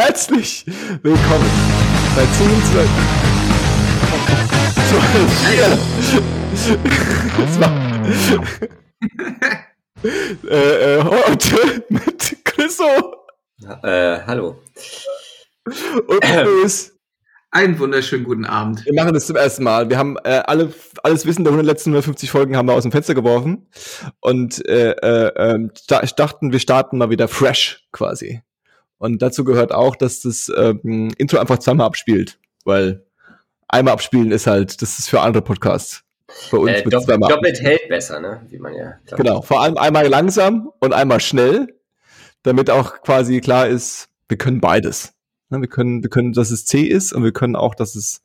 herzlich 0.00 0.64
willkommen 1.02 1.50
bei 2.16 2.24
10 2.24 2.48
Das 7.38 7.60
war 7.60 7.70
äh, 10.48 10.96
äh, 10.96 11.04
heute 11.04 11.84
mit 11.90 12.36
Chriso 12.44 12.84
Äh, 13.82 14.20
hallo. 14.26 14.56
und 15.66 16.20
Chris. 16.22 16.96
Einen 17.50 17.78
wunderschönen 17.78 18.24
guten 18.24 18.46
Abend. 18.46 18.82
Wir 18.86 18.94
machen 18.94 19.12
das 19.12 19.26
zum 19.26 19.36
ersten 19.36 19.64
Mal. 19.64 19.90
Wir 19.90 19.98
haben 19.98 20.16
äh, 20.24 20.40
alle, 20.46 20.72
alles 21.02 21.26
Wissen 21.26 21.44
der 21.44 21.52
100 21.52 21.66
letzten 21.66 21.90
150 21.90 22.30
Folgen 22.30 22.56
haben 22.56 22.68
wir 22.68 22.74
aus 22.74 22.84
dem 22.84 22.92
Fenster 22.92 23.14
geworfen 23.14 23.68
und 24.20 24.66
äh, 24.66 24.92
äh, 24.92 25.32
ähm, 25.36 25.72
dachten, 26.16 26.52
wir 26.52 26.60
starten 26.60 26.96
mal 26.96 27.10
wieder 27.10 27.28
fresh 27.28 27.86
quasi. 27.92 28.40
Und 29.00 29.22
dazu 29.22 29.44
gehört 29.44 29.72
auch, 29.72 29.96
dass 29.96 30.20
das 30.20 30.52
ähm, 30.56 31.10
Intro 31.16 31.38
einfach 31.38 31.58
zweimal 31.58 31.86
abspielt, 31.86 32.38
weil 32.64 33.02
einmal 33.66 33.94
abspielen 33.94 34.30
ist 34.30 34.46
halt, 34.46 34.82
das 34.82 34.98
ist 34.98 35.08
für 35.08 35.20
andere 35.22 35.42
Podcasts. 35.42 36.02
Bei 36.50 36.58
uns 36.58 36.70
Äh, 36.70 36.84
wird 36.84 36.92
dopp 36.94 37.04
zweimal. 37.04 37.30
doppelt 37.30 37.60
hält 37.62 37.88
besser, 37.88 38.20
ne? 38.20 38.42
Wie 38.50 38.58
man 38.58 38.74
ja. 38.74 38.92
glaubt. 39.06 39.16
Genau, 39.22 39.42
vor 39.42 39.62
allem 39.62 39.78
einmal 39.78 40.06
langsam 40.06 40.70
und 40.80 40.92
einmal 40.92 41.18
schnell, 41.20 41.74
damit 42.42 42.68
auch 42.70 43.00
quasi 43.00 43.40
klar 43.40 43.66
ist, 43.68 44.08
wir 44.28 44.36
können 44.36 44.60
beides. 44.60 45.14
Ne, 45.48 45.62
Wir 45.62 45.68
können, 45.68 46.02
wir 46.02 46.10
können, 46.10 46.32
dass 46.34 46.50
es 46.50 46.66
C 46.66 46.82
ist 46.82 47.12
und 47.14 47.24
wir 47.24 47.32
können 47.32 47.56
auch, 47.56 47.74
dass 47.74 47.96
es 47.96 48.22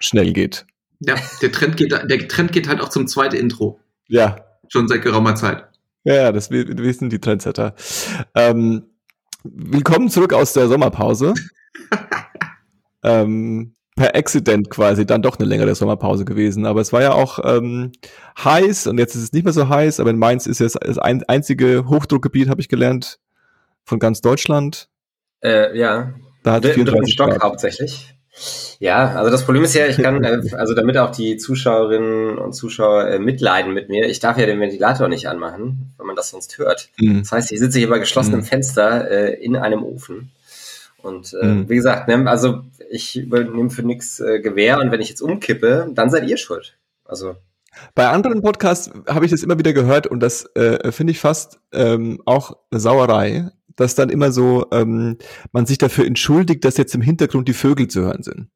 schnell 0.00 0.32
geht. 0.32 0.66
Ja, 0.98 1.14
der 1.42 1.52
Trend 1.52 1.76
geht, 1.76 1.92
der 1.92 2.28
Trend 2.28 2.50
geht 2.52 2.68
halt 2.68 2.80
auch 2.80 2.88
zum 2.88 3.06
zweiten 3.06 3.36
Intro. 3.36 3.78
Ja, 4.08 4.44
Schon 4.68 4.88
seit 4.88 5.02
geraumer 5.02 5.36
Zeit. 5.36 5.64
Ja, 6.04 6.14
ja, 6.14 6.32
das 6.32 6.50
wi- 6.50 6.66
wissen 6.78 7.08
die 7.08 7.20
Trendsetter. 7.20 7.74
Ähm, 8.34 8.84
willkommen 9.44 10.08
zurück 10.08 10.32
aus 10.32 10.52
der 10.54 10.68
Sommerpause. 10.68 11.34
ähm, 13.02 13.74
per 13.96 14.16
Accident 14.16 14.70
quasi 14.70 15.06
dann 15.06 15.22
doch 15.22 15.38
eine 15.38 15.46
längere 15.46 15.74
Sommerpause 15.74 16.24
gewesen. 16.24 16.66
Aber 16.66 16.80
es 16.80 16.92
war 16.92 17.02
ja 17.02 17.12
auch 17.12 17.38
ähm, 17.44 17.92
heiß 18.42 18.88
und 18.88 18.98
jetzt 18.98 19.14
ist 19.14 19.22
es 19.22 19.32
nicht 19.32 19.44
mehr 19.44 19.52
so 19.52 19.68
heiß. 19.68 20.00
Aber 20.00 20.10
in 20.10 20.18
Mainz 20.18 20.46
ist 20.46 20.60
jetzt 20.60 20.78
das 20.80 20.98
ein, 20.98 21.22
einzige 21.24 21.84
Hochdruckgebiet, 21.88 22.48
habe 22.48 22.60
ich 22.60 22.68
gelernt, 22.68 23.20
von 23.84 23.98
ganz 23.98 24.20
Deutschland. 24.20 24.88
Äh, 25.42 25.78
ja. 25.78 26.14
Da 26.42 26.52
hat 26.54 26.64
Im 26.64 26.70
dritten 26.70 26.86
34 26.86 27.14
Stock 27.14 27.30
Grad. 27.30 27.42
hauptsächlich. 27.42 28.13
Ja, 28.80 29.14
also 29.14 29.30
das 29.30 29.44
Problem 29.44 29.62
ist 29.62 29.74
ja, 29.74 29.86
ich 29.86 29.96
kann, 29.98 30.22
äh, 30.24 30.40
also 30.56 30.74
damit 30.74 30.98
auch 30.98 31.10
die 31.12 31.36
Zuschauerinnen 31.36 32.36
und 32.38 32.52
Zuschauer 32.52 33.08
äh, 33.08 33.18
mitleiden 33.18 33.72
mit 33.72 33.88
mir, 33.88 34.06
ich 34.08 34.18
darf 34.18 34.36
ja 34.38 34.46
den 34.46 34.60
Ventilator 34.60 35.08
nicht 35.08 35.28
anmachen, 35.28 35.94
wenn 35.96 36.06
man 36.06 36.16
das 36.16 36.30
sonst 36.30 36.58
hört. 36.58 36.88
Mhm. 36.98 37.20
Das 37.20 37.32
heißt, 37.32 37.52
ich 37.52 37.60
sitze 37.60 37.78
hier 37.78 37.88
bei 37.88 37.98
geschlossenem 37.98 38.40
Mhm. 38.40 38.44
Fenster 38.44 39.10
äh, 39.10 39.34
in 39.34 39.56
einem 39.56 39.84
Ofen. 39.84 40.32
Und 41.02 41.34
äh, 41.40 41.46
Mhm. 41.46 41.68
wie 41.68 41.76
gesagt, 41.76 42.08
ne, 42.08 42.28
also 42.28 42.62
ich 42.90 43.16
übernehme 43.16 43.70
für 43.70 43.82
nichts 43.82 44.20
äh, 44.20 44.40
Gewähr 44.40 44.80
und 44.80 44.90
wenn 44.90 45.00
ich 45.00 45.08
jetzt 45.10 45.20
umkippe, 45.22 45.88
dann 45.94 46.10
seid 46.10 46.26
ihr 46.28 46.36
schuld. 46.36 46.74
Also 47.04 47.36
Bei 47.94 48.08
anderen 48.08 48.42
Podcasts 48.42 48.90
habe 49.08 49.24
ich 49.24 49.30
das 49.30 49.42
immer 49.42 49.58
wieder 49.58 49.72
gehört 49.72 50.06
und 50.06 50.20
das 50.20 50.44
äh, 50.56 50.90
finde 50.92 51.10
ich 51.12 51.20
fast 51.20 51.58
ähm, 51.72 52.20
auch 52.24 52.56
eine 52.70 52.80
Sauerei, 52.80 53.50
dass 53.76 53.94
dann 53.94 54.10
immer 54.10 54.32
so 54.32 54.66
ähm, 54.72 55.16
man 55.52 55.66
sich 55.66 55.78
dafür 55.78 56.06
entschuldigt, 56.06 56.64
dass 56.64 56.76
jetzt 56.76 56.94
im 56.94 57.00
Hintergrund 57.00 57.48
die 57.48 57.54
Vögel 57.54 57.88
zu 57.88 58.02
hören 58.02 58.22
sind. 58.22 58.48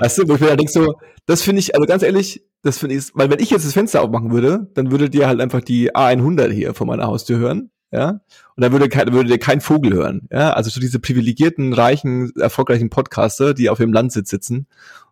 Weißt 0.00 0.18
du, 0.18 0.28
wo 0.28 0.34
ich 0.34 0.40
mir 0.40 0.48
dann 0.48 0.58
denke 0.58 0.72
so, 0.72 0.94
das 1.26 1.42
finde 1.42 1.60
ich, 1.60 1.74
also 1.74 1.86
ganz 1.86 2.02
ehrlich, 2.02 2.44
das 2.62 2.78
finde 2.78 2.94
ich, 2.96 3.10
weil 3.14 3.30
wenn 3.30 3.40
ich 3.40 3.50
jetzt 3.50 3.66
das 3.66 3.72
Fenster 3.72 4.02
aufmachen 4.02 4.30
würde, 4.30 4.70
dann 4.74 4.90
würdet 4.90 5.14
ihr 5.14 5.26
halt 5.26 5.40
einfach 5.40 5.60
die 5.60 5.94
A100 5.94 6.50
hier 6.50 6.74
vor 6.74 6.86
meiner 6.86 7.06
Haustür 7.06 7.38
hören, 7.38 7.70
ja, 7.92 8.20
und 8.56 8.62
dann 8.62 8.72
würde, 8.72 8.88
kein, 8.88 9.12
würdet 9.12 9.30
ihr 9.30 9.38
kein 9.38 9.60
Vogel 9.60 9.92
hören, 9.92 10.28
ja, 10.30 10.52
also 10.52 10.70
so 10.70 10.80
diese 10.80 11.00
privilegierten, 11.00 11.72
reichen, 11.72 12.32
erfolgreichen 12.36 12.90
Podcaster, 12.90 13.52
die 13.52 13.68
auf 13.68 13.80
ihrem 13.80 13.92
Landsitz 13.92 14.30
sitzen 14.30 14.66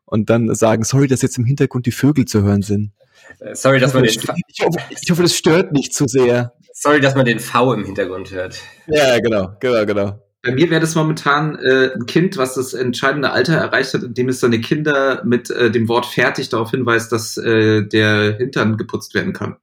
und 0.05 0.31
dann 0.31 0.55
sagen, 0.55 0.85
sorry, 0.85 1.09
dass 1.09 1.23
jetzt 1.23 1.39
im 1.39 1.45
Hintergrund 1.45 1.87
die 1.87 1.93
Vögel 1.93 2.25
zu 2.25 2.43
hören 2.43 2.63
sind. 2.63 2.93
Äh, 3.41 3.55
Sorry, 3.55 3.81
dass 3.81 3.95
man 3.95 4.03
den, 4.03 4.11
Ich 4.13 4.61
hoffe, 4.65 4.79
ich 4.91 5.11
hoffe, 5.11 5.23
das 5.23 5.35
stört 5.35 5.73
nicht 5.73 5.95
zu 5.95 6.07
sehr. 6.07 6.53
sorry, 6.75 7.01
dass 7.01 7.15
man 7.15 7.25
den 7.25 7.39
V 7.41 7.73
im 7.75 7.85
Hintergrund 7.85 8.31
hört. 8.31 8.59
Ja, 8.87 9.19
genau, 9.21 9.53
genau, 9.61 9.85
genau. 9.87 10.19
Bei 10.45 10.51
mir 10.53 10.69
wäre 10.71 10.81
das 10.81 10.97
momentan 10.97 11.57
äh, 11.61 11.93
ein 11.95 12.07
Kind, 12.07 12.37
was 12.37 12.55
das 12.55 12.75
entscheidende 12.75 13.31
Alter 13.31 13.55
erreicht 13.55 13.95
hat, 13.95 14.03
indem 14.03 14.29
es 14.29 14.41
seine 14.41 14.61
Kinder 14.61 15.23
mit 15.25 15.51
äh, 15.51 15.71
dem 15.71 15.87
Wort 15.89 16.05
fertig 16.07 16.49
darauf 16.49 16.73
hinweist, 16.73 17.13
dass 17.13 17.37
äh, 17.37 17.83
der 17.87 18.37
Hintern 18.39 18.77
geputzt 18.77 19.15
werden 19.15 19.33
kann. 19.33 19.57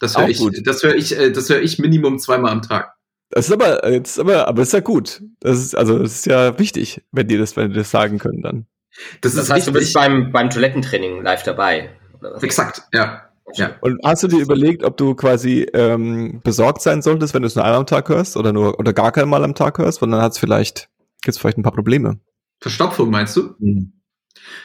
Das 0.00 0.16
höre 0.16 0.28
ich, 0.28 0.38
gut. 0.38 0.54
das 0.64 0.82
höre 0.84 0.94
ich, 0.94 1.18
äh, 1.18 1.32
das 1.32 1.48
höre 1.48 1.62
ich 1.62 1.78
Minimum 1.80 2.18
zweimal 2.20 2.52
am 2.52 2.62
Tag. 2.62 2.92
Das 3.30 3.46
ist 3.46 3.52
aber, 3.52 3.78
das 3.78 4.10
ist 4.12 4.18
aber, 4.20 4.46
aber 4.46 4.58
das 4.62 4.68
ist 4.68 4.74
ja 4.74 4.80
gut. 4.80 5.22
Das 5.40 5.58
ist, 5.58 5.74
also, 5.74 5.98
das 5.98 6.12
ist 6.14 6.26
ja 6.26 6.56
wichtig, 6.60 7.02
wenn 7.10 7.26
die 7.26 7.36
das, 7.36 7.56
wenn 7.56 7.70
die 7.70 7.76
das 7.78 7.90
sagen 7.90 8.18
können 8.18 8.42
dann. 8.42 8.66
Das, 9.20 9.34
Das 9.34 9.44
ist 9.44 9.50
heißt, 9.50 9.66
du 9.66 9.72
wichtig. 9.72 9.86
bist 9.86 9.94
beim, 9.94 10.30
beim 10.30 10.50
Toilettentraining 10.50 11.22
live 11.22 11.42
dabei. 11.42 11.90
Oder 12.24 12.36
was? 12.36 12.42
Exakt, 12.42 12.82
ja. 12.92 13.22
Ja. 13.56 13.76
Und 13.82 14.00
hast 14.02 14.22
du 14.22 14.28
dir 14.28 14.40
überlegt, 14.40 14.82
ob 14.84 14.96
du 14.96 15.14
quasi 15.14 15.66
ähm, 15.74 16.40
besorgt 16.42 16.80
sein 16.80 17.02
solltest, 17.02 17.34
wenn 17.34 17.42
du 17.42 17.46
es 17.46 17.54
nur 17.54 17.64
einmal 17.64 17.80
am 17.80 17.86
Tag 17.86 18.08
hörst 18.08 18.38
oder 18.38 18.54
nur 18.54 18.78
oder 18.80 18.94
gar 18.94 19.12
kein 19.12 19.28
Mal 19.28 19.44
am 19.44 19.54
Tag 19.54 19.76
hörst, 19.76 20.00
weil 20.00 20.10
dann 20.10 20.22
hat's 20.22 20.38
vielleicht 20.38 20.88
gibt's 21.20 21.38
vielleicht 21.38 21.58
ein 21.58 21.62
paar 21.62 21.74
Probleme. 21.74 22.18
Verstopfung 22.60 23.10
meinst 23.10 23.36
du? 23.36 23.54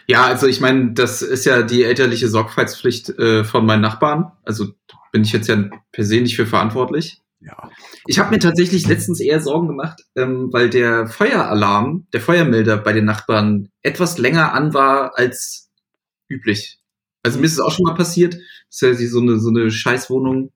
Ja, 0.08 0.26
also 0.26 0.48
ich 0.48 0.62
meine, 0.62 0.94
das 0.94 1.22
ist 1.22 1.46
ja 1.46 1.62
die 1.62 1.84
elterliche 1.84 2.30
Sorgfaltspflicht 2.30 3.10
äh, 3.20 3.44
von 3.44 3.66
meinen 3.66 3.82
Nachbarn. 3.82 4.32
Also 4.46 4.68
bin 5.12 5.24
ich 5.24 5.34
jetzt 5.34 5.50
ja 5.50 5.70
per 5.92 6.06
se 6.06 6.22
nicht 6.22 6.38
für 6.38 6.46
verantwortlich. 6.46 7.22
Ja. 7.42 7.70
Ich 8.06 8.20
habe 8.20 8.32
mir 8.32 8.40
tatsächlich 8.40 8.88
letztens 8.88 9.20
eher 9.20 9.42
Sorgen 9.42 9.68
gemacht, 9.68 10.04
ähm, 10.16 10.50
weil 10.52 10.70
der 10.70 11.08
Feueralarm, 11.08 12.08
der 12.14 12.22
Feuermelder 12.22 12.78
bei 12.78 12.92
den 12.92 13.06
Nachbarn 13.06 13.70
etwas 13.82 14.18
länger 14.18 14.54
an 14.54 14.74
war 14.74 15.18
als 15.18 15.70
üblich. 16.30 16.79
Also 17.24 17.40
mir 17.40 17.46
ist 17.46 17.54
es 17.54 17.60
auch 17.60 17.72
schon 17.72 17.86
mal 17.86 17.96
passiert. 17.96 18.34
Das 18.34 18.82
ist 18.82 19.02
ja 19.02 19.08
so 19.08 19.20
eine, 19.20 19.40
so 19.40 19.50
eine 19.50 19.72
Scheißwohnung. 19.72 20.52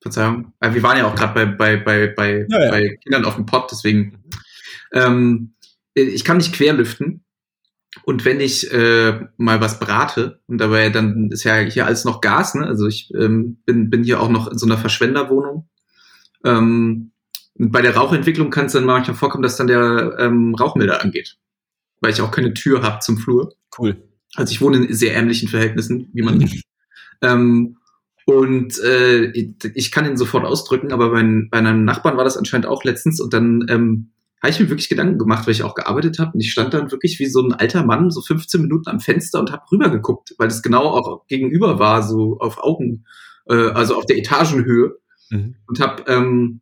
Verzeihung. 0.00 0.52
Äh, 0.60 0.74
wir 0.74 0.82
waren 0.82 0.98
ja 0.98 1.06
auch 1.06 1.14
gerade 1.14 1.34
bei, 1.34 1.46
bei, 1.46 1.76
bei, 1.78 2.06
bei, 2.08 2.46
Ja, 2.48 2.64
ja. 2.64 2.70
bei 2.70 2.98
Kindern 3.02 3.24
auf 3.24 3.36
dem 3.36 3.46
Pott, 3.46 3.68
deswegen. 3.70 4.22
Ähm, 4.92 5.54
ich 5.94 6.24
kann 6.24 6.36
nicht 6.36 6.54
querlüften. 6.54 7.24
Und 8.02 8.24
wenn 8.24 8.40
ich 8.40 8.72
äh, 8.72 9.20
mal 9.36 9.60
was 9.60 9.78
brate, 9.78 10.40
und 10.46 10.58
dabei 10.58 10.90
dann 10.90 11.30
ist 11.30 11.44
ja 11.44 11.56
hier 11.58 11.86
alles 11.86 12.04
noch 12.04 12.20
Gas, 12.20 12.54
ne? 12.54 12.66
Also 12.66 12.86
ich 12.86 13.12
ähm, 13.14 13.58
bin, 13.64 13.88
bin 13.88 14.02
hier 14.02 14.20
auch 14.20 14.28
noch 14.28 14.48
in 14.48 14.58
so 14.58 14.66
einer 14.66 14.78
Verschwenderwohnung. 14.78 15.68
Ähm, 16.44 17.12
bei 17.56 17.82
der 17.82 17.96
Rauchentwicklung 17.96 18.50
kann 18.50 18.66
es 18.66 18.72
dann 18.72 18.84
manchmal 18.84 19.16
vorkommen, 19.16 19.42
dass 19.42 19.56
dann 19.56 19.68
der 19.68 20.16
ähm, 20.18 20.54
Rauchmelder 20.54 21.02
angeht. 21.02 21.38
Weil 22.00 22.10
ich 22.12 22.20
auch 22.20 22.32
keine 22.32 22.52
Tür 22.52 22.82
habe 22.82 22.98
zum 22.98 23.16
Flur. 23.16 23.54
Cool. 23.78 23.96
Also 24.36 24.52
ich 24.52 24.60
wohne 24.60 24.78
in 24.78 24.94
sehr 24.94 25.14
ärmlichen 25.14 25.48
Verhältnissen, 25.48 26.08
wie 26.12 26.22
man 26.22 26.48
ähm, 27.22 27.76
und 28.26 28.78
äh, 28.82 29.26
ich 29.26 29.92
kann 29.92 30.06
ihn 30.06 30.16
sofort 30.16 30.44
ausdrücken, 30.44 30.92
aber 30.92 31.10
bei, 31.10 31.22
bei 31.50 31.58
einem 31.58 31.84
Nachbarn 31.84 32.16
war 32.16 32.24
das 32.24 32.36
anscheinend 32.36 32.66
auch 32.66 32.84
letztens 32.84 33.20
und 33.20 33.32
dann 33.34 33.66
ähm, 33.68 34.10
habe 34.42 34.50
ich 34.50 34.60
mir 34.60 34.70
wirklich 34.70 34.88
Gedanken 34.88 35.18
gemacht, 35.18 35.46
weil 35.46 35.52
ich 35.52 35.62
auch 35.62 35.74
gearbeitet 35.74 36.18
habe 36.18 36.32
und 36.34 36.40
ich 36.40 36.50
stand 36.50 36.74
dann 36.74 36.90
wirklich 36.90 37.18
wie 37.18 37.26
so 37.26 37.42
ein 37.42 37.52
alter 37.52 37.84
Mann 37.84 38.10
so 38.10 38.22
15 38.22 38.62
Minuten 38.62 38.88
am 38.88 39.00
Fenster 39.00 39.40
und 39.40 39.52
habe 39.52 39.70
rübergeguckt, 39.70 40.34
weil 40.38 40.48
das 40.48 40.62
genau 40.62 40.86
auch 40.86 41.26
gegenüber 41.28 41.78
war, 41.78 42.02
so 42.02 42.38
auf 42.40 42.58
Augen, 42.58 43.04
äh, 43.46 43.54
also 43.54 43.96
auf 43.96 44.06
der 44.06 44.18
Etagenhöhe 44.18 44.96
Mhm. 45.30 45.54
und 45.66 45.80
habe 45.80 46.04
ähm, 46.06 46.60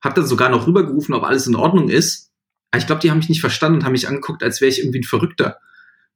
hab 0.00 0.14
dann 0.14 0.26
sogar 0.26 0.48
noch 0.48 0.66
rübergerufen, 0.66 1.14
ob 1.14 1.24
alles 1.24 1.46
in 1.46 1.56
Ordnung 1.56 1.88
ist. 1.88 2.30
Aber 2.70 2.80
ich 2.80 2.86
glaube, 2.86 3.00
die 3.00 3.10
haben 3.10 3.18
mich 3.18 3.28
nicht 3.28 3.40
verstanden 3.40 3.78
und 3.78 3.84
haben 3.84 3.92
mich 3.92 4.08
angeguckt, 4.08 4.42
als 4.42 4.60
wäre 4.60 4.68
ich 4.68 4.80
irgendwie 4.80 5.00
ein 5.00 5.04
Verrückter. 5.04 5.58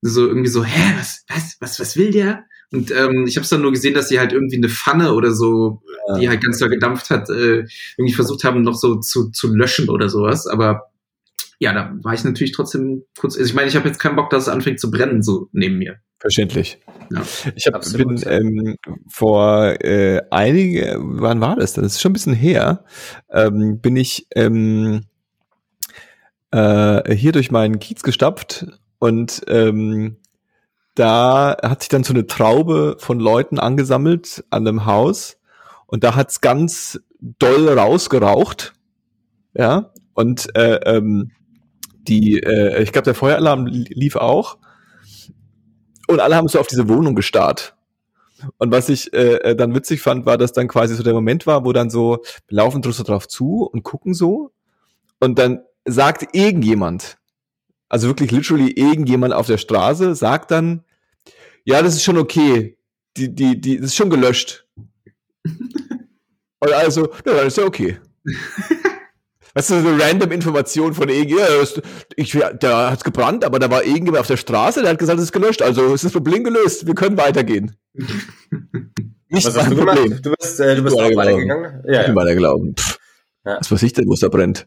So 0.03 0.27
irgendwie 0.27 0.49
so, 0.49 0.65
hä, 0.65 0.95
was, 0.99 1.25
was, 1.29 1.57
was, 1.61 1.81
was 1.81 1.97
will 1.97 2.11
der? 2.11 2.45
Und 2.73 2.91
ähm, 2.91 3.27
ich 3.27 3.37
habe 3.37 3.45
es 3.45 3.51
dann 3.51 3.63
nur 3.63 3.71
gesehen, 3.71 3.95
dass 3.95 4.09
sie 4.09 4.19
halt 4.19 4.33
irgendwie 4.33 4.57
eine 4.57 4.69
Pfanne 4.69 5.13
oder 5.13 5.33
so, 5.33 5.83
die 6.19 6.29
halt 6.29 6.43
ganz 6.43 6.59
doll 6.59 6.71
gedampft 6.71 7.11
hat, 7.11 7.29
äh, 7.29 7.67
irgendwie 7.97 8.15
versucht 8.15 8.45
haben, 8.45 8.63
noch 8.63 8.75
so 8.75 8.97
zu, 8.97 9.31
zu 9.31 9.55
löschen 9.55 9.91
oder 9.91 10.09
sowas. 10.09 10.47
Aber 10.47 10.91
ja, 11.59 11.73
da 11.73 11.95
war 12.03 12.15
ich 12.15 12.25
natürlich 12.25 12.53
trotzdem 12.53 13.05
kurz. 13.19 13.37
Also 13.37 13.47
ich 13.47 13.55
meine, 13.55 13.69
ich 13.69 13.77
habe 13.77 13.87
jetzt 13.87 14.01
keinen 14.01 14.17
Bock, 14.17 14.31
dass 14.31 14.45
es 14.45 14.49
anfängt 14.49 14.81
zu 14.81 14.91
brennen, 14.91 15.23
so 15.23 15.49
neben 15.53 15.79
mir. 15.79 15.99
Verständlich. 16.19 16.79
Ja. 17.11 17.23
Ich 17.55 17.67
hab, 17.67 17.75
Absolut. 17.75 18.25
bin 18.25 18.33
ähm, 18.33 18.77
vor 19.09 19.81
äh, 19.85 20.23
einige, 20.31 20.97
wann 20.99 21.41
war 21.41 21.57
das? 21.57 21.75
denn? 21.75 21.85
Das 21.85 21.95
ist 21.95 22.01
schon 22.01 22.11
ein 22.11 22.15
bisschen 22.15 22.35
her. 22.35 22.85
Ähm, 23.31 23.81
bin 23.81 23.97
ich 23.97 24.27
ähm, 24.35 25.03
äh, 26.53 27.15
hier 27.15 27.33
durch 27.33 27.51
meinen 27.51 27.81
Kiez 27.81 28.03
gestapft 28.03 28.67
und 29.03 29.43
ähm, 29.49 30.19
da 30.95 31.57
hat 31.61 31.83
sich 31.83 31.89
dann 31.89 32.05
so 32.05 32.13
eine 32.13 32.29
Traube 32.29 32.95
von 33.01 33.19
Leuten 33.19 33.59
angesammelt 33.59 34.45
an 34.51 34.69
einem 34.69 34.87
Haus 34.87 35.39
und 35.87 36.05
da 36.05 36.15
hat's 36.15 36.41
ganz 36.41 37.01
doll 37.19 37.69
rausgeraucht. 37.69 38.75
Ja, 39.55 39.91
und 40.15 40.55
äh, 40.55 40.77
ähm, 40.85 41.33
die, 42.07 42.39
äh, 42.39 42.81
ich 42.81 42.93
glaube, 42.93 43.07
der 43.07 43.17
Feueralarm 43.17 43.67
li- 43.67 43.93
lief 43.93 44.15
auch. 44.15 44.59
Und 46.07 46.21
alle 46.21 46.37
haben 46.37 46.47
so 46.47 46.61
auf 46.61 46.69
diese 46.69 46.89
Wohnung 46.89 47.17
gestarrt. 47.17 47.75
Und 48.59 48.71
was 48.71 48.89
ich 48.89 49.13
äh, 49.13 49.51
äh, 49.51 49.57
dann 49.57 49.75
witzig 49.75 50.01
fand, 50.01 50.27
war, 50.27 50.39
dass 50.39 50.53
dann 50.53 50.69
quasi 50.69 50.95
so 50.95 51.03
der 51.03 51.15
Moment 51.15 51.45
war, 51.49 51.65
wo 51.65 51.73
dann 51.73 51.91
so, 51.91 52.23
wir 52.47 52.57
laufen 52.57 52.85
so 52.85 53.03
drauf 53.03 53.27
zu 53.27 53.65
und 53.65 53.83
gucken 53.83 54.15
so. 54.15 54.53
und 55.23 55.39
dann 55.39 55.61
sagt 55.85 56.35
irgendjemand, 56.35 57.17
also 57.93 58.09
wirklich 58.09 58.33
literally 58.33 58.71
irgendjemand 58.71 59.35
auf 59.35 59.47
der 59.47 59.59
Straße, 59.59 60.15
sagt 60.15 60.51
dann, 60.51 60.83
ja, 61.65 61.83
das 61.83 61.95
ist 61.95 62.03
schon 62.03 62.17
okay. 62.17 62.79
Die, 63.19 63.35
die, 63.35 63.61
die, 63.61 63.77
das 63.77 63.89
ist 63.89 63.97
schon 63.97 64.09
gelöscht. 64.09 64.67
und 65.45 66.73
also, 66.73 67.13
ja, 67.27 67.35
das 67.35 67.49
ist 67.49 67.59
ja 67.59 67.65
okay. 67.65 67.99
Weißt 69.55 69.69
du, 69.69 69.83
so 69.83 69.89
eine 69.89 70.03
random 70.03 70.33
Information 70.33 70.95
von 70.95 71.11
irgendjemand, 71.11 71.51
ja, 71.51 71.83
ich, 72.17 72.33
der 72.33 72.91
hat's 72.91 73.05
gebrannt, 73.05 73.45
aber 73.45 73.59
da 73.59 73.71
war 73.71 73.85
irgendjemand 73.85 74.21
auf 74.21 74.27
der 74.27 74.39
Straße, 74.39 74.81
der 74.81 74.93
hat 74.93 74.99
gesagt, 74.99 75.19
es 75.19 75.27
ist 75.27 75.33
gelöscht, 75.33 75.61
also 75.61 75.93
ist 75.93 76.05
das 76.05 76.13
Problem 76.13 76.45
gelöst, 76.45 76.87
wir 76.87 76.95
können 76.95 77.19
weitergehen. 77.19 77.77
Nicht 79.29 79.47
Was 79.47 79.59
hast 79.59 79.71
du 79.71 79.77
Problem. 79.77 80.05
gemacht? 80.05 80.25
Du 80.25 80.33
bist, 80.41 80.61
äh, 80.61 80.77
du 80.77 80.83
bist 80.83 80.97
auch 80.97 81.15
weitergegangen? 81.15 81.83
Ja, 81.87 82.01
ich 82.01 82.07
bin 82.07 82.17
ja. 82.17 82.23
weitergelaufen. 82.23 82.75
Ja. 83.45 83.59
Was 83.59 83.71
weiß 83.71 83.83
ich 83.83 83.93
denn, 83.93 84.09
wo 84.09 84.15
es 84.15 84.21
da 84.21 84.29
brennt? 84.29 84.67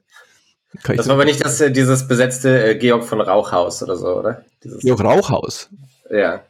Kann 0.84 0.98
das 0.98 1.08
war 1.08 1.16
aber 1.16 1.26
nicht 1.26 1.44
das, 1.44 1.62
äh, 1.62 1.72
dieses 1.72 2.08
besetzte 2.08 2.72
äh, 2.72 2.76
Georg 2.76 3.04
von 3.04 3.22
Rauchhaus 3.22 3.82
oder 3.84 3.96
so, 3.96 4.20
oder? 4.20 4.44
Dieses 4.64 4.82
Georg 4.82 5.04
Rauchhaus? 5.04 5.70
Ja. 6.10 6.42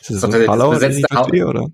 Ist 0.00 0.10
das, 0.10 0.20
das 0.20 0.70
besetzte 0.70 1.16
Haus? 1.16 1.28
Oder? 1.28 1.68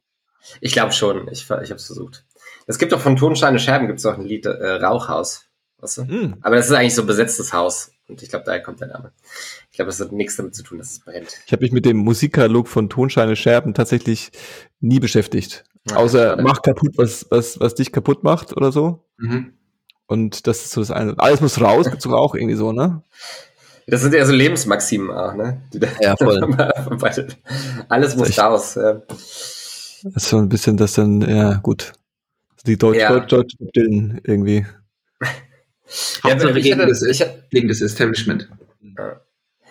Ich 0.61 0.73
glaube 0.73 0.93
schon, 0.93 1.29
ich, 1.29 1.43
ich 1.43 1.51
habe 1.51 1.63
es 1.75 1.87
versucht. 1.87 2.25
Es 2.67 2.79
gibt 2.79 2.93
doch 2.93 3.01
von 3.01 3.17
Tonsteine 3.17 3.59
Scherben 3.59 3.87
gibt 3.87 3.99
es 3.99 4.07
auch 4.07 4.19
ein 4.19 4.25
Lied, 4.25 4.47
äh, 4.47 4.73
Rauchhaus. 4.73 5.45
Weißt 5.79 5.99
du? 5.99 6.03
Mm. 6.05 6.37
Aber 6.43 6.57
das 6.57 6.67
ist 6.67 6.73
eigentlich 6.73 6.95
so 6.95 7.03
ein 7.03 7.07
besetztes 7.07 7.53
Haus. 7.53 7.93
Und 8.09 8.23
ich 8.23 8.31
glaube, 8.31 8.45
daher 8.45 8.63
kommt 8.63 8.81
der 8.81 8.89
Name. 8.89 9.13
Ich 9.71 9.77
glaube, 9.77 9.91
das 9.91 10.01
hat 10.01 10.13
nichts 10.13 10.37
damit 10.37 10.55
zu 10.55 10.63
tun, 10.63 10.79
dass 10.79 10.91
es 10.93 11.01
brennt. 11.01 11.39
Ich 11.47 11.53
habe 11.53 11.63
mich 11.63 11.73
mit 11.73 11.85
dem 11.85 11.99
Musikkatalog 11.99 12.69
von 12.69 12.89
Tonscheine 12.89 13.37
Scherben 13.37 13.75
tatsächlich 13.75 14.33
nie 14.81 14.99
beschäftigt. 14.99 15.65
Ja, 15.89 15.97
Außer 15.97 16.37
mach 16.41 16.63
kaputt, 16.63 16.95
was, 16.97 17.27
was, 17.31 17.61
was 17.61 17.75
dich 17.75 17.93
kaputt 17.93 18.25
macht 18.25 18.57
oder 18.57 18.73
so. 18.73 19.05
Mhm. 19.19 19.53
Und 20.09 20.47
das 20.47 20.65
ist 20.65 20.71
so 20.73 20.81
das 20.81 20.91
eine. 20.91 21.15
Alles 21.19 21.41
muss 21.41 21.61
raus, 21.61 21.87
gibt's 21.91 22.07
auch 22.07 22.35
irgendwie 22.35 22.57
so, 22.57 22.73
ne? 22.73 23.03
Das 23.87 24.03
sind 24.03 24.15
ja 24.15 24.25
so 24.25 24.33
Lebensmaximen 24.33 25.11
auch, 25.11 25.35
ne? 25.35 25.63
Die 25.73 25.81
ja, 26.01 26.17
voll. 26.17 26.41
Alles 27.89 28.17
muss 28.17 28.31
Echt? 28.31 28.39
raus. 28.39 28.75
Ja. 28.75 29.01
Das 30.03 30.25
ist 30.25 30.29
so 30.29 30.39
ein 30.39 30.49
bisschen 30.49 30.77
das 30.77 30.95
dann, 30.95 31.23
ja, 31.23 31.55
gut. 31.55 31.93
Die 32.67 32.77
Deutsch, 32.77 32.99
ja. 32.99 33.11
Deutsch, 33.11 33.31
Deutsch 33.31 33.55
Dillen 33.77 34.21
irgendwie. 34.25 34.67
Ja, 36.23 36.35
gegen, 36.35 36.79
hatte, 36.81 36.87
das, 36.87 37.01
ich, 37.01 37.25
gegen 37.49 37.69
das 37.69 37.81
Establishment. 37.81 38.51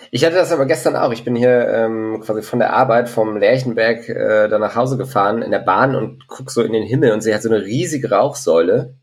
Ich 0.10 0.26
hatte 0.26 0.34
das 0.34 0.52
aber 0.52 0.66
gestern 0.66 0.96
auch. 0.96 1.12
Ich 1.12 1.24
bin 1.24 1.36
hier 1.36 1.68
ähm, 1.68 2.22
quasi 2.26 2.42
von 2.42 2.58
der 2.58 2.74
Arbeit 2.74 3.08
vom 3.08 3.38
Lerchenberg 3.38 4.10
äh, 4.10 4.48
da 4.48 4.58
nach 4.58 4.76
Hause 4.76 4.98
gefahren 4.98 5.44
in 5.44 5.52
der 5.52 5.60
Bahn 5.60 5.96
und 5.96 6.28
guck 6.28 6.50
so 6.50 6.64
in 6.64 6.74
den 6.74 6.82
Himmel 6.82 7.12
und 7.12 7.22
sehe 7.22 7.34
halt 7.34 7.44
so 7.44 7.50
eine 7.52 7.64
riesige 7.64 8.10
Rauchsäule. 8.10 8.96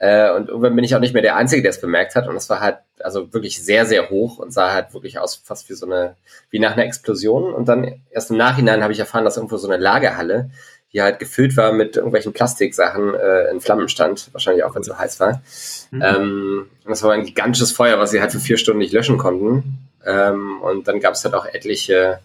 Äh, 0.00 0.32
und 0.32 0.48
irgendwann 0.48 0.74
bin 0.74 0.84
ich 0.84 0.96
auch 0.96 1.00
nicht 1.00 1.12
mehr 1.12 1.22
der 1.22 1.36
Einzige, 1.36 1.62
der 1.62 1.70
es 1.70 1.80
bemerkt 1.80 2.16
hat. 2.16 2.26
Und 2.26 2.34
es 2.34 2.50
war 2.50 2.60
halt 2.60 2.78
also 2.98 3.32
wirklich 3.32 3.62
sehr, 3.62 3.86
sehr 3.86 4.10
hoch 4.10 4.38
und 4.38 4.52
sah 4.52 4.72
halt 4.72 4.92
wirklich 4.92 5.18
aus 5.18 5.36
fast 5.36 5.70
wie 5.70 5.74
so 5.74 5.86
eine, 5.86 6.16
wie 6.50 6.58
nach 6.58 6.72
einer 6.72 6.84
Explosion. 6.84 7.54
Und 7.54 7.68
dann 7.68 8.00
erst 8.10 8.30
im 8.30 8.36
Nachhinein 8.36 8.82
habe 8.82 8.92
ich 8.92 8.98
erfahren, 8.98 9.24
dass 9.24 9.36
irgendwo 9.36 9.58
so 9.58 9.68
eine 9.70 9.80
Lagerhalle 9.80 10.50
die 10.92 11.02
halt 11.02 11.18
gefüllt 11.18 11.56
war 11.56 11.72
mit 11.72 11.96
irgendwelchen 11.96 12.32
Plastiksachen 12.32 13.14
äh, 13.14 13.50
in 13.50 13.60
Flammen 13.60 13.88
stand, 13.88 14.28
wahrscheinlich 14.32 14.64
auch, 14.64 14.74
wenn 14.74 14.80
es 14.80 14.88
so 14.88 14.98
heiß 14.98 15.20
war. 15.20 15.42
Mhm. 15.90 16.02
Ähm, 16.02 16.66
das 16.84 17.02
war 17.02 17.12
ein 17.12 17.24
gigantisches 17.24 17.72
Feuer, 17.72 17.98
was 17.98 18.10
sie 18.10 18.20
halt 18.20 18.32
für 18.32 18.40
vier 18.40 18.56
Stunden 18.56 18.80
nicht 18.80 18.92
löschen 18.92 19.16
konnten. 19.16 19.78
Ähm, 20.04 20.60
und 20.62 20.88
dann 20.88 21.00
gab 21.00 21.14
es 21.14 21.24
halt 21.24 21.34
auch 21.34 21.46
etliche 21.46 22.18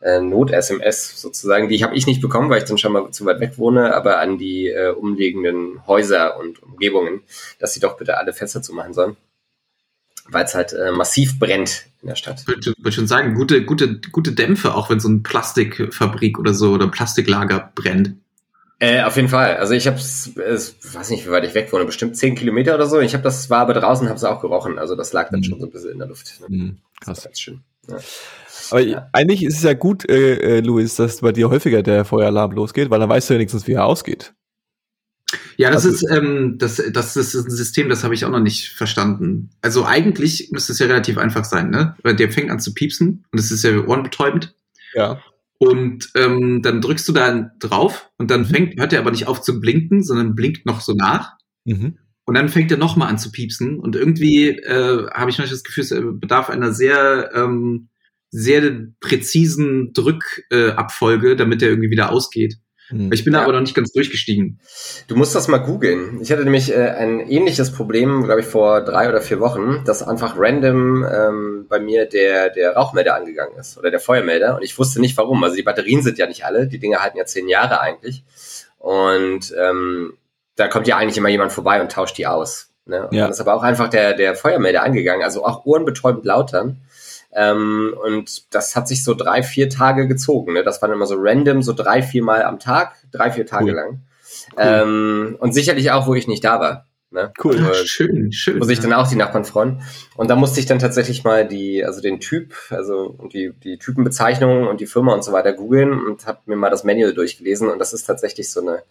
äh, 0.00 0.20
Not-SMS 0.20 1.20
sozusagen, 1.20 1.68
die 1.68 1.82
habe 1.82 1.96
ich 1.96 2.06
nicht 2.06 2.20
bekommen, 2.20 2.50
weil 2.50 2.58
ich 2.58 2.68
dann 2.68 2.78
schon 2.78 2.92
mal 2.92 3.10
zu 3.10 3.24
weit 3.24 3.40
weg 3.40 3.58
wohne, 3.58 3.94
aber 3.94 4.18
an 4.18 4.38
die 4.38 4.68
äh, 4.68 4.90
umliegenden 4.90 5.86
Häuser 5.86 6.38
und 6.38 6.62
Umgebungen, 6.62 7.22
dass 7.58 7.74
sie 7.74 7.80
doch 7.80 7.96
bitte 7.96 8.18
alle 8.18 8.32
Fenster 8.32 8.62
zumachen 8.62 8.94
sollen 8.94 9.16
weil 10.28 10.44
es 10.44 10.54
halt 10.54 10.72
äh, 10.72 10.92
massiv 10.92 11.38
brennt 11.38 11.86
in 12.02 12.08
der 12.08 12.16
Stadt. 12.16 12.40
Ich 12.40 12.48
würde 12.48 12.74
würd 12.78 12.94
schon 12.94 13.06
sagen, 13.06 13.34
gute, 13.34 13.64
gute, 13.64 14.00
gute 14.12 14.32
Dämpfe, 14.32 14.74
auch 14.74 14.90
wenn 14.90 15.00
so 15.00 15.08
ein 15.08 15.22
Plastikfabrik 15.22 16.38
oder 16.38 16.54
so 16.54 16.72
oder 16.72 16.88
Plastiklager 16.88 17.72
brennt. 17.74 18.14
Äh, 18.78 19.02
auf 19.04 19.16
jeden 19.16 19.28
Fall. 19.28 19.56
Also 19.56 19.72
ich 19.72 19.86
habe 19.86 19.96
es, 19.96 20.36
weiß 20.36 21.10
nicht, 21.10 21.26
wie 21.26 21.30
weit 21.30 21.44
ich 21.44 21.54
weg 21.54 21.72
wohne, 21.72 21.86
bestimmt 21.86 22.16
zehn 22.16 22.34
Kilometer 22.34 22.74
oder 22.74 22.86
so. 22.86 23.00
Ich 23.00 23.14
habe 23.14 23.24
das 23.24 23.48
war 23.48 23.60
aber 23.60 23.72
draußen, 23.72 24.08
habe 24.08 24.16
es 24.16 24.24
auch 24.24 24.42
gerochen. 24.42 24.78
Also 24.78 24.96
das 24.96 25.12
lag 25.12 25.30
dann 25.30 25.40
mhm. 25.40 25.44
schon 25.44 25.60
so 25.60 25.66
ein 25.66 25.72
bisschen 25.72 25.92
in 25.92 25.98
der 25.98 26.08
Luft. 26.08 26.40
Ne? 26.40 26.46
Mhm, 26.48 26.78
krass. 27.00 27.24
ganz 27.24 27.40
schön. 27.40 27.60
Ja. 27.88 27.98
Aber 28.70 28.80
ja. 28.80 29.08
eigentlich 29.12 29.44
ist 29.44 29.58
es 29.58 29.62
ja 29.62 29.74
gut, 29.74 30.08
äh, 30.08 30.58
äh, 30.58 30.60
Luis, 30.60 30.96
dass 30.96 31.20
bei 31.20 31.32
dir 31.32 31.50
häufiger 31.50 31.82
der 31.82 32.04
Feueralarm 32.04 32.52
losgeht, 32.52 32.90
weil 32.90 33.00
dann 33.00 33.08
weißt 33.08 33.30
du 33.30 33.34
ja 33.34 33.38
wenigstens, 33.38 33.66
wie 33.66 33.72
er 33.72 33.84
ausgeht. 33.84 34.34
Ja, 35.56 35.70
das 35.70 35.86
also, 35.86 36.06
ist 36.06 36.16
ähm, 36.16 36.56
das, 36.58 36.82
das 36.92 37.16
ist 37.16 37.34
ein 37.34 37.50
System, 37.50 37.88
das 37.88 38.04
habe 38.04 38.14
ich 38.14 38.24
auch 38.24 38.30
noch 38.30 38.40
nicht 38.40 38.68
verstanden. 38.68 39.50
Also 39.62 39.84
eigentlich 39.84 40.50
müsste 40.52 40.72
es 40.72 40.78
ja 40.78 40.86
relativ 40.86 41.18
einfach 41.18 41.44
sein, 41.44 41.70
ne? 41.70 41.96
Weil 42.02 42.14
der 42.14 42.30
fängt 42.30 42.50
an 42.50 42.60
zu 42.60 42.74
piepsen 42.74 43.24
und 43.32 43.38
es 43.38 43.50
ist 43.50 43.64
ja 43.64 43.76
ohrenbetäubend. 43.78 44.54
Ja. 44.94 45.20
Und 45.58 46.10
ähm, 46.14 46.60
dann 46.62 46.80
drückst 46.80 47.08
du 47.08 47.12
da 47.12 47.50
drauf 47.58 48.10
und 48.18 48.30
dann 48.30 48.42
mhm. 48.42 48.46
fängt, 48.46 48.80
hört 48.80 48.92
er 48.92 49.00
aber 49.00 49.10
nicht 49.10 49.26
auf 49.26 49.40
zu 49.40 49.60
blinken, 49.60 50.02
sondern 50.02 50.34
blinkt 50.34 50.66
noch 50.66 50.80
so 50.80 50.92
nach. 50.92 51.32
Mhm. 51.64 51.98
Und 52.26 52.34
dann 52.34 52.48
fängt 52.48 52.70
er 52.70 52.76
nochmal 52.76 53.08
an 53.08 53.18
zu 53.18 53.30
piepsen. 53.30 53.78
Und 53.78 53.96
irgendwie 53.96 54.48
äh, 54.48 55.06
habe 55.12 55.30
ich 55.30 55.38
manchmal 55.38 55.48
das 55.48 55.64
Gefühl, 55.64 55.84
es 55.84 55.94
bedarf 56.20 56.50
einer 56.50 56.72
sehr, 56.72 57.30
ähm, 57.34 57.88
sehr 58.30 58.62
präzisen 59.00 59.92
Drückabfolge, 59.92 61.32
äh, 61.32 61.36
damit 61.36 61.62
er 61.62 61.70
irgendwie 61.70 61.90
wieder 61.90 62.12
ausgeht. 62.12 62.58
Hm. 62.88 63.12
Ich 63.12 63.24
bin 63.24 63.32
ja. 63.32 63.40
da 63.40 63.44
aber 63.44 63.54
noch 63.54 63.60
nicht 63.60 63.74
ganz 63.74 63.92
durchgestiegen. 63.92 64.60
Du 65.08 65.16
musst 65.16 65.34
das 65.34 65.48
mal 65.48 65.58
googeln. 65.58 66.20
Ich 66.20 66.30
hatte 66.30 66.44
nämlich 66.44 66.72
äh, 66.72 66.90
ein 66.90 67.20
ähnliches 67.20 67.72
Problem, 67.72 68.22
glaube 68.24 68.40
ich, 68.40 68.46
vor 68.46 68.84
drei 68.84 69.08
oder 69.08 69.20
vier 69.20 69.40
Wochen, 69.40 69.82
dass 69.84 70.02
einfach 70.02 70.34
random 70.38 71.04
ähm, 71.04 71.66
bei 71.68 71.80
mir 71.80 72.06
der, 72.06 72.50
der 72.50 72.74
Rauchmelder 72.74 73.16
angegangen 73.16 73.58
ist 73.58 73.76
oder 73.76 73.90
der 73.90 74.00
Feuermelder 74.00 74.56
und 74.56 74.62
ich 74.62 74.78
wusste 74.78 75.00
nicht 75.00 75.16
warum. 75.16 75.42
Also 75.42 75.56
die 75.56 75.62
Batterien 75.62 76.02
sind 76.02 76.18
ja 76.18 76.26
nicht 76.26 76.44
alle, 76.44 76.68
die 76.68 76.78
Dinge 76.78 77.02
halten 77.02 77.18
ja 77.18 77.24
zehn 77.24 77.48
Jahre 77.48 77.80
eigentlich. 77.80 78.24
Und 78.78 79.52
ähm, 79.58 80.12
da 80.54 80.68
kommt 80.68 80.86
ja 80.86 80.96
eigentlich 80.96 81.18
immer 81.18 81.28
jemand 81.28 81.52
vorbei 81.52 81.80
und 81.82 81.90
tauscht 81.90 82.18
die 82.18 82.26
aus. 82.26 82.70
Ne? 82.86 83.08
Und 83.08 83.14
ja. 83.14 83.22
dann 83.22 83.32
ist 83.32 83.40
aber 83.40 83.54
auch 83.54 83.62
einfach 83.64 83.88
der, 83.88 84.14
der 84.14 84.36
Feuermelder 84.36 84.84
angegangen, 84.84 85.24
also 85.24 85.44
auch 85.44 85.64
ohrenbetäubend 85.64 86.24
lautern. 86.24 86.82
Ähm, 87.38 87.94
und 88.02 88.54
das 88.54 88.74
hat 88.74 88.88
sich 88.88 89.04
so 89.04 89.12
drei, 89.12 89.42
vier 89.42 89.68
Tage 89.68 90.08
gezogen. 90.08 90.54
Ne? 90.54 90.64
Das 90.64 90.80
waren 90.80 90.90
immer 90.90 91.04
so 91.04 91.16
random, 91.18 91.62
so 91.62 91.74
drei, 91.74 92.02
vier 92.02 92.24
Mal 92.24 92.42
am 92.42 92.58
Tag, 92.58 92.96
drei, 93.12 93.30
vier 93.30 93.44
Tage 93.44 93.66
cool. 93.66 93.72
lang. 93.72 94.00
Cool. 94.52 94.58
Ähm, 94.58 95.36
und 95.38 95.52
sicherlich 95.52 95.90
auch, 95.90 96.06
wo 96.06 96.14
ich 96.14 96.28
nicht 96.28 96.44
da 96.44 96.60
war. 96.60 96.86
Ne? 97.10 97.32
Cool, 97.44 97.58
also, 97.62 97.84
schön, 97.84 98.32
schön. 98.32 98.58
Wo 98.58 98.64
sich 98.64 98.80
dann 98.80 98.94
auch 98.94 99.06
die 99.06 99.16
Nachbarn 99.16 99.44
freuen. 99.44 99.82
Und 100.16 100.28
da 100.28 100.34
musste 100.34 100.60
ich 100.60 100.66
dann 100.66 100.78
tatsächlich 100.78 101.24
mal 101.24 101.46
die, 101.46 101.84
also 101.84 102.00
den 102.00 102.20
Typ, 102.20 102.54
also 102.70 103.18
die, 103.32 103.52
die 103.52 103.78
Typenbezeichnungen 103.78 104.66
und 104.66 104.80
die 104.80 104.86
Firma 104.86 105.12
und 105.12 105.22
so 105.22 105.32
weiter 105.32 105.52
googeln 105.52 105.92
und 105.92 106.26
habe 106.26 106.38
mir 106.46 106.56
mal 106.56 106.70
das 106.70 106.84
Manual 106.84 107.12
durchgelesen. 107.12 107.68
Und 107.68 107.78
das 107.78 107.92
ist 107.92 108.04
tatsächlich 108.04 108.50
so 108.50 108.62
eine 108.62 108.82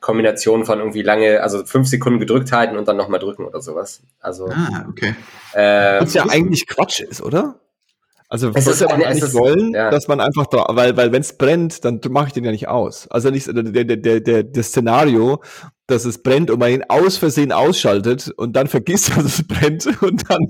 Kombination 0.00 0.64
von 0.64 0.80
irgendwie 0.80 1.02
lange, 1.02 1.42
also 1.42 1.64
fünf 1.64 1.88
Sekunden 1.88 2.18
gedrückt 2.18 2.50
halten 2.50 2.76
und 2.76 2.88
dann 2.88 2.96
nochmal 2.96 3.20
drücken 3.20 3.44
oder 3.44 3.62
sowas. 3.62 4.02
Also, 4.20 4.48
ah, 4.48 4.84
okay. 4.88 5.14
Äh, 5.54 6.00
Was 6.00 6.12
ja 6.12 6.26
eigentlich 6.28 6.66
Quatsch 6.66 7.00
ist, 7.00 7.22
oder? 7.22 7.60
Also 8.34 8.50
es 8.52 8.66
ist 8.66 8.80
man 8.80 9.00
eine, 9.00 9.14
nicht 9.14 9.32
wollen, 9.32 9.74
ja. 9.74 9.92
dass 9.92 10.08
man 10.08 10.18
einfach 10.18 10.48
da, 10.48 10.66
weil 10.70 10.96
weil 10.96 11.12
wenn 11.12 11.20
es 11.20 11.38
brennt, 11.38 11.84
dann 11.84 12.00
mache 12.10 12.26
ich 12.26 12.32
den 12.32 12.42
ja 12.42 12.50
nicht 12.50 12.66
aus. 12.66 13.06
Also 13.08 13.30
nicht 13.30 13.46
der 13.46 13.62
der 13.62 13.96
der 13.96 14.18
der 14.18 14.42
das 14.42 14.66
Szenario, 14.70 15.40
dass 15.86 16.04
es 16.04 16.20
brennt 16.20 16.50
und 16.50 16.58
man 16.58 16.72
ihn 16.72 16.82
aus 16.88 17.16
Versehen 17.16 17.52
ausschaltet 17.52 18.32
und 18.36 18.56
dann 18.56 18.66
vergisst, 18.66 19.10
dass 19.16 19.24
es 19.24 19.46
brennt 19.46 19.86
und 20.02 20.28
dann 20.28 20.40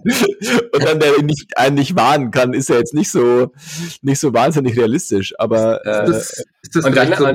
und 0.73 0.83
dann 0.83 0.99
der 0.99 1.23
nicht 1.23 1.59
einen 1.59 1.75
nicht 1.75 1.95
warnen 1.95 2.31
kann, 2.31 2.55
ist 2.55 2.71
ja 2.71 2.77
jetzt 2.77 2.95
nicht 2.95 3.11
so 3.11 3.53
nicht 4.01 4.19
so 4.19 4.33
wahnsinnig 4.33 4.79
realistisch. 4.79 5.35
Aber 5.37 5.85
äh, 5.85 6.05
ist 6.05 6.11
das, 6.11 6.45
ist 6.63 6.77
das 6.77 6.85
und 6.87 6.97
dann, 6.97 7.13
so 7.15 7.27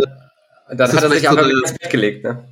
dann 0.76 0.92
hat 0.92 1.04
er 1.04 1.10
sich 1.12 1.28
auch 1.28 1.34
so 1.34 1.50
ins 1.50 1.74
Bett 1.74 1.90
gelegt, 1.90 2.24
ne? 2.24 2.48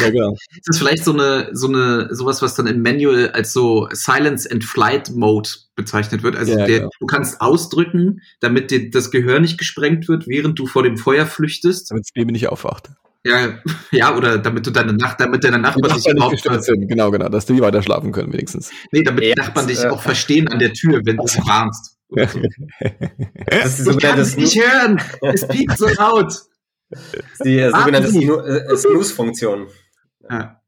ja, 0.00 0.10
genau. 0.10 0.32
Ist 0.32 0.66
das 0.66 0.78
vielleicht 0.78 1.04
so 1.04 1.12
eine, 1.12 1.50
so 1.52 1.68
eine, 1.68 2.14
sowas, 2.14 2.42
was 2.42 2.54
dann 2.54 2.66
im 2.66 2.82
Manual 2.82 3.30
als 3.30 3.52
so 3.52 3.88
Silence 3.92 4.50
and 4.50 4.64
Flight 4.64 5.10
Mode 5.10 5.50
bezeichnet 5.74 6.22
wird? 6.22 6.36
Also 6.36 6.52
ja, 6.52 6.66
der, 6.66 6.78
genau. 6.80 6.90
du 6.98 7.06
kannst 7.06 7.40
ausdrücken, 7.40 8.20
damit 8.40 8.70
dir 8.70 8.90
das 8.90 9.10
Gehör 9.10 9.40
nicht 9.40 9.58
gesprengt 9.58 10.08
wird, 10.08 10.26
während 10.26 10.58
du 10.58 10.66
vor 10.66 10.82
dem 10.82 10.96
Feuer 10.96 11.26
flüchtest. 11.26 11.90
Damit 11.90 12.04
das 12.04 12.12
Baby 12.12 12.32
nicht 12.32 12.48
aufwacht. 12.48 12.90
Ja, 13.24 13.58
ja, 13.90 14.16
oder 14.16 14.38
damit 14.38 14.66
du 14.66 14.70
deine 14.70 14.92
Nacht, 14.92 15.20
damit 15.20 15.44
deine 15.44 15.58
Nachbarn 15.58 15.98
sich 15.98 16.10
überhaupt 16.10 16.64
sind. 16.64 16.88
Genau, 16.88 17.10
genau, 17.10 17.28
dass 17.28 17.46
die 17.46 17.60
weiter 17.60 17.82
schlafen 17.82 18.12
können, 18.12 18.32
wenigstens. 18.32 18.70
Nee, 18.92 19.02
damit 19.02 19.24
die 19.24 19.34
Nachbarn 19.34 19.66
dich 19.66 19.82
äh, 19.82 19.88
auch 19.88 20.02
verstehen 20.02 20.48
an 20.48 20.58
der 20.58 20.72
Tür, 20.72 21.00
wenn 21.04 21.16
du 21.16 21.26
sie 21.26 21.40
warnst. 21.40 21.96
So. 22.08 22.16
das 23.46 23.78
ist 23.78 23.84
so 23.84 23.90
ich 23.90 23.98
kann 23.98 24.18
es 24.18 24.36
nicht 24.36 24.56
hören. 24.56 25.00
Es 25.20 25.46
piept 25.46 25.76
so 25.76 25.88
laut 25.88 26.32
die 27.44 27.58
äh, 27.58 27.70
sogenannte 27.70 28.08
äh, 28.08 28.76
Snooze-Funktion. 28.76 29.68
Ja. 30.30 30.60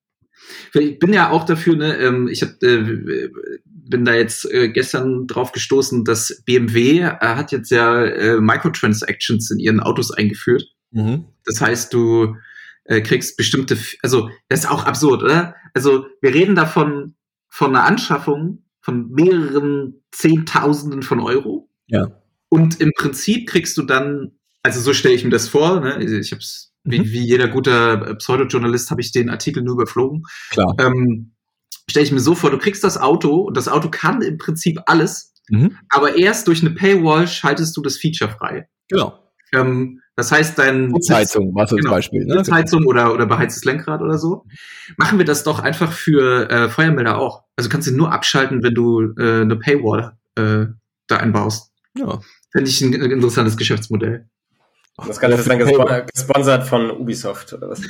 Ich 0.73 0.99
bin 0.99 1.13
ja 1.13 1.31
auch 1.31 1.45
dafür, 1.45 1.77
ne, 1.77 1.97
ähm, 1.99 2.29
ich 2.29 2.43
hab, 2.43 2.63
äh, 2.63 3.31
bin 3.65 4.05
da 4.05 4.15
jetzt 4.15 4.51
äh, 4.51 4.69
gestern 4.69 5.27
drauf 5.27 5.53
gestoßen, 5.53 6.05
dass 6.05 6.43
BMW 6.45 7.01
äh, 7.01 7.17
hat 7.21 7.53
jetzt 7.53 7.71
ja 7.71 8.05
äh, 8.05 8.41
Microtransactions 8.41 9.51
in 9.51 9.59
ihren 9.59 9.81
Autos 9.81 10.11
eingeführt. 10.11 10.65
Mhm. 10.93 11.27
Das 11.45 11.61
heißt, 11.61 11.93
du 11.93 12.37
äh, 12.85 13.01
kriegst 13.01 13.37
bestimmte, 13.37 13.77
also 14.03 14.31
das 14.49 14.61
ist 14.61 14.71
auch 14.71 14.85
absurd, 14.85 15.23
oder? 15.23 15.55
Also 15.75 16.07
wir 16.21 16.35
reden 16.35 16.55
davon, 16.55 17.15
von 17.49 17.75
einer 17.75 17.85
Anschaffung 17.85 18.65
von 18.81 19.11
mehreren 19.11 20.03
Zehntausenden 20.13 21.03
von 21.03 21.21
Euro. 21.21 21.69
Ja. 21.89 22.07
Und 22.49 22.81
im 22.81 22.93
Prinzip 22.97 23.49
kriegst 23.49 23.77
du 23.77 23.83
dann, 23.83 24.33
also 24.63 24.81
so 24.81 24.93
stelle 24.93 25.15
ich 25.15 25.25
mir 25.25 25.31
das 25.31 25.49
vor, 25.49 25.81
ne? 25.81 26.03
ich 26.03 26.33
habe 26.33 26.41
es, 26.41 26.73
mhm. 26.85 26.93
wie, 26.93 27.13
wie 27.13 27.27
jeder 27.27 27.49
guter 27.49 28.15
Pseudojournalist 28.17 28.91
habe 28.91 29.01
ich 29.01 29.13
den 29.13 29.31
Artikel 29.31 29.63
nur 29.63 29.75
überflogen. 29.75 30.25
Klar. 30.51 30.75
Ähm, 30.79 31.35
stelle 31.89 32.05
ich 32.05 32.13
mir 32.13 32.21
so 32.21 32.35
vor, 32.35 32.51
du 32.51 32.59
kriegst 32.59 32.85
das 32.85 32.99
Auto 32.99 33.37
und 33.37 33.57
das 33.57 33.69
Auto 33.69 33.89
kann 33.91 34.23
im 34.23 34.39
Prinzip 34.39 34.81
alles, 34.87 35.35
mhm. 35.49 35.77
aber 35.89 36.17
erst 36.17 36.49
durch 36.49 36.61
eine 36.61 36.71
Paywall 36.71 37.27
schaltest 37.27 37.77
du 37.77 37.83
das 37.83 37.97
Feature 37.97 38.31
frei. 38.31 38.69
Genau. 38.89 39.19
Ähm, 39.53 40.01
das 40.17 40.31
heißt, 40.31 40.59
dein 40.59 40.93
Sitzheizung 40.95 41.55
war 41.55 41.67
so 41.67 41.77
genau, 41.77 41.89
zum 41.89 41.97
Beispiel. 41.97 42.25
Ne? 42.27 42.35
Sitzheizung 42.35 42.85
oder, 42.85 43.15
oder 43.15 43.27
beheiztes 43.27 43.65
Lenkrad 43.65 44.03
oder 44.03 44.19
so. 44.19 44.45
Machen 44.99 45.19
wir 45.19 45.25
das 45.25 45.45
doch 45.45 45.61
einfach 45.61 45.93
für 45.93 46.51
äh, 46.51 46.69
Feuermelder 46.69 47.19
auch. 47.19 47.45
Also 47.57 47.71
kannst 47.71 47.89
du 47.89 47.93
nur 47.93 48.13
abschalten, 48.13 48.63
wenn 48.63 48.75
du 48.75 49.15
äh, 49.19 49.41
eine 49.41 49.57
Paywall 49.57 50.19
äh, 50.37 50.67
da 51.07 51.17
einbaust. 51.17 51.73
Ja. 51.97 52.21
Finde 52.53 52.69
ich 52.69 52.81
ein 52.83 52.93
interessantes 52.93 53.57
Geschäftsmodell. 53.57 54.29
Das 54.97 55.19
Ganze 55.19 55.39
ist 55.39 55.49
dann 55.49 55.59
gespon 55.59 56.03
gesponsert 56.13 56.67
von 56.67 56.91
Ubisoft 56.91 57.53
oder 57.53 57.71
was? 57.71 57.81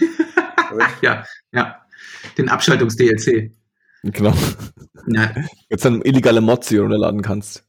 ja, 1.02 1.24
ja. 1.52 1.80
Den 2.38 2.48
Abschaltungs-DLC. 2.48 3.52
Genau. 4.04 4.34
Ja. 5.06 5.34
Jetzt 5.68 5.84
dann 5.84 6.02
illegale 6.02 6.40
Mods, 6.40 6.68
die 6.68 6.76
du 6.76 6.82
runterladen 6.82 7.22
kannst. 7.22 7.64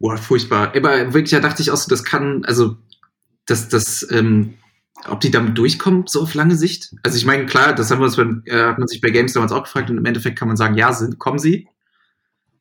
Boah, 0.00 0.16
furchtbar. 0.16 0.74
Aber 0.76 1.12
wirklich, 1.12 1.30
da 1.30 1.40
dachte 1.40 1.62
ich 1.62 1.70
auch 1.70 1.76
so, 1.76 1.88
das 1.88 2.04
kann, 2.04 2.44
also, 2.44 2.76
dass 3.46 3.68
das, 3.68 4.06
ähm, 4.10 4.54
ob 5.06 5.20
die 5.20 5.30
damit 5.30 5.58
durchkommen, 5.58 6.06
so 6.06 6.22
auf 6.22 6.34
lange 6.34 6.56
Sicht. 6.56 6.94
Also 7.02 7.16
ich 7.16 7.26
meine, 7.26 7.46
klar, 7.46 7.74
das 7.74 7.90
haben 7.90 8.00
wir 8.00 8.06
uns 8.06 8.16
beim, 8.16 8.42
äh, 8.46 8.62
hat 8.62 8.78
man 8.78 8.88
sich 8.88 9.00
bei 9.00 9.10
Games 9.10 9.32
damals 9.32 9.52
auch 9.52 9.64
gefragt 9.64 9.90
und 9.90 9.98
im 9.98 10.04
Endeffekt 10.04 10.38
kann 10.38 10.48
man 10.48 10.56
sagen, 10.56 10.76
ja, 10.76 10.92
sind, 10.92 11.18
kommen 11.18 11.38
sie. 11.38 11.68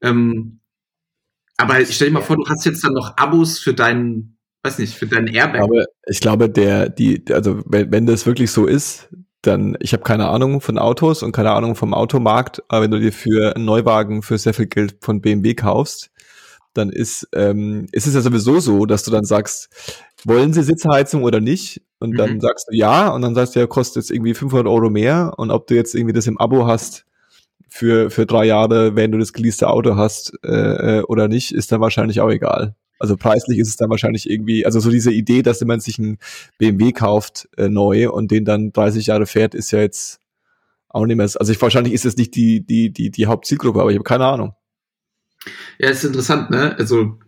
Ähm, 0.02 0.60
aber 1.58 1.82
ich 1.82 1.96
stell 1.96 2.10
dir 2.10 2.14
mal 2.14 2.22
vor, 2.22 2.38
du 2.38 2.48
hast 2.48 2.66
jetzt 2.66 2.84
dann 2.84 2.94
noch 2.94 3.18
Abos 3.18 3.60
für 3.60 3.74
deinen, 3.74 4.37
weiß 4.64 4.80
nicht, 4.80 4.96
für 4.96 5.08
deinen 5.08 5.28
Airbag. 5.28 5.62
Aber 5.62 5.86
ich 6.08 6.20
glaube, 6.20 6.50
der, 6.50 6.90
die, 6.90 7.24
also 7.32 7.62
wenn, 7.66 7.92
wenn 7.92 8.06
das 8.06 8.26
wirklich 8.26 8.52
so 8.52 8.66
ist, 8.66 9.10
dann, 9.42 9.78
ich 9.80 9.94
habe 9.94 10.04
keine 10.04 10.28
Ahnung 10.28 10.62
von 10.62 10.78
Autos 10.78 11.24
und 11.24 11.32
keine 11.32 11.52
Ahnung 11.52 11.76
vom 11.76 11.94
Automarkt, 11.94 12.64
aber 12.68 12.84
wenn 12.84 12.92
du 12.92 13.00
dir 13.00 13.14
für 13.14 13.56
einen 13.56 13.66
Neuwagen 13.66 14.22
für 14.22 14.38
sehr 14.38 14.54
viel 14.54 14.68
Geld 14.68 14.98
von 15.02 15.22
BMW 15.22 15.54
kaufst, 15.54 16.12
dann 16.74 16.90
ist, 16.90 17.28
ähm, 17.34 17.88
ist 17.92 18.08
es 18.08 18.14
ja 18.14 18.22
sowieso 18.22 18.60
so, 18.60 18.86
dass 18.86 19.04
du 19.04 19.12
dann 19.12 19.26
sagst, 19.26 19.70
wollen 20.24 20.54
sie 20.54 20.64
Sitzheizung 20.64 21.24
oder 21.24 21.40
nicht? 21.40 21.82
Und 22.00 22.18
dann 22.18 22.36
mhm. 22.36 22.42
sagst 22.42 22.68
du 22.70 22.76
ja, 22.76 23.10
und 23.10 23.24
dann 23.24 23.34
sagst 23.34 23.56
du, 23.56 23.60
ja, 23.60 23.68
kostet 23.68 24.04
jetzt 24.04 24.12
irgendwie 24.12 24.36
500 24.36 24.68
Euro 24.68 24.90
mehr. 24.90 25.34
Und 25.38 25.50
ob 25.50 25.68
du 25.68 25.76
jetzt 25.76 25.96
irgendwie 25.96 26.14
das 26.14 26.28
im 26.28 26.38
Abo 26.38 26.68
hast 26.68 27.06
für, 27.68 28.12
für 28.12 28.26
drei 28.26 28.46
Jahre, 28.46 28.96
wenn 28.96 29.12
du 29.12 29.18
das 29.18 29.34
geleaste 29.34 29.68
Auto 29.68 29.96
hast 29.96 30.34
äh, 30.44 31.00
äh, 31.00 31.02
oder 31.04 31.28
nicht, 31.28 31.54
ist 31.54 31.72
dann 31.72 31.82
wahrscheinlich 31.82 32.22
auch 32.22 32.30
egal. 32.30 32.76
Also 33.00 33.18
preislich 33.18 33.60
ist 33.60 33.70
es 33.70 33.76
dann 33.76 33.90
wahrscheinlich 33.90 34.30
irgendwie, 34.30 34.66
also 34.66 34.80
so 34.80 34.90
diese 34.90 35.12
Idee, 35.12 35.42
dass 35.42 35.62
man 35.62 35.80
sich 35.80 36.00
einen 36.00 36.18
BMW 36.58 36.92
kauft 36.92 37.48
äh, 37.58 37.70
neu 37.70 38.12
und 38.12 38.32
den 38.32 38.46
dann 38.46 38.72
30 38.72 39.08
Jahre 39.08 39.26
fährt, 39.26 39.54
ist 39.56 39.72
ja 39.72 39.80
jetzt 39.80 40.20
auch 40.90 41.06
nicht 41.06 41.18
mehr. 41.18 41.24
Also 41.24 41.52
ich, 41.52 41.62
wahrscheinlich 41.62 41.94
ist 41.94 42.06
es 42.06 42.18
nicht 42.18 42.36
die 42.36 42.66
die 42.66 42.92
die 42.92 43.12
die 43.12 43.26
Hauptzielgruppe, 43.28 43.82
aber 43.82 43.92
ich 43.92 43.98
habe 43.98 44.04
keine 44.04 44.26
Ahnung. 44.26 44.54
Ja, 45.80 45.90
ist 45.90 46.04
interessant, 46.04 46.50
ne? 46.50 46.76
Also 46.78 47.20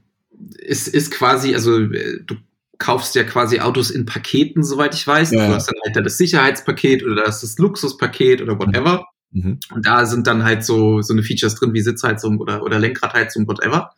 es 0.65 0.87
ist 0.87 1.11
quasi, 1.11 1.53
also 1.53 1.79
äh, 1.79 2.21
du 2.25 2.35
kaufst 2.77 3.13
ja 3.15 3.23
quasi 3.23 3.59
Autos 3.59 3.91
in 3.91 4.05
Paketen, 4.05 4.63
soweit 4.63 4.95
ich 4.95 5.05
weiß. 5.05 5.31
Ja. 5.31 5.47
Du 5.47 5.53
hast 5.53 5.67
dann 5.67 5.79
halt 5.85 6.05
das 6.05 6.17
Sicherheitspaket 6.17 7.03
oder 7.03 7.23
das, 7.23 7.41
das 7.41 7.57
Luxuspaket 7.57 8.41
oder 8.41 8.57
whatever. 8.57 9.05
Mhm. 9.31 9.59
Und 9.73 9.85
da 9.85 10.05
sind 10.05 10.25
dann 10.27 10.43
halt 10.43 10.63
so, 10.63 11.01
so 11.01 11.13
eine 11.13 11.23
Features 11.23 11.55
drin 11.55 11.73
wie 11.73 11.81
Sitzheizung 11.81 12.39
oder, 12.39 12.63
oder 12.63 12.79
Lenkradheizung, 12.79 13.47
whatever. 13.47 13.91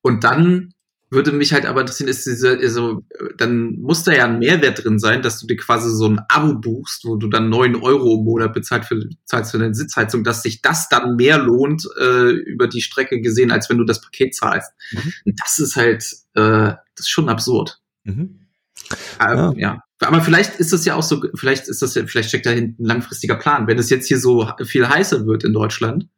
Und 0.00 0.24
dann 0.24 0.72
würde 1.10 1.32
mich 1.32 1.52
halt 1.52 1.64
aber 1.64 1.80
interessieren, 1.80 2.08
ist 2.08 2.26
diese, 2.26 2.58
also, 2.58 3.02
dann 3.36 3.80
muss 3.80 4.04
da 4.04 4.12
ja 4.12 4.26
ein 4.26 4.38
Mehrwert 4.38 4.84
drin 4.84 4.98
sein, 4.98 5.22
dass 5.22 5.40
du 5.40 5.46
dir 5.46 5.56
quasi 5.56 5.90
so 5.90 6.06
ein 6.06 6.20
Abo 6.28 6.54
buchst, 6.54 7.04
wo 7.04 7.16
du 7.16 7.28
dann 7.28 7.48
neun 7.48 7.76
Euro 7.76 8.16
im 8.18 8.24
Monat 8.24 8.52
bezahlt 8.52 8.84
für, 8.84 9.08
zahlst 9.24 9.52
für 9.52 9.58
deine 9.58 9.74
Sitzheizung, 9.74 10.24
dass 10.24 10.42
sich 10.42 10.60
das 10.60 10.88
dann 10.88 11.16
mehr 11.16 11.38
lohnt 11.38 11.88
äh, 11.98 12.30
über 12.30 12.68
die 12.68 12.82
Strecke 12.82 13.20
gesehen, 13.20 13.50
als 13.50 13.70
wenn 13.70 13.78
du 13.78 13.84
das 13.84 14.00
Paket 14.00 14.34
zahlst. 14.34 14.70
Mhm. 14.92 15.34
Das 15.36 15.58
ist 15.58 15.76
halt, 15.76 16.04
äh, 16.34 16.74
das 16.74 17.00
ist 17.00 17.10
schon 17.10 17.28
absurd. 17.28 17.80
Mhm. 18.04 18.46
Ähm, 19.20 19.36
ja. 19.36 19.52
ja. 19.56 19.82
Aber 20.00 20.20
vielleicht 20.20 20.60
ist 20.60 20.72
es 20.72 20.84
ja 20.84 20.94
auch 20.94 21.02
so, 21.02 21.22
vielleicht 21.34 21.68
ist 21.68 21.82
das 21.82 21.94
ja, 21.94 22.06
vielleicht 22.06 22.28
steckt 22.28 22.46
da 22.46 22.50
hinten 22.50 22.82
ein 22.82 22.86
langfristiger 22.86 23.34
Plan. 23.34 23.66
Wenn 23.66 23.78
es 23.78 23.90
jetzt 23.90 24.06
hier 24.06 24.20
so 24.20 24.48
viel 24.64 24.88
heißer 24.88 25.26
wird 25.26 25.42
in 25.42 25.52
Deutschland, 25.52 26.08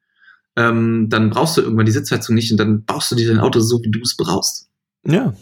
ähm, 0.57 1.09
dann 1.09 1.31
brauchst 1.31 1.57
du 1.57 1.63
irgendwann 1.63 1.87
die 1.87 1.93
Sitzheizung 1.93 2.35
nicht 2.35 2.51
und 2.51 2.59
dann 2.59 2.85
baust 2.85 3.11
du 3.11 3.15
dir 3.15 3.29
dein 3.29 3.41
Auto 3.41 3.61
so, 3.61 3.81
wie 3.83 3.91
du 3.91 4.01
es 4.01 4.17
brauchst. 4.17 4.70
Ja. 5.05 5.35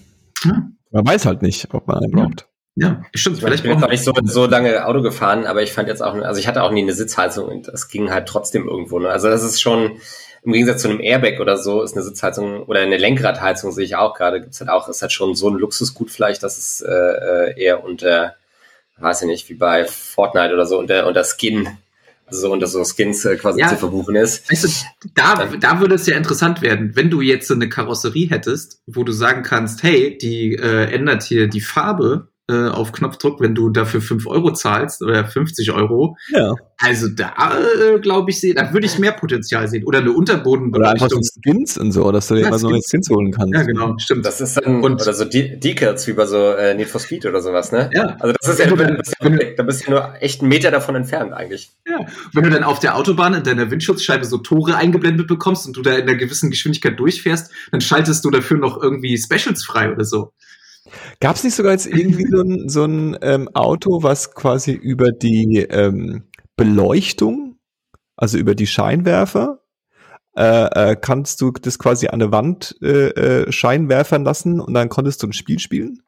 ja. 0.45 0.69
Man 0.91 1.07
weiß 1.07 1.27
halt 1.27 1.43
nicht, 1.43 1.73
ob 1.75 1.87
man 1.87 1.99
einen 1.99 2.13
braucht. 2.13 2.49
Ja, 2.81 3.03
stimmt. 3.13 3.39
Vielleicht 3.39 3.57
ich 3.57 3.63
bin 3.63 3.73
jetzt 3.73 3.83
auch 3.83 3.91
nicht 3.91 4.05
so, 4.05 4.13
so 4.23 4.47
lange 4.47 4.87
Auto 4.87 5.03
gefahren, 5.03 5.47
aber 5.47 5.63
ich 5.63 5.73
fand 5.73 5.89
jetzt 5.89 6.01
auch, 6.01 6.15
also 6.15 6.39
ich 6.39 6.47
hatte 6.47 6.63
auch 6.63 6.71
nie 6.71 6.83
eine 6.83 6.93
Sitzheizung 6.93 7.49
und 7.49 7.69
das 7.69 7.89
ging 7.89 8.11
halt 8.11 8.29
trotzdem 8.29 8.69
irgendwo. 8.69 9.01
Ne? 9.01 9.09
Also 9.09 9.29
das 9.29 9.43
ist 9.43 9.61
schon, 9.61 9.99
im 10.45 10.53
Gegensatz 10.53 10.83
zu 10.83 10.89
einem 10.89 11.01
Airbag 11.01 11.41
oder 11.41 11.57
so, 11.57 11.83
ist 11.83 11.97
eine 11.97 12.05
Sitzheizung 12.05 12.63
oder 12.65 12.81
eine 12.81 12.97
Lenkradheizung, 12.97 13.73
sehe 13.73 13.85
ich 13.85 13.97
auch 13.97 14.15
gerade, 14.15 14.41
gibt's 14.41 14.61
halt 14.61 14.71
auch, 14.71 14.89
ist 14.89 15.03
halt 15.03 15.11
schon 15.11 15.35
so 15.35 15.51
ein 15.51 15.57
Luxusgut 15.57 16.11
vielleicht, 16.11 16.45
dass 16.45 16.57
es 16.57 16.81
äh, 16.81 16.93
äh 16.93 17.61
eher 17.61 17.83
unter, 17.83 18.37
weiß 18.99 19.23
ich 19.23 19.29
nicht, 19.29 19.49
wie 19.49 19.55
bei 19.55 19.85
Fortnite 19.85 20.55
oder 20.55 20.67
so, 20.67 20.79
unter, 20.79 21.09
unter 21.09 21.25
Skin 21.25 21.69
so 22.31 22.53
unter 22.53 22.67
so 22.67 22.85
Skins 22.85 23.25
äh, 23.25 23.37
quasi 23.37 23.61
ja, 23.61 23.69
zu 23.69 23.77
verbuchen 23.77 24.17
ist. 24.17 24.51
Weißt 24.51 24.65
du, 24.65 25.09
da, 25.15 25.47
da 25.47 25.81
würde 25.81 25.95
es 25.95 26.07
ja 26.07 26.17
interessant 26.17 26.63
werden, 26.63 26.95
wenn 26.95 27.11
du 27.11 27.21
jetzt 27.21 27.49
so 27.49 27.55
eine 27.55 27.69
Karosserie 27.69 28.29
hättest, 28.29 28.83
wo 28.87 29.05
du 29.05 29.13
sagen 29.13 29.43
kannst, 29.43 29.83
hey, 29.83 30.17
die 30.19 30.55
äh, 30.55 30.93
ändert 30.93 31.23
hier 31.23 31.49
die 31.49 31.61
Farbe 31.61 32.29
äh, 32.51 32.69
auf 32.69 32.93
Knopfdruck, 32.93 33.41
wenn 33.41 33.55
du 33.55 33.69
dafür 33.69 34.01
5 34.01 34.27
Euro 34.27 34.53
zahlst 34.53 35.03
oder 35.03 35.27
50 35.27 35.71
Euro. 35.73 36.17
Ja. 36.31 36.55
Also 36.79 37.09
da 37.09 37.59
äh, 37.59 37.99
glaube 37.99 38.31
ich, 38.31 38.41
da 38.55 38.73
würde 38.73 38.87
ich 38.87 38.99
mehr 38.99 39.13
Potenzial 39.13 39.69
sehen. 39.69 39.85
Oder 39.85 39.99
eine 39.99 40.13
Unterbodenbeleuchtung. 40.13 40.97
Oder 40.97 41.05
einfach 41.05 41.11
so 41.11 41.41
Skins 41.43 41.77
und 41.77 41.93
so, 41.93 42.11
dass 42.13 42.29
du 42.29 42.37
dir 42.37 42.43
ja, 42.43 42.49
immer 42.49 42.59
so 42.59 42.69
eine 42.69 42.81
Skins 42.81 43.11
holen 43.11 43.33
kannst. 43.33 43.53
Ja, 43.53 43.63
genau, 43.65 43.99
stimmt. 43.99 44.25
Das 44.25 44.41
ist 44.41 44.57
dann, 44.57 44.83
und, 44.83 45.03
oder 45.03 45.13
so 45.13 45.25
De 45.25 45.59
Decals 45.59 46.07
wie 46.07 46.13
bei 46.13 46.25
so 46.25 46.53
äh, 46.53 46.75
Need 46.75 46.89
for 46.89 47.01
Speed 47.01 47.27
oder 47.27 47.43
sowas, 47.43 47.73
ne? 47.73 47.91
Ja. 47.93 48.17
Also 48.21 48.35
das 48.41 48.49
ist 48.49 48.61
ja, 48.61 48.79
wenn, 48.79 48.99
wenn, 49.21 49.57
da 49.57 49.63
bist 49.65 49.87
du 49.87 49.91
nur 49.91 50.15
echt 50.21 50.41
einen 50.41 50.49
Meter 50.49 50.71
davon 50.71 50.95
entfernt 50.95 51.33
eigentlich. 51.33 51.71
Ja. 51.87 52.07
Wenn 52.33 52.45
du 52.45 52.51
dann 52.51 52.63
auf 52.63 52.79
der 52.79 52.97
Autobahn 52.97 53.35
in 53.35 53.43
deiner 53.43 53.71
Windschutzscheibe 53.71 54.25
so 54.25 54.39
Tore 54.39 54.77
eingeblendet 54.77 55.27
bekommst 55.27 55.67
und 55.67 55.77
du 55.77 55.83
da 55.83 55.97
in 55.97 56.03
einer 56.03 56.15
gewissen 56.15 56.51
Geschwindigkeit 56.51 56.99
durchfährst, 56.99 57.53
dann 57.73 57.81
schaltest 57.81 58.25
du 58.25 58.31
dafür 58.31 58.57
noch 58.57 58.81
irgendwie 58.83 59.19
Specials 59.19 59.65
frei 59.65 59.93
oder 59.93 60.05
so. 60.05 60.33
Gab 61.21 61.37
es 61.37 61.45
nicht 61.45 61.55
sogar 61.55 61.73
jetzt 61.73 61.87
irgendwie 61.87 62.27
so 62.27 62.43
ein, 62.43 62.69
so 62.69 62.85
ein 62.85 63.19
ähm, 63.23 63.49
Auto, 63.55 64.03
was 64.03 64.35
quasi 64.35 64.73
über 64.73 65.13
die 65.13 65.59
ähm, 65.59 66.25
Beleuchtung, 66.57 67.59
also 68.17 68.39
über 68.39 68.55
die 68.55 68.67
Scheinwerfer, 68.67 69.61
äh, 70.37 70.93
äh, 70.93 70.97
kannst 70.97 71.41
du 71.41 71.51
das 71.51 71.79
quasi 71.79 72.09
an 72.09 72.21
der 72.21 72.31
Wand 72.31 72.77
äh, 72.81 73.09
äh, 73.09 73.53
Scheinwerfern 73.53 74.25
lassen 74.25 74.61
und 74.61 74.75
dann 74.75 74.89
konntest 74.89 75.23
du 75.23 75.27
ein 75.27 75.33
Spiel 75.33 75.59
spielen? 75.59 76.03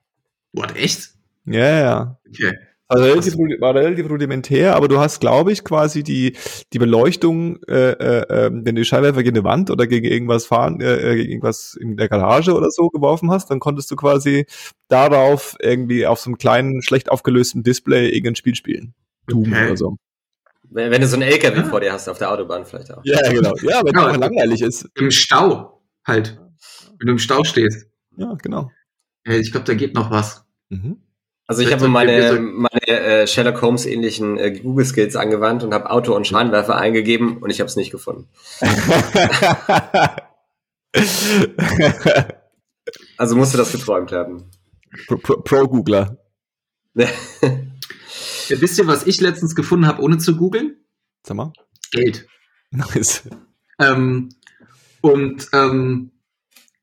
What, 0.53 0.77
echt? 0.77 1.11
Ja, 1.47 1.81
ja. 1.81 2.21
Okay. 2.29 2.57
Also 2.91 3.05
relativ, 3.05 3.39
war 3.61 3.73
relativ 3.73 4.11
rudimentär, 4.11 4.75
aber 4.75 4.89
du 4.89 4.99
hast, 4.99 5.21
glaube 5.21 5.53
ich, 5.53 5.63
quasi 5.63 6.03
die, 6.03 6.37
die 6.73 6.79
Beleuchtung, 6.81 7.63
äh, 7.69 7.93
äh, 7.93 8.47
ähm, 8.47 8.67
wenn 8.67 8.75
du 8.75 8.81
die 8.81 8.85
Scheinwerfer 8.85 9.23
gegen 9.23 9.37
eine 9.37 9.45
Wand 9.45 9.71
oder 9.71 9.87
gegen 9.87 10.07
irgendwas 10.07 10.45
fahren, 10.45 10.81
äh, 10.81 10.97
äh, 10.97 11.15
gegen 11.15 11.31
irgendwas 11.31 11.79
in 11.81 11.97
der 11.97 12.09
Garage 12.09 12.53
oder 12.53 12.69
so 12.71 12.89
geworfen 12.89 13.31
hast, 13.31 13.49
dann 13.49 13.61
konntest 13.61 13.93
du 13.93 13.97
quasi 13.97 14.45
darauf 14.89 15.55
irgendwie 15.61 16.05
auf 16.05 16.19
so 16.19 16.31
einem 16.31 16.39
kleinen, 16.39 16.83
schlecht 16.83 17.13
aufgelösten 17.13 17.63
Display 17.63 18.09
irgendein 18.09 18.35
Spiel 18.35 18.57
spielen. 18.57 18.93
Doom 19.29 19.53
okay. 19.53 19.67
oder 19.67 19.77
so. 19.77 19.97
Wenn, 20.69 20.91
wenn, 20.91 21.01
du 21.01 21.07
so 21.07 21.15
einen 21.15 21.31
LKW 21.31 21.59
ja. 21.59 21.65
vor 21.67 21.79
dir 21.79 21.93
hast 21.93 22.09
auf 22.09 22.19
der 22.19 22.33
Autobahn 22.33 22.65
vielleicht 22.65 22.93
auch. 22.93 23.03
Ja, 23.05 23.21
genau. 23.31 23.55
Ja, 23.63 23.83
wenn 23.85 23.95
ja, 23.95 24.17
langweilig 24.17 24.63
ist. 24.63 24.89
Im 24.97 25.13
Stau 25.13 25.81
halt. 26.05 26.41
Wenn 26.99 27.07
du 27.07 27.13
im 27.13 27.19
Stau 27.21 27.45
stehst. 27.45 27.87
Ja, 28.17 28.35
genau. 28.43 28.73
Ich 29.25 29.53
glaube, 29.53 29.67
da 29.67 29.75
geht 29.75 29.95
noch 29.95 30.11
was. 30.11 30.45
Mhm. 30.71 31.01
Also 31.50 31.62
ich 31.62 31.73
habe 31.73 31.88
meine, 31.88 32.38
meine 32.38 32.87
äh, 32.87 33.26
Sherlock 33.26 33.61
Holmes 33.61 33.85
ähnlichen 33.85 34.38
äh, 34.38 34.52
Google 34.52 34.85
Skills 34.85 35.16
angewandt 35.16 35.64
und 35.64 35.75
habe 35.75 35.90
Auto 35.90 36.14
und 36.14 36.25
Scheinwerfer 36.25 36.76
eingegeben 36.76 37.38
und 37.38 37.50
ich 37.50 37.59
habe 37.59 37.66
es 37.66 37.75
nicht 37.75 37.90
gefunden. 37.90 38.28
also 43.16 43.35
musste 43.35 43.57
das 43.57 43.73
geträumt 43.73 44.12
haben. 44.12 44.49
Pro-Googler. 45.09 46.19
Pro 46.95 46.95
ja, 48.49 48.61
wisst 48.61 48.78
ihr, 48.78 48.87
was 48.87 49.09
ich 49.09 49.21
letztens 49.21 49.57
gefunden 49.57 49.88
habe, 49.88 50.02
ohne 50.02 50.19
zu 50.19 50.37
googeln? 50.37 50.76
Sag 51.26 51.37
mal. 51.37 51.52
Geld. 51.90 52.28
Nice. 52.71 53.28
Ähm, 53.80 54.28
und 55.00 55.49
ähm, 55.52 56.12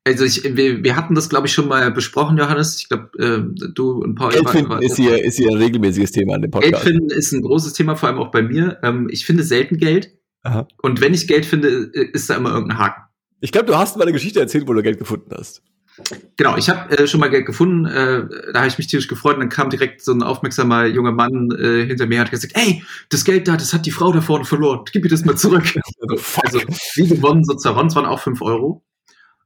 also 0.08 0.24
ich, 0.24 0.56
wir, 0.56 0.84
wir 0.84 0.96
hatten 0.96 1.16
das, 1.16 1.30
glaube 1.30 1.48
ich, 1.48 1.54
schon 1.54 1.68
mal 1.68 1.92
besprochen, 1.92 2.38
Johannes. 2.38 2.78
Ich 2.78 2.90
glaube, 2.90 3.10
äh, 3.20 3.70
du 3.74 3.92
und 4.04 4.16
Paul. 4.16 4.32
Geldfinden 4.32 4.82
ist 4.82 4.96
hier, 4.96 5.24
ist 5.24 5.38
hier 5.38 5.50
ein 5.50 5.58
regelmäßiges 5.58 6.12
Thema 6.12 6.36
an 6.36 6.42
dem 6.42 6.52
Podcast. 6.52 6.84
Geldfinden 6.84 7.10
ist 7.10 7.32
ein 7.34 7.42
großes 7.42 7.74
Thema, 7.74 7.96
vor 7.96 8.10
allem 8.10 8.20
auch 8.20 8.32
bei 8.32 8.42
mir. 8.42 8.80
Ähm, 8.84 9.08
ich 9.12 9.26
finde 9.26 9.44
selten 9.44 9.78
Geld. 9.78 10.12
Aha. 10.44 10.68
Und 10.82 11.02
wenn 11.02 11.14
ich 11.14 11.28
Geld 11.28 11.46
finde, 11.46 11.68
ist 11.68 12.30
da 12.30 12.36
immer 12.36 12.54
irgendein 12.54 12.78
Haken. 12.78 13.04
Ich 13.42 13.52
glaube, 13.52 13.68
du 13.68 13.78
hast 13.78 13.98
mal 13.98 14.04
eine 14.04 14.14
Geschichte 14.14 14.40
erzählt, 14.40 14.68
wo 14.68 14.74
du 14.74 14.82
Geld 14.82 14.98
gefunden 14.98 15.30
hast. 15.38 15.62
Genau, 16.38 16.58
ich 16.58 16.70
habe 16.70 16.96
äh, 16.96 17.08
schon 17.08 17.20
mal 17.20 17.30
Geld 17.30 17.48
gefunden, 17.48 17.86
äh, 17.86 18.28
da 18.54 18.60
habe 18.60 18.68
ich 18.68 18.78
mich 18.78 18.86
tierisch 18.86 19.08
gefreut 19.08 19.36
und 19.36 19.40
dann 19.40 19.50
kam 19.50 19.72
direkt 19.72 20.04
so 20.04 20.12
ein 20.12 20.22
aufmerksamer 20.22 20.86
junger 20.86 21.12
Mann 21.12 21.50
äh, 21.60 21.86
hinter 21.86 22.06
mir 22.06 22.20
und 22.20 22.26
hat 22.26 22.32
gesagt, 22.32 22.54
ey, 22.56 22.84
das 23.10 23.26
Geld 23.26 23.48
da, 23.48 23.58
das 23.58 23.74
hat 23.74 23.86
die 23.88 23.92
Frau 23.92 24.12
da 24.12 24.22
vorne 24.22 24.46
verloren, 24.46 24.86
gib 24.92 25.04
mir 25.04 25.10
das 25.10 25.26
mal 25.26 25.36
zurück. 25.36 25.66
Fuck. 26.18 26.46
also 26.46 26.60
wie 26.96 27.08
gewonnen, 27.08 27.44
so 27.44 27.56
zerronnen, 27.56 27.88
es 27.88 27.96
waren 27.96 28.06
auch 28.06 28.20
fünf 28.20 28.42
Euro. 28.44 28.84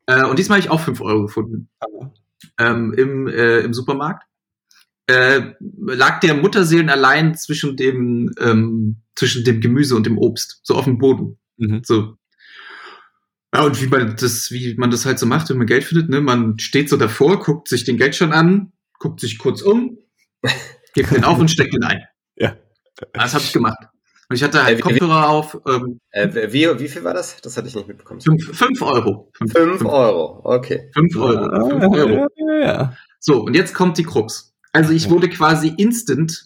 Äh, 0.05 0.25
und 0.25 0.39
diesmal 0.39 0.57
habe 0.57 0.65
ich 0.65 0.71
auch 0.71 0.81
fünf 0.81 1.01
Euro 1.01 1.23
gefunden 1.23 1.69
ähm, 2.59 2.93
im, 2.93 3.27
äh, 3.27 3.59
im 3.59 3.73
Supermarkt. 3.73 4.27
Äh, 5.07 5.53
lag 5.59 6.19
der 6.19 6.35
Mutterseelen 6.35 6.89
allein 6.89 7.35
zwischen 7.35 7.75
dem, 7.75 8.31
ähm, 8.39 9.01
zwischen 9.15 9.43
dem 9.43 9.59
Gemüse 9.61 9.95
und 9.95 10.05
dem 10.05 10.17
Obst, 10.17 10.61
so 10.63 10.75
auf 10.75 10.85
dem 10.85 10.97
Boden. 10.97 11.37
Mhm. 11.57 11.81
So. 11.83 12.17
Ja, 13.53 13.63
und 13.63 13.81
wie 13.81 13.87
man 13.87 14.15
das, 14.15 14.51
wie 14.51 14.75
man 14.75 14.91
das 14.91 15.05
halt 15.05 15.19
so 15.19 15.25
macht, 15.25 15.49
wenn 15.49 15.57
man 15.57 15.67
Geld 15.67 15.83
findet, 15.83 16.09
ne? 16.09 16.21
Man 16.21 16.57
steht 16.59 16.87
so 16.87 16.95
davor, 16.95 17.39
guckt 17.39 17.67
sich 17.67 17.83
den 17.83 17.97
Geldschein 17.97 18.31
an, 18.31 18.71
guckt 18.97 19.19
sich 19.19 19.37
kurz 19.37 19.61
um, 19.61 19.97
gibt 20.93 21.11
den 21.11 21.25
auf 21.25 21.39
und 21.39 21.51
steckt 21.51 21.73
den 21.73 21.83
ein. 21.83 22.03
Ja. 22.37 22.55
Das 23.13 23.33
habe 23.33 23.43
ich 23.43 23.51
gemacht. 23.51 23.77
Und 24.31 24.35
ich 24.37 24.43
hatte 24.43 24.63
halt 24.63 24.75
Äh, 24.75 24.77
wie- 24.77 24.81
Kopfhörer 24.99 25.27
auf, 25.27 25.59
ähm, 25.67 25.99
Äh, 26.11 26.53
wie, 26.53 26.79
wie 26.79 26.87
viel 26.87 27.03
war 27.03 27.13
das? 27.13 27.35
Das 27.41 27.57
hatte 27.57 27.67
ich 27.67 27.75
nicht 27.75 27.89
mitbekommen. 27.89 28.21
fünf, 28.21 28.57
fünf 28.57 28.81
Euro. 28.81 29.29
Fünf, 29.37 29.51
Fünf 29.51 29.83
Euro, 29.83 30.39
okay. 30.45 30.89
fünf 30.93 31.17
Euro. 31.17 31.69
Fünf 31.69 31.83
Euro. 31.83 32.27
Ja, 32.37 32.53
ja, 32.53 32.59
ja. 32.65 32.97
So, 33.19 33.43
und 33.43 33.55
jetzt 33.55 33.73
kommt 33.73 33.97
die 33.97 34.05
Krux. 34.05 34.53
Also 34.71 34.93
ich 34.93 35.09
wurde 35.09 35.27
quasi 35.27 35.73
instant 35.75 36.45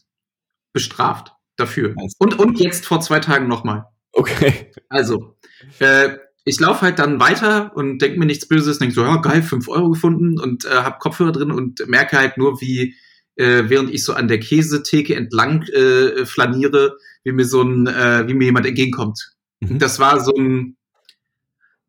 bestraft 0.73 1.31
dafür. 1.57 1.93
Und, 2.17 2.39
und 2.39 2.59
jetzt 2.59 2.87
vor 2.87 3.01
zwei 3.01 3.19
Tagen 3.19 3.47
nochmal. 3.47 3.85
Okay. 4.13 4.71
Also, 4.89 5.35
äh, 5.77 6.17
ich 6.43 6.59
laufe 6.59 6.81
halt 6.81 6.97
dann 6.97 7.19
weiter 7.19 7.71
und 7.75 7.99
denke 7.99 8.17
mir 8.17 8.25
nichts 8.25 8.47
Böses, 8.47 8.79
denke 8.79 8.95
so, 8.95 9.03
ja 9.03 9.17
geil, 9.17 9.43
fünf 9.43 9.67
Euro 9.67 9.89
gefunden 9.91 10.39
und 10.39 10.65
äh, 10.65 10.69
habe 10.69 10.97
Kopfhörer 10.97 11.33
drin 11.33 11.51
und 11.51 11.87
merke 11.87 12.17
halt 12.17 12.37
nur, 12.37 12.61
wie 12.61 12.95
äh, 13.35 13.63
während 13.67 13.93
ich 13.93 14.03
so 14.03 14.13
an 14.13 14.27
der 14.27 14.39
Käsetheke 14.39 15.15
entlang 15.15 15.63
äh, 15.63 16.25
flaniere, 16.25 16.97
wie 17.23 17.31
mir 17.31 17.45
so 17.45 17.61
ein, 17.61 17.87
äh, 17.87 18.27
wie 18.27 18.33
mir 18.33 18.45
jemand 18.45 18.65
entgegenkommt. 18.65 19.31
Mhm. 19.59 19.79
Das 19.79 19.99
war 19.99 20.23
so 20.23 20.33
ein, 20.35 20.77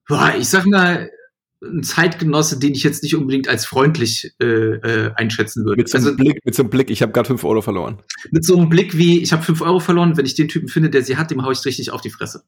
boah, 0.09 0.35
ich 0.39 0.49
sag 0.49 0.67
mal, 0.67 1.11
ein 1.63 1.83
Zeitgenosse, 1.83 2.59
den 2.59 2.75
ich 2.75 2.83
jetzt 2.83 3.03
nicht 3.03 3.17
unbedingt 3.17 3.49
als 3.49 3.65
freundlich 3.65 4.35
äh, 4.41 4.45
äh, 4.47 5.13
einschätzen 5.15 5.65
würde. 5.65 5.79
Mit 5.79 5.89
so 5.89 5.97
einem 5.97 6.07
also 6.07 6.17
Blick, 6.17 6.45
mit 6.45 6.55
so 6.55 6.63
einem 6.63 6.71
Blick, 6.71 6.91
ich 6.91 7.03
habe 7.03 7.13
gerade 7.13 7.27
fünf 7.27 7.45
Euro 7.45 7.63
verloren. 7.63 8.03
mit 8.31 8.45
so 8.45 8.57
einem 8.57 8.69
Blick 8.69 8.97
wie, 8.97 9.23
ich 9.23 9.33
habe 9.33 9.43
fünf 9.43 9.63
Euro 9.63 9.81
verloren, 9.81 10.17
wenn 10.17 10.27
ich 10.27 10.35
den 10.35 10.49
Typen 10.49 10.69
finde, 10.69 10.91
der 10.91 11.03
sie 11.03 11.17
hat, 11.17 11.31
dem 11.31 11.43
hau 11.45 11.51
ich 11.51 11.65
richtig 11.65 11.91
auf 11.91 12.03
die 12.03 12.11
Fresse. 12.11 12.45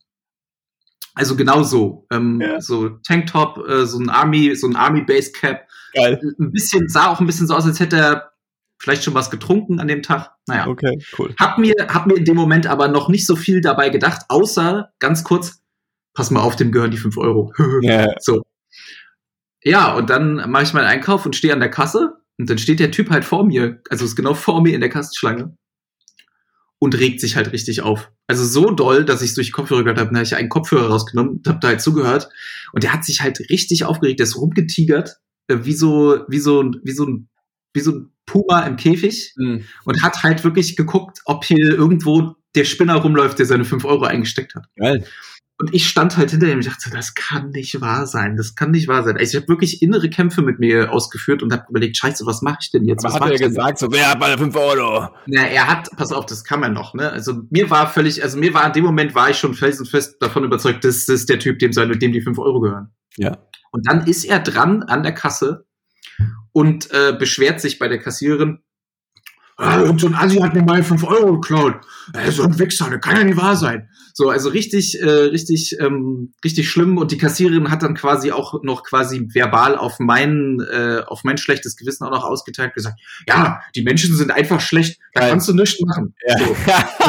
Also 1.15 1.37
genau 1.37 1.63
so. 1.63 2.07
Ähm, 2.13 2.41
Ja. 2.41 2.61
So 2.61 2.91
Tanktop, 2.91 3.67
äh, 3.67 3.87
so 3.87 3.99
ein 3.99 4.11
Army, 4.11 4.55
so 4.55 4.69
ein 4.69 4.77
Army 4.77 5.03
Base 5.03 5.33
Cap. 5.33 5.67
Geil. 5.95 6.21
Ein 6.39 6.53
bisschen, 6.53 6.89
sah 6.89 7.09
auch 7.09 7.21
ein 7.21 7.27
bisschen 7.27 7.47
so 7.47 7.55
aus, 7.55 7.65
als 7.65 7.81
hätte 7.81 7.97
er 7.97 8.33
vielleicht 8.79 9.05
schon 9.05 9.15
was 9.15 9.31
getrunken 9.31 9.81
an 9.81 9.89
dem 9.89 10.03
Tag. 10.03 10.31
Naja. 10.47 10.67
Okay, 10.67 10.99
cool. 11.19 11.35
Hab 11.39 11.59
mir, 11.59 11.75
hab 11.89 12.07
mir 12.07 12.17
in 12.17 12.25
dem 12.25 12.37
Moment 12.37 12.67
aber 12.67 12.89
noch 12.89 13.09
nicht 13.09 13.27
so 13.27 13.37
viel 13.37 13.61
dabei 13.61 13.91
gedacht, 13.91 14.23
außer 14.29 14.93
ganz 14.99 15.25
kurz, 15.25 15.61
pass 16.15 16.31
mal 16.31 16.41
auf, 16.41 16.57
dem 16.57 16.73
gehören 16.73 16.91
die 16.91 16.99
fünf 16.99 17.17
Euro. 17.17 17.53
Ja, 17.83 18.09
So. 18.21 18.43
Ja, 19.63 19.95
und 19.95 20.09
dann 20.09 20.51
mache 20.51 20.63
ich 20.63 20.73
meinen 20.73 20.87
Einkauf 20.87 21.27
und 21.27 21.35
stehe 21.35 21.53
an 21.53 21.61
der 21.61 21.71
Kasse 21.71 22.15
und 22.39 22.49
dann 22.49 22.59
steht 22.59 22.79
der 22.81 22.93
Typ 22.93 23.11
halt 23.11 23.25
vor 23.25 23.45
mir, 23.45 23.83
also 23.91 24.05
ist 24.05 24.17
genau 24.17 24.35
vor 24.35 24.63
mir 24.63 24.75
in 24.75 24.81
der 24.81 24.89
Kassenschlange 24.89 25.57
und 26.79 26.97
regt 26.97 27.21
sich 27.21 27.35
halt 27.35 27.53
richtig 27.53 27.83
auf. 27.83 28.13
Also 28.29 28.45
so 28.45 28.71
doll, 28.71 29.05
dass 29.05 29.21
ich 29.21 29.35
durch 29.35 29.53
Kopfhörer 29.53 29.83
gehört 29.83 29.99
habe, 29.99 30.11
dann 30.11 30.17
habe 30.19 30.27
ich 30.27 30.37
einen 30.37 30.49
Kopfhörer 30.49 30.89
rausgenommen 30.89 31.39
und 31.39 31.49
habe 31.49 31.59
da 31.61 31.69
halt 31.69 31.81
zugehört 31.81 32.29
und 32.73 32.85
der 32.85 32.93
hat 32.93 33.05
sich 33.05 33.21
halt 33.21 33.41
richtig 33.51 33.85
aufgeregt, 33.85 34.21
der 34.21 34.27
ist 34.27 34.37
rumgetigert, 34.37 35.17
äh, 35.49 35.59
wie 35.63 35.75
so 35.75 36.21
wie 36.29 36.39
so 36.39 36.71
wie 36.85 36.93
so 36.93 37.05
ein 37.05 37.29
wie 37.79 37.83
so 37.85 37.93
ein 37.93 38.11
Puma 38.27 38.61
im 38.63 38.77
Käfig 38.77 39.33
Mhm. 39.37 39.65
und 39.85 40.03
hat 40.03 40.23
halt 40.23 40.45
wirklich 40.45 40.77
geguckt, 40.77 41.21
ob 41.25 41.45
hier 41.45 41.59
irgendwo 41.59 42.35
der 42.55 42.65
Spinner 42.65 42.97
rumläuft, 42.97 43.39
der 43.39 43.47
seine 43.47 43.65
fünf 43.65 43.85
Euro 43.85 44.05
eingesteckt 44.05 44.55
hat. 44.57 44.67
Geil. 44.77 45.05
Und 45.61 45.75
ich 45.75 45.89
stand 45.89 46.17
halt 46.17 46.31
hinter 46.31 46.47
ihm 46.47 46.59
und 46.59 46.67
dachte, 46.67 46.89
das 46.91 47.15
kann 47.15 47.51
nicht 47.51 47.81
wahr 47.81 48.07
sein, 48.07 48.37
das 48.37 48.55
kann 48.55 48.71
nicht 48.71 48.87
wahr 48.87 49.03
sein. 49.03 49.17
Also 49.17 49.37
ich 49.37 49.43
habe 49.43 49.49
wirklich 49.49 49.83
innere 49.83 50.09
Kämpfe 50.09 50.41
mit 50.41 50.61
mir 50.61 50.93
ausgeführt 50.93 51.43
und 51.43 51.53
habe 51.53 51.65
überlegt, 51.69 51.97
scheiße, 51.97 52.25
was 52.27 52.43
mache 52.43 52.59
ich 52.63 52.71
denn 52.71 52.85
jetzt? 52.85 53.05
Aber 53.05 53.15
was 53.15 53.21
hat 53.21 53.31
er 53.33 53.49
gesagt, 53.49 53.79
so, 53.79 53.91
wer 53.91 54.09
hat 54.11 54.21
meine 54.21 54.39
fünf 54.39 54.55
Euro? 54.55 55.09
Na, 55.27 55.43
er 55.43 55.67
hat, 55.67 55.89
pass 55.97 56.13
auf, 56.13 56.27
das 56.27 56.45
kann 56.45 56.61
man 56.61 56.75
noch, 56.75 56.95
ne? 56.95 57.11
Also 57.11 57.43
mir 57.51 57.71
war 57.71 57.89
völlig, 57.89 58.23
also 58.23 58.39
mir 58.39 58.55
war 58.55 58.67
in 58.67 58.73
dem 58.73 58.85
Moment 58.85 59.17
war 59.17 59.31
ich 59.31 59.39
schon 59.39 59.55
felsenfest 59.55 60.23
davon 60.23 60.45
überzeugt, 60.45 60.85
das, 60.85 61.07
das 61.07 61.21
ist 61.21 61.29
der 61.29 61.41
Typ, 61.41 61.59
dem 61.59 61.73
seine, 61.73 61.99
dem 61.99 62.13
die 62.13 62.23
fünf 62.23 62.39
Euro 62.39 62.61
gehören. 62.61 62.93
Ja. 63.17 63.39
Und 63.73 63.89
dann 63.89 64.07
ist 64.07 64.25
er 64.25 64.39
dran 64.39 64.85
an 64.85 65.03
der 65.03 65.13
Kasse 65.13 65.67
und 66.59 66.91
äh, 66.91 67.13
beschwert 67.17 67.61
sich 67.61 67.79
bei 67.79 67.87
der 67.87 68.01
Kassiererin. 68.01 68.59
Ah, 69.59 69.81
irgend 69.81 70.01
so 70.01 70.09
ein 70.09 70.15
Assi 70.17 70.39
hat 70.39 70.55
mir 70.55 70.63
mal 70.63 70.83
fünf 70.83 71.05
Euro 71.05 71.35
geklaut. 71.35 71.77
Äh, 72.15 72.33
so 72.33 72.43
ein 72.43 72.59
Wichser, 72.59 72.91
das 72.91 73.01
kann 73.01 73.17
ja 73.17 73.23
nicht 73.23 73.37
wahr 73.37 73.55
sein. 73.55 73.89
So, 74.13 74.29
also 74.29 74.49
richtig, 74.49 75.01
äh, 75.01 75.09
richtig, 75.09 75.77
ähm, 75.79 76.33
richtig 76.45 76.69
schlimm. 76.69 76.99
Und 76.99 77.13
die 77.13 77.19
Kassiererin 77.19 77.71
hat 77.71 77.85
dann 77.85 77.95
quasi 77.95 78.33
auch 78.33 78.65
noch 78.65 78.83
quasi 78.83 79.29
verbal 79.33 79.77
auf 79.77 80.01
mein, 80.01 80.59
äh, 80.69 81.03
auf 81.07 81.23
mein 81.23 81.39
schlechtes 81.39 81.77
Gewissen 81.77 82.05
auch 82.05 82.11
noch 82.11 82.25
ausgeteilt, 82.25 82.75
gesagt, 82.75 82.99
ja, 83.29 83.61
die 83.77 83.83
Menschen 83.83 84.17
sind 84.17 84.33
einfach 84.33 84.61
schlecht, 84.61 84.99
da 85.15 85.21
Geil. 85.21 85.31
kannst 85.31 85.49
du 85.49 85.55
nichts 85.55 85.81
machen. 85.81 86.13
Ja. 86.27 86.39
So. 86.39 86.57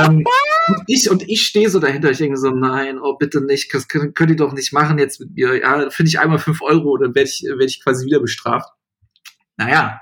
ähm, 0.04 0.26
und 0.68 0.84
ich 0.86 1.10
und 1.10 1.28
ich 1.28 1.42
stehe 1.42 1.72
so 1.72 1.80
dahinter. 1.80 2.12
Ich 2.12 2.20
denke 2.20 2.38
so, 2.38 2.52
nein, 2.52 3.00
oh 3.02 3.16
bitte 3.18 3.42
nicht, 3.42 3.74
das 3.74 3.88
könnt, 3.88 4.14
könnt 4.14 4.30
ihr 4.30 4.36
doch 4.36 4.54
nicht 4.54 4.74
machen 4.74 5.00
jetzt 5.00 5.20
mit 5.20 5.36
mir. 5.36 5.60
Ja, 5.60 5.90
finde 5.90 6.10
ich 6.10 6.20
einmal 6.20 6.38
fünf 6.38 6.62
Euro, 6.62 6.98
dann 6.98 7.16
werde 7.16 7.30
ich 7.30 7.44
werde 7.44 7.66
ich 7.66 7.84
quasi 7.84 8.06
wieder 8.06 8.20
bestraft. 8.20 8.70
Naja, 9.60 10.02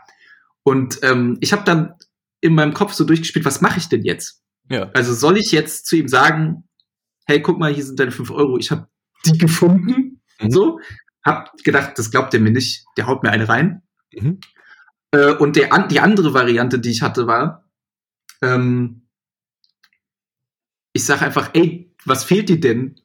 und 0.61 0.99
ähm, 1.01 1.37
ich 1.41 1.51
habe 1.51 1.63
dann 1.63 1.95
in 2.41 2.53
meinem 2.53 2.75
Kopf 2.75 2.93
so 2.93 3.03
durchgespielt, 3.03 3.43
was 3.43 3.59
mache 3.59 3.79
ich 3.79 3.89
denn 3.89 4.03
jetzt? 4.03 4.43
Ja. 4.69 4.91
Also 4.93 5.13
soll 5.15 5.37
ich 5.37 5.51
jetzt 5.51 5.87
zu 5.87 5.95
ihm 5.95 6.07
sagen, 6.07 6.69
hey, 7.25 7.41
guck 7.41 7.57
mal, 7.57 7.73
hier 7.73 7.83
sind 7.83 7.99
deine 7.99 8.11
fünf 8.11 8.29
Euro, 8.29 8.59
ich 8.59 8.69
habe 8.69 8.87
die 9.25 9.37
gefunden. 9.37 10.21
Mhm. 10.39 10.51
So, 10.51 10.79
hab 11.23 11.57
gedacht, 11.63 11.97
das 11.97 12.11
glaubt 12.11 12.35
er 12.35 12.39
mir 12.39 12.51
nicht, 12.51 12.85
der 12.97 13.07
haut 13.07 13.23
mir 13.23 13.31
eine 13.31 13.49
rein. 13.49 13.81
Mhm. 14.13 14.39
Äh, 15.09 15.33
und 15.33 15.55
der, 15.55 15.87
die 15.87 16.01
andere 16.01 16.35
Variante, 16.35 16.77
die 16.77 16.91
ich 16.91 17.01
hatte, 17.01 17.25
war, 17.25 17.67
ähm, 18.43 19.07
ich 20.93 21.03
sage 21.03 21.25
einfach, 21.25 21.49
ey, 21.53 21.95
was 22.05 22.23
fehlt 22.23 22.49
dir 22.49 22.59
denn? 22.59 23.01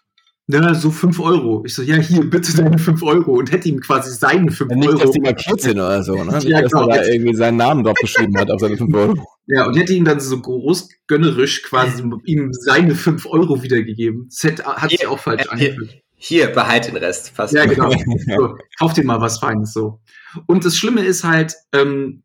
Na, 0.60 0.74
so 0.74 0.90
fünf 0.90 1.18
Euro. 1.20 1.62
Ich 1.66 1.74
so, 1.74 1.82
ja, 1.82 1.96
hier, 1.96 2.28
bitte 2.28 2.54
deine 2.56 2.78
fünf 2.78 3.02
Euro. 3.02 3.32
Und 3.32 3.50
hätte 3.50 3.68
ihm 3.68 3.80
quasi 3.80 4.10
seine 4.14 4.50
fünf 4.50 4.70
Nicht, 4.72 4.92
dass 4.92 5.00
Euro. 5.00 5.12
die 5.12 5.20
markiert 5.20 5.60
sind 5.60 5.74
oder 5.80 6.02
so, 6.02 6.14
ne? 6.22 6.32
Nicht, 6.34 6.48
Ja, 6.48 6.62
dass 6.62 6.72
genau. 6.72 6.88
er 6.88 6.98
da 6.98 7.04
irgendwie 7.08 7.34
seinen 7.34 7.56
Namen 7.56 7.84
drauf 7.84 7.96
geschrieben 8.00 8.36
hat 8.38 8.50
auf 8.50 8.60
seine 8.60 8.76
fünf 8.76 8.94
Euro. 8.94 9.14
Ja, 9.46 9.66
und 9.66 9.76
hätte 9.76 9.92
ihm 9.92 10.04
dann 10.04 10.20
so 10.20 10.40
großgönnerisch 10.40 11.62
quasi 11.64 12.02
ihm 12.24 12.52
seine 12.52 12.94
fünf 12.94 13.26
Euro 13.26 13.62
wiedergegeben. 13.62 14.26
Das 14.28 14.42
hätte, 14.44 14.64
hat 14.64 14.90
sich 14.90 15.06
auch 15.06 15.18
falsch 15.18 15.46
Äh, 15.46 15.48
angefühlt. 15.48 16.02
Hier, 16.16 16.46
behalt 16.48 16.86
den 16.86 16.96
Rest. 16.96 17.34
Passt. 17.34 17.52
Ja, 17.52 17.64
genau. 17.66 17.90
So, 18.36 18.56
kauf 18.78 18.92
dir 18.92 19.04
mal 19.04 19.20
was 19.20 19.38
Feines 19.40 19.72
so. 19.72 20.00
Und 20.46 20.64
das 20.64 20.76
Schlimme 20.76 21.04
ist 21.04 21.24
halt, 21.24 21.54
ähm, 21.72 22.22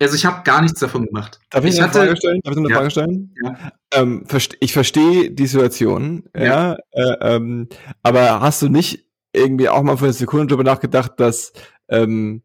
also 0.00 0.14
ich 0.14 0.24
habe 0.24 0.42
gar 0.44 0.62
nichts 0.62 0.80
davon 0.80 1.06
gemacht. 1.06 1.38
Darf 1.50 1.64
ich, 1.64 1.74
Ich 1.74 1.78
eine 1.80 1.88
hatte- 1.88 1.98
Frage 2.00 2.16
stellen? 2.16 2.40
Darf 2.42 2.52
ich 2.52 2.58
eine 2.58 2.68
Ja. 2.70 2.76
Frage 2.76 2.90
stellen? 2.90 3.34
Ja. 3.42 3.72
Ähm, 3.92 4.24
ich 4.60 4.72
verstehe 4.72 5.30
die 5.30 5.46
Situation, 5.46 6.24
ja, 6.36 6.44
Ja. 6.44 6.76
äh, 6.92 7.34
ähm, 7.36 7.68
aber 8.02 8.40
hast 8.40 8.62
du 8.62 8.68
nicht 8.68 9.06
irgendwie 9.32 9.68
auch 9.68 9.82
mal 9.82 9.96
für 9.96 10.04
eine 10.06 10.12
Sekunde 10.12 10.46
drüber 10.48 10.64
nachgedacht, 10.64 11.12
dass 11.18 11.52
ähm, 11.88 12.42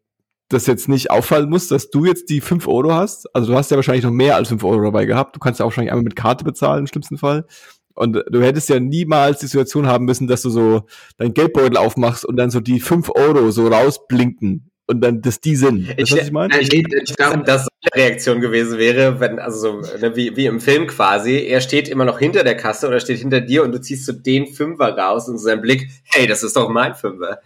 das 0.48 0.66
jetzt 0.66 0.88
nicht 0.88 1.10
auffallen 1.10 1.48
muss, 1.50 1.66
dass 1.68 1.90
du 1.90 2.04
jetzt 2.04 2.30
die 2.30 2.40
fünf 2.40 2.68
Euro 2.68 2.92
hast? 2.94 3.26
Also 3.34 3.50
du 3.52 3.58
hast 3.58 3.70
ja 3.70 3.76
wahrscheinlich 3.76 4.04
noch 4.04 4.12
mehr 4.12 4.36
als 4.36 4.48
fünf 4.48 4.62
Euro 4.62 4.82
dabei 4.84 5.04
gehabt. 5.06 5.34
Du 5.34 5.40
kannst 5.40 5.58
ja 5.58 5.64
auch 5.66 5.70
wahrscheinlich 5.70 5.90
einmal 5.92 6.04
mit 6.04 6.14
Karte 6.16 6.44
bezahlen 6.44 6.80
im 6.80 6.86
schlimmsten 6.86 7.18
Fall. 7.18 7.46
Und 7.94 8.22
du 8.30 8.42
hättest 8.42 8.68
ja 8.68 8.78
niemals 8.78 9.38
die 9.40 9.46
Situation 9.46 9.86
haben 9.86 10.04
müssen, 10.04 10.26
dass 10.28 10.42
du 10.42 10.50
so 10.50 10.82
dein 11.16 11.32
Geldbeutel 11.34 11.76
aufmachst 11.78 12.24
und 12.26 12.36
dann 12.36 12.50
so 12.50 12.60
die 12.60 12.78
fünf 12.78 13.10
Euro 13.10 13.50
so 13.50 13.66
rausblinken 13.68 14.70
und 14.86 15.00
dann, 15.00 15.20
dass 15.20 15.40
die 15.40 15.56
sind. 15.56 15.88
Du, 15.88 16.02
was 16.02 16.12
ich 16.12 16.32
meine? 16.32 16.54
Äh, 16.54 16.68
nee, 16.72 16.84
Ich 17.02 17.14
darum, 17.14 17.44
dass 17.44 17.66
seine 17.66 18.04
Reaktion 18.04 18.40
gewesen 18.40 18.78
wäre, 18.78 19.20
wenn, 19.20 19.38
also 19.38 19.82
so, 19.82 19.98
ne, 19.98 20.14
wie, 20.16 20.36
wie 20.36 20.46
im 20.46 20.60
Film 20.60 20.86
quasi, 20.86 21.38
er 21.38 21.60
steht 21.60 21.88
immer 21.88 22.04
noch 22.04 22.18
hinter 22.18 22.44
der 22.44 22.56
Kasse 22.56 22.86
oder 22.88 23.00
steht 23.00 23.18
hinter 23.18 23.40
dir 23.40 23.64
und 23.64 23.72
du 23.72 23.80
ziehst 23.80 24.06
so 24.06 24.12
den 24.12 24.46
Fünfer 24.46 24.96
raus 24.96 25.28
und 25.28 25.38
so 25.38 25.44
sein 25.44 25.60
Blick, 25.60 25.88
hey, 26.04 26.26
das 26.26 26.42
ist 26.42 26.56
doch 26.56 26.68
mein 26.68 26.94
Fünfer. 26.94 27.40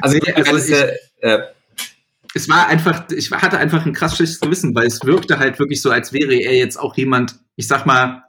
Also, 0.00 0.18
also, 0.34 0.50
Also 0.50 0.74
äh, 0.74 0.96
äh, 1.20 1.42
es 2.34 2.48
war 2.48 2.68
einfach, 2.68 3.10
ich 3.10 3.30
hatte 3.30 3.58
einfach 3.58 3.84
ein 3.84 3.92
krass 3.92 4.16
schlechtes 4.16 4.40
Gewissen, 4.40 4.74
weil 4.74 4.86
es 4.86 5.04
wirkte 5.04 5.38
halt 5.38 5.58
wirklich 5.58 5.82
so, 5.82 5.90
als 5.90 6.12
wäre 6.12 6.34
er 6.34 6.56
jetzt 6.56 6.78
auch 6.78 6.96
jemand, 6.96 7.40
ich 7.56 7.66
sag 7.66 7.86
mal, 7.86 8.24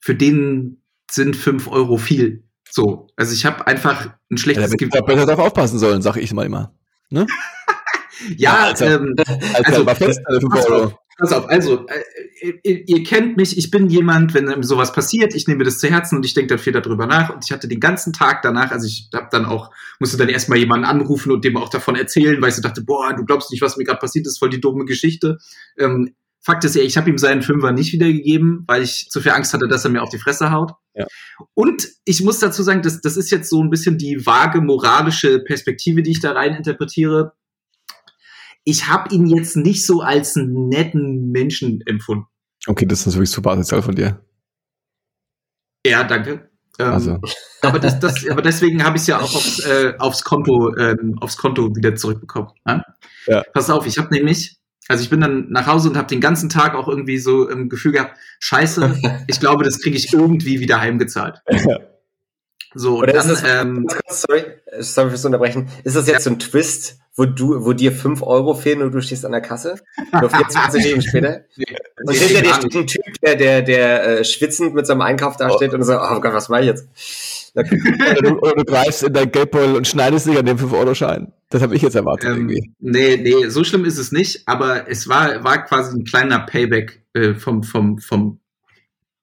für 0.00 0.14
den 0.14 0.80
sind 1.10 1.36
fünf 1.36 1.68
Euro 1.68 1.96
viel. 1.98 2.44
So, 2.74 3.06
also 3.16 3.34
ich 3.34 3.44
habe 3.44 3.66
einfach 3.66 4.06
ein 4.06 4.14
Ja, 4.30 4.36
schlechtes 4.38 4.64
hätte 4.64 4.76
Gewissen. 4.78 4.98
ich 4.98 5.04
besser 5.04 5.26
darauf 5.26 5.46
aufpassen 5.48 5.78
sollen, 5.78 6.00
sag 6.00 6.16
ich 6.16 6.32
mal 6.32 6.46
immer. 6.46 6.72
Ne? 7.10 7.26
Ja, 8.36 8.66
also- 8.66 8.84
ähm, 8.84 9.16
Als 9.18 9.66
Also, 9.66 9.84
also, 9.84 10.04
fest, 10.04 10.20
fünf 10.40 10.52
pass 10.54 10.66
auf. 10.66 10.94
Pass 11.18 11.32
auf, 11.32 11.48
also, 11.48 11.86
äh, 11.88 12.52
ihr, 12.62 12.88
ihr, 12.88 13.02
kennt 13.02 13.36
mich, 13.36 13.58
ich 13.58 13.70
bin 13.70 13.88
jemand, 13.88 14.32
wenn 14.34 14.62
sowas 14.62 14.92
passiert, 14.92 15.34
ich 15.34 15.48
nehme 15.48 15.64
das 15.64 15.78
zu 15.78 15.88
Herzen 15.90 16.16
und 16.16 16.24
ich 16.24 16.32
denke 16.32 16.48
dann 16.50 16.58
viel 16.58 16.72
darüber 16.72 17.06
nach. 17.06 17.34
Und 17.34 17.44
ich 17.44 17.50
hatte 17.50 17.66
den 17.66 17.80
ganzen 17.80 18.12
Tag 18.12 18.42
danach, 18.42 18.70
also 18.70 18.86
ich 18.86 19.08
habe 19.12 19.26
dann 19.32 19.44
auch, 19.44 19.70
musste 19.98 20.16
dann 20.18 20.28
erstmal 20.28 20.58
jemanden 20.58 20.86
anrufen 20.86 21.32
und 21.32 21.44
dem 21.44 21.56
auch 21.56 21.68
davon 21.68 21.96
erzählen, 21.96 22.40
weil 22.40 22.50
ich 22.50 22.54
so 22.54 22.62
dachte, 22.62 22.82
boah, 22.82 23.12
du 23.12 23.24
glaubst 23.24 23.50
nicht, 23.50 23.60
was 23.62 23.76
mir 23.76 23.84
gerade 23.84 23.98
passiert 23.98 24.26
ist, 24.26 24.38
voll 24.38 24.50
die 24.50 24.60
dumme 24.60 24.84
Geschichte. 24.84 25.38
Ähm, 25.76 26.14
Fakt 26.44 26.64
ist 26.64 26.74
ja, 26.74 26.82
ich 26.82 26.96
habe 26.96 27.08
ihm 27.08 27.18
seinen 27.18 27.42
Fünfer 27.42 27.72
nicht 27.72 27.92
wiedergegeben, 27.92 28.64
weil 28.66 28.82
ich 28.82 29.08
zu 29.10 29.20
viel 29.20 29.32
Angst 29.32 29.54
hatte, 29.54 29.68
dass 29.68 29.84
er 29.84 29.90
mir 29.90 30.02
auf 30.02 30.10
die 30.10 30.18
Fresse 30.18 30.50
haut. 30.50 30.72
Ja. 30.94 31.06
Und 31.54 31.88
ich 32.04 32.22
muss 32.22 32.40
dazu 32.40 32.62
sagen, 32.62 32.82
das, 32.82 33.00
das 33.00 33.16
ist 33.16 33.30
jetzt 33.30 33.48
so 33.48 33.62
ein 33.62 33.70
bisschen 33.70 33.96
die 33.96 34.26
vage 34.26 34.60
moralische 34.60 35.38
Perspektive, 35.38 36.02
die 36.02 36.10
ich 36.10 36.20
da 36.20 36.32
rein 36.32 36.54
interpretiere 36.54 37.32
ich 38.64 38.88
habe 38.88 39.14
ihn 39.14 39.26
jetzt 39.26 39.56
nicht 39.56 39.84
so 39.86 40.00
als 40.00 40.36
netten 40.36 41.30
Menschen 41.30 41.80
empfunden. 41.86 42.26
Okay, 42.66 42.86
das 42.86 43.06
ist 43.06 43.14
wirklich 43.14 43.30
super 43.30 43.50
asozial 43.50 43.82
von 43.82 43.94
dir. 43.94 44.24
Ja, 45.84 46.04
danke. 46.04 46.48
Ähm, 46.78 46.86
also. 46.86 47.18
aber, 47.62 47.78
das, 47.80 47.98
das, 47.98 48.26
aber 48.30 48.42
deswegen 48.42 48.84
habe 48.84 48.96
ich 48.96 49.02
es 49.02 49.08
ja 49.08 49.18
auch 49.18 49.34
aufs, 49.34 49.58
äh, 49.66 49.94
aufs, 49.98 50.22
Konto, 50.22 50.74
ähm, 50.76 51.18
aufs 51.20 51.36
Konto 51.36 51.74
wieder 51.74 51.96
zurückbekommen. 51.96 52.50
Ja? 52.66 52.82
Ja. 53.26 53.42
Pass 53.52 53.68
auf, 53.68 53.86
ich 53.86 53.98
habe 53.98 54.14
nämlich, 54.14 54.58
also 54.88 55.02
ich 55.02 55.10
bin 55.10 55.20
dann 55.20 55.50
nach 55.50 55.66
Hause 55.66 55.88
und 55.88 55.96
habe 55.96 56.08
den 56.08 56.20
ganzen 56.20 56.48
Tag 56.48 56.74
auch 56.74 56.88
irgendwie 56.88 57.18
so 57.18 57.48
im 57.48 57.68
Gefühl 57.68 57.92
gehabt, 57.92 58.18
scheiße, 58.40 58.96
ich 59.26 59.40
glaube, 59.40 59.64
das 59.64 59.80
kriege 59.80 59.96
ich 59.96 60.12
irgendwie 60.12 60.60
wieder 60.60 60.80
heimgezahlt. 60.80 61.42
So, 62.74 62.98
Oder 62.98 63.12
dann, 63.12 63.30
ist 63.30 63.42
das, 63.42 63.50
ähm, 63.50 63.86
sorry, 64.08 64.44
sorry 64.80 65.10
fürs 65.10 65.24
Unterbrechen. 65.24 65.68
Ist 65.84 65.94
das 65.94 66.06
jetzt 66.06 66.24
so 66.24 66.30
ein 66.30 66.38
Twist, 66.38 66.98
wo 67.14 67.26
du, 67.26 67.64
wo 67.64 67.74
dir 67.74 67.92
fünf 67.92 68.22
Euro 68.22 68.54
fehlen 68.54 68.82
und 68.82 68.92
du 68.92 69.02
stehst 69.02 69.26
an 69.26 69.32
der 69.32 69.42
Kasse? 69.42 69.74
Nur 70.18 70.30
24 70.30 70.82
Minuten 70.82 71.02
später? 71.02 71.40
Und 72.04 72.14
hinter 72.14 72.42
dir 72.42 72.54
steht 72.54 72.74
ein 72.74 72.86
Typ, 72.88 73.02
der, 73.22 73.36
der, 73.36 73.62
der 73.62 74.06
äh, 74.06 74.24
schwitzend 74.24 74.74
mit 74.74 74.86
seinem 74.88 75.02
Einkauf 75.02 75.36
da 75.36 75.50
steht 75.52 75.72
oh. 75.72 75.76
und 75.76 75.84
so, 75.84 75.92
oh 75.94 76.20
Gott, 76.20 76.32
was 76.32 76.48
mache 76.48 76.62
ich 76.62 76.66
jetzt? 76.66 76.88
Oder, 77.54 78.22
du, 78.22 78.38
oder 78.38 78.54
du 78.54 78.64
greifst 78.64 79.02
in 79.02 79.12
dein 79.12 79.30
Geldbeutel 79.30 79.76
und 79.76 79.86
schneidest 79.86 80.26
dich 80.26 80.38
an 80.38 80.46
dem 80.46 80.58
5-Euro-Schein. 80.58 81.32
Das 81.50 81.62
habe 81.62 81.74
ich 81.74 81.82
jetzt 81.82 81.94
erwartet 81.94 82.30
ähm, 82.30 82.48
irgendwie. 82.48 82.72
Nee, 82.78 83.16
nee, 83.18 83.48
so 83.48 83.62
schlimm 83.64 83.84
ist 83.84 83.98
es 83.98 84.10
nicht, 84.10 84.48
aber 84.48 84.88
es 84.88 85.08
war, 85.08 85.44
war 85.44 85.64
quasi 85.64 85.96
ein 85.96 86.04
kleiner 86.04 86.40
Payback 86.40 87.04
äh, 87.12 87.34
vom, 87.34 87.62
vom, 87.62 87.98
vom, 87.98 88.40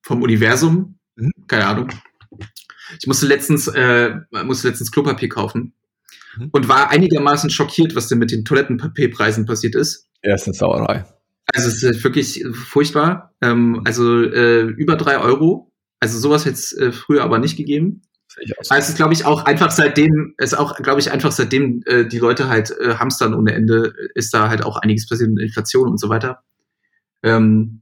vom 0.04 0.22
Universum. 0.22 1.00
Mhm. 1.16 1.32
Keine 1.48 1.66
Ahnung. 1.66 1.90
Ich 3.00 3.08
musste 3.08 3.26
letztens, 3.26 3.68
äh, 3.68 4.16
musste 4.44 4.68
letztens 4.68 4.92
Klopapier 4.92 5.30
kaufen 5.30 5.74
mhm. 6.38 6.50
und 6.52 6.68
war 6.68 6.92
einigermaßen 6.92 7.50
schockiert, 7.50 7.96
was 7.96 8.08
denn 8.08 8.20
mit 8.20 8.32
den 8.32 8.46
Toilettenpapierpreisen 8.46 9.46
passiert 9.46 9.76
ist. 9.76 10.08
Ja, 10.24 10.36
ist 10.36 10.48
eine 10.48 10.54
Sauerei. 10.54 11.06
Also 11.54 11.70
es 11.70 11.82
ist 11.82 12.04
wirklich 12.04 12.44
furchtbar. 12.54 13.34
Ähm, 13.42 13.82
also 13.86 14.22
äh, 14.24 14.62
über 14.62 14.96
drei 14.96 15.18
Euro. 15.20 15.72
Also 16.00 16.20
sowas 16.20 16.46
hätte 16.46 16.56
es 16.56 16.74
äh, 16.74 16.92
früher 16.92 17.24
aber 17.24 17.40
nicht 17.40 17.58
gegeben. 17.58 18.02
Also 18.58 18.76
es 18.76 18.90
ist, 18.90 18.96
glaube 18.96 19.14
ich, 19.14 19.26
auch 19.26 19.46
einfach 19.46 19.72
seitdem, 19.72 20.34
es 20.38 20.54
auch, 20.54 20.76
glaube 20.78 21.00
ich, 21.00 21.12
einfach 21.12 21.32
seitdem 21.32 21.84
äh, 21.86 22.06
die 22.06 22.20
Leute 22.20 22.50
halt 22.50 22.72
äh, 22.80 22.96
hamstern 22.96 23.34
ohne 23.34 23.54
Ende, 23.54 23.94
ist 24.16 24.34
da 24.34 24.50
halt 24.50 24.64
auch 24.64 24.78
einiges 24.78 25.08
passiert 25.08 25.32
mit 25.32 25.44
Inflation 25.44 25.90
und 25.90 26.00
so 26.00 26.10
weiter. 26.10 26.44
Ähm, 27.24 27.82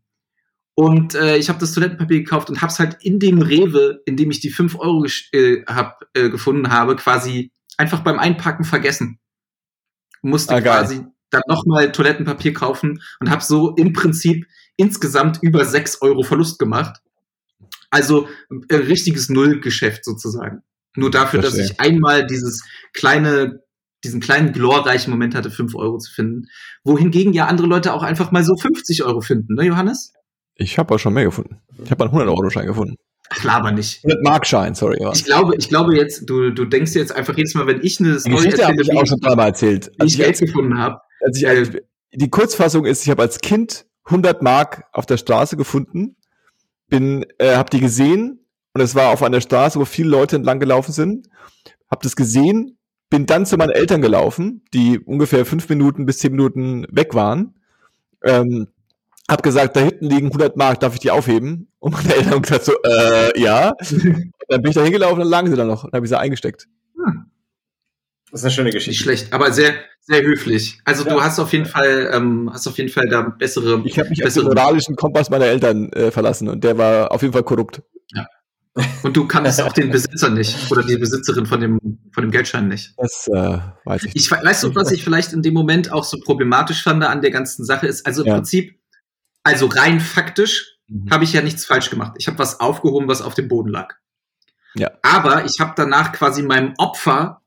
und 0.75 1.15
äh, 1.15 1.37
ich 1.37 1.49
habe 1.49 1.59
das 1.59 1.73
Toilettenpapier 1.73 2.19
gekauft 2.19 2.49
und 2.49 2.61
habe 2.61 2.71
es 2.71 2.77
halt 2.77 2.97
in 3.01 3.19
dem 3.19 3.41
Rewe, 3.41 4.01
in 4.05 4.15
dem 4.15 4.29
ich 4.29 4.41
die 4.41 4.51
5 4.51 4.77
Euro 4.79 5.05
äh, 5.31 5.63
hab, 5.65 6.01
äh, 6.13 6.29
gefunden 6.29 6.69
habe, 6.69 6.95
quasi 6.95 7.51
einfach 7.77 8.01
beim 8.01 8.19
Einpacken 8.19 8.63
vergessen. 8.63 9.19
Musste 10.21 10.55
ah, 10.55 10.61
quasi 10.61 11.03
dann 11.31 11.41
nochmal 11.47 11.91
Toilettenpapier 11.91 12.53
kaufen 12.53 13.01
und 13.19 13.29
habe 13.29 13.43
so 13.43 13.75
im 13.75 13.93
Prinzip 13.93 14.45
insgesamt 14.75 15.39
über 15.41 15.65
6 15.65 16.01
Euro 16.03 16.23
Verlust 16.23 16.59
gemacht. 16.59 17.01
Also 17.89 18.27
äh, 18.69 18.75
richtiges 18.75 19.29
Nullgeschäft 19.29 20.03
sozusagen. 20.03 20.61
Nur 20.95 21.11
dafür, 21.11 21.41
Verstehe. 21.41 21.63
dass 21.63 21.71
ich 21.71 21.79
einmal 21.79 22.25
dieses 22.25 22.63
kleine, 22.93 23.61
diesen 24.03 24.19
kleinen 24.19 24.51
glorreichen 24.51 25.11
Moment 25.11 25.35
hatte, 25.35 25.51
5 25.51 25.75
Euro 25.75 25.97
zu 25.99 26.11
finden. 26.11 26.47
Wohingegen 26.83 27.33
ja 27.33 27.45
andere 27.45 27.67
Leute 27.67 27.93
auch 27.93 28.03
einfach 28.03 28.31
mal 28.31 28.43
so 28.43 28.55
50 28.57 29.03
Euro 29.03 29.21
finden, 29.21 29.55
ne, 29.55 29.63
Johannes? 29.65 30.13
Ich 30.55 30.79
habe 30.79 30.95
auch 30.95 30.97
schon 30.97 31.13
mehr 31.13 31.25
gefunden. 31.25 31.61
Ich 31.83 31.91
habe 31.91 32.03
einen 32.03 32.13
100-Euro-Schein 32.13 32.65
gefunden. 32.65 32.95
Ach, 33.29 33.43
laber 33.43 33.71
nicht. 33.71 34.03
100 34.03 34.23
Markschein, 34.23 34.73
sorry. 34.73 34.97
Ja. 34.99 35.11
Ich 35.13 35.25
glaube, 35.25 35.55
ich 35.55 35.69
glaube 35.69 35.95
jetzt, 35.95 36.29
du, 36.29 36.49
du 36.51 36.65
denkst 36.65 36.93
jetzt 36.95 37.11
einfach 37.15 37.35
jedes 37.37 37.53
Mal, 37.53 37.67
wenn 37.67 37.81
ich 37.83 37.99
eine 37.99 38.19
Story 38.19 38.35
Geschichte 38.35 38.65
habe 38.65 38.81
ich 38.81 38.91
auch 38.95 39.05
schon 39.05 39.19
dreimal 39.19 39.47
erzählt. 39.47 39.91
Als 39.99 40.13
ich 40.13 40.17
Geld 40.17 40.39
gefunden 40.39 40.77
habe. 40.77 40.99
Als 41.21 41.37
ich, 41.37 41.47
als, 41.47 41.71
die 42.13 42.29
Kurzfassung 42.29 42.85
ist, 42.85 43.03
ich 43.03 43.09
habe 43.09 43.21
als 43.21 43.39
Kind 43.39 43.85
100 44.05 44.41
Mark 44.41 44.85
auf 44.93 45.05
der 45.05 45.17
Straße 45.17 45.57
gefunden, 45.57 46.15
bin, 46.87 47.25
äh, 47.37 47.55
habe 47.55 47.69
die 47.69 47.79
gesehen 47.79 48.45
und 48.73 48.81
es 48.81 48.95
war 48.95 49.09
auf 49.09 49.23
einer 49.23 49.41
Straße, 49.41 49.79
wo 49.79 49.85
viele 49.85 50.09
Leute 50.09 50.35
entlang 50.35 50.59
gelaufen 50.59 50.91
sind, 50.91 51.27
habe 51.89 52.03
das 52.03 52.15
gesehen, 52.15 52.77
bin 53.09 53.25
dann 53.25 53.45
zu 53.45 53.57
meinen 53.57 53.71
Eltern 53.71 54.01
gelaufen, 54.01 54.63
die 54.73 54.99
ungefähr 54.99 55.45
fünf 55.45 55.69
Minuten 55.69 56.05
bis 56.05 56.19
zehn 56.19 56.31
Minuten 56.31 56.85
weg 56.91 57.13
waren. 57.13 57.55
Ähm, 58.23 58.67
hab 59.29 59.43
gesagt, 59.43 59.75
da 59.75 59.81
hinten 59.81 60.05
liegen 60.05 60.27
100 60.27 60.55
Mark, 60.57 60.79
darf 60.79 60.93
ich 60.93 60.99
die 60.99 61.11
aufheben? 61.11 61.69
Und 61.79 61.93
meine 61.93 62.15
Eltern 62.15 62.33
haben 62.33 62.41
gesagt 62.41 62.65
so, 62.65 62.73
äh, 62.83 63.39
ja. 63.39 63.73
dann 64.47 64.61
bin 64.61 64.69
ich 64.69 64.75
da 64.75 64.83
hingelaufen, 64.83 65.19
dann 65.19 65.29
lagen 65.29 65.49
sie 65.49 65.55
da 65.55 65.65
noch 65.65 65.83
und 65.83 65.93
habe 65.93 66.05
ich 66.05 66.09
sie 66.09 66.19
eingesteckt. 66.19 66.67
Das 68.31 68.41
ist 68.41 68.45
eine 68.45 68.51
schöne 68.51 68.69
Geschichte. 68.71 68.91
Nicht 68.91 69.01
schlecht, 69.01 69.33
aber 69.33 69.51
sehr, 69.51 69.73
sehr 70.01 70.21
höflich. 70.21 70.81
Also 70.83 71.05
ja. 71.05 71.13
du 71.13 71.21
hast 71.21 71.39
auf 71.39 71.53
jeden 71.53 71.65
Fall, 71.65 72.11
ähm, 72.13 72.49
hast 72.51 72.67
auf 72.67 72.77
jeden 72.77 72.89
Fall 72.89 73.07
da 73.07 73.21
bessere. 73.21 73.81
Ich 73.85 73.97
habe 73.97 74.09
mich 74.09 74.19
bessere 74.19 74.45
auf 74.45 74.49
den 74.49 74.57
moralischen 74.57 74.95
Kompass 74.95 75.29
meiner 75.29 75.45
Eltern 75.45 75.91
äh, 75.93 76.11
verlassen 76.11 76.49
und 76.49 76.63
der 76.63 76.77
war 76.77 77.11
auf 77.11 77.21
jeden 77.21 77.33
Fall 77.33 77.43
korrupt. 77.43 77.81
Ja. 78.13 78.27
Und 79.01 79.17
du 79.17 79.25
kannst 79.25 79.59
auch 79.61 79.73
den 79.73 79.89
Besitzer 79.89 80.29
nicht 80.29 80.71
oder 80.71 80.83
die 80.83 80.97
Besitzerin 80.97 81.47
von 81.47 81.59
dem, 81.59 81.79
von 82.11 82.23
dem 82.23 82.29
Geldschein 82.29 82.67
nicht. 82.67 82.93
Das 82.97 83.27
äh, 83.27 83.57
weiß 83.85 84.03
ich. 84.03 84.15
Ich 84.15 84.29
weißt 84.29 84.63
du, 84.63 84.75
was 84.75 84.91
ich 84.91 85.03
vielleicht 85.03 85.33
in 85.33 85.41
dem 85.41 85.55
Moment 85.55 85.91
auch 85.91 86.03
so 86.03 86.19
problematisch 86.19 86.83
fand 86.83 87.03
an 87.03 87.21
der 87.21 87.31
ganzen 87.31 87.65
Sache 87.65 87.87
ist? 87.87 88.05
Also 88.05 88.21
im 88.21 88.27
ja. 88.27 88.33
Prinzip 88.35 88.77
also 89.47 89.67
rein 89.67 89.99
faktisch 89.99 90.77
mhm. 90.87 91.09
habe 91.09 91.23
ich 91.23 91.33
ja 91.33 91.41
nichts 91.41 91.65
falsch 91.65 91.89
gemacht. 91.89 92.13
Ich 92.17 92.27
habe 92.27 92.37
was 92.37 92.59
aufgehoben, 92.59 93.07
was 93.07 93.21
auf 93.21 93.33
dem 93.33 93.47
Boden 93.47 93.69
lag. 93.69 93.95
Ja. 94.75 94.91
Aber 95.01 95.45
ich 95.45 95.59
habe 95.59 95.73
danach 95.75 96.11
quasi 96.11 96.43
meinem 96.43 96.73
Opfer, 96.77 97.41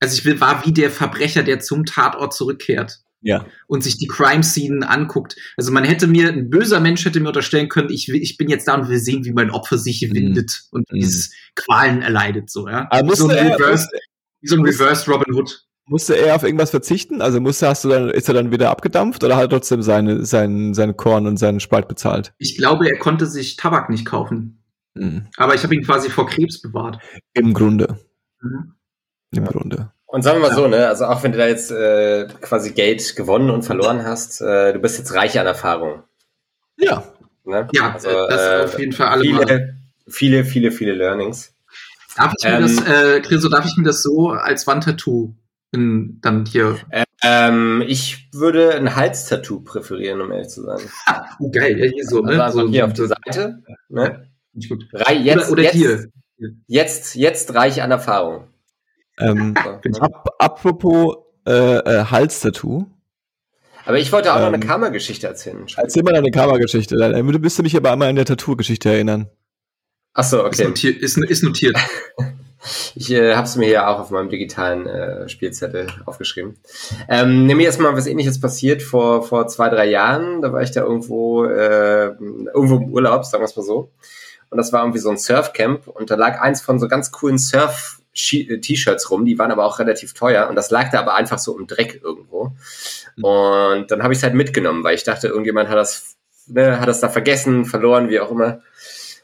also 0.00 0.16
ich 0.16 0.40
war 0.40 0.64
wie 0.66 0.72
der 0.72 0.90
Verbrecher, 0.90 1.42
der 1.42 1.60
zum 1.60 1.84
Tatort 1.84 2.34
zurückkehrt. 2.34 3.00
Ja. 3.26 3.46
Und 3.68 3.82
sich 3.82 3.96
die 3.96 4.06
Crime-Szenen 4.06 4.82
anguckt. 4.82 5.36
Also 5.56 5.72
man 5.72 5.84
hätte 5.84 6.06
mir, 6.06 6.28
ein 6.28 6.50
böser 6.50 6.78
Mensch 6.78 7.06
hätte 7.06 7.20
mir 7.20 7.28
unterstellen 7.28 7.70
können, 7.70 7.88
ich, 7.88 8.10
ich 8.10 8.36
bin 8.36 8.50
jetzt 8.50 8.68
da 8.68 8.74
und 8.74 8.90
will 8.90 8.98
sehen, 8.98 9.24
wie 9.24 9.32
mein 9.32 9.50
Opfer 9.50 9.78
sich 9.78 10.06
mhm. 10.06 10.14
windet 10.14 10.64
und 10.70 10.84
mhm. 10.92 11.00
dieses 11.00 11.32
Qualen 11.54 12.02
erleidet, 12.02 12.50
so, 12.50 12.68
ja. 12.68 12.86
Aber 12.90 13.16
so 13.16 13.26
ein 13.26 13.52
Reverse, 13.52 13.88
wie 14.42 14.48
so 14.48 14.56
ein 14.56 14.62
Reverse 14.62 15.10
Robin 15.10 15.34
Hood. 15.34 15.64
Musste 15.86 16.16
er 16.16 16.36
auf 16.36 16.42
irgendwas 16.42 16.70
verzichten? 16.70 17.22
Also 17.22 17.40
musste, 17.40 17.66
hast 17.66 17.84
du 17.84 17.88
dann, 17.88 18.10
ist 18.10 18.28
er 18.28 18.34
dann 18.34 18.50
wieder 18.50 18.70
abgedampft 18.70 19.24
oder 19.24 19.36
hat 19.36 19.44
er 19.44 19.48
trotzdem 19.50 19.80
seine, 19.80 20.24
sein, 20.26 20.74
sein 20.74 20.94
Korn 20.96 21.26
und 21.26 21.38
seinen 21.38 21.60
Spalt 21.60 21.88
bezahlt? 21.88 22.34
Ich 22.36 22.58
glaube, 22.58 22.88
er 22.88 22.98
konnte 22.98 23.26
sich 23.26 23.56
Tabak 23.56 23.88
nicht 23.88 24.04
kaufen. 24.04 24.62
Mhm. 24.94 25.28
Aber 25.36 25.54
ich 25.54 25.62
habe 25.62 25.74
ihn 25.74 25.82
quasi 25.82 26.10
vor 26.10 26.26
Krebs 26.26 26.60
bewahrt. 26.60 26.98
Im 27.32 27.54
Grunde. 27.54 27.98
Mhm. 28.42 28.74
Im 29.36 29.44
ja. 29.44 29.50
Grunde. 29.50 29.90
Und 30.06 30.22
sagen 30.22 30.40
wir 30.40 30.48
mal 30.48 30.54
so, 30.54 30.68
ne, 30.68 30.86
also 30.86 31.06
auch 31.06 31.22
wenn 31.22 31.32
du 31.32 31.38
da 31.38 31.46
jetzt 31.46 31.72
äh, 31.72 32.28
quasi 32.40 32.72
Geld 32.72 33.16
gewonnen 33.16 33.50
und 33.50 33.62
verloren 33.62 34.04
hast, 34.04 34.40
äh, 34.40 34.72
du 34.72 34.78
bist 34.78 34.98
jetzt 34.98 35.12
reich 35.14 35.38
an 35.40 35.46
Erfahrung. 35.46 36.04
Ja. 36.78 37.02
Ne? 37.44 37.68
Ja, 37.72 37.92
also, 37.94 38.08
das 38.08 38.40
äh, 38.40 38.64
auf 38.64 38.78
jeden 38.78 38.92
Fall 38.92 39.08
alle 39.08 39.22
viele, 39.22 39.44
mal. 39.44 39.76
viele, 40.08 40.44
viele, 40.44 40.70
viele 40.70 40.92
Learnings. 40.94 41.52
Darf 42.16 42.32
ich 42.38 42.44
mir 42.44 42.54
ähm, 42.54 42.62
das, 42.62 42.86
äh, 42.86 43.20
Chriso, 43.22 43.48
darf 43.48 43.66
ich 43.66 43.76
mir 43.76 43.84
das 43.84 44.02
so 44.02 44.30
als 44.30 44.66
Wandtattoo 44.66 45.34
in, 45.72 46.20
dann 46.22 46.46
hier? 46.46 46.76
Ähm, 47.22 47.82
ich 47.86 48.28
würde 48.32 48.74
ein 48.74 48.94
Halstattoo 48.94 49.60
präferieren, 49.60 50.20
um 50.20 50.30
ehrlich 50.30 50.48
zu 50.48 50.62
sein. 50.62 50.78
oh, 51.40 51.50
geil, 51.50 51.78
ja, 51.78 51.90
hier 51.90 52.04
so, 52.04 52.20
ne? 52.20 52.42
Also 52.42 52.60
so, 52.60 52.68
hier 52.68 52.84
auf 52.84 52.92
der 52.92 53.08
Seite. 53.08 53.62
Ne? 53.88 54.28
Nicht 54.52 54.68
gut. 54.68 54.86
Rei 54.92 55.14
jetzt, 55.14 55.50
oder, 55.50 55.52
oder 55.52 55.62
jetzt, 55.64 55.74
hier. 55.74 56.06
Jetzt, 56.66 57.14
jetzt 57.14 57.54
reich 57.54 57.82
an 57.82 57.90
Erfahrung. 57.90 58.44
Ähm, 59.18 59.54
ab, 60.00 60.28
apropos 60.38 61.16
äh, 61.46 61.76
äh, 61.76 62.04
Halstattoo. 62.06 62.86
Aber 63.86 63.98
ich 63.98 64.12
wollte 64.12 64.32
auch 64.32 64.36
ähm, 64.36 64.42
noch 64.42 64.48
eine 64.48 64.62
ähm, 64.62 64.68
Karma-Geschichte 64.68 65.26
erzählen. 65.26 65.66
Erzähl 65.76 66.02
mal 66.02 66.14
deine 66.14 66.30
Karma-Geschichte. 66.30 66.96
Dann 66.96 67.24
müsstest 67.26 67.58
du 67.58 67.62
mich 67.62 67.76
aber 67.76 67.92
einmal 67.92 68.08
an 68.08 68.16
der 68.16 68.24
Tattoo-Geschichte 68.24 68.90
erinnern. 68.90 69.28
Ach 70.14 70.24
so, 70.24 70.44
okay. 70.44 70.62
Ist 70.62 70.68
notiert. 70.68 71.02
Ist, 71.02 71.18
ist 71.18 71.42
notiert. 71.42 71.76
Ich 72.94 73.10
äh, 73.10 73.34
habe 73.34 73.46
es 73.46 73.56
mir 73.56 73.68
ja 73.68 73.88
auch 73.88 74.00
auf 74.00 74.10
meinem 74.10 74.30
digitalen 74.30 74.86
äh, 74.86 75.28
Spielzettel 75.28 75.86
aufgeschrieben. 76.06 76.56
Ähm, 77.10 77.44
nämlich 77.44 77.66
erstmal 77.66 77.94
was 77.94 78.06
ähnliches 78.06 78.40
passiert 78.40 78.82
vor, 78.82 79.22
vor 79.22 79.48
zwei, 79.48 79.68
drei 79.68 79.86
Jahren. 79.86 80.40
Da 80.40 80.50
war 80.50 80.62
ich 80.62 80.70
da 80.70 80.82
irgendwo, 80.82 81.44
äh, 81.44 82.06
irgendwo 82.54 82.76
im 82.76 82.90
Urlaub, 82.90 83.26
sagen 83.26 83.42
wir 83.42 83.46
es 83.46 83.56
mal 83.56 83.64
so. 83.64 83.90
Und 84.48 84.56
das 84.56 84.72
war 84.72 84.82
irgendwie 84.82 84.98
so 84.98 85.10
ein 85.10 85.18
Surfcamp 85.18 85.88
und 85.88 86.10
da 86.10 86.14
lag 86.14 86.40
eins 86.40 86.62
von 86.62 86.78
so 86.78 86.88
ganz 86.88 87.10
coolen 87.10 87.36
Surf- 87.36 88.00
T-Shirts 88.14 89.10
rum, 89.10 89.24
die 89.24 89.38
waren 89.38 89.50
aber 89.50 89.64
auch 89.64 89.78
relativ 89.78 90.14
teuer 90.14 90.48
und 90.48 90.56
das 90.56 90.70
lag 90.70 90.90
da 90.90 91.00
aber 91.00 91.14
einfach 91.14 91.38
so 91.38 91.58
im 91.58 91.66
Dreck 91.66 92.00
irgendwo. 92.02 92.52
Und 93.20 93.90
dann 93.90 94.02
habe 94.02 94.12
ich 94.12 94.18
es 94.18 94.22
halt 94.22 94.34
mitgenommen, 94.34 94.84
weil 94.84 94.94
ich 94.94 95.04
dachte, 95.04 95.28
irgendjemand 95.28 95.68
hat 95.68 95.76
das, 95.76 96.16
ne, 96.46 96.80
hat 96.80 96.88
das 96.88 97.00
da 97.00 97.08
vergessen, 97.08 97.64
verloren, 97.64 98.08
wie 98.08 98.20
auch 98.20 98.30
immer. 98.30 98.60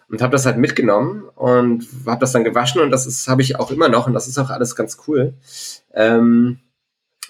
Und 0.09 0.22
habe 0.22 0.33
das 0.33 0.44
halt 0.44 0.59
mitgenommen 0.59 1.29
und 1.37 1.87
habe 2.05 2.20
das 2.20 2.33
dann 2.33 2.42
gewaschen 2.42 2.81
und 2.81 2.90
das 2.90 3.29
habe 3.29 3.42
ich 3.42 3.61
auch 3.61 3.70
immer 3.70 3.88
noch 3.88 4.09
und 4.09 4.12
das 4.14 4.26
ist 4.26 4.38
auch 4.38 4.50
alles 4.50 4.74
ganz 4.74 4.98
cool. 5.07 5.35
Ähm, 5.94 6.59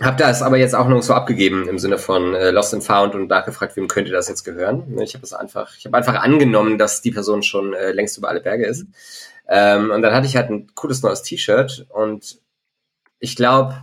hab 0.00 0.16
das 0.16 0.40
aber 0.40 0.56
jetzt 0.56 0.74
auch 0.74 0.88
noch 0.88 1.02
so 1.02 1.12
abgegeben 1.12 1.68
im 1.68 1.78
Sinne 1.78 1.98
von 1.98 2.34
äh, 2.34 2.50
Lost 2.52 2.72
and 2.72 2.82
Found 2.82 3.14
und 3.14 3.28
nachgefragt, 3.28 3.76
wem 3.76 3.86
könnte 3.86 4.10
das 4.10 4.28
jetzt 4.28 4.44
gehören. 4.44 4.98
Ich 5.00 5.12
habe 5.12 5.20
das 5.20 5.34
einfach, 5.34 5.76
ich 5.76 5.84
habe 5.84 5.94
einfach 5.94 6.14
angenommen, 6.14 6.78
dass 6.78 7.02
die 7.02 7.10
Person 7.10 7.42
schon 7.42 7.74
äh, 7.74 7.92
längst 7.92 8.16
über 8.16 8.30
alle 8.30 8.40
Berge 8.40 8.64
ist. 8.64 8.86
Ähm, 9.52 9.90
und 9.90 10.02
dann 10.02 10.14
hatte 10.14 10.28
ich 10.28 10.36
halt 10.36 10.48
ein 10.48 10.68
cooles 10.74 11.02
neues 11.02 11.22
T-Shirt 11.22 11.86
und 11.90 12.40
ich 13.18 13.34
glaube, 13.34 13.82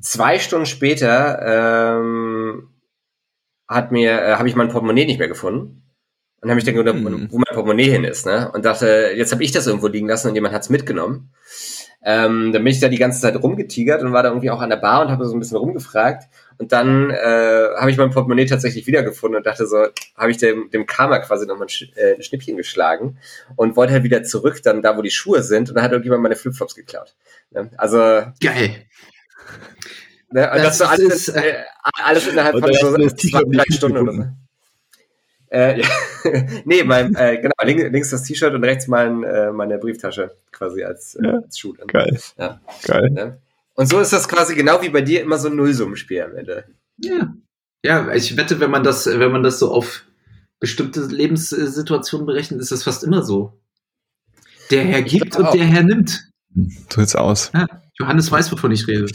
zwei 0.00 0.38
Stunden 0.38 0.66
später 0.66 1.98
ähm, 1.98 2.70
hat 3.66 3.90
mir, 3.90 4.22
äh, 4.22 4.34
habe 4.34 4.48
ich 4.48 4.54
mein 4.54 4.68
Portemonnaie 4.68 5.04
nicht 5.04 5.18
mehr 5.18 5.28
gefunden. 5.28 5.80
Und 6.40 6.48
habe 6.48 6.56
mich 6.56 6.64
dann 6.64 6.74
gewundert, 6.74 6.96
hm. 6.96 7.28
wo 7.30 7.36
mein 7.36 7.54
Portemonnaie 7.54 7.90
hin 7.90 8.02
ist, 8.02 8.26
ne? 8.26 8.50
Und 8.52 8.64
dachte, 8.64 9.12
jetzt 9.14 9.30
habe 9.30 9.44
ich 9.44 9.52
das 9.52 9.68
irgendwo 9.68 9.86
liegen 9.86 10.08
lassen 10.08 10.28
und 10.28 10.34
jemand 10.34 10.52
hat's 10.52 10.70
mitgenommen. 10.70 11.32
Ähm, 12.04 12.52
dann 12.52 12.64
bin 12.64 12.72
ich 12.72 12.80
da 12.80 12.88
die 12.88 12.98
ganze 12.98 13.20
Zeit 13.20 13.40
rumgetigert 13.40 14.02
und 14.02 14.12
war 14.12 14.24
da 14.24 14.30
irgendwie 14.30 14.50
auch 14.50 14.60
an 14.60 14.70
der 14.70 14.76
Bar 14.76 15.02
und 15.02 15.12
habe 15.12 15.24
so 15.24 15.34
ein 15.34 15.38
bisschen 15.38 15.58
rumgefragt. 15.58 16.24
Und 16.62 16.70
dann 16.70 17.10
äh, 17.10 17.70
habe 17.76 17.90
ich 17.90 17.96
mein 17.96 18.10
Portemonnaie 18.10 18.46
tatsächlich 18.46 18.86
wiedergefunden 18.86 19.36
und 19.36 19.44
dachte 19.44 19.66
so, 19.66 19.88
habe 20.16 20.30
ich 20.30 20.36
dem, 20.36 20.70
dem 20.70 20.86
Karma 20.86 21.18
quasi 21.18 21.44
nochmal 21.44 21.66
ein, 21.66 21.68
Sch 21.68 21.90
äh, 21.96 22.14
ein 22.14 22.22
Schnippchen 22.22 22.56
geschlagen 22.56 23.18
und 23.56 23.74
wollte 23.74 23.92
halt 23.92 24.04
wieder 24.04 24.22
zurück, 24.22 24.62
dann 24.62 24.80
da, 24.80 24.96
wo 24.96 25.02
die 25.02 25.10
Schuhe 25.10 25.42
sind. 25.42 25.68
Und 25.68 25.74
dann 25.74 25.82
hat 25.82 25.90
irgendjemand 25.90 26.22
meine 26.22 26.36
Flipflops 26.36 26.76
geklaut. 26.76 27.16
Ne? 27.50 27.68
Also 27.76 27.98
geil. 28.40 28.76
Ne? 30.30 30.48
Und 30.52 30.58
das, 30.58 30.78
das 30.78 30.78
so 30.78 30.84
alles, 30.84 31.28
ist, 31.28 31.28
äh, 31.30 31.64
alles 32.00 32.28
innerhalb 32.28 32.56
von 32.56 32.72
so 32.72 33.08
zwei, 33.08 33.42
drei 33.44 33.64
Stunden 33.74 33.98
oder 33.98 34.12
so. 34.12 34.24
Äh, 35.50 35.80
ja. 35.80 35.88
nee, 36.64 36.84
mein, 36.84 37.12
äh, 37.16 37.38
genau, 37.38 37.54
links, 37.64 37.82
links 37.90 38.10
das 38.10 38.22
T-Shirt 38.22 38.54
und 38.54 38.62
rechts 38.62 38.86
mein, 38.86 39.24
äh, 39.24 39.50
meine 39.50 39.78
Brieftasche 39.78 40.36
quasi 40.52 40.84
als, 40.84 41.16
äh, 41.16 41.26
als 41.26 41.58
Schuh. 41.58 41.74
Geil. 41.88 42.16
Ja. 42.38 42.60
Geil. 42.84 43.12
Ja. 43.16 43.36
Und 43.74 43.88
so 43.88 44.00
ist 44.00 44.12
das 44.12 44.28
quasi 44.28 44.54
genau 44.54 44.82
wie 44.82 44.90
bei 44.90 45.00
dir 45.00 45.22
immer 45.22 45.38
so 45.38 45.48
ein 45.48 45.56
Nullsummenspiel 45.56 46.22
am 46.22 46.36
Ende. 46.36 46.64
Ja. 46.98 47.34
Ja, 47.84 48.12
ich 48.12 48.36
wette, 48.36 48.60
wenn 48.60 48.70
man 48.70 48.84
das, 48.84 49.06
wenn 49.06 49.32
man 49.32 49.42
das 49.42 49.58
so 49.58 49.72
auf 49.72 50.04
bestimmte 50.60 51.00
Lebenssituationen 51.00 52.26
berechnet, 52.26 52.60
ist 52.60 52.70
das 52.70 52.84
fast 52.84 53.02
immer 53.02 53.22
so. 53.22 53.60
Der 54.70 54.84
Herr 54.84 55.02
gibt 55.02 55.36
und 55.36 55.52
der 55.52 55.64
Herr 55.64 55.82
nimmt. 55.82 56.30
So 56.54 57.00
sieht's 57.00 57.16
aus. 57.16 57.50
Ja, 57.52 57.66
Johannes 57.98 58.30
weiß, 58.30 58.52
wovon 58.52 58.70
ich 58.70 58.86
rede. 58.86 59.06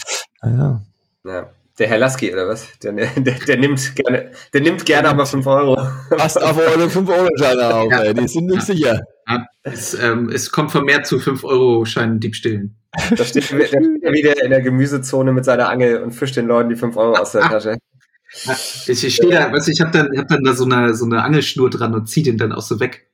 Ah, 0.41 0.49
ja. 0.49 0.81
Ja. 1.25 1.49
Der 1.79 1.87
Herr 1.87 1.99
Lasky, 1.99 2.33
oder 2.33 2.47
was? 2.47 2.67
Der, 2.79 2.91
der, 2.91 3.35
der, 3.39 3.57
nimmt 3.57 3.95
gerne, 3.95 4.31
der 4.51 4.61
nimmt 4.61 4.85
gerne 4.85 5.09
aber 5.09 5.25
5 5.25 5.45
Euro. 5.45 5.75
Passt 6.09 6.41
auf 6.41 6.57
eure 6.57 6.87
5-Euro-Scheine 6.87 7.75
auf, 7.75 7.91
ja. 7.91 8.01
ey. 8.01 8.13
die 8.15 8.27
sind 8.27 8.47
nicht 8.47 8.63
sicher. 8.63 9.01
Ja. 9.27 9.45
Es, 9.61 9.93
ähm, 9.93 10.29
es 10.29 10.51
kommt 10.51 10.71
vermehrt 10.71 11.05
zu 11.05 11.17
5-Euro-Schein-Diebstählen. 11.17 12.75
Da 12.91 13.23
steht, 13.23 13.51
der 13.51 13.67
steht 13.67 14.03
er 14.03 14.13
wieder 14.13 14.43
in 14.43 14.49
der 14.49 14.61
Gemüsezone 14.61 15.31
mit 15.31 15.45
seiner 15.45 15.69
Angel 15.69 16.01
und 16.01 16.11
fischt 16.11 16.35
den 16.35 16.47
Leuten 16.47 16.69
die 16.69 16.75
5 16.75 16.95
Euro 16.97 17.15
aus 17.15 17.33
der 17.33 17.41
Tasche. 17.41 17.77
Ich, 18.87 19.03
ich 19.03 19.15
stehe 19.15 19.31
da, 19.31 19.51
weißt 19.51 19.67
du, 19.67 19.71
ich 19.71 19.81
habe 19.81 19.91
dann, 19.91 20.09
hab 20.17 20.27
dann 20.27 20.43
da 20.43 20.53
so 20.53 20.65
eine, 20.65 20.93
so 20.93 21.05
eine 21.05 21.23
Angelschnur 21.23 21.69
dran 21.69 21.93
und 21.93 22.07
ziehe 22.07 22.25
den 22.25 22.37
dann 22.37 22.51
auch 22.51 22.61
so 22.61 22.79
weg. 22.79 23.07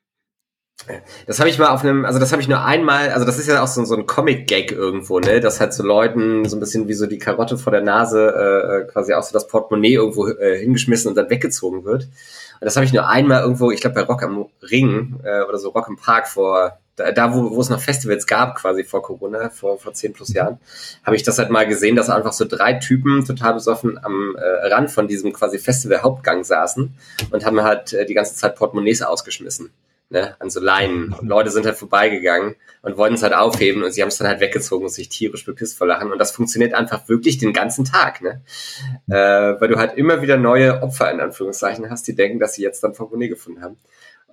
Das 1.28 1.40
habe 1.40 1.50
ich 1.50 1.60
mal 1.60 1.70
auf 1.70 1.84
einem, 1.84 2.04
also 2.04 2.20
das 2.20 2.32
habe 2.32 2.42
ich 2.42 2.48
nur 2.48 2.66
einmal, 2.66 3.10
also 3.10 3.26
das 3.26 3.40
ist 3.40 3.48
ja 3.48 3.64
auch 3.64 3.68
so, 3.68 3.86
so 3.86 3.96
ein 3.96 4.06
Comic-Gag 4.06 4.72
irgendwo, 4.72 5.20
ne? 5.20 5.40
Das 5.40 5.60
halt 5.62 5.74
so 5.74 5.84
Leuten 5.84 6.46
so 6.46 6.58
ein 6.58 6.60
bisschen 6.60 6.88
wie 6.88 6.94
so 6.94 7.06
die 7.06 7.20
Karotte 7.20 7.58
vor 7.58 7.72
der 7.72 7.82
Nase 7.82 8.34
äh, 8.36 8.78
äh, 8.82 8.86
quasi 8.86 9.14
auch 9.14 9.24
so 9.24 9.32
das 9.32 9.48
Portemonnaie 9.48 9.94
irgendwo 9.94 10.28
äh, 10.28 10.60
hingeschmissen 10.60 11.10
und 11.10 11.16
dann 11.16 11.30
weggezogen 11.30 11.86
wird. 11.86 12.04
Und 12.04 12.66
das 12.66 12.76
habe 12.76 12.86
ich 12.86 12.92
nur 12.92 13.08
einmal 13.08 13.42
irgendwo, 13.42 13.72
ich 13.72 13.82
glaube 13.82 13.96
bei 13.96 14.02
Rock 14.02 14.24
am 14.24 14.48
Ring 14.62 15.20
äh, 15.24 15.44
oder 15.44 15.58
so 15.58 15.70
Rock 15.70 15.88
im 15.88 15.96
Park 15.96 16.28
vor, 16.28 16.80
da, 16.96 17.34
wo, 17.34 17.56
wo 17.56 17.62
es 17.62 17.70
noch 17.70 17.82
Festivals 17.82 18.28
gab, 18.28 18.56
quasi 18.56 18.84
vor 18.84 19.02
Corona, 19.02 19.50
vor, 19.50 19.80
vor 19.80 19.94
zehn 19.94 20.14
plus 20.14 20.34
Jahren, 20.34 20.60
habe 21.04 21.16
ich 21.16 21.24
das 21.24 21.40
halt 21.40 21.50
mal 21.50 21.68
gesehen, 21.68 21.96
dass 21.96 22.10
einfach 22.10 22.34
so 22.34 22.46
drei 22.46 22.74
Typen 22.74 23.26
total 23.26 23.56
besoffen 23.56 24.00
am 24.04 24.36
äh, 24.36 24.68
Rand 24.68 24.92
von 24.92 25.08
diesem 25.08 25.34
quasi 25.34 25.58
Festival-Hauptgang 25.60 26.44
saßen 26.44 26.94
und 27.32 27.46
haben 27.46 27.62
halt 27.64 27.94
äh, 27.94 28.06
die 28.06 28.14
ganze 28.14 28.36
Zeit 28.36 28.56
Portemonnaies 28.56 29.02
ausgeschmissen 29.02 29.72
ne, 30.14 30.36
an 30.40 30.50
so 30.50 30.62
Leinen. 30.62 31.12
Und 31.12 31.28
Leute 31.28 31.50
sind 31.50 31.66
halt 31.66 31.76
vorbeigegangen 31.76 32.56
und 32.82 32.98
wollten 32.98 33.16
es 33.16 33.24
halt 33.24 33.34
aufheben 33.34 33.84
und 33.84 33.92
sie 33.92 34.02
haben 34.02 34.10
es 34.10 34.18
dann 34.18 34.28
halt 34.28 34.40
weggezogen 34.40 34.86
und 34.86 34.92
sich 34.92 35.10
tierisch 35.10 35.46
bepisst 35.46 35.78
vor 35.78 35.88
Lachen. 35.88 36.12
Und 36.12 36.20
das 36.20 36.32
funktioniert 36.32 36.74
einfach 36.74 37.10
wirklich 37.10 37.40
den 37.40 37.52
ganzen 37.52 37.84
Tag, 37.84 38.22
ne? 38.22 38.42
Äh, 39.10 39.60
weil 39.60 39.68
du 39.68 39.78
halt 39.78 39.98
immer 39.98 40.22
wieder 40.22 40.38
neue 40.38 40.82
Opfer 40.82 41.12
in 41.12 41.20
Anführungszeichen 41.20 41.90
hast, 41.90 42.08
die 42.08 42.16
denken, 42.16 42.40
dass 42.40 42.54
sie 42.54 42.62
jetzt 42.62 42.84
dann 42.84 42.94
Portemonnaie 42.94 43.28
gefunden 43.28 43.62
haben. 43.62 43.78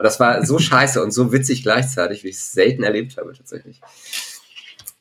Und 0.00 0.04
das 0.04 0.18
war 0.18 0.46
so 0.46 0.58
scheiße 0.58 1.02
und 1.02 1.10
so 1.10 1.30
witzig 1.30 1.62
gleichzeitig, 1.62 2.24
wie 2.24 2.28
ich 2.28 2.36
es 2.36 2.52
selten 2.52 2.84
erlebt 2.84 3.18
habe 3.18 3.34
tatsächlich. 3.34 3.82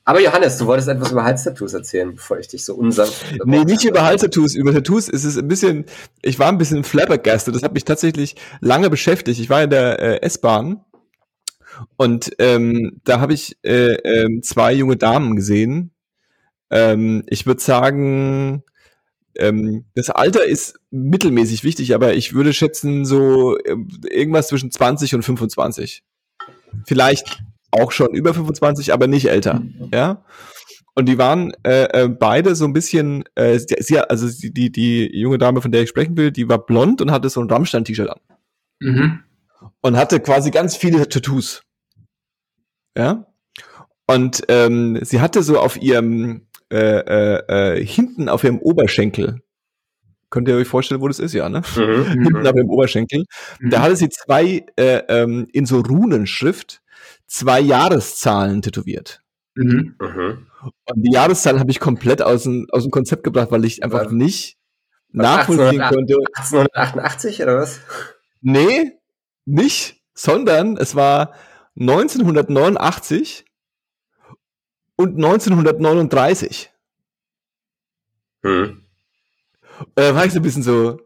Aber 0.04 0.20
Johannes, 0.20 0.58
du 0.58 0.66
wolltest 0.66 0.90
etwas 0.90 1.14
über 1.14 1.24
Halstattoos 1.24 1.74
erzählen, 1.74 2.14
bevor 2.16 2.38
ich 2.38 2.50
dich 2.50 2.66
so 2.66 2.76
unsanft. 2.76 3.24
Nee, 3.46 3.64
nicht 3.64 3.86
über 3.86 4.04
Halstattoos. 4.04 4.56
Über 4.56 4.74
Tattoos 4.74 5.08
ist 5.08 5.24
es 5.24 5.38
ein 5.38 5.48
bisschen, 5.48 5.86
ich 6.22 6.38
war 6.38 6.50
ein 6.50 6.58
bisschen 6.58 6.84
flabbergasted. 6.84 7.56
Das 7.56 7.64
hat 7.64 7.74
mich 7.74 7.86
tatsächlich 7.86 8.36
lange 8.60 8.90
beschäftigt. 8.90 9.40
Ich 9.40 9.50
war 9.50 9.64
in 9.64 9.70
der 9.70 10.00
äh, 10.00 10.22
S-Bahn 10.22 10.84
und 11.96 12.32
ähm, 12.38 13.00
da 13.06 13.22
habe 13.22 13.34
ich 13.34 13.58
äh, 13.64 13.94
äh, 13.94 14.42
zwei 14.42 14.74
junge 14.74 14.98
Damen 14.98 15.38
gesehen. 15.38 15.92
Ähm, 16.72 17.24
ich 17.28 17.46
würde 17.46 17.62
sagen, 17.62 18.64
ähm, 19.38 19.86
das 19.96 20.10
Alter 20.10 20.44
ist 20.44 20.79
mittelmäßig 20.92 21.64
wichtig, 21.64 21.94
aber 21.94 22.16
ich 22.16 22.34
würde 22.34 22.54
schätzen 22.54 23.06
so 23.06 23.58
äh, 23.58 23.76
irgendwas 24.10 24.48
zwischen 24.48 24.72
20 24.72 25.16
und 25.16 25.24
25. 25.24 26.04
Vielleicht 26.86 27.44
auch 27.72 27.92
schon 27.92 28.14
über 28.14 28.34
25, 28.34 28.94
aber 28.94 29.08
nicht 29.08 29.30
älter. 29.30 29.60
Mhm. 29.60 29.90
Ja. 29.94 30.24
Und 30.96 31.08
die 31.08 31.18
waren 31.18 31.54
äh, 31.64 32.04
äh, 32.04 32.10
beide 32.10 32.56
so 32.56 32.66
ein 32.66 32.74
bisschen, 32.74 33.24
äh, 33.36 33.60
sie, 33.60 34.00
also 34.00 34.28
die, 34.28 34.52
die, 34.52 34.72
die 34.72 35.18
junge 35.18 35.38
Dame, 35.38 35.62
von 35.62 35.72
der 35.72 35.84
ich 35.84 35.90
sprechen 35.90 36.18
will, 36.18 36.32
die 36.32 36.50
war 36.50 36.66
blond 36.66 37.02
und 37.02 37.12
hatte 37.12 37.30
so 37.30 37.42
ein 37.42 37.50
Rammstein-T-Shirt 37.50 38.10
an. 38.10 38.20
Mhm. 38.80 39.20
Und 39.82 39.98
hatte 39.98 40.20
quasi 40.20 40.52
ganz 40.52 40.76
viele 40.76 41.08
Tattoos. 41.08 41.64
Ja. 42.98 43.28
Und 44.08 44.44
ähm, 44.48 45.00
sie 45.04 45.22
hatte 45.22 45.44
so 45.44 45.60
auf 45.60 45.82
ihrem 45.82 46.48
äh, 46.72 46.78
äh, 46.78 47.78
äh, 47.78 47.86
hinten 47.86 48.30
auf 48.30 48.44
ihrem 48.44 48.60
Oberschenkel, 48.60 49.42
könnt 50.30 50.48
ihr 50.48 50.56
euch 50.56 50.68
vorstellen, 50.68 51.02
wo 51.02 51.08
das 51.08 51.20
ist, 51.20 51.34
ja, 51.34 51.50
ne? 51.50 51.62
Mhm. 51.76 52.06
hinten 52.24 52.48
auf 52.48 52.56
ihrem 52.56 52.70
Oberschenkel, 52.70 53.26
mhm. 53.60 53.70
da 53.70 53.82
hatte 53.82 53.96
sie 53.96 54.10
zwei 54.10 54.66
äh, 54.76 55.02
ähm, 55.08 55.48
in 55.52 55.66
so 55.66 55.80
Runenschrift 55.80 56.82
zwei 57.28 57.60
Jahreszahlen 57.60 58.62
tätowiert. 58.62 59.22
Mhm. 59.56 59.96
Mhm. 60.00 60.48
Und 60.62 61.04
die 61.04 61.14
Jahreszahlen 61.14 61.60
habe 61.60 61.72
ich 61.72 61.80
komplett 61.80 62.22
aus 62.22 62.44
dem, 62.44 62.68
aus 62.72 62.84
dem 62.84 62.92
Konzept 62.92 63.24
gebracht, 63.24 63.52
weil 63.52 63.66
ich 63.66 63.84
einfach 63.84 64.06
was, 64.06 64.12
nicht 64.12 64.58
was 65.12 65.26
nachvollziehen 65.26 65.82
1888, 65.82 65.96
konnte. 65.96 66.14
1888 66.36 67.44
oder 67.44 67.58
was? 67.58 67.80
Nee, 68.42 68.94
nicht, 69.46 70.02
sondern 70.14 70.78
es 70.78 70.96
war 70.96 71.34
1989 71.80 73.46
und 74.96 75.16
1939. 75.16 76.72
Hm. 78.44 78.79
Da 79.96 80.16
war 80.16 80.26
ich 80.26 80.34
so 80.34 80.40
ein 80.40 80.44
bisschen 80.44 80.64
so, 80.64 81.00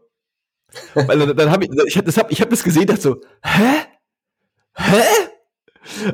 weil 0.94 1.18
dann, 1.18 1.36
dann 1.36 1.50
habe 1.50 1.64
ich, 1.64 1.70
ich 1.86 1.96
habe 1.96 2.06
das, 2.06 2.16
hab, 2.16 2.30
ich 2.30 2.40
hab 2.40 2.50
das 2.50 2.62
gesehen, 2.62 2.86
dachte 2.86 3.02
so, 3.02 3.20
hä? 3.42 3.86
Hä? 4.76 5.02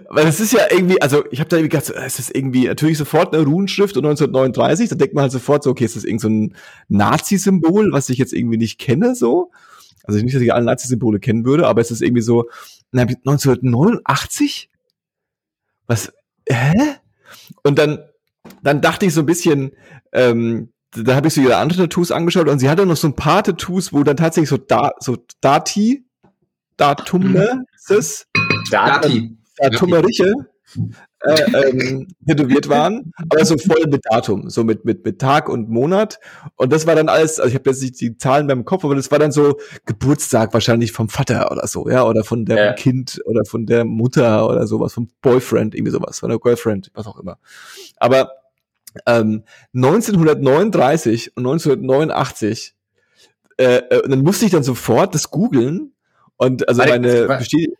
Weil 0.09 0.27
es 0.27 0.41
ist 0.41 0.53
ja 0.53 0.67
irgendwie, 0.71 1.01
also 1.01 1.25
ich 1.31 1.39
habe 1.39 1.49
da 1.49 1.57
irgendwie 1.57 1.77
gedacht, 1.77 1.91
es 1.91 2.19
ist 2.19 2.35
irgendwie 2.35 2.67
natürlich 2.67 2.99
sofort 2.99 3.35
eine 3.35 3.45
Runenschrift 3.45 3.97
und 3.97 4.05
1939, 4.05 4.89
da 4.89 4.97
denkt 4.97 5.15
man 5.15 5.23
halt 5.23 5.33
sofort 5.33 5.63
so, 5.63 5.71
okay, 5.71 5.85
ist 5.85 5.97
das 5.97 6.05
irgend 6.05 6.21
so 6.21 6.29
ein 6.29 6.57
Nazi-Symbol, 6.89 7.93
was 7.93 8.09
ich 8.09 8.19
jetzt 8.19 8.33
irgendwie 8.33 8.57
nicht 8.57 8.79
kenne, 8.79 9.15
so. 9.15 9.53
Also 10.05 10.21
nicht, 10.21 10.35
dass 10.35 10.43
ich 10.43 10.53
alle 10.53 10.65
Nazi-Symbole 10.65 11.21
kennen 11.21 11.45
würde, 11.45 11.69
aber 11.69 11.81
es 11.81 11.91
ist 11.91 12.03
irgendwie 12.03 12.23
so, 12.23 12.49
na, 12.91 13.03
1989? 13.03 14.71
Was, 15.87 16.13
hä? 16.49 16.97
Und 17.63 17.79
dann, 17.79 18.01
dann 18.63 18.81
dachte 18.81 19.07
ich 19.07 19.15
so 19.15 19.21
ein 19.21 19.27
bisschen, 19.27 19.73
ähm, 20.13 20.73
da 20.93 21.15
habe 21.15 21.29
ich 21.29 21.35
so 21.35 21.41
ihre 21.41 21.57
anderen 21.57 21.85
Tattoos 21.85 22.11
angeschaut 22.11 22.49
und 22.49 22.59
sie 22.59 22.69
hatte 22.69 22.87
noch 22.87 22.97
so 22.97 23.09
ein 23.09 23.17
paar 23.17 23.43
Tattoos, 23.43 23.93
wo 23.93 24.03
dann 24.03 24.17
tatsächlich 24.17 24.51
so 24.51 24.57
da, 24.57 24.93
so 24.99 25.19
Dati, 25.41 26.05
Datum, 26.77 27.33
mhm. 27.33 27.65
Dati. 28.71 29.37
Ja, 29.61 29.71
Tumeriche 29.71 30.33
äh, 31.23 31.69
ähm, 31.69 32.09
tätowiert 32.27 32.69
waren, 32.69 33.13
aber 33.17 33.45
so 33.45 33.57
voll 33.59 33.85
mit 33.89 34.03
Datum, 34.11 34.49
so 34.49 34.65
mit, 34.65 34.85
mit, 34.85 35.05
mit 35.05 35.19
Tag 35.19 35.49
und 35.49 35.69
Monat. 35.69 36.19
Und 36.57 36.73
das 36.73 36.87
war 36.87 36.95
dann 36.95 37.09
alles, 37.09 37.39
also 37.39 37.49
ich 37.51 37.55
habe 37.55 37.69
jetzt 37.69 37.83
nicht 37.83 38.01
die 38.01 38.17
Zahlen 38.17 38.47
beim 38.47 38.65
Kopf, 38.65 38.85
aber 38.85 38.95
das 38.95 39.11
war 39.11 39.19
dann 39.19 39.33
so 39.33 39.59
Geburtstag 39.85 40.55
wahrscheinlich 40.55 40.93
vom 40.93 41.09
Vater 41.09 41.51
oder 41.51 41.67
so, 41.67 41.89
ja, 41.91 42.05
oder 42.05 42.25
von 42.25 42.47
der 42.47 42.65
Ja. 42.65 42.73
Kind 42.73 43.21
oder 43.27 43.45
von 43.45 43.67
der 43.67 43.85
Mutter 43.85 44.49
oder 44.49 44.67
sowas, 44.67 44.95
vom 44.95 45.09
Boyfriend, 45.21 45.75
irgendwie 45.75 45.93
sowas, 45.93 46.21
von 46.21 46.31
der 46.31 46.39
Girlfriend, 46.39 46.91
was 46.95 47.07
auch 47.07 47.19
immer. 47.19 47.39
Aber 47.97 48.31
ähm, 49.07 49.45
1939 49.75 51.37
und 51.37 51.47
1989, 51.47 52.75
äh, 53.57 53.77
äh, 53.77 54.03
und 54.03 54.11
dann 54.11 54.23
musste 54.23 54.47
ich 54.47 54.53
dann 54.53 54.63
sofort 54.63 55.15
das 55.15 55.31
googeln 55.31 55.93
und 56.37 56.69
also 56.69 56.81
Warte, 56.81 56.93
meine 56.93 57.27
besteht, 57.39 57.75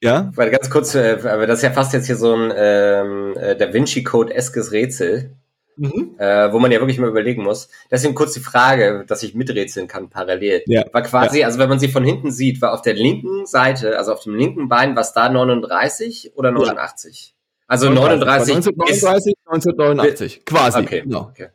ja, 0.00 0.30
Weil 0.34 0.50
ganz 0.50 0.70
kurz, 0.70 0.94
äh, 0.94 1.18
aber 1.24 1.46
das 1.46 1.58
ist 1.58 1.64
ja 1.64 1.72
fast 1.72 1.92
jetzt 1.92 2.06
hier 2.06 2.16
so 2.16 2.32
ein 2.34 2.52
ähm, 2.56 3.36
äh, 3.36 3.56
Da 3.56 3.72
Vinci 3.72 4.04
Code-eskes 4.04 4.70
Rätsel, 4.70 5.32
mhm. 5.76 6.14
äh, 6.18 6.52
wo 6.52 6.60
man 6.60 6.70
ja 6.70 6.78
wirklich 6.78 7.00
mal 7.00 7.08
überlegen 7.08 7.42
muss. 7.42 7.68
Deswegen 7.90 8.14
kurz 8.14 8.32
die 8.34 8.40
Frage, 8.40 9.04
dass 9.08 9.24
ich 9.24 9.34
miträtseln 9.34 9.88
kann 9.88 10.08
parallel. 10.08 10.62
Ja. 10.66 10.84
War 10.92 11.02
quasi, 11.02 11.42
also 11.42 11.58
wenn 11.58 11.68
man 11.68 11.80
sie 11.80 11.88
von 11.88 12.04
hinten 12.04 12.30
sieht, 12.30 12.62
war 12.62 12.74
auf 12.74 12.82
der 12.82 12.94
linken 12.94 13.44
Seite, 13.46 13.98
also 13.98 14.12
auf 14.12 14.22
dem 14.22 14.36
linken 14.36 14.68
Bein, 14.68 14.94
was 14.94 15.14
da 15.14 15.28
39 15.28 16.32
oder 16.36 16.52
89? 16.52 17.34
Also 17.68 17.90
39 17.90 18.56
bis 18.56 19.04
1939, 19.04 19.34
1989, 19.44 20.44
quasi. 20.44 20.80
Okay. 20.80 21.02
Genau. 21.02 21.20
Okay. 21.30 21.48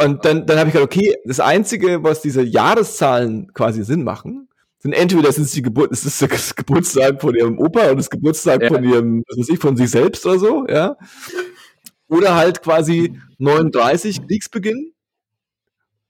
Und 0.00 0.24
dann, 0.24 0.46
dann 0.46 0.58
habe 0.58 0.68
ich 0.68 0.74
gedacht, 0.74 0.92
okay, 0.92 1.16
das 1.24 1.40
Einzige, 1.40 2.02
was 2.04 2.20
diese 2.20 2.42
Jahreszahlen 2.42 3.52
quasi 3.54 3.82
Sinn 3.84 4.04
machen, 4.04 4.48
sind 4.78 4.92
entweder 4.92 5.32
sind 5.32 5.44
es 5.44 5.52
die 5.52 5.62
Geburt, 5.62 5.92
es 5.92 6.04
ist 6.04 6.20
das 6.20 6.54
Geburtstag 6.54 7.20
von 7.20 7.34
ihrem 7.34 7.58
Opa 7.58 7.90
und 7.90 7.96
das 7.96 8.10
Geburtstag 8.10 8.62
Ja. 8.62 8.68
von 8.68 8.84
ihrem, 8.84 9.24
was 9.28 9.38
weiß 9.38 9.48
ich, 9.48 9.58
von 9.58 9.76
sich 9.76 9.90
selbst 9.90 10.26
oder 10.26 10.38
so, 10.38 10.66
ja. 10.68 10.96
Oder 12.08 12.34
halt 12.34 12.62
quasi 12.62 13.18
39 13.38 14.26
Kriegsbeginn 14.26 14.92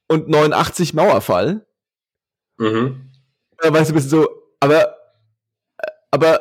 und 0.09 0.29
89 0.29 0.95
Mauerfall. 0.95 1.65
Mhm. 2.59 3.11
Da 3.59 3.69
so 3.69 3.93
ein 3.93 3.95
bisschen 3.95 4.11
so, 4.11 4.29
aber, 4.59 4.97
aber, 6.11 6.41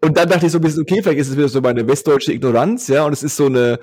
und 0.00 0.16
dann 0.16 0.28
dachte 0.28 0.46
ich 0.46 0.52
so 0.52 0.58
ein 0.58 0.62
bisschen, 0.62 0.82
okay, 0.82 1.02
vielleicht 1.02 1.20
ist 1.20 1.28
es 1.30 1.36
wieder 1.36 1.48
so 1.48 1.60
meine 1.60 1.86
westdeutsche 1.86 2.32
Ignoranz, 2.32 2.88
ja, 2.88 3.04
und 3.04 3.12
es 3.12 3.22
ist 3.22 3.36
so 3.36 3.46
eine, 3.46 3.78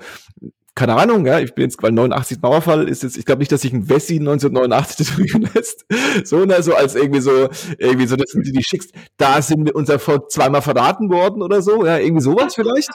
keine 0.74 0.94
Ahnung, 0.96 1.26
ja, 1.26 1.38
ich 1.38 1.54
bin 1.54 1.64
jetzt, 1.64 1.82
weil 1.82 1.92
89 1.92 2.40
Mauerfall 2.40 2.88
ist 2.88 3.02
jetzt, 3.02 3.18
ich 3.18 3.26
glaube 3.26 3.40
nicht, 3.40 3.52
dass 3.52 3.60
sich 3.60 3.72
ein 3.72 3.88
Wessi 3.88 4.14
1989 4.14 5.06
tätowieren 5.06 5.50
lässt, 5.54 5.84
so, 6.24 6.44
ne, 6.44 6.62
so 6.62 6.74
als 6.74 6.94
irgendwie 6.94 7.20
so, 7.20 7.48
irgendwie 7.78 8.06
so, 8.06 8.16
das 8.16 8.30
sind 8.30 8.46
die, 8.46 8.52
die 8.52 8.64
schickst, 8.64 8.92
da 9.18 9.42
sind 9.42 9.66
wir 9.66 9.76
unser 9.76 9.98
Volk 9.98 10.30
zweimal 10.30 10.62
verraten 10.62 11.10
worden 11.10 11.42
oder 11.42 11.60
so, 11.62 11.84
ja, 11.84 11.98
irgendwie 11.98 12.22
sowas 12.22 12.54
vielleicht. 12.54 12.90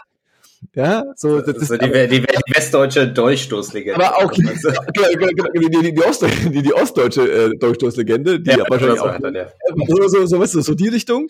Ja, 0.74 1.04
so, 1.16 1.40
das, 1.42 1.54
Das 1.54 1.70
ist, 1.70 1.82
die, 1.82 2.08
die, 2.08 2.22
die 2.22 2.56
westdeutsche 2.56 3.08
Dolchstoßlegende. 3.08 4.04
aber 4.04 4.18
auch 4.18 4.32
du? 4.32 4.42
genau, 4.42 4.58
genau, 4.94 5.28
genau, 5.28 5.50
die, 5.54 5.70
die, 5.70 5.94
die, 5.94 6.04
Ostdeu 6.04 6.28
die, 6.50 6.62
die 6.62 6.74
ostdeutsche 6.74 7.32
äh, 7.32 7.58
Durchstoßlegende, 7.58 8.40
die 8.40 8.52
Ja, 8.52 8.66
wahrscheinlich 8.68 9.00
auch 9.00 9.14
so, 9.14 9.20
dann, 9.20 9.36
ja. 9.36 9.48
so, 9.88 10.08
so, 10.08 10.26
so, 10.26 10.40
weißt 10.40 10.56
du, 10.56 10.62
so 10.62 10.74
die 10.74 10.88
Richtung. 10.88 11.30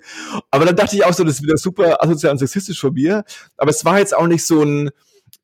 Aber 0.50 0.66
dann 0.66 0.76
dachte 0.76 0.96
ich 0.96 1.06
auch 1.06 1.14
so, 1.14 1.24
das 1.24 1.36
ist 1.36 1.44
wieder 1.44 1.58
super 1.58 2.02
asozial 2.02 2.32
und 2.32 2.38
sexistisch 2.38 2.80
von 2.80 2.94
mir. 2.94 3.24
Aber 3.58 3.72
es 3.72 3.84
war 3.84 4.00
jetzt 4.00 4.16
auch 4.16 4.28
nicht 4.28 4.46
so 4.46 4.64
ein, 4.64 4.92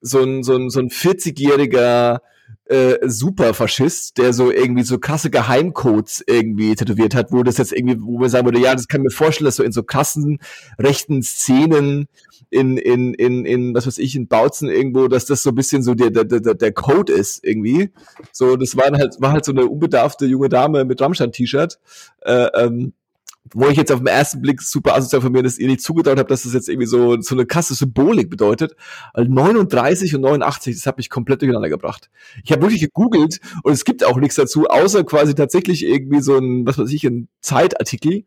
so 0.01 0.21
ein, 0.21 0.43
so 0.43 0.55
ein, 0.55 0.69
so 0.69 0.79
ein 0.79 0.89
40-jähriger 0.89 2.19
äh, 2.65 2.97
Superfaschist, 3.01 4.17
der 4.17 4.33
so 4.33 4.51
irgendwie 4.51 4.83
so 4.83 4.97
krasse 4.97 5.29
Geheimcodes 5.29 6.23
irgendwie 6.25 6.75
tätowiert 6.75 7.13
hat, 7.15 7.31
wo 7.31 7.43
das 7.43 7.57
jetzt 7.57 7.73
irgendwie, 7.73 7.97
wo 8.01 8.19
man 8.19 8.29
sagen 8.29 8.45
würde, 8.45 8.59
ja, 8.59 8.73
das 8.73 8.87
kann 8.87 9.01
mir 9.01 9.11
vorstellen, 9.11 9.45
dass 9.45 9.57
so 9.57 9.63
in 9.63 9.71
so 9.71 9.83
krassen 9.83 10.39
rechten 10.79 11.21
Szenen 11.23 12.07
in, 12.49 12.77
in, 12.77 13.13
in, 13.15 13.45
in, 13.45 13.73
was 13.73 13.87
weiß 13.87 13.97
ich, 13.97 14.15
in 14.15 14.27
Bautzen 14.27 14.69
irgendwo, 14.69 15.07
dass 15.07 15.25
das 15.25 15.43
so 15.43 15.49
ein 15.49 15.55
bisschen 15.55 15.81
so 15.81 15.95
der, 15.95 16.11
der, 16.11 16.23
der, 16.23 16.53
der 16.53 16.71
Code 16.71 17.11
ist 17.11 17.43
irgendwie. 17.43 17.89
So, 18.31 18.55
das 18.55 18.77
war 18.77 18.91
halt, 18.91 19.15
war 19.19 19.31
halt 19.31 19.43
so 19.43 19.51
eine 19.51 19.65
unbedarfte 19.65 20.25
junge 20.25 20.49
Dame 20.49 20.85
mit 20.85 21.01
Rammstein-T-Shirt, 21.01 21.79
äh, 22.21 22.47
ähm, 22.55 22.93
wo 23.53 23.67
ich 23.67 23.77
jetzt 23.77 23.91
auf 23.91 23.99
den 23.99 24.07
ersten 24.07 24.41
Blick 24.41 24.61
super 24.61 24.95
asozial 24.95 25.21
von 25.21 25.31
mir, 25.31 25.43
dass 25.43 25.57
ihr 25.57 25.67
nicht 25.67 25.81
zugetraut 25.81 26.17
habt, 26.17 26.31
dass 26.31 26.43
das 26.43 26.53
jetzt 26.53 26.69
irgendwie 26.69 26.87
so, 26.87 27.19
so 27.21 27.35
eine 27.35 27.45
krasse 27.45 27.73
Symbolik 27.75 28.29
bedeutet. 28.29 28.75
Weil 29.13 29.27
39 29.27 30.15
und 30.15 30.21
89, 30.21 30.75
das 30.75 30.85
hat 30.85 30.97
mich 30.97 31.09
komplett 31.09 31.41
durcheinander 31.41 31.69
gebracht. 31.69 32.09
Ich 32.43 32.51
habe 32.51 32.61
wirklich 32.61 32.81
gegoogelt 32.81 33.39
und 33.63 33.73
es 33.73 33.83
gibt 33.85 34.05
auch 34.05 34.17
nichts 34.17 34.35
dazu, 34.35 34.67
außer 34.67 35.03
quasi 35.03 35.35
tatsächlich 35.35 35.85
irgendwie 35.85 36.21
so 36.21 36.37
ein, 36.37 36.65
was 36.65 36.77
weiß 36.77 36.91
ich, 36.91 37.03
ein 37.03 37.27
Zeitartikel 37.41 38.23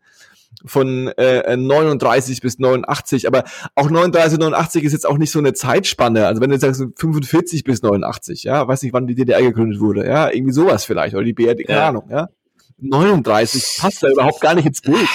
von 0.64 1.08
äh, 1.16 1.56
39 1.56 2.40
bis 2.40 2.58
89, 2.58 3.26
aber 3.26 3.44
auch 3.74 3.90
39, 3.90 4.38
89 4.38 4.84
ist 4.84 4.92
jetzt 4.92 5.06
auch 5.06 5.18
nicht 5.18 5.30
so 5.30 5.38
eine 5.38 5.52
Zeitspanne. 5.52 6.26
Also 6.26 6.40
wenn 6.40 6.50
du 6.50 6.54
jetzt 6.56 6.62
sagst 6.62 6.82
45 6.96 7.64
bis 7.64 7.82
89, 7.82 8.44
ja, 8.44 8.66
weiß 8.66 8.82
nicht, 8.82 8.92
wann 8.92 9.06
die 9.06 9.14
DDR 9.14 9.42
gegründet 9.42 9.80
wurde, 9.80 10.06
ja, 10.06 10.30
irgendwie 10.30 10.52
sowas 10.52 10.84
vielleicht 10.84 11.14
oder 11.14 11.24
die 11.24 11.32
BRD, 11.34 11.66
keine 11.66 11.78
Ja. 11.78 11.88
Ahnung, 11.88 12.04
ja. 12.10 12.28
39 12.78 13.64
passt 13.78 14.02
da 14.02 14.08
überhaupt 14.08 14.40
gar 14.40 14.54
nicht 14.54 14.66
ins 14.66 14.80
Bild. 14.82 15.08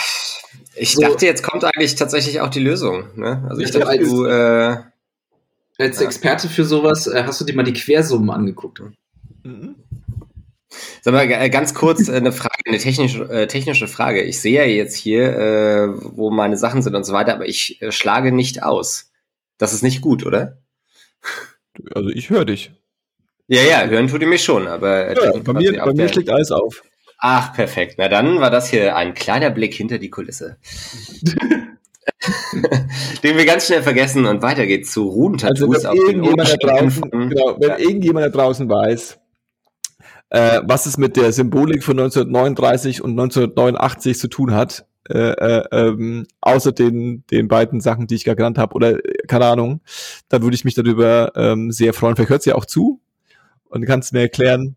Ich 0.76 0.94
So. 0.94 1.02
dachte, 1.02 1.26
jetzt 1.26 1.44
kommt 1.44 1.64
eigentlich 1.66 1.96
tatsächlich 1.96 2.42
auch 2.42 2.50
die 2.50 2.60
Lösung. 2.60 3.06
Ne? 3.16 3.46
Also 3.50 3.62
ich 3.62 3.70
Ja, 3.74 3.80
dachte, 3.80 3.90
als- 3.90 4.10
du, 4.10 4.26
äh, 4.26 4.78
Als 5.78 6.00
Ja. 6.00 6.06
Experte 6.06 6.48
für 6.48 6.64
sowas 6.64 7.08
äh, 7.08 7.24
hast 7.26 7.42
du 7.42 7.46
dir 7.46 7.56
mal 7.56 7.64
die 7.64 7.74
Quersummen 7.74 8.30
angeguckt. 8.30 8.82
Mhm. 9.44 9.76
sag 11.02 11.14
mal, 11.14 11.24
äh, 11.30 11.50
ganz 11.50 11.74
kurz 11.74 12.08
äh, 12.08 12.14
eine 12.14 12.32
Frage, 12.32 12.54
eine 12.68 12.78
technische, 12.78 13.24
äh, 13.30 13.48
technische 13.48 13.88
Frage. 13.88 14.22
Ich 14.22 14.40
sehe 14.40 14.54
ja 14.60 14.64
jetzt 14.66 14.96
hier, 14.96 15.36
äh, 15.38 15.88
wo 16.16 16.30
meine 16.30 16.56
Sachen 16.58 16.82
sind 16.84 16.96
und 16.96 17.04
so 17.04 17.14
weiter, 17.14 17.34
aber 17.34 17.48
ich 17.48 17.82
äh, 17.82 17.92
schlage 17.92 18.32
nicht 18.32 18.62
aus. 18.64 19.12
Das 19.58 19.74
ist 19.74 19.82
nicht 19.82 20.02
gut, 20.02 20.24
oder? 20.26 20.60
Also 21.96 22.10
ich 22.10 22.30
höre 22.30 22.46
dich. 22.46 22.72
Ja, 23.48 23.62
ja, 23.64 23.86
hören 23.86 24.08
tut 24.08 24.22
ihr 24.22 24.28
mich 24.28 24.44
schon, 24.44 24.68
aber 24.68 25.12
Ja, 25.14 25.38
bei 25.40 25.54
mir, 25.54 25.74
bei 25.84 25.94
mir 25.94 26.08
schlägt 26.10 26.30
alles 26.30 26.52
auf. 26.52 26.84
Ach, 27.24 27.54
perfekt. 27.54 27.96
Na 28.00 28.10
dann 28.10 28.40
war 28.40 28.50
das 28.50 28.68
hier 28.70 28.96
ein 28.96 29.14
kleiner 29.14 29.52
Blick 29.52 29.76
hinter 29.76 30.00
die 30.00 30.10
Kulisse. 30.10 30.58
Den 33.24 33.38
wir 33.38 33.46
ganz 33.46 33.68
schnell 33.68 33.84
vergessen 33.84 34.26
und 34.26 34.42
weiter 34.42 34.66
geht's 34.66 34.92
zu 34.92 35.04
Also 35.04 35.14
Ruhen-Tattoos 35.16 35.84
wenn 35.84 35.98
irgendjemand 35.98 36.50
da 36.50 36.56
draußen, 36.58 37.12
genau, 37.30 37.58
wenn 37.60 37.70
Ja. 37.70 37.78
irgendjemand 37.78 38.26
da 38.26 38.30
draußen 38.30 38.68
weiß, 38.68 39.20
äh, 40.32 40.62
was 40.64 40.88
es 40.88 40.98
mit 40.98 41.16
der 41.16 41.32
Symbolik 41.32 41.84
von 41.84 42.00
1939 42.00 43.04
und 43.04 43.12
1989 43.12 44.18
zu 44.18 44.28
tun 44.28 44.56
hat, 44.56 44.88
äh, 45.08 45.18
äh, 45.18 45.64
ähm, 45.72 46.26
außer 46.42 46.72
den, 46.72 47.24
den 47.30 47.48
beiden 47.48 47.82
Sachen, 47.82 48.08
die 48.08 48.16
ich 48.16 48.24
gerade 48.24 48.38
genannt 48.38 48.58
habe, 48.58 48.74
oder 48.74 48.94
äh, 48.94 49.00
keine 49.28 49.46
Ahnung, 49.46 49.82
dann 50.30 50.42
würde 50.42 50.56
ich 50.56 50.66
mich 50.66 50.74
darüber 50.74 51.34
ähm, 51.36 51.72
sehr 51.72 51.94
freuen. 51.94 52.16
Vielleicht 52.16 52.32
hört 52.32 52.42
sie 52.44 52.50
ja 52.52 52.56
auch 52.56 52.66
zu 52.66 53.00
und 53.70 53.86
kannst 53.86 54.12
mir 54.14 54.22
erklären. 54.22 54.76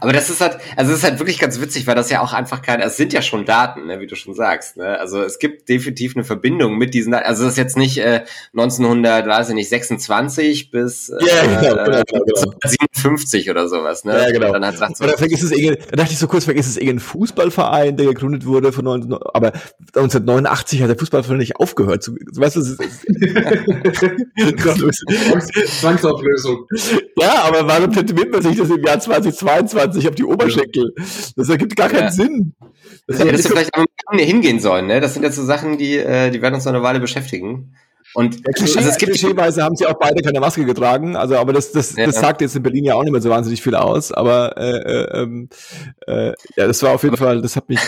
Aber 0.00 0.12
das 0.12 0.30
ist 0.30 0.40
halt, 0.40 0.58
also 0.76 0.92
es 0.92 0.98
ist 0.98 1.04
halt 1.04 1.18
wirklich 1.18 1.38
ganz 1.38 1.60
witzig, 1.60 1.86
weil 1.86 1.94
das 1.94 2.10
ja 2.10 2.20
auch 2.20 2.32
einfach 2.32 2.62
keine, 2.62 2.84
es 2.84 2.96
sind 2.96 3.12
ja 3.12 3.22
schon 3.22 3.44
Daten, 3.44 3.86
ne, 3.86 4.00
wie 4.00 4.06
du 4.06 4.16
schon 4.16 4.34
sagst. 4.34 4.76
Ne? 4.76 4.98
Also 4.98 5.22
es 5.22 5.38
gibt 5.38 5.68
definitiv 5.68 6.16
eine 6.16 6.24
Verbindung 6.24 6.78
mit 6.78 6.94
diesen, 6.94 7.12
Daten. 7.12 7.26
also 7.26 7.44
es 7.44 7.52
ist 7.52 7.58
jetzt 7.58 7.76
nicht 7.76 7.98
äh, 7.98 8.24
1900, 8.52 9.26
weiß 9.26 9.50
ich 9.50 9.54
nicht, 9.54 9.68
26 9.68 10.70
bis 10.70 11.10
äh, 11.10 11.18
Ja, 11.20 11.42
genau, 11.42 11.84
genau, 11.84 12.02
genau, 12.06 12.24
genau. 12.24 12.54
57 12.64 13.50
oder 13.50 13.68
sowas. 13.68 14.04
Ne? 14.04 14.14
Ja, 14.14 14.30
genau. 14.30 14.46
Und 14.46 14.54
dann 14.54 14.66
halt 14.66 14.78
sagt 14.78 14.96
so, 14.96 15.04
Oder 15.04 15.16
vielleicht 15.16 15.34
ist 15.34 15.42
es 15.42 15.52
irgendein, 15.52 15.84
da 15.90 15.96
dachte 15.96 16.12
ich 16.12 16.18
so 16.18 16.26
kurz, 16.26 16.44
vielleicht 16.44 16.60
ist 16.60 16.68
es 16.68 16.76
irgendein 16.76 17.00
Fußballverein, 17.00 17.96
der 17.96 18.06
gegründet 18.06 18.46
wurde 18.46 18.72
von 18.72 18.84
19, 18.84 19.12
aber 19.12 19.52
1989 19.94 20.82
hat 20.82 20.88
der 20.88 20.98
Fußballverein 20.98 21.38
nicht 21.38 21.56
aufgehört. 21.56 22.02
Zu, 22.02 22.14
weißt 22.14 22.56
du, 22.56 22.60
es 22.60 22.70
ist, 22.70 22.80
Zwangsauflösung. 25.80 26.66
ja, 27.16 27.44
aber 27.44 27.66
warum 27.66 27.92
tätowiert 27.92 28.32
man 28.32 28.42
sich 28.42 28.56
das 28.56 28.70
im 28.70 28.82
Jahr 28.82 28.98
2022 28.98 29.73
auf 29.76 30.14
die 30.14 30.24
Oberschenkel? 30.24 30.94
Das 31.36 31.48
ergibt 31.48 31.76
gar 31.76 31.88
keinen 31.88 32.04
Ja. 32.04 32.10
Sinn. 32.10 32.54
Das 33.06 33.18
ja, 33.18 33.24
nicht- 33.26 33.44
wir 33.44 33.50
vielleicht 33.50 33.74
am 33.76 33.84
Ende 34.12 34.24
hingehen 34.24 34.60
sollen. 34.60 34.86
Ne? 34.86 35.00
Das 35.00 35.14
sind 35.14 35.22
jetzt 35.22 35.36
so 35.36 35.44
Sachen, 35.44 35.78
die, 35.78 35.96
äh, 35.98 36.30
die 36.30 36.40
werden 36.42 36.54
uns 36.54 36.64
noch 36.64 36.72
eine 36.72 36.82
Weile 36.82 37.00
beschäftigen. 37.00 37.74
Und 38.14 38.36
Ja, 38.46 38.52
Klischee, 38.52 38.78
also 38.78 38.90
es 38.90 38.98
gibt 38.98 39.12
klischeeweise 39.12 39.62
haben 39.62 39.74
sie 39.76 39.86
auch 39.86 39.98
beide 39.98 40.22
keine 40.22 40.38
Maske 40.38 40.64
getragen, 40.64 41.16
also 41.16 41.36
aber 41.36 41.52
das, 41.52 41.72
das, 41.72 41.96
Ja. 41.96 42.06
das 42.06 42.16
sagt 42.20 42.42
jetzt 42.42 42.54
in 42.54 42.62
Berlin 42.62 42.84
ja 42.84 42.94
auch 42.94 43.02
nicht 43.02 43.10
mehr 43.12 43.20
so 43.20 43.28
wahnsinnig 43.30 43.60
viel 43.60 43.74
aus, 43.74 44.12
aber 44.12 44.56
äh, 44.56 44.76
äh, 44.76 45.22
ähm, 45.22 45.48
äh, 46.06 46.26
ja, 46.56 46.66
das 46.68 46.80
war 46.84 46.92
auf 46.92 47.02
jeden 47.02 47.16
Fall, 47.16 47.42
das 47.42 47.56
hat 47.56 47.68
mich 47.68 47.80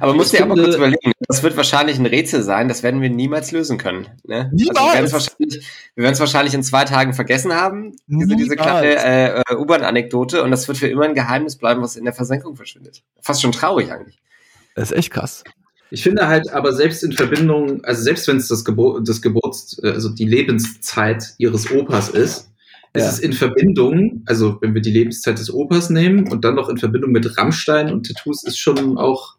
Aber 0.00 0.14
musst 0.14 0.32
Ich 0.32 0.38
dir 0.38 0.44
aber 0.44 0.54
kurz 0.54 0.74
überlegen, 0.76 1.12
das 1.28 1.42
wird 1.42 1.56
wahrscheinlich 1.56 1.98
ein 1.98 2.06
Rätsel 2.06 2.42
sein, 2.42 2.68
das 2.68 2.82
werden 2.82 3.00
wir 3.00 3.10
niemals 3.10 3.52
lösen 3.52 3.78
können. 3.78 4.06
Ne? 4.24 4.50
Niemals! 4.52 4.78
Also 4.78 4.86
wir 4.86 4.92
werden 4.94 5.04
es 5.06 5.12
wahrscheinlich, 5.12 5.66
wir 5.94 6.02
werden 6.04 6.12
es 6.14 6.20
wahrscheinlich 6.20 6.54
in 6.54 6.62
zwei 6.62 6.84
Tagen 6.84 7.14
vergessen 7.14 7.54
haben, 7.54 7.92
diese, 8.06 8.36
diese 8.36 8.50
Niemals. 8.50 8.60
kleine 8.62 9.44
äh, 9.48 9.54
U-Bahn-Anekdote, 9.56 10.42
und 10.42 10.50
das 10.50 10.66
wird 10.68 10.78
für 10.78 10.88
immer 10.88 11.04
ein 11.04 11.14
Geheimnis 11.14 11.56
bleiben, 11.56 11.82
was 11.82 11.96
in 11.96 12.04
der 12.04 12.14
Versenkung 12.14 12.56
verschwindet. 12.56 13.02
Fast 13.20 13.42
schon 13.42 13.52
traurig 13.52 13.90
eigentlich. 13.92 14.18
das 14.74 14.90
ist 14.90 14.96
echt 14.98 15.12
krass. 15.12 15.44
Ich 15.90 16.02
finde 16.02 16.26
halt, 16.26 16.50
aber 16.52 16.72
selbst 16.72 17.04
in 17.04 17.12
Verbindung, 17.12 17.84
also 17.84 18.02
selbst 18.02 18.26
wenn 18.26 18.38
es 18.38 18.48
das, 18.48 18.64
Gebur 18.64 19.00
das 19.04 19.22
Geburts, 19.22 19.78
also 19.82 20.08
die 20.08 20.24
Lebenszeit 20.24 21.34
ihres 21.38 21.70
Opas 21.70 22.08
ist, 22.08 22.50
ist 22.92 23.02
Ja. 23.04 23.08
es 23.08 23.18
in 23.20 23.32
Verbindung, 23.32 24.22
also 24.26 24.58
wenn 24.60 24.74
wir 24.74 24.82
die 24.82 24.90
Lebenszeit 24.90 25.38
des 25.38 25.52
Opas 25.52 25.88
nehmen 25.90 26.28
und 26.28 26.44
dann 26.44 26.56
noch 26.56 26.68
in 26.68 26.76
Verbindung 26.78 27.12
mit 27.12 27.38
Rammstein 27.38 27.92
und 27.92 28.06
Tattoos, 28.08 28.42
ist 28.44 28.58
schon 28.58 28.98
auch 28.98 29.35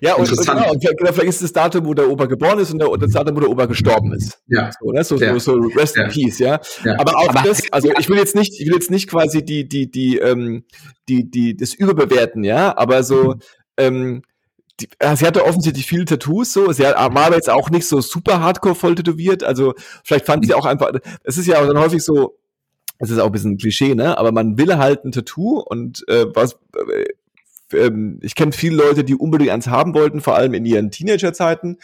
Ja, 0.00 0.14
und, 0.14 0.30
und, 0.30 0.46
genau, 0.46 0.70
und 0.72 0.82
vielleicht 0.82 1.20
ist 1.28 1.42
das 1.42 1.52
Datum, 1.52 1.86
wo 1.86 1.94
der 1.94 2.08
Opa 2.10 2.26
geboren 2.26 2.58
ist 2.58 2.70
und, 2.72 2.78
der, 2.78 2.90
und 2.90 3.02
das 3.02 3.12
Datum, 3.12 3.36
wo 3.36 3.40
der 3.40 3.50
Opa 3.50 3.66
gestorben 3.66 4.12
ist. 4.14 4.38
Ja. 4.48 4.70
So, 4.80 4.92
ne? 4.92 5.04
so, 5.04 5.16
Ja. 5.16 5.32
so, 5.38 5.60
so 5.60 5.68
Rest 5.78 5.96
Ja. 5.96 6.04
in 6.04 6.10
Peace, 6.10 6.38
ja. 6.38 6.60
Ja. 6.84 6.98
Aber 6.98 7.16
auch 7.16 7.28
Aber- 7.30 7.42
das, 7.48 7.62
also 7.72 7.90
ich 7.98 8.08
will 8.08 8.16
jetzt 8.18 8.34
nicht, 8.34 8.60
ich 8.60 8.66
will 8.66 8.74
jetzt 8.74 8.90
nicht 8.90 9.08
quasi 9.08 9.44
die, 9.44 9.68
die, 9.68 9.90
die, 9.90 10.18
ähm, 10.18 10.64
die, 11.08 11.30
die, 11.30 11.56
das 11.56 11.74
überbewerten, 11.74 12.44
ja, 12.44 12.76
aber 12.76 13.02
so, 13.02 13.36
ähm, 13.76 14.22
die, 14.80 14.88
ja, 15.02 15.16
sie 15.16 15.26
hatte 15.26 15.44
offensichtlich 15.44 15.86
viele 15.86 16.04
Tattoos, 16.04 16.52
so. 16.52 16.70
Sie 16.72 16.86
hat, 16.86 16.96
war 16.96 17.26
aber 17.26 17.36
jetzt 17.36 17.48
auch 17.48 17.70
nicht 17.70 17.86
so 17.88 18.00
super 18.02 18.40
hardcore 18.40 18.74
voll 18.74 18.94
tätowiert. 18.94 19.42
Also, 19.42 19.72
vielleicht 20.04 20.26
fand 20.26 20.44
sie 20.44 20.52
auch 20.52 20.66
einfach, 20.66 20.92
es 21.24 21.38
ist 21.38 21.46
ja 21.46 21.60
auch 21.62 21.66
dann 21.66 21.78
häufig 21.78 22.02
so, 22.02 22.36
es 22.98 23.08
ist 23.10 23.18
auch 23.18 23.26
ein 23.26 23.32
bisschen 23.32 23.52
ein 23.52 23.58
Klischee, 23.58 23.94
ne? 23.94 24.18
Aber 24.18 24.32
man 24.32 24.58
will 24.58 24.76
halt 24.76 25.04
ein 25.04 25.12
Tattoo 25.12 25.60
und 25.60 26.04
äh, 26.08 26.26
was, 26.34 26.54
äh, 26.76 27.04
ähm, 27.72 28.18
ich 28.22 28.34
kenne 28.34 28.52
viele 28.52 28.76
Leute, 28.76 29.04
die 29.04 29.14
unbedingt 29.14 29.50
eins 29.50 29.68
haben 29.68 29.94
wollten, 29.94 30.20
vor 30.20 30.36
allem 30.36 30.54
in 30.54 30.64
ihren 30.64 30.90
Teenagerzeiten. 30.90 31.78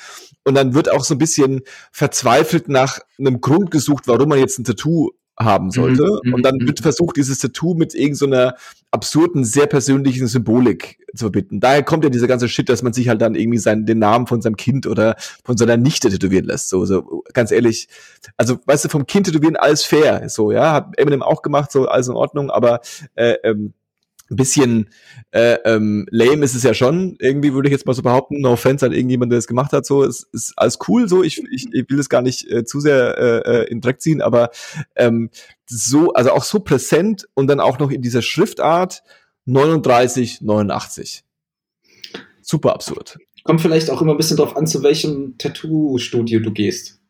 Und 0.44 0.54
dann 0.54 0.74
wird 0.74 0.90
auch 0.90 1.04
so 1.04 1.14
ein 1.14 1.18
bisschen 1.18 1.62
verzweifelt 1.90 2.68
nach 2.68 3.00
einem 3.18 3.40
Grund 3.40 3.70
gesucht, 3.70 4.04
warum 4.06 4.28
man 4.28 4.38
jetzt 4.38 4.58
ein 4.58 4.64
Tattoo 4.64 5.10
haben 5.38 5.70
sollte. 5.70 6.20
Mhm, 6.24 6.34
und 6.34 6.42
dann 6.42 6.56
mhm. 6.56 6.66
wird 6.66 6.80
versucht, 6.80 7.16
dieses 7.16 7.38
Tattoo 7.38 7.74
mit 7.74 7.94
irgendeiner 7.94 8.56
absurden, 8.90 9.44
sehr 9.44 9.66
persönlichen 9.66 10.26
Symbolik 10.26 10.98
zu 11.14 11.24
verbinden. 11.24 11.60
Daher 11.60 11.82
kommt 11.82 12.04
ja 12.04 12.10
dieser 12.10 12.26
ganze 12.26 12.48
Shit, 12.48 12.68
dass 12.68 12.82
man 12.82 12.92
sich 12.92 13.08
halt 13.08 13.22
dann 13.22 13.34
irgendwie 13.34 13.58
seinen, 13.58 13.86
den 13.86 13.98
Namen 13.98 14.26
von 14.26 14.42
seinem 14.42 14.56
Kind 14.56 14.86
oder 14.86 15.16
von 15.44 15.56
seiner 15.56 15.76
Nichte 15.76 16.10
tätowieren 16.10 16.44
lässt. 16.44 16.68
So, 16.68 16.84
so 16.84 17.24
ganz 17.32 17.50
ehrlich. 17.50 17.88
Also, 18.36 18.58
weißt 18.66 18.84
du, 18.84 18.88
vom 18.88 19.06
Kind 19.06 19.26
tätowieren 19.26 19.56
alles 19.56 19.84
fair. 19.84 20.28
So, 20.28 20.52
ja, 20.52 20.72
hat 20.72 20.98
Eminem 20.98 21.22
auch 21.22 21.42
gemacht, 21.42 21.72
so 21.72 21.86
alles 21.86 22.08
in 22.08 22.14
Ordnung, 22.14 22.50
aber 22.50 22.80
äh, 23.14 23.36
ähm, 23.44 23.72
ein 24.32 24.36
bisschen 24.36 24.90
äh, 25.30 25.58
ähm, 25.64 26.06
lame 26.10 26.44
ist 26.44 26.54
es 26.54 26.62
ja 26.62 26.74
schon, 26.74 27.16
irgendwie 27.20 27.52
würde 27.54 27.68
ich 27.68 27.72
jetzt 27.72 27.86
mal 27.86 27.92
so 27.94 28.02
behaupten, 28.02 28.40
no 28.40 28.52
offense 28.52 28.84
an 28.84 28.92
irgendjemand, 28.92 29.30
der 29.30 29.38
das 29.38 29.46
gemacht 29.46 29.72
hat, 29.72 29.86
so, 29.86 30.02
es 30.02 30.28
ist 30.32 30.54
alles 30.56 30.78
cool, 30.88 31.08
so, 31.08 31.22
ich, 31.22 31.42
ich, 31.52 31.72
ich 31.72 31.88
will 31.88 31.96
das 31.98 32.08
gar 32.08 32.22
nicht 32.22 32.50
äh, 32.50 32.64
zu 32.64 32.80
sehr 32.80 33.16
äh, 33.18 33.62
äh, 33.62 33.70
in 33.70 33.80
Dreck 33.80 34.00
ziehen, 34.00 34.20
aber 34.20 34.50
ähm, 34.96 35.30
so, 35.66 36.12
also 36.14 36.32
auch 36.32 36.44
so 36.44 36.60
präsent 36.60 37.28
und 37.34 37.46
dann 37.46 37.60
auch 37.60 37.78
noch 37.78 37.90
in 37.90 38.02
dieser 38.02 38.22
Schriftart 38.22 39.02
39, 39.44 40.40
89. 40.40 41.24
Super 42.40 42.74
absurd. 42.74 43.18
Kommt 43.44 43.60
vielleicht 43.60 43.90
auch 43.90 44.02
immer 44.02 44.12
ein 44.12 44.16
bisschen 44.16 44.36
drauf 44.36 44.56
an, 44.56 44.66
zu 44.66 44.82
welchem 44.82 45.36
Tattoo-Studio 45.38 46.40
du 46.40 46.52
gehst. 46.52 47.00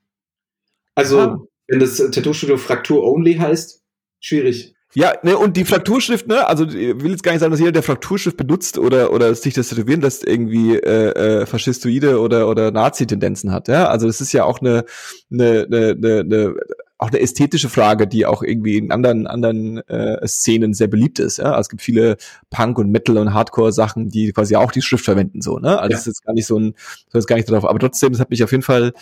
Also, 0.94 1.18
Ah. 1.18 1.40
wenn 1.68 1.80
das 1.80 1.96
Tattoo-Studio 1.96 2.56
Fraktur 2.56 3.04
Only 3.04 3.34
heißt, 3.34 3.82
schwierig. 4.20 4.74
Ja, 4.94 5.14
ne, 5.22 5.38
und 5.38 5.56
die 5.56 5.64
Frakturschrift, 5.64 6.26
ne, 6.26 6.46
also 6.46 6.64
ich 6.66 6.74
will 6.74 7.12
jetzt 7.12 7.22
gar 7.22 7.32
nicht 7.32 7.40
sagen, 7.40 7.50
dass 7.50 7.60
jeder, 7.60 7.72
der 7.72 7.82
Frakturschrift 7.82 8.36
benutzt 8.36 8.76
oder 8.78 9.12
oder 9.12 9.34
sich 9.34 9.54
das 9.54 9.68
tätowieren 9.68 10.02
lässt, 10.02 10.26
irgendwie 10.26 10.76
äh, 10.76 11.40
äh, 11.42 11.46
faschistoide 11.46 12.20
oder 12.20 12.48
oder 12.48 12.70
Nazi-Tendenzen 12.70 13.52
hat, 13.52 13.68
ja. 13.68 13.88
Also 13.88 14.06
das 14.06 14.20
ist 14.20 14.32
ja 14.32 14.44
auch 14.44 14.60
eine 14.60 14.84
eine 15.32 15.66
eine, 15.70 16.20
eine, 16.20 16.54
auch 16.98 17.08
eine 17.08 17.20
ästhetische 17.20 17.68
Frage, 17.70 18.06
die 18.06 18.26
auch 18.26 18.42
irgendwie 18.42 18.76
in 18.76 18.92
anderen 18.92 19.26
anderen 19.26 19.78
äh, 19.88 20.26
Szenen 20.28 20.72
sehr 20.74 20.86
beliebt 20.88 21.18
ist. 21.18 21.38
Ja? 21.38 21.46
Also 21.46 21.62
es 21.62 21.68
gibt 21.70 21.82
viele 21.82 22.16
Punk 22.50 22.78
und 22.78 22.90
Metal 22.92 23.18
und 23.18 23.34
Hardcore 23.34 23.72
Sachen, 23.72 24.08
die 24.08 24.32
quasi 24.32 24.54
auch 24.56 24.70
die 24.70 24.82
Schrift 24.82 25.04
verwenden 25.04 25.40
so. 25.40 25.58
Ne? 25.58 25.80
Also 25.80 25.82
Ja. 25.82 25.88
das 25.88 26.00
ist 26.00 26.06
jetzt 26.06 26.24
gar 26.24 26.32
nicht 26.34 26.46
so 26.46 26.58
ein, 26.58 26.74
so 27.08 27.18
ist 27.18 27.26
gar 27.26 27.36
nicht 27.36 27.50
drauf. 27.50 27.64
Aber 27.64 27.78
trotzdem, 27.80 28.12
das 28.12 28.20
hat 28.20 28.30
mich 28.30 28.44
auf 28.44 28.52
jeden 28.52 28.62
Fall, 28.62 28.92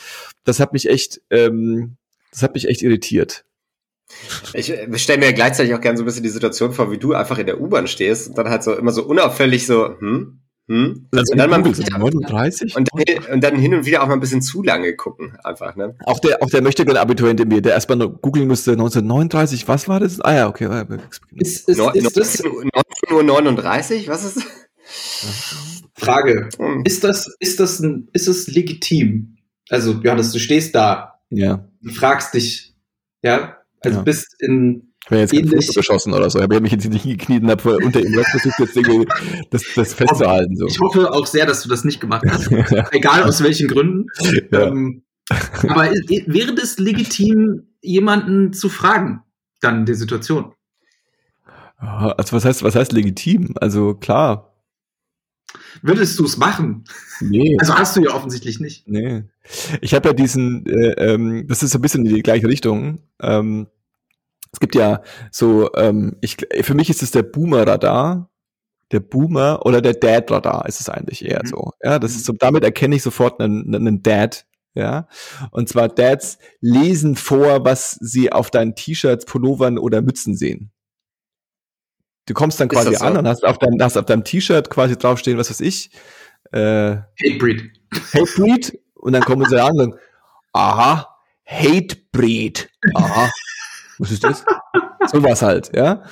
das 0.44 0.60
hat 0.60 0.72
mich 0.72 0.88
echt, 0.88 1.20
ähm, 1.30 1.96
das 2.30 2.42
hat 2.42 2.54
mich 2.54 2.68
echt 2.68 2.80
irritiert. 2.80 3.44
Ich 4.54 4.72
stelle 4.96 5.18
mir 5.18 5.32
gleichzeitig 5.32 5.74
auch 5.74 5.80
gerne 5.80 5.96
so 5.98 6.02
ein 6.02 6.06
bisschen 6.06 6.22
die 6.22 6.28
Situation 6.28 6.72
vor, 6.72 6.90
wie 6.90 6.98
du 6.98 7.14
einfach 7.14 7.38
in 7.38 7.46
der 7.46 7.60
U-Bahn 7.60 7.86
stehst 7.86 8.28
und 8.28 8.38
dann 8.38 8.48
halt 8.48 8.62
so 8.62 8.74
immer 8.74 8.92
so 8.92 9.04
unauffällig 9.04 9.66
so, 9.66 9.98
hm, 9.98 10.40
hm. 10.68 11.08
Also 11.12 11.32
Und 11.32 11.38
dann 11.38 11.50
mal 11.50 11.64
wirklich- 11.64 11.88
39? 11.90 12.76
Und 12.76 12.88
dann, 12.92 13.24
und 13.34 13.40
dann 13.44 13.56
hin 13.56 13.74
und 13.74 13.86
wieder 13.86 14.02
auch 14.02 14.06
mal 14.06 14.14
ein 14.14 14.20
bisschen 14.20 14.40
zu 14.42 14.62
lange 14.62 14.94
gucken, 14.94 15.36
einfach, 15.42 15.74
ne? 15.74 15.96
Auch 16.04 16.20
der, 16.20 16.42
auch 16.42 16.48
der 16.50 16.62
möchte 16.62 16.84
gerne 16.84 17.00
Abiturient 17.00 17.40
in 17.40 17.48
mir, 17.48 17.60
der 17.60 17.72
erstmal 17.72 17.98
nur 17.98 18.12
googeln 18.20 18.46
müsste, 18.46 18.72
1939, 18.72 19.66
was 19.66 19.88
war 19.88 19.98
das? 20.00 20.20
Ah 20.20 20.34
ja, 20.34 20.48
okay. 20.48 20.64
ja, 20.64 20.86
Ist, 21.36 21.68
ist, 21.68 21.78
Neun- 21.78 21.94
ist 21.94 22.16
das 22.16 22.42
19 22.42 22.46
Uhr 22.52 22.64
19 22.64 23.16
Uhr 23.16 23.22
39, 23.24 24.08
was 24.08 24.24
ist 24.24 24.42
Frage? 25.96 26.48
Hm. 26.58 26.82
Ist 26.84 27.04
das, 27.04 27.34
ist 27.40 27.60
das, 27.60 27.80
ein, 27.80 28.08
ist 28.12 28.28
es 28.28 28.46
legitim? 28.48 29.36
Also, 29.68 29.92
Johannes, 30.02 30.32
du 30.32 30.38
stehst 30.38 30.74
da, 30.74 31.20
Ja, 31.30 31.64
du 31.82 31.90
fragst 31.92 32.34
dich, 32.34 32.74
ja, 33.22 33.56
also 33.80 33.98
Ja. 33.98 34.02
bist 34.02 34.34
in, 34.40 34.92
ich 35.04 35.10
wäre 35.10 35.22
jetzt 35.22 35.32
Ähnlich. 35.32 35.66
Fuß 35.66 35.74
geschossen 35.74 36.12
oder 36.12 36.28
so. 36.30 36.38
Ich 36.38 36.42
habe 36.42 36.60
mich 36.60 36.72
jetzt 36.72 36.88
nicht 36.88 37.04
gekniet 37.04 37.42
und 37.42 37.50
habe 37.50 37.76
unter 37.78 38.00
ihm 38.00 38.22
versucht, 38.24 38.58
jetzt 38.58 38.76
irgendwie 38.76 39.08
das, 39.50 39.62
das 39.74 39.94
festzuhalten. 39.94 40.56
So. 40.56 40.66
ich 40.66 40.78
hoffe 40.78 41.12
auch 41.12 41.26
sehr, 41.26 41.46
dass 41.46 41.62
du 41.62 41.68
das 41.68 41.84
nicht 41.84 42.00
gemacht 42.00 42.24
hast, 42.28 42.50
egal 42.92 43.24
aus 43.24 43.42
welchen 43.42 43.68
Gründen. 43.68 44.06
Ja. 44.52 44.68
Ähm, 44.68 45.02
aber 45.68 45.90
wäre 46.26 46.54
das 46.54 46.78
legitim, 46.78 47.68
jemanden 47.80 48.52
zu 48.52 48.68
fragen, 48.68 49.22
dann 49.60 49.80
in 49.80 49.86
der 49.86 49.94
Situation? 49.94 50.52
Also 51.78 52.36
was 52.36 52.44
heißt, 52.44 52.62
was 52.62 52.74
heißt 52.74 52.92
legitim? 52.92 53.54
Also 53.60 53.94
klar, 53.94 54.49
Würdest 55.82 56.18
du 56.18 56.24
es 56.24 56.36
machen? 56.36 56.84
nee. 57.20 57.56
Also 57.60 57.74
hast 57.74 57.96
du 57.96 58.02
ja 58.02 58.14
offensichtlich 58.14 58.60
nicht. 58.60 58.88
Nee. 58.88 59.24
Ich 59.80 59.94
habe 59.94 60.08
ja 60.08 60.12
diesen, 60.14 60.66
äh, 60.66 60.92
ähm, 61.12 61.46
das 61.48 61.62
ist 61.62 61.70
so 61.72 61.78
ein 61.78 61.82
bisschen 61.82 62.06
in 62.06 62.14
die 62.14 62.22
gleiche 62.22 62.46
Richtung. 62.48 63.00
Ähm, 63.20 63.66
es 64.52 64.60
gibt 64.60 64.74
ja 64.74 65.02
so, 65.30 65.72
ähm, 65.74 66.16
ich, 66.20 66.36
für 66.62 66.74
mich 66.74 66.90
ist 66.90 67.02
es 67.02 67.10
der 67.12 67.22
Boomer-Radar, 67.22 68.30
der 68.92 69.00
Boomer 69.00 69.64
oder 69.64 69.80
der 69.80 69.94
Dad-Radar 69.94 70.66
ist 70.66 70.80
es 70.80 70.88
eigentlich 70.88 71.24
eher 71.24 71.42
Mhm. 71.44 71.48
so. 71.48 71.70
Ja, 71.82 71.98
das 71.98 72.12
ist 72.16 72.24
so, 72.24 72.32
damit 72.32 72.64
erkenne 72.64 72.96
ich 72.96 73.02
sofort 73.02 73.40
einen, 73.40 73.74
einen 73.74 74.02
Dad. 74.02 74.46
Ja, 74.74 75.08
und 75.50 75.68
zwar 75.68 75.88
Dads 75.88 76.38
lesen 76.60 77.16
vor, 77.16 77.64
was 77.64 77.98
sie 78.00 78.30
auf 78.30 78.52
deinen 78.52 78.76
T-Shirts, 78.76 79.24
Pullovern 79.24 79.78
oder 79.78 80.00
Mützen 80.00 80.36
sehen. 80.36 80.70
Du 82.30 82.34
kommst 82.34 82.60
dann 82.60 82.68
quasi 82.68 82.94
so? 82.94 83.04
an 83.04 83.16
und 83.16 83.26
hast 83.26 83.44
auf 83.44 83.58
deinem, 83.58 83.82
hast 83.82 83.96
auf 83.96 84.04
deinem 84.04 84.22
T-Shirt 84.22 84.70
quasi 84.70 84.96
draufstehen, 84.96 85.36
was 85.36 85.50
weiß 85.50 85.60
ich, 85.62 85.90
äh, 86.52 86.98
Hatebreed. 87.20 87.72
Hatebreed 88.14 88.78
und 88.94 89.14
dann 89.14 89.22
kommen 89.22 89.44
sie 89.48 89.60
an 89.60 89.72
und 89.72 89.78
sagen, 89.78 89.94
aha, 90.52 91.08
Hatebreed. 91.44 92.70
Aha. 92.94 93.28
Was 93.98 94.12
ist 94.12 94.22
das? 94.22 94.44
Sowas 95.12 95.42
halt, 95.42 95.70
ja. 95.74 96.02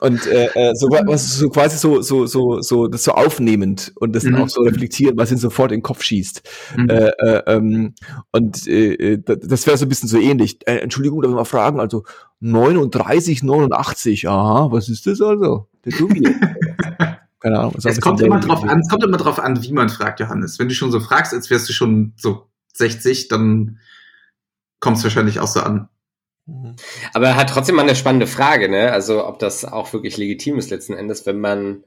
Und 0.00 0.26
äh, 0.26 0.46
äh, 0.54 0.74
so 0.74 0.88
wa- 0.88 1.02
was 1.06 1.36
so 1.38 1.48
quasi 1.48 1.76
so 1.78 2.00
so 2.02 2.26
so 2.26 2.60
so 2.60 2.88
das 2.88 3.04
so 3.04 3.12
aufnehmend 3.12 3.92
und 3.96 4.14
das 4.14 4.24
dann 4.24 4.32
Mhm. 4.34 4.42
auch 4.42 4.48
so 4.48 4.62
reflektiert, 4.62 5.16
was 5.16 5.30
ihn 5.30 5.38
sofort 5.38 5.70
in 5.72 5.78
den 5.78 5.82
Kopf 5.82 6.02
schießt. 6.02 6.42
Mhm. 6.76 6.90
Äh, 6.90 7.08
äh, 7.18 7.42
ähm, 7.46 7.94
und 8.32 8.66
äh, 8.66 8.94
äh, 8.94 9.18
da- 9.24 9.36
das 9.36 9.66
wäre 9.66 9.76
so 9.76 9.84
ein 9.86 9.88
bisschen 9.88 10.08
so 10.08 10.18
ähnlich. 10.18 10.58
Äh, 10.66 10.78
Entschuldigung, 10.78 11.20
darf 11.22 11.30
ich 11.30 11.36
mal 11.36 11.44
fragen, 11.44 11.80
also 11.80 12.04
39, 12.40 13.42
89, 13.42 14.28
aha, 14.28 14.68
was 14.70 14.88
ist 14.88 15.06
das 15.06 15.20
also? 15.20 15.68
Der 15.84 15.92
Dubi. 15.96 16.22
Keine 17.40 17.58
Ahnung. 17.60 17.74
Es 17.82 18.00
kommt 18.00 18.20
immer 18.20 18.40
drauf 18.40 18.64
an, 18.64 18.80
es 18.80 18.88
kommt 18.88 19.04
immer 19.04 19.16
drauf 19.16 19.38
an, 19.38 19.62
wie 19.62 19.72
man 19.72 19.88
fragt, 19.88 20.18
Johannes. 20.20 20.58
Wenn 20.58 20.68
du 20.68 20.74
schon 20.74 20.90
so 20.90 20.98
fragst, 21.00 21.32
als 21.32 21.50
wärst 21.50 21.68
du 21.68 21.72
schon 21.72 22.12
so 22.16 22.46
60, 22.74 23.28
dann 23.28 23.78
kommt 24.80 24.96
es 24.96 25.04
wahrscheinlich 25.04 25.38
auch 25.40 25.46
so 25.48 25.60
an. 25.60 25.88
Mhm. 26.48 26.76
Aber 27.12 27.36
hat 27.36 27.50
trotzdem 27.50 27.76
mal 27.76 27.82
eine 27.82 27.94
spannende 27.94 28.26
Frage, 28.26 28.68
ne? 28.70 28.90
Also, 28.90 29.26
ob 29.26 29.38
das 29.38 29.64
auch 29.66 29.92
wirklich 29.92 30.16
legitim 30.16 30.58
ist 30.58 30.70
letzten 30.70 30.94
Endes, 30.94 31.26
wenn 31.26 31.38
man. 31.40 31.84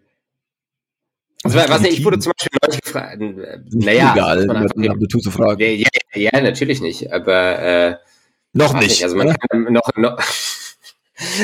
Also, 1.43 1.57
Was 1.57 1.69
was 1.69 1.81
nicht, 1.81 1.97
ich 1.97 2.05
wurde 2.05 2.19
zum 2.19 2.31
Beispiel 2.37 2.59
neulich 2.63 2.81
gefragt. 2.81 3.19
Nicht 3.19 3.85
Naja, 3.85 4.13
am 4.13 4.99
Tattoo 4.99 5.19
zu 5.19 5.31
fragen. 5.31 5.59
ja, 5.59 5.67
ja, 6.13 6.31
ja, 6.33 6.41
natürlich 6.41 6.81
nicht. 6.81 7.11
Aber 7.11 7.59
äh, 7.59 7.95
Noch 8.53 8.75
weiß 8.75 8.83
nicht. 8.83 9.03
Also 9.03 9.15
man 9.15 9.35
kann 9.35 9.73
noch, 9.73 9.89
noch 9.95 10.19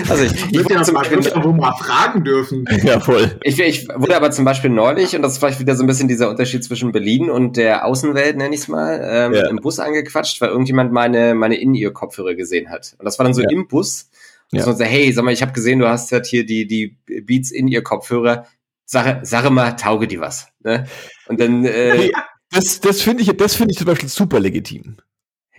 also 0.10 0.24
ich, 0.24 0.34
ich, 0.52 0.64
wurde 0.66 0.82
zum 0.84 0.96
Beispiel, 0.96 1.20
wo 1.44 1.52
mal 1.54 1.74
fragen 1.76 2.24
dürfen. 2.24 2.66
Ja, 2.84 3.00
voll. 3.00 3.38
ich, 3.44 3.60
ich 3.60 3.88
wurde 3.88 4.16
aber 4.16 4.32
zum 4.32 4.46
Beispiel 4.46 4.70
neulich, 4.70 5.16
und 5.16 5.22
das 5.22 5.34
ist 5.34 5.38
vielleicht 5.40 5.60
wieder 5.60 5.76
so 5.76 5.84
ein 5.84 5.88
bisschen 5.88 6.08
dieser 6.08 6.30
Unterschied 6.30 6.64
zwischen 6.64 6.92
Berlin 6.92 7.30
und 7.30 7.58
der 7.58 7.86
Außenwelt, 7.86 8.38
nenne 8.38 8.54
ich 8.56 8.62
es 8.62 8.68
mal, 8.68 9.00
ähm, 9.04 9.34
Ja. 9.34 9.48
im 9.50 9.58
Bus 9.58 9.80
angequatscht, 9.80 10.42
weil 10.42 10.50
irgendjemand 10.50 10.92
meine, 10.92 11.34
meine 11.36 11.56
In-Ear-Kopfhörer 11.60 12.36
gesehen 12.36 12.70
hat. 12.70 12.96
Und 12.98 13.06
das 13.06 13.20
war 13.20 13.24
dann 13.24 13.34
so 13.34 13.42
Ja. 13.42 13.50
im 13.52 13.68
Bus. 13.68 14.10
Und 14.52 14.60
Ja. 14.60 14.64
so, 14.66 14.84
hey, 14.84 15.12
sag 15.12 15.26
mal, 15.26 15.34
ich 15.34 15.42
habe 15.42 15.52
gesehen, 15.54 15.80
du 15.80 15.88
hast 15.88 16.12
halt 16.12 16.26
hier 16.26 16.46
die, 16.46 16.66
die 16.68 16.98
Beats 17.24 17.52
In-Ear-Kopfhörer. 17.52 18.46
Sag, 18.86 19.26
sag 19.26 19.50
mal, 19.50 19.72
tauge 19.74 20.08
die 20.08 20.20
was. 20.22 20.48
Ne? 20.64 20.86
Und 21.28 21.40
dann, 21.42 21.66
äh, 21.66 22.10
das 22.52 22.80
das 22.80 23.02
finde 23.02 23.24
ich, 23.24 23.36
das 23.36 23.56
finde 23.56 23.74
ich 23.74 23.78
zum 23.78 23.88
Beispiel 23.88 24.08
super 24.08 24.40
legitim. 24.40 24.96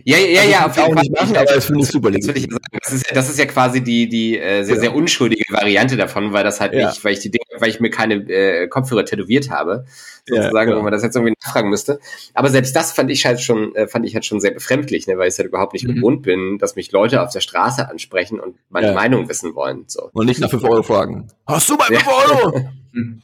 Ja, 0.05 0.17
ja, 0.19 0.41
Also 0.41 0.51
ja, 0.53 0.59
ich 0.61 0.65
auf 0.67 0.77
jeden 0.77 0.89
auch 0.99 1.03
nicht 1.03 1.13
machen, 1.13 1.37
aber 1.37 1.45
das 1.55 1.65
finde 1.67 1.81
ich 1.83 1.89
super 1.89 2.11
Das 2.11 2.27
will 2.27 2.37
ich 2.37 2.43
legitim. 2.45 2.59
ja 2.73 2.79
sagen. 2.79 2.81
Das 2.83 2.93
ist, 2.93 3.17
das 3.17 3.31
ist 3.31 3.39
ja 3.39 3.47
quasi 3.47 3.83
die, 3.83 4.09
die 4.09 4.39
äh, 4.39 4.63
sehr, 4.65 4.75
Ja. 4.77 4.81
sehr 4.81 4.95
unschuldige 4.95 5.45
Variante 5.51 5.97
davon, 5.97 6.33
weil 6.33 6.45
das 6.45 6.61
halt 6.61 6.73
Ja. 6.75 6.89
nicht, 6.89 7.05
weil 7.05 7.13
ich 7.15 7.21
die 7.21 7.31
Dinge, 7.31 7.45
weil 7.61 7.71
ich 7.71 7.81
mir 7.81 7.91
keine 7.91 8.15
äh, 8.31 8.69
Kopfhörer 8.69 9.05
tätowiert 9.05 9.51
habe, 9.51 9.85
Ja, 10.29 10.43
sozusagen, 10.43 10.71
genau. 10.71 10.81
wo 10.81 10.85
man 10.85 10.93
das 10.93 11.03
jetzt 11.03 11.17
irgendwie 11.17 11.35
nachfragen 11.45 11.69
müsste. 11.71 11.99
Aber 12.35 12.49
selbst 12.51 12.75
das 12.77 12.93
fand 12.93 13.11
ich 13.11 13.27
halt 13.27 13.41
schon, 13.41 13.75
äh, 13.75 13.89
fand 13.89 14.07
ich 14.07 14.15
halt 14.15 14.25
schon 14.25 14.41
sehr 14.41 14.53
befremdlich, 14.53 15.07
ne, 15.07 15.19
weil 15.19 15.29
ich 15.29 15.35
es 15.35 15.39
halt 15.39 15.49
überhaupt 15.49 15.73
nicht 15.73 15.87
Mhm. 15.87 15.97
gewohnt 15.97 16.23
bin, 16.23 16.59
dass 16.59 16.77
mich 16.77 16.93
Leute 16.93 17.23
auf 17.23 17.33
der 17.33 17.41
Straße 17.41 17.89
ansprechen 17.89 18.41
und 18.41 18.57
meine 18.71 18.89
Ja. 18.89 18.95
Meinung 18.95 19.29
wissen 19.29 19.55
wollen. 19.55 19.85
So. 19.89 20.11
Und 20.13 20.27
nicht 20.27 20.41
nach 20.41 20.51
5 20.51 20.65
Euro 20.65 20.83
fragen. 20.83 21.29
Hast 21.47 21.69
du 21.69 21.75
mal 21.77 21.89
Ja. 21.91 21.99
5 22.01 22.09
Euro? 22.09 22.61
Hm. 22.93 23.23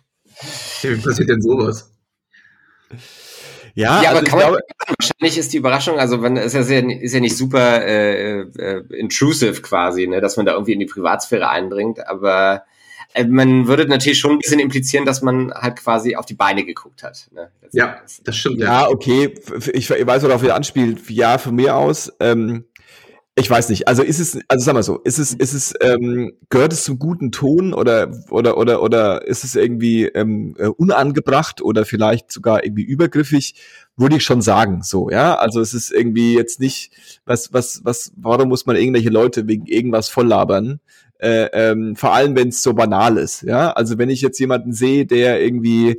Ja, 0.83 0.91
wie 0.91 1.01
passiert 1.01 1.29
denn 1.31 1.41
sowas? 1.41 1.91
Ja, 3.75 4.03
ja 4.03 4.11
also 4.11 4.20
aber 4.20 4.27
kann 4.27 4.39
man, 4.39 4.49
glaube, 4.49 4.62
wahrscheinlich 4.99 5.39
ist 5.39 5.53
die 5.53 5.57
Überraschung, 5.57 5.99
also 5.99 6.22
wenn 6.22 6.37
ist 6.37 6.55
ja, 6.55 6.62
sehr, 6.62 6.89
ist 6.89 7.12
ja 7.12 7.20
nicht 7.20 7.37
super 7.37 7.85
äh, 7.85 8.41
äh, 8.41 8.85
intrusive 8.97 9.61
quasi, 9.62 10.07
ne, 10.07 10.20
dass 10.20 10.37
man 10.37 10.47
da 10.47 10.53
irgendwie 10.53 10.72
in 10.72 10.81
die 10.81 10.87
Privatsphäre 10.87 11.49
eindringt, 11.49 12.07
aber 12.07 12.64
äh, 13.14 13.25
man 13.25 13.66
würde 13.66 13.87
natürlich 13.87 14.18
schon 14.18 14.33
ein 14.33 14.39
bisschen 14.39 14.61
implizieren, 14.61 15.05
dass 15.05 15.22
man 15.22 15.53
halt 15.53 15.77
quasi 15.77 16.16
auf 16.16 16.27
die 16.27 16.35
Beine 16.35 16.64
geguckt 16.64 17.03
hat. 17.03 17.29
Ne? 17.33 17.51
Das 17.62 17.72
ja, 17.72 18.01
das 18.25 18.37
stimmt. 18.37 18.61
Ja, 18.61 18.83
ja, 18.83 18.89
okay, 18.89 19.35
ich, 19.72 19.91
ich 19.91 20.07
weiß, 20.07 20.22
worauf 20.22 20.43
ihr 20.43 20.55
anspielt. 20.55 21.11
Ja, 21.11 21.39
von 21.39 21.55
mir 21.55 21.77
aus. 21.77 22.12
Ähm, 22.20 22.66
ich 23.37 23.51
weiß 23.51 23.68
nicht. 23.68 23.89
Also 23.89 24.05
ist 24.05 24.20
es, 24.20 24.39
also 24.47 24.64
sag 24.64 24.74
mal 24.74 24.85
so, 24.85 24.99
ist 25.01 25.18
es, 25.18 25.35
ist 25.35 25.55
es, 25.55 25.74
ähm, 25.80 26.35
gehört 26.51 26.72
es 26.72 26.85
zum 26.85 27.01
guten 27.01 27.32
Ton 27.32 27.74
oder 27.74 28.12
oder 28.30 28.57
oder 28.57 28.80
oder 28.80 29.26
ist 29.26 29.43
es 29.43 29.57
irgendwie 29.57 30.05
ähm, 30.05 30.55
äh, 30.57 30.66
unangebracht 30.68 31.61
oder 31.61 31.85
vielleicht 31.85 32.30
sogar 32.30 32.64
irgendwie 32.64 32.85
übergriffig? 32.85 33.57
Würde 33.97 34.16
ich 34.16 34.24
schon 34.24 34.41
sagen, 34.41 34.82
so, 34.82 35.11
ja. 35.11 35.35
Also 35.35 35.61
es 35.61 35.74
ist 35.74 35.91
irgendwie 35.91 36.35
jetzt 36.35 36.61
nicht, 36.61 36.93
was, 37.26 37.53
was, 37.53 37.80
was, 37.85 38.12
warum 38.16 38.49
muss 38.49 38.66
man 38.66 38.76
irgendwelche 38.76 39.11
Leute 39.11 39.49
wegen 39.49 39.66
irgendwas 39.66 40.09
volllabern? 40.09 40.78
Äh, 41.18 41.49
ähm, 41.53 41.97
vor 41.97 42.14
allem, 42.14 42.37
wenn 42.37 42.49
es 42.49 42.62
so 42.62 42.72
banal 42.74 43.16
ist, 43.18 43.43
ja. 43.43 43.72
Also 43.72 43.99
wenn 43.99 44.11
ich 44.11 44.20
jetzt 44.20 44.39
jemanden 44.39 44.72
sehe, 44.72 45.07
der 45.07 45.43
irgendwie 45.43 45.99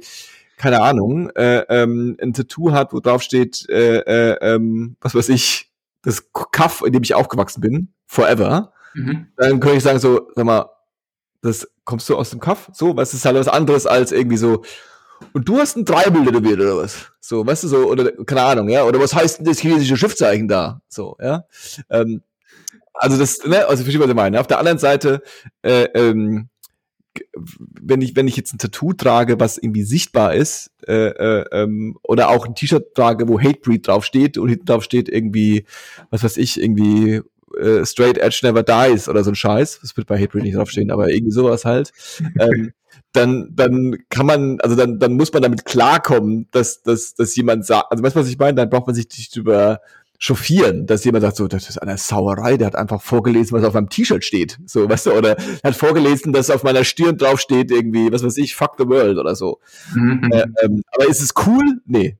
keine 0.58 0.82
Ahnung, 0.82 1.30
äh, 1.32 1.66
ähm, 1.68 2.16
ein 2.22 2.32
Tattoo 2.34 2.72
hat, 2.72 2.94
wo 2.94 3.02
drauf 3.02 3.22
steht, 3.22 3.68
äh, 3.70 3.98
äh, 3.98 4.38
ähm, 4.42 4.96
was 5.02 5.14
weiß 5.14 5.28
ich, 5.30 5.70
das 6.06 6.32
Kaff, 6.52 6.82
in 6.86 6.94
dem 6.94 7.04
ich 7.04 7.14
aufgewachsen 7.14 7.62
bin, 7.62 7.94
forever, 8.06 8.74
mhm. 8.94 9.28
dann 9.38 9.60
könnte 9.60 9.78
ich 9.78 9.84
sagen 9.84 10.00
so, 10.00 10.30
sag 10.36 10.46
mal, 10.46 10.70
das 11.42 11.68
kommst 11.84 12.10
du 12.10 12.16
aus 12.16 12.30
dem 12.30 12.40
Kaff? 12.40 12.70
So, 12.74 12.96
was 12.96 13.14
ist 13.14 13.26
halt 13.26 13.36
was 13.36 13.48
anderes 13.48 13.86
als 13.86 14.12
irgendwie 14.12 14.38
so, 14.38 14.64
und 15.34 15.48
du 15.48 15.58
hast 15.60 15.76
ein 15.78 15.86
Dreibild 15.86 16.26
tätowiert 16.26 16.60
oder 16.60 16.78
was? 16.78 17.12
So, 17.20 17.46
weißt 17.46 17.64
du 17.64 17.68
so, 17.68 17.78
oder 17.90 18.12
keine 18.26 18.44
Ahnung, 18.44 18.70
ja, 18.70 18.84
oder 18.84 19.00
was 19.00 19.14
heißt 19.14 19.40
denn 19.40 19.46
das 19.46 19.60
chinesische 19.60 19.98
Schriftzeichen 19.98 20.48
da? 20.48 20.82
So, 20.88 21.18
ja. 21.20 21.46
Ähm, 21.90 22.22
also 22.94 23.18
das, 23.18 23.44
ne, 23.46 23.66
also 23.68 23.84
verstehe, 23.84 24.02
was 24.02 24.10
ich 24.10 24.16
meine. 24.16 24.40
Auf 24.40 24.48
der 24.48 24.60
anderen 24.60 24.78
Seite, 24.78 25.22
äh, 25.62 25.84
ähm, 25.94 26.50
wenn 27.36 28.02
ich, 28.02 28.16
wenn 28.16 28.28
ich 28.28 28.38
jetzt 28.38 28.54
ein 28.54 28.58
Tattoo 28.58 28.94
trage, 28.94 29.40
was 29.40 29.58
irgendwie 29.58 29.84
sichtbar 29.84 30.34
ist, 30.34 30.72
äh, 30.88 31.10
äh, 31.10 31.46
ähm, 31.52 31.98
oder 32.04 32.30
auch 32.30 32.46
ein 32.46 32.56
T-Shirt 32.56 32.94
trage, 32.96 33.28
wo 33.28 33.40
Hatebreed 33.40 33.88
draufsteht 33.88 34.38
und 34.38 34.50
hinten 34.50 34.66
drauf 34.66 34.84
steht 34.84 35.10
irgendwie, 35.10 35.66
was 36.10 36.24
weiß 36.24 36.38
ich, 36.38 36.62
irgendwie 36.62 37.22
äh, 37.60 37.86
Straight 37.86 38.18
Edge 38.18 38.40
Never 38.44 38.64
Dies 38.64 39.08
oder 39.10 39.24
so 39.24 39.32
ein 39.32 39.36
Scheiß, 39.36 39.80
das 39.82 39.96
wird 39.96 40.08
bei 40.08 40.18
Hatebreed 40.18 40.44
nicht 40.44 40.58
draufstehen, 40.58 40.92
aber 40.92 41.10
irgendwie 41.10 41.32
sowas 41.32 41.66
halt, 41.66 41.92
ähm, 42.40 42.74
dann, 43.14 43.50
dann 43.54 43.98
kann 44.10 44.26
man, 44.26 44.60
also 44.62 44.76
dann, 44.76 45.00
dann 45.00 45.14
muss 45.14 45.32
man 45.32 45.42
damit 45.42 45.66
klarkommen, 45.66 46.48
dass, 46.52 46.82
dass, 46.82 47.16
dass 47.16 47.36
jemand 47.36 47.66
sagt, 47.66 47.92
also 47.92 48.04
weißt 48.04 48.16
du, 48.16 48.20
was 48.20 48.28
ich 48.28 48.38
meine? 48.38 48.56
Dann 48.56 48.70
braucht 48.70 48.88
man 48.88 48.96
sich 48.96 49.08
nicht 49.18 49.36
über 49.38 49.80
chauffieren, 50.26 50.88
dass 50.88 51.04
jemand 51.04 51.22
sagt, 51.22 51.38
so, 51.38 51.48
das 51.48 51.70
ist 51.70 51.78
eine 51.78 51.98
Sauerei, 51.98 52.58
der 52.58 52.68
hat 52.68 52.76
einfach 52.76 53.02
vorgelesen, 53.02 53.56
was 53.56 53.64
auf 53.64 53.76
meinem 53.76 53.90
T-Shirt 53.90 54.24
steht, 54.24 54.58
so, 54.66 54.90
weißt 54.90 55.06
du, 55.06 55.12
oder 55.14 55.38
hat 55.64 55.76
vorgelesen, 55.76 56.34
dass 56.34 56.50
auf 56.50 56.64
meiner 56.64 56.84
Stirn 56.84 57.18
drauf 57.18 57.40
steht 57.40 57.70
irgendwie, 57.70 58.12
was 58.12 58.24
weiß 58.24 58.38
ich, 58.38 58.56
fuck 58.56 58.76
the 58.80 58.88
world 58.88 59.18
oder 59.18 59.36
so. 59.36 59.60
Mhm. 59.94 60.30
Äh, 60.32 60.46
ähm, 60.64 60.84
aber 60.94 61.08
ist 61.08 61.22
es 61.22 61.34
cool? 61.46 61.80
Nee. 61.86 62.18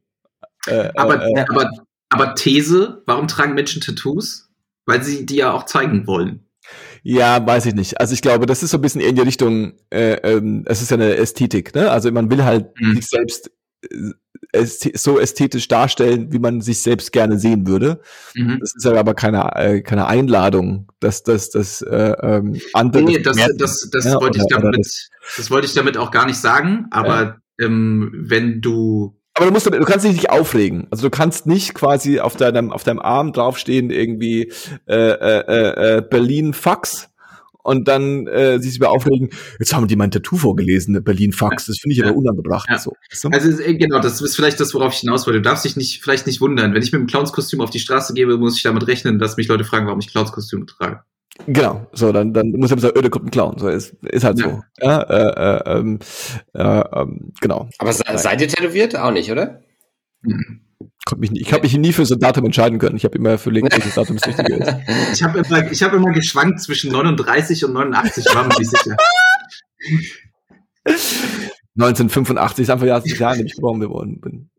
Äh, 0.68 0.90
aber, 0.96 1.26
äh, 1.26 1.46
aber, 1.50 1.72
aber 2.10 2.36
These, 2.36 3.02
warum 3.08 3.28
tragen 3.28 3.56
Menschen 3.56 3.82
Tattoos? 3.82 4.50
Weil 4.86 5.02
sie 5.04 5.26
die 5.26 5.38
ja 5.38 5.52
auch 5.52 5.66
zeigen 5.66 6.06
wollen. 6.06 6.46
Ja, 7.02 7.46
weiß 7.46 7.66
ich 7.66 7.74
nicht. 7.74 8.00
Also 8.00 8.14
ich 8.14 8.22
glaube, 8.22 8.46
das 8.46 8.62
ist 8.62 8.72
so 8.72 8.78
ein 8.78 8.82
bisschen 8.82 9.02
in 9.02 9.16
die 9.16 9.22
Richtung, 9.22 9.74
äh, 9.90 10.14
ähm, 10.24 10.64
es 10.68 10.82
ist 10.82 10.92
ja 10.92 10.98
eine 10.98 11.16
Ästhetik, 11.16 11.74
ne? 11.74 11.90
Also 11.90 12.12
man 12.12 12.30
will 12.30 12.44
halt 12.44 12.68
mhm. 12.80 12.96
sich 12.96 13.08
selbst 13.08 13.52
äh, 13.84 14.12
so 14.64 15.20
ästhetisch 15.20 15.68
darstellen, 15.68 16.32
wie 16.32 16.40
man 16.40 16.62
sich 16.62 16.82
selbst 16.82 17.12
gerne 17.12 17.40
sehen 17.40 17.68
würde. 17.68 18.02
Mhm. 18.34 18.58
Das 18.60 18.74
ist 18.76 18.86
aber 18.86 19.14
keine, 19.14 19.56
äh, 19.56 19.82
keine 19.82 20.08
Einladung, 20.08 20.92
dass 21.00 21.24
das 21.24 21.50
äh, 21.82 22.16
ähm, 22.22 22.60
andere. 22.74 23.04
Nee, 23.04 23.20
das, 23.20 23.38
das, 23.38 23.58
das, 23.58 23.90
das 23.92 24.06
ja, 24.06 24.22
wollte 24.22 24.40
ich 24.40 24.46
damit, 24.50 24.78
das, 24.78 25.10
das, 25.38 25.52
wollte 25.52 25.68
ich 25.68 25.74
damit 25.74 25.98
auch 25.98 26.12
gar 26.12 26.26
nicht 26.26 26.38
sagen, 26.38 26.88
aber 26.92 27.40
ja. 27.60 27.66
ähm, 27.66 28.12
wenn 28.14 28.62
du 28.62 29.18
aber 29.38 29.48
du 29.48 29.52
musst, 29.52 29.66
du 29.66 29.84
kannst 29.84 30.06
dich 30.06 30.14
nicht 30.14 30.30
aufregen. 30.30 30.88
Also 30.92 31.08
du 31.08 31.10
kannst 31.10 31.46
nicht 31.46 31.74
quasi 31.74 32.22
auf 32.22 32.38
deinem 32.38 32.72
auf 32.72 32.86
deinem 32.86 33.00
Arm 33.00 33.34
draufstehen 33.34 33.90
irgendwie 33.90 34.54
äh, 34.88 34.96
äh, 34.96 35.98
äh, 35.98 36.02
Berlin 36.02 36.54
Fax 36.54 37.10
und 37.66 37.88
dann 37.88 38.28
äh, 38.28 38.60
sich 38.60 38.78
über 38.78 38.92
aufregen, 38.92 39.30
jetzt 39.60 39.74
haben 39.74 39.88
die 39.88 39.96
mein 39.96 40.12
Tattoo 40.12 40.38
vorgelesen, 40.38 41.04
Berlin 41.04 41.34
Fax, 41.34 41.66
das 41.66 41.80
finde 41.80 41.94
ich 41.94 42.00
ja. 42.00 42.06
aber 42.06 42.16
unangebracht. 42.16 42.68
Ja. 42.70 42.78
So. 42.78 42.94
Also 43.32 43.62
äh, 43.62 43.74
genau, 43.74 44.00
das 44.00 44.22
ist 44.22 44.36
vielleicht 44.36 44.60
das, 44.60 44.74
worauf 44.76 44.94
ich 44.94 45.00
hinaus 45.00 45.26
wollte. 45.26 45.40
Du 45.42 45.50
darfst 45.50 45.66
dich 45.66 45.76
nicht, 45.76 46.04
vielleicht 46.04 46.28
nicht 46.28 46.42
wundern, 46.42 46.76
wenn 46.76 46.84
ich 46.84 46.92
mit 46.92 47.00
einem 47.00 47.08
Clownskostüm 47.08 47.62
auf 47.62 47.72
die 47.72 47.80
Straße 47.80 48.14
gebe, 48.14 48.38
muss 48.38 48.58
ich 48.58 48.64
damit 48.64 48.86
rechnen, 48.88 49.18
dass 49.18 49.36
mich 49.36 49.48
Leute 49.48 49.64
fragen, 49.64 49.88
warum 49.88 50.00
ich 50.00 50.08
Clownskostüm 50.12 50.68
trage. 50.68 51.02
Genau, 51.48 51.88
so, 51.92 52.12
dann, 52.12 52.34
dann 52.34 52.52
muss 52.52 52.72
ich 52.72 52.80
sagen, 52.80 52.98
öh, 52.98 53.02
da 53.02 53.10
kommt 53.10 53.26
ein 53.26 53.32
Clown, 53.32 53.58
so, 53.58 53.68
ist, 53.68 53.96
ist 54.04 54.24
halt 54.24 54.40
ja. 54.40 54.46
so. 54.46 54.62
Ja, 54.80 55.02
äh, 55.02 55.58
äh, 55.58 55.80
ähm, 55.80 56.00
äh, 56.54 56.84
ähm, 56.94 57.34
genau. 57.42 57.68
Aber 57.80 57.92
seid 57.92 58.42
ihr 58.42 58.48
tätowiert? 58.48 58.96
Auch 58.96 59.12
nicht, 59.12 59.32
oder? 59.32 59.62
Mhm 60.22 60.62
mich 61.18 61.32
nie, 61.32 61.42
ich 61.42 61.54
habe 61.54 61.64
mich 61.64 61.78
nie 61.78 61.94
für 61.94 62.06
so 62.06 62.16
ein 62.16 62.20
Datum 62.20 62.46
entscheiden 62.46 62.80
können. 62.80 62.98
Ich 62.98 63.06
habe 63.06 63.18
immer 63.18 63.38
verlegt, 63.38 63.72
welches 63.72 63.96
Datum 63.96 64.18
das 64.18 64.28
richtige 64.28 64.56
ist. 64.56 64.74
Ich 65.14 65.24
habe 65.24 65.40
immer, 65.40 65.72
ich 65.72 65.84
hab 65.84 65.94
immer 65.94 66.12
geschwankt 66.12 66.62
zwischen 66.62 66.92
39 66.92 67.66
und 67.66 67.74
89, 67.74 68.26
war 68.34 68.44
mir 68.44 68.58
nicht 68.58 68.70
sicher. 68.70 68.98
1985 71.78 72.64
ist 72.64 72.70
einfach 72.70 72.86
das 72.86 73.20
Jahr, 73.20 73.34
in 73.34 73.40
dem 73.40 73.48
ich 73.48 73.56
geboren 73.56 73.80
geworden 73.80 74.20
bin. 74.20 74.50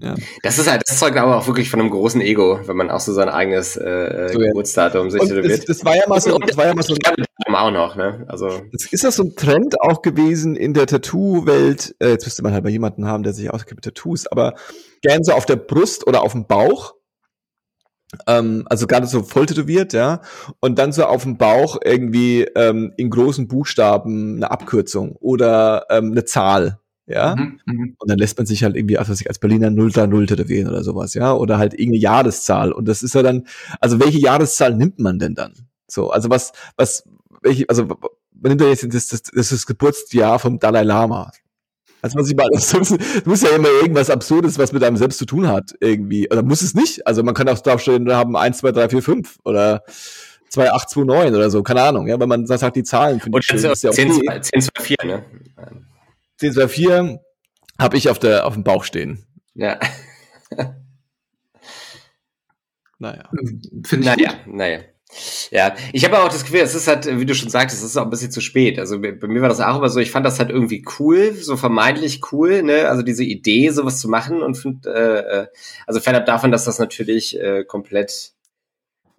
Ja. 0.00 0.14
Das 0.42 0.58
ist 0.58 0.68
halt, 0.68 0.82
das 0.86 0.98
zeugt 0.98 1.16
aber 1.16 1.36
auch 1.36 1.46
wirklich 1.46 1.70
von 1.70 1.80
einem 1.80 1.90
großen 1.90 2.20
Ego, 2.20 2.60
wenn 2.66 2.76
man 2.76 2.90
auch 2.90 3.00
so 3.00 3.12
sein 3.12 3.28
eigenes 3.28 3.76
äh, 3.76 4.28
so, 4.32 4.38
Geburtsdatum 4.38 5.10
sich 5.10 5.20
tätowiert. 5.20 5.60
Das, 5.60 5.64
das 5.66 5.84
war 5.84 5.96
ja 5.96 6.02
mal 6.08 6.20
so, 6.20 6.36
das 6.38 6.56
war 6.56 6.66
ja 6.66 6.74
mal 6.74 6.82
so 6.82 6.94
ein, 6.94 7.54
auch 7.54 7.70
noch, 7.70 7.96
ne? 7.96 8.24
Also 8.28 8.48
ist 8.72 9.04
das 9.04 9.16
so 9.16 9.24
ein 9.24 9.36
Trend 9.36 9.80
auch 9.80 10.02
gewesen 10.02 10.56
in 10.56 10.74
der 10.74 10.86
Tattoo-Welt? 10.86 11.94
Äh, 12.00 12.08
jetzt 12.08 12.24
müsste 12.24 12.42
man 12.42 12.52
halt 12.52 12.64
mal 12.64 12.70
jemanden 12.70 13.06
haben, 13.06 13.22
der 13.22 13.32
sich 13.32 13.52
auskennt 13.52 13.76
mit 13.76 13.84
Tattoos, 13.84 14.26
aber 14.26 14.54
gern 15.04 15.22
so 15.22 15.32
auf 15.32 15.46
der 15.46 15.56
Brust 15.56 16.06
oder 16.06 16.22
auf 16.22 16.32
dem 16.32 16.46
Bauch. 16.46 16.94
Ähm, 18.26 18.64
also 18.68 18.86
gerade 18.86 19.06
so 19.06 19.22
voll 19.22 19.46
tätowiert, 19.46 19.92
ja. 19.92 20.20
Und 20.60 20.78
dann 20.78 20.92
so 20.92 21.04
auf 21.04 21.22
dem 21.22 21.36
Bauch 21.36 21.78
irgendwie 21.84 22.42
ähm, 22.56 22.92
in 22.96 23.10
großen 23.10 23.48
Buchstaben 23.48 24.36
eine 24.36 24.50
Abkürzung 24.50 25.16
oder 25.16 25.86
ähm, 25.90 26.12
eine 26.12 26.24
Zahl 26.24 26.80
ja. 27.06 27.36
Mhm, 27.36 27.60
mhm, 27.66 27.96
und 27.98 28.10
dann 28.10 28.18
lässt 28.18 28.38
man 28.38 28.46
sich 28.46 28.64
halt 28.64 28.76
irgendwie, 28.76 28.96
also 28.96 29.12
als 29.12 29.38
Berliner 29.38 29.70
030 29.70 30.26
tätowieren 30.26 30.68
oder 30.68 30.82
sowas, 30.82 31.14
ja, 31.14 31.34
oder 31.34 31.58
halt 31.58 31.74
irgendeine 31.74 31.98
Jahreszahl. 31.98 32.72
Und 32.72 32.86
das 32.88 33.02
ist 33.02 33.14
ja 33.14 33.22
dann, 33.22 33.46
also 33.80 34.00
welche 34.00 34.18
Jahreszahl 34.18 34.74
nimmt 34.74 34.98
man 34.98 35.18
denn 35.18 35.34
dann? 35.34 35.52
So, 35.86 36.10
also 36.10 36.30
was, 36.30 36.52
was, 36.76 37.06
welche, 37.42 37.68
also 37.68 37.84
man 37.84 38.50
nimmt 38.50 38.62
ja 38.62 38.68
jetzt 38.68 38.84
das, 38.84 39.08
das, 39.08 39.22
das, 39.22 39.32
ist 39.32 39.52
das 39.52 39.66
Geburtsjahr 39.66 40.38
vom 40.38 40.58
Dalai 40.58 40.82
Lama. 40.82 41.30
Also 42.04 42.18
was 42.18 42.28
ich 42.28 42.36
mal, 42.36 42.48
das 42.52 42.74
muss 43.24 43.40
ja 43.40 43.48
immer 43.56 43.68
irgendwas 43.80 44.10
Absurdes, 44.10 44.58
was 44.58 44.72
mit 44.72 44.84
einem 44.84 44.98
selbst 44.98 45.18
zu 45.18 45.24
tun 45.24 45.48
hat, 45.48 45.74
irgendwie. 45.80 46.30
Oder 46.30 46.42
muss 46.42 46.60
es 46.60 46.74
nicht? 46.74 47.06
Also 47.06 47.22
man 47.22 47.32
kann 47.32 47.48
auch 47.48 47.58
draufstehen, 47.58 48.04
wir 48.04 48.14
haben 48.14 48.36
1, 48.36 48.58
2, 48.58 48.72
3, 48.72 48.88
4, 48.90 49.02
5 49.02 49.38
oder 49.42 49.84
2, 50.50 50.70
8, 50.70 50.90
2, 50.90 51.04
9 51.04 51.34
oder 51.34 51.48
so, 51.48 51.62
keine 51.62 51.80
Ahnung, 51.80 52.06
ja, 52.06 52.20
weil 52.20 52.26
man 52.26 52.46
sagt, 52.46 52.76
die 52.76 52.82
Zahlen 52.82 53.20
finde 53.20 53.38
ich 53.38 53.46
schön. 53.46 53.56
Ist 53.56 53.82
ja 53.82 53.90
10, 53.90 54.12
okay. 54.12 54.38
10, 54.38 54.60
2, 54.60 54.82
4, 54.82 54.96
ne? 55.06 55.24
1024 56.42 57.20
habe 57.80 57.96
ich 57.96 58.10
auf, 58.10 58.18
der, 58.18 58.46
auf 58.46 58.52
dem 58.52 58.64
Bauch 58.64 58.84
stehen. 58.84 59.24
Ja. 59.54 59.80
naja. 62.98 63.30
Finde 63.86 64.10
ich 64.10 64.16
naja, 64.16 64.32
gut. 64.44 64.54
naja. 64.54 64.80
Ja, 65.50 65.76
ich 65.92 66.04
habe 66.04 66.18
auch 66.18 66.28
das 66.28 66.44
Gefühl, 66.44 66.60
es 66.60 66.74
ist 66.74 66.88
halt, 66.88 67.06
wie 67.06 67.26
du 67.26 67.34
schon 67.34 67.50
sagtest, 67.50 67.82
es 67.82 67.90
ist 67.90 67.96
auch 67.96 68.04
ein 68.04 68.10
bisschen 68.10 68.30
zu 68.30 68.40
spät. 68.40 68.78
Also 68.78 69.00
bei 69.00 69.26
mir 69.26 69.42
war 69.42 69.48
das 69.48 69.60
auch 69.60 69.76
immer 69.78 69.88
so, 69.88 70.00
ich 70.00 70.10
fand 70.10 70.26
das 70.26 70.38
halt 70.38 70.50
irgendwie 70.50 70.84
cool, 70.98 71.34
so 71.34 71.56
vermeintlich 71.56 72.20
cool, 72.32 72.62
ne? 72.62 72.88
Also 72.88 73.02
diese 73.02 73.22
Idee, 73.22 73.70
sowas 73.70 74.00
zu 74.00 74.08
machen 74.08 74.42
und 74.42 74.56
find, 74.56 74.86
äh, 74.86 75.42
äh 75.42 75.46
also 75.86 76.00
fernab 76.00 76.26
davon, 76.26 76.50
dass 76.50 76.64
das 76.64 76.78
natürlich 76.78 77.38
äh, 77.38 77.64
komplett 77.64 78.32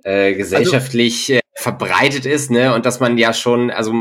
äh, 0.03 0.33
gesellschaftlich 0.33 1.31
also, 1.31 1.41
verbreitet 1.55 2.25
ist, 2.25 2.51
ne? 2.51 2.73
Und 2.73 2.85
dass 2.85 2.99
man 2.99 3.17
ja 3.17 3.33
schon, 3.33 3.71
also 3.71 3.93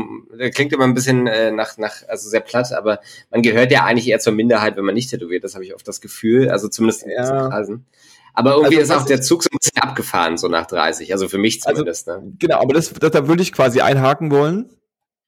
klingt 0.53 0.73
immer 0.73 0.83
ein 0.83 0.93
bisschen 0.93 1.27
äh, 1.27 1.51
nach, 1.51 1.77
nach, 1.77 2.07
also 2.07 2.29
sehr 2.29 2.41
platt, 2.41 2.73
aber 2.73 2.99
man 3.31 3.41
gehört 3.41 3.71
ja 3.71 3.85
eigentlich 3.85 4.07
eher 4.07 4.19
zur 4.19 4.33
Minderheit, 4.33 4.75
wenn 4.75 4.85
man 4.85 4.95
nicht 4.95 5.09
tätowiert. 5.09 5.43
Das 5.43 5.55
habe 5.55 5.63
ich 5.63 5.73
oft 5.73 5.87
das 5.87 6.01
Gefühl, 6.01 6.49
also 6.49 6.67
zumindest 6.67 7.03
in 7.03 7.11
ja. 7.11 7.49
Kreisen. 7.49 7.85
Aber 8.35 8.55
irgendwie 8.55 8.79
also, 8.79 8.93
ist 8.93 8.99
auch 8.99 9.05
der 9.05 9.21
Zug 9.21 9.43
so 9.43 9.49
ein 9.51 9.57
bisschen 9.57 9.81
abgefahren, 9.81 10.37
so 10.37 10.47
nach 10.47 10.65
30. 10.65 11.11
Also 11.13 11.27
für 11.27 11.37
mich 11.37 11.61
also 11.65 11.79
zumindest. 11.79 12.09
Also, 12.09 12.21
ne? 12.21 12.33
Genau, 12.37 12.59
aber 12.59 12.73
das, 12.73 12.91
das, 12.93 13.11
da 13.11 13.27
würde 13.27 13.41
ich 13.41 13.53
quasi 13.53 13.81
einhaken 13.81 14.31
wollen. 14.31 14.69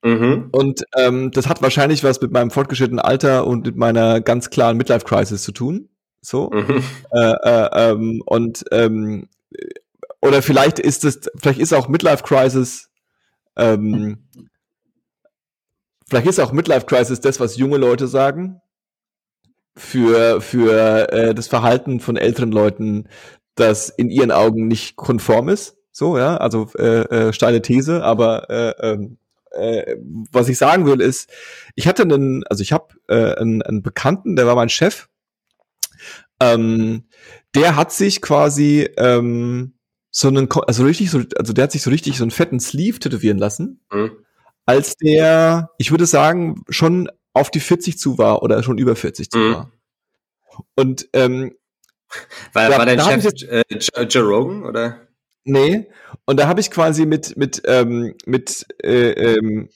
Mhm. 0.03 0.49
Und 0.51 0.83
ähm, 0.95 1.31
das 1.31 1.47
hat 1.47 1.61
wahrscheinlich 1.61 2.03
was 2.03 2.21
mit 2.21 2.31
meinem 2.31 2.51
fortgeschrittenen 2.51 2.99
Alter 2.99 3.47
und 3.47 3.65
mit 3.65 3.77
meiner 3.77 4.21
ganz 4.21 4.49
klaren 4.49 4.77
Midlife-Crisis 4.77 5.41
zu 5.41 5.51
tun. 5.51 5.89
So. 6.21 6.49
Mhm. 6.51 6.83
Äh, 7.11 7.31
äh, 7.31 7.91
ähm, 7.91 8.21
und 8.25 8.65
ähm, 8.71 9.27
oder 10.21 10.41
vielleicht 10.41 10.79
ist 10.79 11.05
es, 11.05 11.29
vielleicht 11.37 11.59
ist 11.59 11.73
auch 11.73 11.87
Midlife 11.87 12.23
Crisis, 12.23 12.89
ähm, 13.55 14.27
vielleicht 16.09 16.27
ist 16.27 16.39
auch 16.39 16.51
Midlife 16.51 16.85
Crisis 16.85 17.21
das, 17.21 17.39
was 17.39 17.57
junge 17.57 17.77
Leute 17.77 18.07
sagen. 18.07 18.61
Für, 19.77 20.41
für 20.41 21.11
äh, 21.11 21.35
das 21.35 21.47
Verhalten 21.47 21.99
von 21.99 22.17
älteren 22.17 22.51
Leuten, 22.51 23.07
das 23.55 23.89
in 23.89 24.09
ihren 24.09 24.31
Augen 24.31 24.67
nicht 24.67 24.95
konform 24.95 25.49
ist. 25.49 25.77
So, 25.91 26.17
ja, 26.17 26.37
also 26.37 26.69
äh, 26.77 27.01
äh, 27.29 27.33
steile 27.33 27.61
These, 27.61 28.03
aber 28.03 28.49
äh, 28.49 28.73
ähm, 28.81 29.17
äh, 29.51 29.95
was 30.31 30.49
ich 30.49 30.57
sagen 30.57 30.85
will, 30.85 31.01
ist, 31.01 31.29
ich 31.75 31.87
hatte 31.87 32.03
einen, 32.03 32.43
also 32.45 32.61
ich 32.61 32.71
habe 32.71 32.93
äh, 33.07 33.33
einen, 33.35 33.61
einen 33.61 33.81
Bekannten, 33.81 34.35
der 34.35 34.45
war 34.45 34.55
mein 34.55 34.69
Chef, 34.69 35.07
ähm, 36.39 37.05
der 37.55 37.75
hat 37.75 37.91
sich 37.91 38.21
quasi 38.21 38.89
ähm, 38.97 39.73
so 40.11 40.27
einen, 40.27 40.47
also 40.67 40.83
richtig 40.83 41.09
so, 41.09 41.23
also 41.35 41.53
der 41.53 41.63
hat 41.63 41.71
sich 41.71 41.81
so 41.81 41.89
richtig 41.89 42.17
so 42.17 42.23
einen 42.23 42.31
fetten 42.31 42.59
Sleeve 42.59 42.99
tätowieren 42.99 43.37
lassen, 43.37 43.81
mhm. 43.91 44.11
als 44.65 44.97
der, 44.97 45.71
ich 45.77 45.91
würde 45.91 46.05
sagen, 46.05 46.63
schon 46.69 47.09
auf 47.37 47.51
die 47.51 47.59
40 47.59 47.97
zu 47.97 48.17
war 48.17 48.43
oder 48.43 48.61
schon 48.63 48.77
über 48.77 48.95
40 48.95 49.29
zu 49.29 49.37
mhm. 49.37 49.53
war. 49.53 49.71
Und 50.75 51.07
ähm, 51.13 51.55
war, 52.53 52.69
da, 52.69 52.77
war 52.77 52.85
dein 52.85 52.99
Chef 52.99 53.33
äh, 53.43 54.05
Joe 54.05 54.23
Rogan 54.23 54.63
oder? 54.63 55.07
Nee, 55.43 55.87
und 56.25 56.39
da 56.39 56.47
habe 56.47 56.59
ich 56.59 56.71
quasi 56.71 57.05
mit 57.05 57.37
mit 57.37 57.61
ähm, 57.65 58.15
mit 58.25 58.65
äh, 58.83 59.11
ähm, 59.11 59.69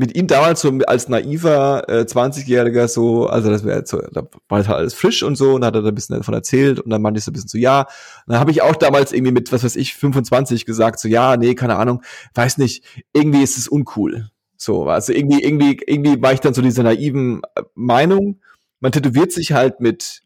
mit 0.00 0.16
ihm 0.16 0.26
damals 0.26 0.62
so 0.62 0.70
als 0.86 1.10
naiver 1.10 1.84
äh, 1.86 2.04
20-Jähriger 2.04 2.88
so, 2.88 3.26
also 3.26 3.50
das 3.50 3.64
wäre 3.64 3.84
so, 3.84 4.00
da 4.12 4.22
war 4.48 4.64
halt 4.64 4.68
alles 4.70 4.94
frisch 4.94 5.22
und 5.22 5.36
so 5.36 5.52
und 5.52 5.64
hat 5.64 5.74
er 5.74 5.82
da 5.82 5.88
ein 5.88 5.94
bisschen 5.94 6.16
davon 6.16 6.32
erzählt 6.32 6.80
und 6.80 6.88
dann 6.88 7.02
meinte 7.02 7.18
ich 7.18 7.24
so 7.24 7.30
ein 7.30 7.34
bisschen 7.34 7.50
so, 7.50 7.58
ja. 7.58 7.80
Und 7.80 8.32
dann 8.32 8.38
habe 8.38 8.50
ich 8.50 8.62
auch 8.62 8.76
damals 8.76 9.12
irgendwie 9.12 9.32
mit, 9.32 9.52
was 9.52 9.62
weiß 9.62 9.76
ich, 9.76 9.94
25 9.94 10.64
gesagt, 10.64 11.00
so, 11.00 11.06
ja, 11.06 11.36
nee, 11.36 11.54
keine 11.54 11.76
Ahnung, 11.76 12.02
weiß 12.34 12.56
nicht, 12.56 12.82
irgendwie 13.12 13.42
ist 13.42 13.58
es 13.58 13.68
uncool. 13.68 14.30
So, 14.62 14.84
also 14.84 15.14
irgendwie, 15.14 15.42
irgendwie, 15.42 15.80
irgendwie 15.86 16.20
war 16.20 16.34
ich 16.34 16.40
dann 16.40 16.52
so 16.52 16.60
dieser 16.60 16.82
naiven 16.82 17.40
äh, 17.54 17.62
Meinung, 17.74 18.40
man 18.80 18.92
tätowiert 18.92 19.32
sich 19.32 19.52
halt 19.52 19.80
mit 19.80 20.20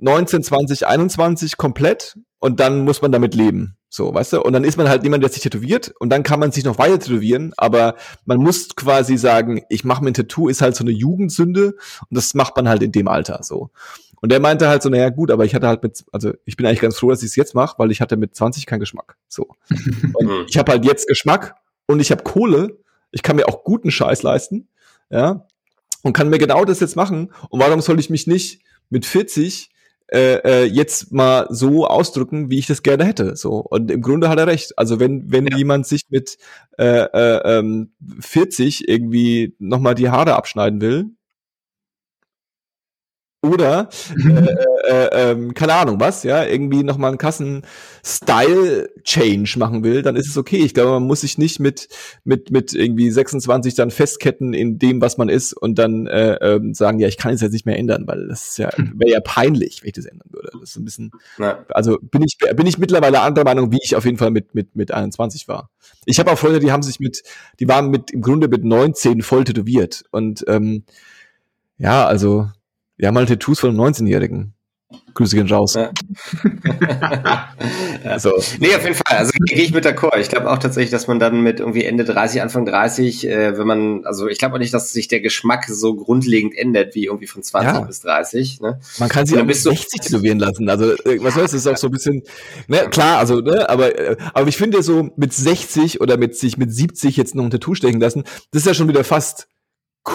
19, 0.00 0.42
20, 0.42 0.88
21 0.88 1.56
komplett 1.56 2.18
und 2.40 2.58
dann 2.58 2.82
muss 2.82 3.02
man 3.02 3.12
damit 3.12 3.36
leben. 3.36 3.76
So, 3.88 4.12
weißt 4.12 4.32
du? 4.32 4.42
Und 4.42 4.52
dann 4.52 4.64
ist 4.64 4.76
man 4.76 4.88
halt 4.88 5.04
jemand, 5.04 5.22
der 5.22 5.30
sich 5.30 5.44
tätowiert 5.44 5.94
und 6.00 6.10
dann 6.10 6.24
kann 6.24 6.40
man 6.40 6.50
sich 6.50 6.64
noch 6.64 6.78
weiter 6.78 6.98
tätowieren, 6.98 7.52
aber 7.56 7.94
man 8.24 8.38
muss 8.38 8.74
quasi 8.74 9.16
sagen, 9.16 9.62
ich 9.68 9.84
mache 9.84 10.02
mir 10.02 10.10
ein 10.10 10.14
Tattoo, 10.14 10.48
ist 10.48 10.60
halt 10.60 10.74
so 10.74 10.82
eine 10.82 10.90
Jugendsünde 10.90 11.66
und 11.66 12.08
das 12.10 12.34
macht 12.34 12.56
man 12.56 12.68
halt 12.68 12.82
in 12.82 12.90
dem 12.90 13.06
Alter 13.06 13.44
so. 13.44 13.70
Und 14.20 14.32
der 14.32 14.40
meinte 14.40 14.66
halt 14.66 14.82
so, 14.82 14.88
naja 14.88 15.10
gut, 15.10 15.30
aber 15.30 15.44
ich 15.44 15.54
hatte 15.54 15.68
halt 15.68 15.84
mit, 15.84 16.04
also 16.10 16.32
ich 16.46 16.56
bin 16.56 16.66
eigentlich 16.66 16.80
ganz 16.80 16.98
froh, 16.98 17.10
dass 17.10 17.22
ich 17.22 17.28
es 17.28 17.36
jetzt 17.36 17.54
mache, 17.54 17.78
weil 17.78 17.92
ich 17.92 18.00
hatte 18.00 18.16
mit 18.16 18.34
20 18.34 18.66
keinen 18.66 18.80
Geschmack. 18.80 19.16
So. 19.28 19.50
Und 20.14 20.46
ich 20.48 20.58
habe 20.58 20.72
halt 20.72 20.84
jetzt 20.84 21.06
Geschmack 21.06 21.54
und 21.86 22.00
ich 22.00 22.10
habe 22.10 22.22
Kohle, 22.22 22.78
ich 23.14 23.22
kann 23.22 23.36
mir 23.36 23.48
auch 23.48 23.64
guten 23.64 23.90
Scheiß 23.90 24.22
leisten, 24.22 24.68
ja, 25.10 25.46
und 26.02 26.12
kann 26.12 26.28
mir 26.28 26.38
genau 26.38 26.64
das 26.64 26.80
jetzt 26.80 26.96
machen. 26.96 27.32
Und 27.48 27.60
warum 27.60 27.80
soll 27.80 27.98
ich 27.98 28.10
mich 28.10 28.26
nicht 28.26 28.60
mit 28.90 29.06
40 29.06 29.70
äh, 30.12 30.34
äh, 30.44 30.64
jetzt 30.64 31.12
mal 31.12 31.46
so 31.48 31.86
ausdrücken, 31.86 32.50
wie 32.50 32.58
ich 32.58 32.66
das 32.66 32.82
gerne 32.82 33.04
hätte. 33.04 33.36
So 33.36 33.56
und 33.56 33.90
im 33.90 34.02
Grunde 34.02 34.28
hat 34.28 34.38
er 34.38 34.46
recht. 34.46 34.78
Also 34.78 35.00
wenn 35.00 35.32
wenn 35.32 35.46
ja. 35.46 35.56
jemand 35.56 35.86
sich 35.86 36.02
mit 36.10 36.36
äh, 36.78 37.04
äh, 37.04 37.58
ähm, 37.58 37.92
40 38.20 38.86
irgendwie 38.86 39.56
noch 39.58 39.78
mal 39.78 39.94
die 39.94 40.10
Haare 40.10 40.36
abschneiden 40.36 40.82
will, 40.82 41.06
oder 43.44 43.88
äh, 44.16 44.46
äh, 44.88 45.32
äh, 45.32 45.52
keine 45.52 45.74
Ahnung 45.74 46.00
was, 46.00 46.24
ja, 46.24 46.44
irgendwie 46.44 46.82
nochmal 46.82 47.10
einen 47.10 47.18
Kassen-Style-Change 47.18 49.58
machen 49.58 49.84
will, 49.84 50.00
dann 50.02 50.16
ist 50.16 50.28
es 50.28 50.36
okay. 50.36 50.58
Ich 50.58 50.74
glaube, 50.74 50.90
man 50.90 51.04
muss 51.04 51.20
sich 51.20 51.38
nicht 51.38 51.60
mit 51.60 51.88
mit 52.24 52.50
mit 52.50 52.74
irgendwie 52.74 53.10
26 53.10 53.74
dann 53.74 53.90
festketten 53.90 54.52
in 54.54 54.78
dem, 54.78 55.00
was 55.00 55.18
man 55.18 55.28
ist 55.28 55.52
und 55.52 55.78
dann 55.78 56.06
äh, 56.06 56.34
äh, 56.34 56.74
sagen, 56.74 56.98
ja, 56.98 57.06
ich 57.08 57.18
kann 57.18 57.34
es 57.34 57.40
jetzt 57.40 57.52
nicht 57.52 57.66
mehr 57.66 57.78
ändern, 57.78 58.04
weil 58.06 58.28
das 58.28 58.48
ist 58.48 58.58
ja 58.58 58.70
wäre 58.76 59.12
ja 59.12 59.20
peinlich, 59.20 59.82
wenn 59.82 59.88
ich 59.88 59.94
das 59.94 60.06
ändern 60.06 60.28
würde. 60.30 60.50
Das 60.52 60.62
ist 60.70 60.76
ein 60.76 60.84
bisschen, 60.84 61.10
ja. 61.38 61.64
also 61.68 61.98
bin 62.00 62.22
ich 62.22 62.38
bin 62.56 62.66
ich 62.66 62.78
mittlerweile 62.78 63.20
anderer 63.20 63.44
Meinung, 63.44 63.70
wie 63.72 63.80
ich 63.82 63.96
auf 63.96 64.04
jeden 64.04 64.18
Fall 64.18 64.30
mit 64.30 64.54
mit 64.54 64.74
mit 64.74 64.92
21 64.92 65.48
war. 65.48 65.70
Ich 66.06 66.18
habe 66.18 66.32
auch 66.32 66.38
Freunde, 66.38 66.60
die 66.60 66.72
haben 66.72 66.82
sich 66.82 67.00
mit, 67.00 67.22
die 67.60 67.68
waren 67.68 67.90
mit 67.90 68.10
im 68.10 68.20
Grunde 68.20 68.48
mit 68.48 68.62
19 68.64 69.22
voll 69.22 69.44
tätowiert 69.44 70.04
und 70.10 70.44
ähm, 70.48 70.84
ja, 71.78 72.06
also 72.06 72.50
wir 72.96 73.08
haben 73.08 73.16
halt 73.16 73.28
Tattoos 73.28 73.60
von 73.60 73.70
einem 73.70 73.80
19-Jährigen. 73.80 74.54
Grüße 75.14 75.36
gehen 75.36 75.48
raus. 75.48 75.78
Ja. 78.04 78.18
So. 78.18 78.32
Nee, 78.58 78.74
auf 78.74 78.82
jeden 78.82 78.94
Fall. 78.94 79.16
Also 79.16 79.32
gehe 79.46 79.64
ich 79.64 79.72
mit 79.72 79.86
der 79.86 79.94
Chor. 79.94 80.14
Ich 80.18 80.28
glaube 80.28 80.50
auch 80.50 80.58
tatsächlich, 80.58 80.90
dass 80.90 81.06
man 81.06 81.18
dann 81.18 81.40
mit 81.40 81.60
irgendwie 81.60 81.84
Ende 81.84 82.04
30, 82.04 82.42
Anfang 82.42 82.66
30, 82.66 83.26
äh, 83.26 83.56
wenn 83.56 83.66
man, 83.66 84.04
also 84.04 84.28
ich 84.28 84.36
glaube 84.36 84.54
auch 84.54 84.58
nicht, 84.58 84.74
dass 84.74 84.92
sich 84.92 85.08
der 85.08 85.20
Geschmack 85.20 85.64
so 85.68 85.94
grundlegend 85.94 86.54
ändert 86.54 86.94
wie 86.94 87.06
irgendwie 87.06 87.26
von 87.26 87.42
20 87.42 87.72
ja. 87.72 87.80
bis 87.80 88.00
30. 88.00 88.60
Ne? 88.60 88.78
Man 88.98 89.08
kann 89.08 89.24
sich 89.24 89.38
auch 89.38 89.46
bis 89.46 89.62
60 89.62 90.00
tätowieren 90.02 90.38
lassen. 90.38 90.68
Also 90.68 90.92
äh, 90.92 91.18
was 91.22 91.34
heißt, 91.34 91.54
das 91.54 91.60
ist 91.60 91.66
auch 91.66 91.78
so 91.78 91.86
ein 91.88 91.92
bisschen, 91.92 92.22
ne, 92.68 92.88
klar, 92.90 93.18
also, 93.18 93.40
ne, 93.40 93.70
aber, 93.70 93.98
äh, 93.98 94.16
aber 94.34 94.48
ich 94.48 94.58
finde 94.58 94.82
so 94.82 95.08
mit 95.16 95.32
60 95.32 96.02
oder 96.02 96.18
mit 96.18 96.36
sich 96.36 96.58
mit 96.58 96.74
70 96.74 97.16
jetzt 97.16 97.34
noch 97.34 97.44
ein 97.44 97.50
Tattoo 97.50 97.74
stechen 97.74 98.00
lassen, 98.00 98.24
das 98.50 98.62
ist 98.62 98.66
ja 98.66 98.74
schon 98.74 98.88
wieder 98.88 99.04
fast 99.04 99.48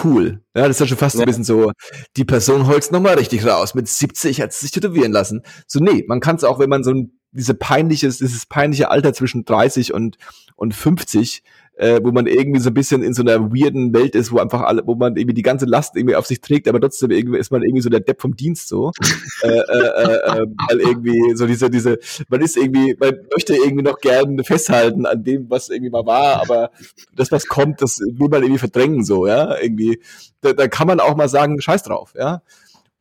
cool. 0.04 0.42
Ja, 0.54 0.66
das 0.66 0.76
ist 0.76 0.80
ja 0.80 0.86
schon 0.86 0.98
fast 0.98 1.16
ja. 1.16 1.22
ein 1.22 1.26
bisschen 1.26 1.44
so, 1.44 1.72
die 2.16 2.24
Person 2.24 2.66
holt's 2.66 2.90
nochmal 2.90 3.14
richtig 3.14 3.46
raus. 3.46 3.74
Mit 3.74 3.88
70 3.88 4.40
hat 4.40 4.52
sie 4.52 4.60
sich 4.60 4.70
tätowieren 4.72 5.12
lassen. 5.12 5.42
So, 5.66 5.80
nee, 5.80 6.04
man 6.06 6.20
kann 6.20 6.36
es 6.36 6.44
auch, 6.44 6.58
wenn 6.58 6.70
man 6.70 6.84
so 6.84 6.92
ein, 6.92 7.19
diese 7.32 7.54
peinliches, 7.54 8.18
dieses 8.18 8.46
peinliche 8.46 8.90
Alter 8.90 9.12
zwischen 9.12 9.44
30 9.44 9.94
und, 9.94 10.16
und 10.56 10.74
50, 10.74 11.42
äh, 11.80 12.00
wo 12.02 12.12
man 12.12 12.26
irgendwie 12.26 12.60
so 12.60 12.68
ein 12.68 12.74
bisschen 12.74 13.02
in 13.02 13.14
so 13.14 13.22
einer 13.22 13.50
weirden 13.50 13.94
Welt 13.94 14.14
ist, 14.14 14.30
wo 14.32 14.38
einfach 14.38 14.60
alle, 14.60 14.86
wo 14.86 14.96
man 14.96 15.16
irgendwie 15.16 15.32
die 15.32 15.42
ganze 15.42 15.64
Last 15.64 15.96
irgendwie 15.96 16.14
auf 16.14 16.26
sich 16.26 16.42
trägt, 16.42 16.68
aber 16.68 16.78
trotzdem 16.78 17.10
irgendwie 17.10 17.38
ist 17.38 17.50
man 17.50 17.62
irgendwie 17.62 17.80
so 17.80 17.88
der 17.88 18.00
Depp 18.00 18.20
vom 18.20 18.36
Dienst 18.36 18.68
so. 18.68 18.92
äh, 19.42 19.48
äh, 19.48 19.58
äh, 19.58 20.40
äh, 20.40 20.46
weil 20.68 20.80
irgendwie 20.80 21.34
so 21.34 21.46
diese, 21.46 21.70
diese, 21.70 21.98
man 22.28 22.42
ist 22.42 22.58
irgendwie, 22.58 22.94
man 23.00 23.14
möchte 23.34 23.54
irgendwie 23.54 23.82
noch 23.82 23.98
gerne 23.98 24.44
festhalten 24.44 25.06
an 25.06 25.24
dem, 25.24 25.48
was 25.48 25.70
irgendwie 25.70 25.90
mal 25.90 26.04
war, 26.04 26.42
aber 26.42 26.70
das, 27.16 27.32
was 27.32 27.46
kommt, 27.46 27.80
das 27.80 27.98
will 28.00 28.28
man 28.28 28.42
irgendwie 28.42 28.58
verdrängen 28.58 29.02
so, 29.02 29.26
ja, 29.26 29.56
irgendwie. 29.58 30.02
Da, 30.42 30.52
da 30.52 30.68
kann 30.68 30.86
man 30.86 31.00
auch 31.00 31.16
mal 31.16 31.28
sagen, 31.28 31.60
scheiß 31.60 31.82
drauf, 31.84 32.12
ja. 32.14 32.42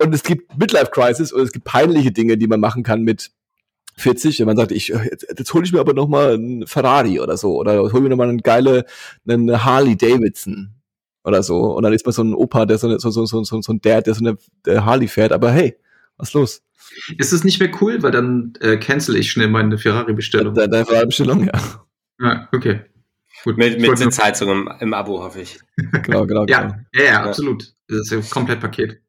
Und 0.02 0.16
es 0.16 0.24
gibt 0.24 0.58
Midlife 0.58 0.92
Crisis 0.92 1.34
und 1.34 1.42
es 1.42 1.52
gibt 1.52 1.66
peinliche 1.66 2.14
Dinge, 2.14 2.38
die 2.38 2.48
man 2.48 2.62
machen 2.62 2.84
kann 2.84 3.02
mit 3.02 3.32
40, 4.00 4.40
wenn 4.40 4.48
man 4.48 4.58
sagt, 4.58 4.72
ich, 4.72 4.90
jetzt, 4.90 5.28
jetzt 5.38 5.54
hole 5.54 5.66
ich 5.66 5.72
mir 5.72 5.80
aber 5.80 5.94
noch 5.94 6.08
mal 6.08 6.34
einen 6.34 6.68
Ferrari 6.68 7.20
oder 7.20 7.38
so, 7.38 7.56
oder 7.56 7.92
hol 7.92 8.02
mir 8.02 8.10
noch 8.10 8.18
mal 8.18 8.30
eine 8.30 8.42
geile, 8.42 8.86
eine 9.28 9.64
Harley 9.64 9.96
Davidson 9.96 10.72
oder 11.24 11.44
so, 11.44 11.76
und 11.76 11.84
dann 11.84 11.94
ist 11.94 12.06
man 12.06 12.14
so 12.14 12.24
ein 12.24 12.34
Opa, 12.34 12.66
der 12.66 12.78
so, 12.78 12.88
eine, 12.88 13.00
so, 13.00 13.10
so, 13.12 13.26
so, 13.26 13.44
so, 13.44 13.62
so 13.62 13.74
ein 13.74 13.82
Dad, 13.82 14.08
der 14.08 14.14
so 14.16 14.26
eine 14.26 14.86
Harley 14.86 15.08
fährt, 15.08 15.32
aber 15.32 15.52
hey, 15.52 15.78
was 16.18 16.34
los? 16.34 16.62
Ist 17.18 17.34
es 17.34 17.44
nicht 17.44 17.60
mehr 17.60 17.72
cool, 17.82 18.02
weil 18.02 18.12
dann 18.12 18.54
äh, 18.62 18.78
cancel 18.78 19.16
ich 19.16 19.32
schnell 19.32 19.48
meine 19.48 19.78
Ferrari-Bestellung. 19.78 20.54
Deine, 20.56 20.70
deine 20.70 20.86
Ferrari-Bestellung, 20.86 21.46
ja. 21.46 21.86
Ja, 22.20 22.50
okay. 22.52 22.82
Gut. 23.44 23.58
Mit, 23.58 23.80
mit 23.80 23.98
Sitzheizung 23.98 24.50
im, 24.50 24.70
im 24.80 24.94
Abo, 24.94 25.24
hoffe 25.24 25.42
ich. 25.42 25.60
genau, 26.04 26.26
genau. 26.26 26.46
Ja, 26.48 26.64
genau. 26.64 26.76
ja, 26.94 27.04
ja, 27.04 27.24
absolut. 27.24 27.74
Das 27.88 28.00
ist 28.00 28.12
ein 28.12 28.30
Komplettpaket. 28.30 29.02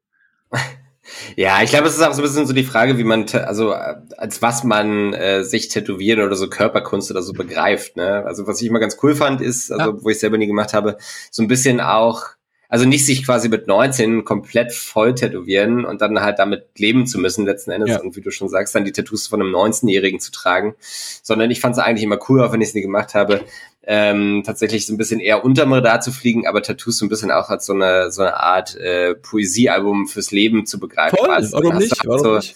Ja, 1.36 1.62
ich 1.62 1.70
glaube, 1.70 1.88
es 1.88 1.94
ist 1.96 2.02
auch 2.02 2.12
so 2.12 2.20
ein 2.20 2.22
bisschen 2.22 2.46
so 2.46 2.52
die 2.52 2.64
Frage, 2.64 2.98
wie 2.98 3.04
man, 3.04 3.26
also 3.32 3.72
als 3.72 4.42
was 4.42 4.64
man 4.64 5.12
äh, 5.14 5.44
sich 5.44 5.68
tätowieren 5.68 6.24
oder 6.24 6.36
so 6.36 6.48
Körperkunst 6.48 7.10
oder 7.10 7.22
so 7.22 7.32
begreift. 7.32 7.96
Ne? 7.96 8.24
Also 8.24 8.46
was 8.46 8.60
ich 8.60 8.68
immer 8.68 8.80
ganz 8.80 8.96
cool 9.02 9.14
fand, 9.14 9.40
ist, 9.40 9.70
also 9.72 9.92
ja. 9.92 10.02
wo 10.02 10.10
ich 10.10 10.18
selber 10.18 10.38
nie 10.38 10.46
gemacht 10.46 10.74
habe, 10.74 10.96
so 11.30 11.42
ein 11.42 11.48
bisschen 11.48 11.80
auch 11.80 12.26
also 12.70 12.86
nicht 12.86 13.04
sich 13.04 13.26
quasi 13.26 13.48
mit 13.48 13.66
19 13.66 14.24
komplett 14.24 14.72
voll 14.72 15.14
tätowieren 15.14 15.84
und 15.84 16.00
dann 16.00 16.20
halt 16.20 16.38
damit 16.38 16.66
leben 16.78 17.06
zu 17.06 17.18
müssen 17.18 17.44
letzten 17.44 17.72
Endes 17.72 17.90
ja. 17.90 18.00
und 18.00 18.16
wie 18.16 18.20
du 18.20 18.30
schon 18.30 18.48
sagst, 18.48 18.74
dann 18.74 18.84
die 18.84 18.92
Tattoos 18.92 19.26
von 19.26 19.42
einem 19.42 19.54
19-Jährigen 19.54 20.20
zu 20.20 20.30
tragen, 20.30 20.76
sondern 21.22 21.50
ich 21.50 21.60
fand 21.60 21.76
es 21.76 21.82
eigentlich 21.82 22.04
immer 22.04 22.20
cool, 22.28 22.42
auch 22.42 22.52
wenn 22.52 22.60
ich 22.60 22.68
es 22.68 22.74
nie 22.74 22.80
gemacht 22.80 23.14
habe, 23.14 23.40
ähm, 23.82 24.42
tatsächlich 24.46 24.86
so 24.86 24.94
ein 24.94 24.98
bisschen 24.98 25.18
eher 25.18 25.44
unterm 25.44 25.72
Radar 25.72 26.00
zu 26.00 26.12
fliegen, 26.12 26.46
aber 26.46 26.62
Tattoos 26.62 26.98
so 26.98 27.04
ein 27.04 27.08
bisschen 27.08 27.32
auch 27.32 27.48
als 27.48 27.66
so 27.66 27.72
eine 27.72 28.12
so 28.12 28.22
eine 28.22 28.38
Art 28.38 28.76
äh, 28.76 29.16
Poesiealbum 29.16 30.06
fürs 30.06 30.30
Leben 30.30 30.64
zu 30.64 30.78
begreifen. 30.78 31.18
Voll, 31.18 31.30
also, 31.30 31.56
warum 31.56 31.76
nicht? 31.76 31.90
Halt 31.90 32.06
warum 32.06 32.22
so, 32.22 32.36
nicht? 32.36 32.54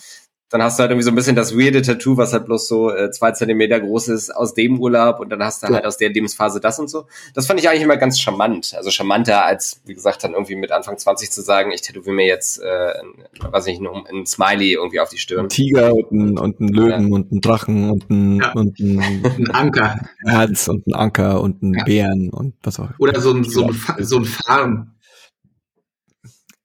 Dann 0.55 0.63
hast 0.63 0.79
du 0.79 0.83
halt 0.83 0.93
irgendwie 0.93 1.03
so 1.05 1.11
ein 1.11 1.17
bisschen 1.17 1.35
das 1.35 1.59
weirde 1.59 1.83
Tattoo, 1.83 2.17
was 2.17 2.33
halt 2.33 2.47
bloß 2.47 2.69
so 2.69 2.89
äh, 2.89 3.11
zwei 3.11 3.33
Zentimeter 3.33 3.81
groß 3.81 4.07
ist 4.07 4.31
aus 4.31 4.55
dem 4.55 4.79
Urlaub 4.79 5.19
und 5.19 5.29
dann 5.31 5.43
hast 5.43 5.65
du 5.65 5.67
ja. 5.67 5.75
halt 5.75 5.85
aus 5.85 5.97
der 5.97 6.11
Lebensphase 6.11 6.61
das 6.61 6.79
und 6.79 6.89
so. 6.89 7.07
Das 7.35 7.49
fand 7.49 7.59
ich 7.59 7.69
eigentlich 7.69 7.83
immer 7.83 7.97
ganz 7.97 8.21
charmant. 8.21 8.73
Also 8.77 8.93
charmanter 8.93 9.45
als, 9.45 9.81
wie 9.85 9.95
gesagt, 9.95 10.23
dann 10.23 10.33
irgendwie 10.33 10.55
mit 10.55 10.71
Anfang 10.71 10.97
20 10.97 11.33
zu 11.33 11.43
sagen, 11.43 11.73
ich 11.73 11.83
tätowiere 11.83 12.15
mir 12.15 12.27
jetzt, 12.27 12.63
äh, 12.63 12.95
weiß 13.41 13.67
nicht, 13.67 13.81
ein, 13.81 13.89
ein 14.07 14.27
Smiley 14.27 14.75
irgendwie 14.75 15.01
auf 15.01 15.09
die 15.09 15.19
Stirn. 15.19 15.47
Ein 15.47 15.49
Tiger 15.49 15.93
und 15.93 16.13
ein, 16.13 16.39
und 16.39 16.61
ein 16.61 16.69
Löwen 16.69 17.09
ja. 17.09 17.15
und 17.17 17.33
ein 17.33 17.41
Drachen 17.41 17.91
und 17.91 18.09
ein, 18.09 18.37
ja. 18.37 18.53
und 18.53 18.79
ein, 18.79 19.01
ein 19.37 19.51
Anker. 19.51 19.99
Herz 20.25 20.69
und 20.69 20.87
ein 20.87 20.95
Anker 20.95 21.41
und 21.41 21.65
ein 21.65 21.83
Bären 21.85 22.31
und 22.31 22.55
was 22.63 22.79
auch 22.79 22.85
immer. 22.85 23.01
Oder 23.01 23.21
so 23.21 23.33
ein, 23.33 23.43
so 23.43 23.67
ein, 23.67 23.77
so 23.99 24.19
ein 24.19 24.25
Farm. 24.25 24.94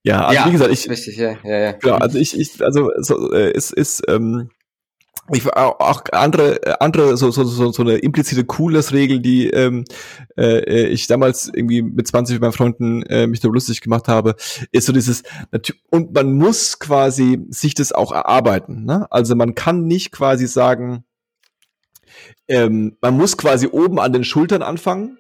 Ja, 0.04 0.26
also 0.26 0.40
ja, 0.40 0.48
wie 0.48 0.52
gesagt, 0.52 0.72
ich 0.72 0.90
richtig, 0.90 1.18
ja, 1.18 1.36
ja, 1.44 1.58
ja. 1.58 1.72
Genau, 1.74 1.96
also 1.96 2.18
ich, 2.18 2.40
ich, 2.40 2.64
also 2.64 2.90
so, 2.98 3.34
äh, 3.34 3.52
ist, 3.52 3.74
ist, 3.74 4.02
ähm, 4.08 4.50
ich 5.32 5.46
auch 5.54 6.02
andere 6.12 6.82
andere 6.82 7.18
so 7.18 7.30
so 7.32 7.44
so, 7.44 7.72
so 7.72 7.84
eine 7.84 7.98
implizite 7.98 8.46
Coolness-Regel, 8.46 9.20
die 9.20 9.48
ähm, 9.50 9.84
äh, 10.38 10.88
ich 10.88 11.08
damals 11.08 11.52
irgendwie 11.54 11.82
mit 11.82 12.08
20 12.08 12.36
mit 12.36 12.42
meinen 12.42 12.54
Freunden 12.54 13.04
äh, 13.04 13.28
mich 13.28 13.40
darüber 13.40 13.56
lustig 13.56 13.82
gemacht 13.82 14.08
habe, 14.08 14.36
ist 14.72 14.88
so 14.88 14.94
dieses 14.94 15.24
und 15.90 16.14
man 16.14 16.34
muss 16.34 16.80
quasi 16.80 17.46
sich 17.50 17.76
das 17.76 17.92
auch 17.92 18.12
erarbeiten. 18.12 18.86
Ne? 18.86 19.08
Also 19.12 19.36
man 19.36 19.56
kann 19.56 19.86
nicht 19.86 20.12
quasi 20.12 20.48
sagen, 20.48 21.04
ähm, 22.48 22.98
man 23.02 23.16
muss 23.16 23.38
quasi 23.38 23.68
oben 23.68 24.00
an 24.00 24.14
den 24.14 24.24
Schultern 24.24 24.64
anfangen 24.64 25.20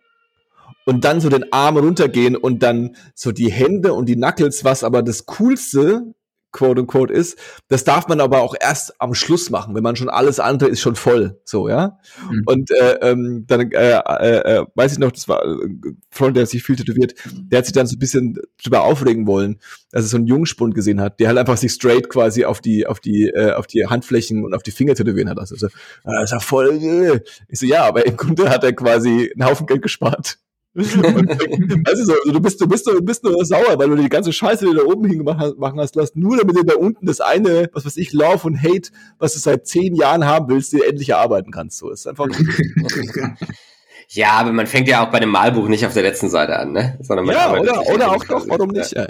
und 0.86 1.06
dann 1.06 1.22
so 1.22 1.30
den 1.30 1.52
Arm 1.52 1.78
runtergehen 1.78 2.36
und 2.36 2.64
dann 2.64 2.96
so 3.14 3.32
die 3.32 3.52
Hände 3.52 3.94
und 3.94 4.08
die 4.08 4.16
Knuckles, 4.16 4.64
was 4.64 4.84
aber 4.84 5.04
das 5.04 5.26
Coolste 5.26 6.14
quote 6.52 6.82
unquote 6.82 7.14
ist. 7.14 7.38
Das 7.68 7.84
darf 7.84 8.08
man 8.08 8.20
aber 8.20 8.42
auch 8.42 8.56
erst 8.60 9.00
am 9.00 9.14
Schluss 9.14 9.50
machen, 9.50 9.76
wenn 9.76 9.84
man 9.84 9.96
schon 9.96 10.10
alles 10.10 10.40
andere 10.40 10.70
ist 10.70 10.82
schon 10.82 10.96
voll, 10.96 11.40
so 11.44 11.70
ja. 11.70 12.00
Mhm. 12.30 12.44
Und 12.46 12.72
äh, 12.72 12.94
ähm, 13.02 13.46
dann 13.48 13.72
äh, 13.72 14.00
äh, 14.00 14.58
äh, 14.58 14.66
weiß 14.74 14.94
ich 14.94 15.00
noch, 15.00 15.12
das 15.12 15.28
war 15.28 15.44
ein 15.44 16.02
Freund, 16.10 16.36
der 16.36 16.46
sich 16.46 16.64
viel 16.64 16.76
tätowiert, 16.76 17.14
der 17.26 17.60
hat 17.60 17.66
sich 17.66 17.74
dann 17.74 17.88
so 17.88 17.96
ein 17.96 18.00
bisschen 18.00 18.40
drüber 18.64 18.84
aufregen 18.84 19.28
wollen, 19.28 19.60
dass 19.92 20.04
er 20.04 20.08
so 20.08 20.18
einen 20.18 20.28
Jungspund 20.28 20.74
gesehen 20.74 21.02
hat, 21.02 21.20
der 21.20 21.28
halt 21.28 21.38
einfach 21.38 21.58
sich 21.58 21.72
straight 21.72 22.10
quasi 22.10 22.46
auf 22.46 22.62
die 22.62 22.88
auf 22.88 23.00
die 23.00 23.28
äh, 23.28 23.52
auf 23.52 23.68
die 23.68 23.86
Handflächen 23.86 24.44
und 24.44 24.56
auf 24.56 24.64
die 24.64 24.72
Finger 24.72 24.96
tätowieren 24.96 25.30
hat. 25.30 25.40
Also 25.40 25.56
so, 25.56 25.68
ah, 26.04 26.22
das 26.22 26.26
ist 26.26 26.32
ja 26.32 26.40
voll. 26.40 26.70
Äh. 26.82 27.20
Ich 27.48 27.60
so 27.60 27.66
ja, 27.66 27.86
aber 27.86 28.06
im 28.06 28.18
Grunde 28.18 28.50
hat 28.50 28.64
er 28.64 28.74
quasi 28.74 29.32
einen 29.36 29.48
Haufen 29.48 29.68
Geld 29.68 29.82
gespart. 29.82 30.40
weißt 30.74 30.96
du, 30.96 32.06
so, 32.06 32.14
also 32.14 32.32
du 32.32 32.40
bist, 32.40 32.62
du 32.62 32.68
bist, 32.68 32.86
du 32.86 33.02
bist 33.02 33.24
nur 33.24 33.44
sauer, 33.44 33.80
weil 33.80 33.90
du 33.90 33.96
die 33.96 34.08
ganze 34.08 34.32
Scheiße, 34.32 34.66
die 34.66 34.72
du 34.72 34.78
da 34.78 34.84
oben 34.84 35.06
hingemacht 35.08 35.58
machen 35.58 35.80
hast, 35.80 35.96
lassen, 35.96 36.20
nur 36.20 36.38
damit 36.38 36.56
du 36.56 36.64
da 36.64 36.76
unten 36.76 37.08
das 37.08 37.22
eine, 37.22 37.70
was 37.74 37.86
weiß 37.86 37.98
ich, 37.98 38.14
Love 38.14 38.46
und 38.46 38.62
Hate, 38.62 38.92
was 39.18 39.34
du 39.34 39.40
seit 39.40 39.66
zehn 39.66 39.96
Jahren 39.96 40.26
haben 40.26 40.48
willst, 40.48 40.72
dir 40.72 40.88
endlich 40.88 41.10
erarbeiten 41.10 41.52
kannst. 41.52 41.80
So 41.80 41.90
ist 41.90 42.08
einfach. 42.08 42.28
ja, 44.10 44.32
aber 44.34 44.54
man 44.54 44.68
fängt 44.68 44.88
ja 44.88 45.04
auch 45.04 45.12
bei 45.12 45.20
dem 45.20 45.30
Malbuch 45.30 45.68
nicht 45.68 45.86
auf 45.86 45.94
der 45.94 46.04
letzten 46.04 46.30
Seite 46.30 46.58
an, 46.60 46.72
ne? 46.72 47.00
Sondern 47.02 47.26
man 47.26 47.36
ja, 47.36 47.52
oder, 47.52 47.88
oder 47.88 48.12
auch 48.12 48.24
doch, 48.24 48.48
warum 48.48 48.70
nicht? 48.70 48.92
Ja, 48.92 49.08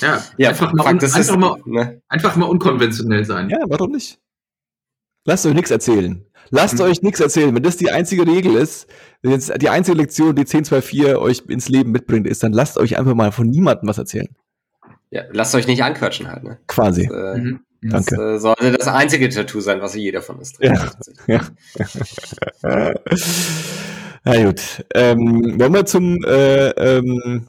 ja, 0.00 0.22
ja 0.36 0.48
einfach, 0.50 0.72
mal, 0.72 0.86
einfach, 0.86 1.36
mal, 1.36 1.60
ne? 1.64 2.02
einfach 2.08 2.36
mal 2.36 2.46
unkonventionell 2.46 3.24
sein. 3.24 3.50
Ja, 3.50 3.58
warum 3.66 3.92
nicht? 3.92 4.18
Lasst 5.24 5.46
euch 5.46 5.54
nichts 5.54 5.70
erzählen. 5.70 6.24
Lasst 6.50 6.78
mhm. 6.78 6.84
euch 6.84 7.02
nichts 7.02 7.20
erzählen. 7.20 7.54
Wenn 7.54 7.62
das 7.62 7.76
die 7.76 7.90
einzige 7.90 8.26
Regel 8.26 8.56
ist, 8.56 8.88
wenn 9.22 9.32
jetzt 9.32 9.52
die 9.60 9.68
einzige 9.68 9.98
Lektion, 9.98 10.34
die 10.34 10.42
1024 10.42 11.16
euch 11.16 11.42
ins 11.48 11.68
Leben 11.68 11.92
mitbringt, 11.92 12.26
ist, 12.26 12.42
dann 12.42 12.52
lasst 12.52 12.78
euch 12.78 12.98
einfach 12.98 13.14
mal 13.14 13.32
von 13.32 13.48
niemandem 13.48 13.88
was 13.88 13.98
erzählen. 13.98 14.28
Ja, 15.10 15.22
lasst 15.32 15.54
euch 15.54 15.66
nicht 15.66 15.82
anquatschen 15.82 16.28
halt, 16.28 16.44
ne? 16.44 16.58
Quasi. 16.66 17.06
Das, 17.06 17.36
äh, 17.36 17.38
mhm. 17.38 17.60
Danke. 17.82 18.16
Das 18.16 18.24
äh, 18.24 18.38
sollte 18.38 18.72
das 18.72 18.88
einzige 18.88 19.28
Tattoo 19.28 19.60
sein, 19.60 19.80
was 19.80 19.94
jeder 19.94 20.22
von 20.22 20.36
uns 20.36 20.52
trägt. 20.52 20.76
Ja. 21.26 21.40
ja. 22.62 22.94
Na 24.24 24.44
gut. 24.44 24.84
Ähm, 24.94 25.58
wollen 25.58 25.72
wir 25.72 25.86
zum 25.86 26.22
äh, 26.24 26.68
ähm, 26.70 27.46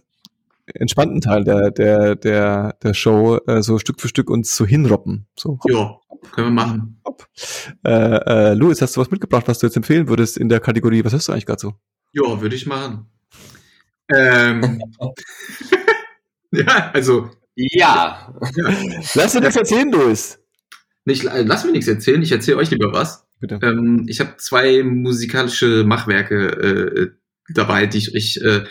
entspannten 0.74 1.22
Teil 1.22 1.44
der, 1.44 1.72
der, 1.72 2.16
der, 2.16 2.76
der 2.82 2.94
Show 2.94 3.38
äh, 3.48 3.62
so 3.62 3.78
Stück 3.78 4.00
für 4.00 4.08
Stück 4.08 4.30
uns 4.30 4.56
so 4.56 4.66
hinroppen. 4.66 5.28
So, 5.38 5.60
ja, 5.68 5.98
können 6.32 6.48
wir 6.48 6.64
machen. 6.64 7.02
Hopp. 7.06 7.28
Äh, 7.86 7.92
äh, 7.92 8.54
Louis, 8.54 8.82
hast 8.82 8.96
du 8.96 9.02
was 9.02 9.12
mitgebracht, 9.12 9.48
was 9.48 9.60
du 9.60 9.68
jetzt 9.68 9.76
empfehlen 9.76 10.08
würdest 10.08 10.38
in 10.38 10.50
der 10.50 10.60
Kategorie? 10.60 11.04
Was 11.04 11.14
hast 11.14 11.28
du 11.28 11.32
eigentlich 11.32 11.46
gerade 11.46 11.60
so? 11.60 11.74
Ja, 12.14 12.42
würde 12.42 12.56
ich 12.56 12.66
machen. 12.66 13.08
Ähm, 14.14 14.82
ja, 16.52 16.92
also. 16.94 17.30
Ja. 17.56 18.34
Lass 19.16 19.34
dir 19.34 19.42
nichts 19.42 19.56
erzählen, 19.56 19.92
Louis. 19.92 20.40
Nicht, 21.06 21.24
lass 21.24 21.66
mir 21.66 21.72
nichts 21.72 21.88
erzählen, 21.88 22.22
ich 22.22 22.32
erzähle 22.32 22.58
euch 22.58 22.70
lieber 22.70 22.94
was. 22.94 23.26
Bitte. 23.40 23.60
Ähm, 23.64 24.06
ich 24.08 24.20
habe 24.20 24.38
zwei 24.38 24.84
musikalische 24.84 25.84
Machwerke 25.84 26.48
äh, 26.48 27.12
dabei, 27.54 27.88
die 27.88 27.98
ich, 27.98 28.16
ich 28.16 28.42
äh, 28.42 28.66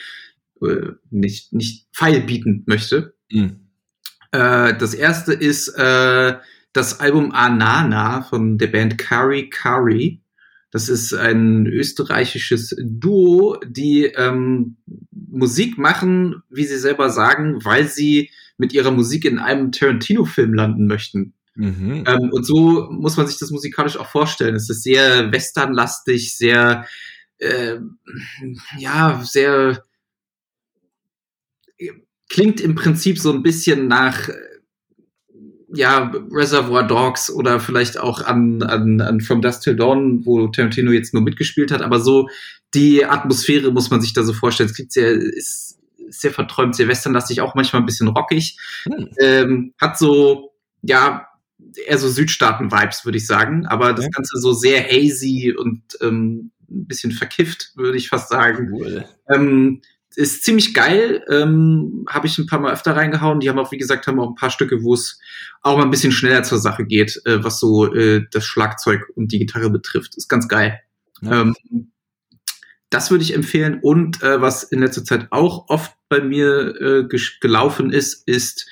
äh, 0.62 0.92
nicht, 1.10 1.52
nicht 1.52 1.88
feil 1.92 2.20
bieten 2.20 2.62
möchte. 2.66 3.14
Mhm. 3.30 3.68
Äh, 4.32 4.76
das 4.76 4.94
erste 4.94 5.32
ist 5.32 5.68
äh, 5.76 6.36
das 6.72 7.00
Album 7.00 7.32
Anana 7.32 8.22
von 8.22 8.58
der 8.58 8.68
Band 8.68 8.98
Kari 8.98 9.50
Kari. 9.50 10.22
Das 10.70 10.88
ist 10.88 11.12
ein 11.12 11.66
österreichisches 11.66 12.76
Duo, 12.80 13.58
die 13.66 14.04
ähm, 14.04 14.76
Musik 15.10 15.78
machen, 15.78 16.42
wie 16.48 16.64
sie 16.64 16.78
selber 16.78 17.10
sagen, 17.10 17.64
weil 17.64 17.88
sie 17.88 18.30
mit 18.56 18.72
ihrer 18.72 18.92
Musik 18.92 19.24
in 19.24 19.38
einem 19.38 19.72
Tarantino-Film 19.72 20.54
landen 20.54 20.86
möchten. 20.86 21.34
Mhm. 21.56 22.04
Ähm, 22.06 22.30
und 22.30 22.44
so 22.44 22.88
muss 22.90 23.16
man 23.16 23.26
sich 23.26 23.38
das 23.38 23.50
musikalisch 23.50 23.96
auch 23.96 24.08
vorstellen. 24.08 24.54
Es 24.54 24.70
ist 24.70 24.84
sehr 24.84 25.32
westernlastig, 25.32 26.36
sehr, 26.36 26.86
äh, 27.38 27.78
ja, 28.78 29.22
sehr 29.24 29.82
klingt 32.28 32.60
im 32.60 32.76
Prinzip 32.76 33.18
so 33.18 33.32
ein 33.32 33.42
bisschen 33.42 33.88
nach 33.88 34.28
ja, 35.72 36.12
Reservoir 36.32 36.86
Dogs 36.86 37.30
oder 37.30 37.60
vielleicht 37.60 37.98
auch 37.98 38.22
an, 38.22 38.62
an, 38.62 39.00
an 39.00 39.20
From 39.20 39.40
Dust 39.40 39.62
Till 39.62 39.76
Dawn, 39.76 40.24
wo 40.24 40.48
Tarantino 40.48 40.90
jetzt 40.90 41.14
nur 41.14 41.22
mitgespielt 41.22 41.70
hat, 41.70 41.82
aber 41.82 42.00
so 42.00 42.28
die 42.74 43.04
Atmosphäre 43.04 43.72
muss 43.72 43.90
man 43.90 44.00
sich 44.00 44.12
da 44.12 44.22
so 44.22 44.32
vorstellen. 44.32 44.68
Es 44.68 44.74
klingt 44.74 44.92
sehr, 44.92 45.12
ist 45.12 45.78
sehr 46.08 46.32
verträumt, 46.32 46.74
sehr 46.76 46.88
westernlastig, 46.88 47.40
auch 47.40 47.54
manchmal 47.54 47.82
ein 47.82 47.86
bisschen 47.86 48.08
rockig. 48.08 48.58
Hm. 48.84 49.08
Ähm, 49.20 49.74
hat 49.80 49.98
so, 49.98 50.52
ja, 50.82 51.26
eher 51.86 51.98
so 51.98 52.08
Südstaaten-Vibes, 52.08 53.04
würde 53.04 53.18
ich 53.18 53.26
sagen, 53.26 53.66
aber 53.66 53.92
das 53.92 54.10
Ganze 54.10 54.38
so 54.38 54.52
sehr 54.52 54.82
hazy 54.84 55.54
und 55.56 55.82
ähm, 56.00 56.52
ein 56.70 56.86
bisschen 56.86 57.12
verkifft, 57.12 57.72
würde 57.76 57.98
ich 57.98 58.08
fast 58.08 58.28
sagen. 58.28 58.70
Cool. 58.72 59.04
Ähm, 59.28 59.82
ist 60.16 60.44
ziemlich 60.44 60.74
geil, 60.74 61.24
ähm, 61.30 62.04
habe 62.08 62.26
ich 62.26 62.38
ein 62.38 62.46
paar 62.46 62.60
Mal 62.60 62.72
öfter 62.72 62.96
reingehauen. 62.96 63.40
Die 63.40 63.48
haben 63.48 63.58
auch, 63.58 63.72
wie 63.72 63.78
gesagt, 63.78 64.06
haben 64.06 64.20
auch 64.20 64.30
ein 64.30 64.34
paar 64.34 64.50
Stücke, 64.50 64.82
wo 64.82 64.94
es 64.94 65.20
auch 65.62 65.76
mal 65.76 65.84
ein 65.84 65.90
bisschen 65.90 66.12
schneller 66.12 66.42
zur 66.42 66.58
Sache 66.58 66.84
geht, 66.84 67.20
äh, 67.24 67.42
was 67.44 67.60
so 67.60 67.92
äh, 67.94 68.24
das 68.30 68.44
Schlagzeug 68.44 69.06
und 69.14 69.32
die 69.32 69.38
Gitarre 69.38 69.70
betrifft. 69.70 70.16
Ist 70.16 70.28
ganz 70.28 70.48
geil. 70.48 70.80
Ja. 71.22 71.42
Ähm, 71.42 71.54
das 72.90 73.10
würde 73.10 73.22
ich 73.22 73.34
empfehlen. 73.34 73.78
Und 73.80 74.22
äh, 74.22 74.40
was 74.40 74.64
in 74.64 74.80
letzter 74.80 75.04
Zeit 75.04 75.28
auch 75.30 75.68
oft 75.68 75.92
bei 76.08 76.20
mir 76.20 76.74
äh, 76.80 77.18
gelaufen 77.40 77.92
ist, 77.92 78.26
ist 78.26 78.66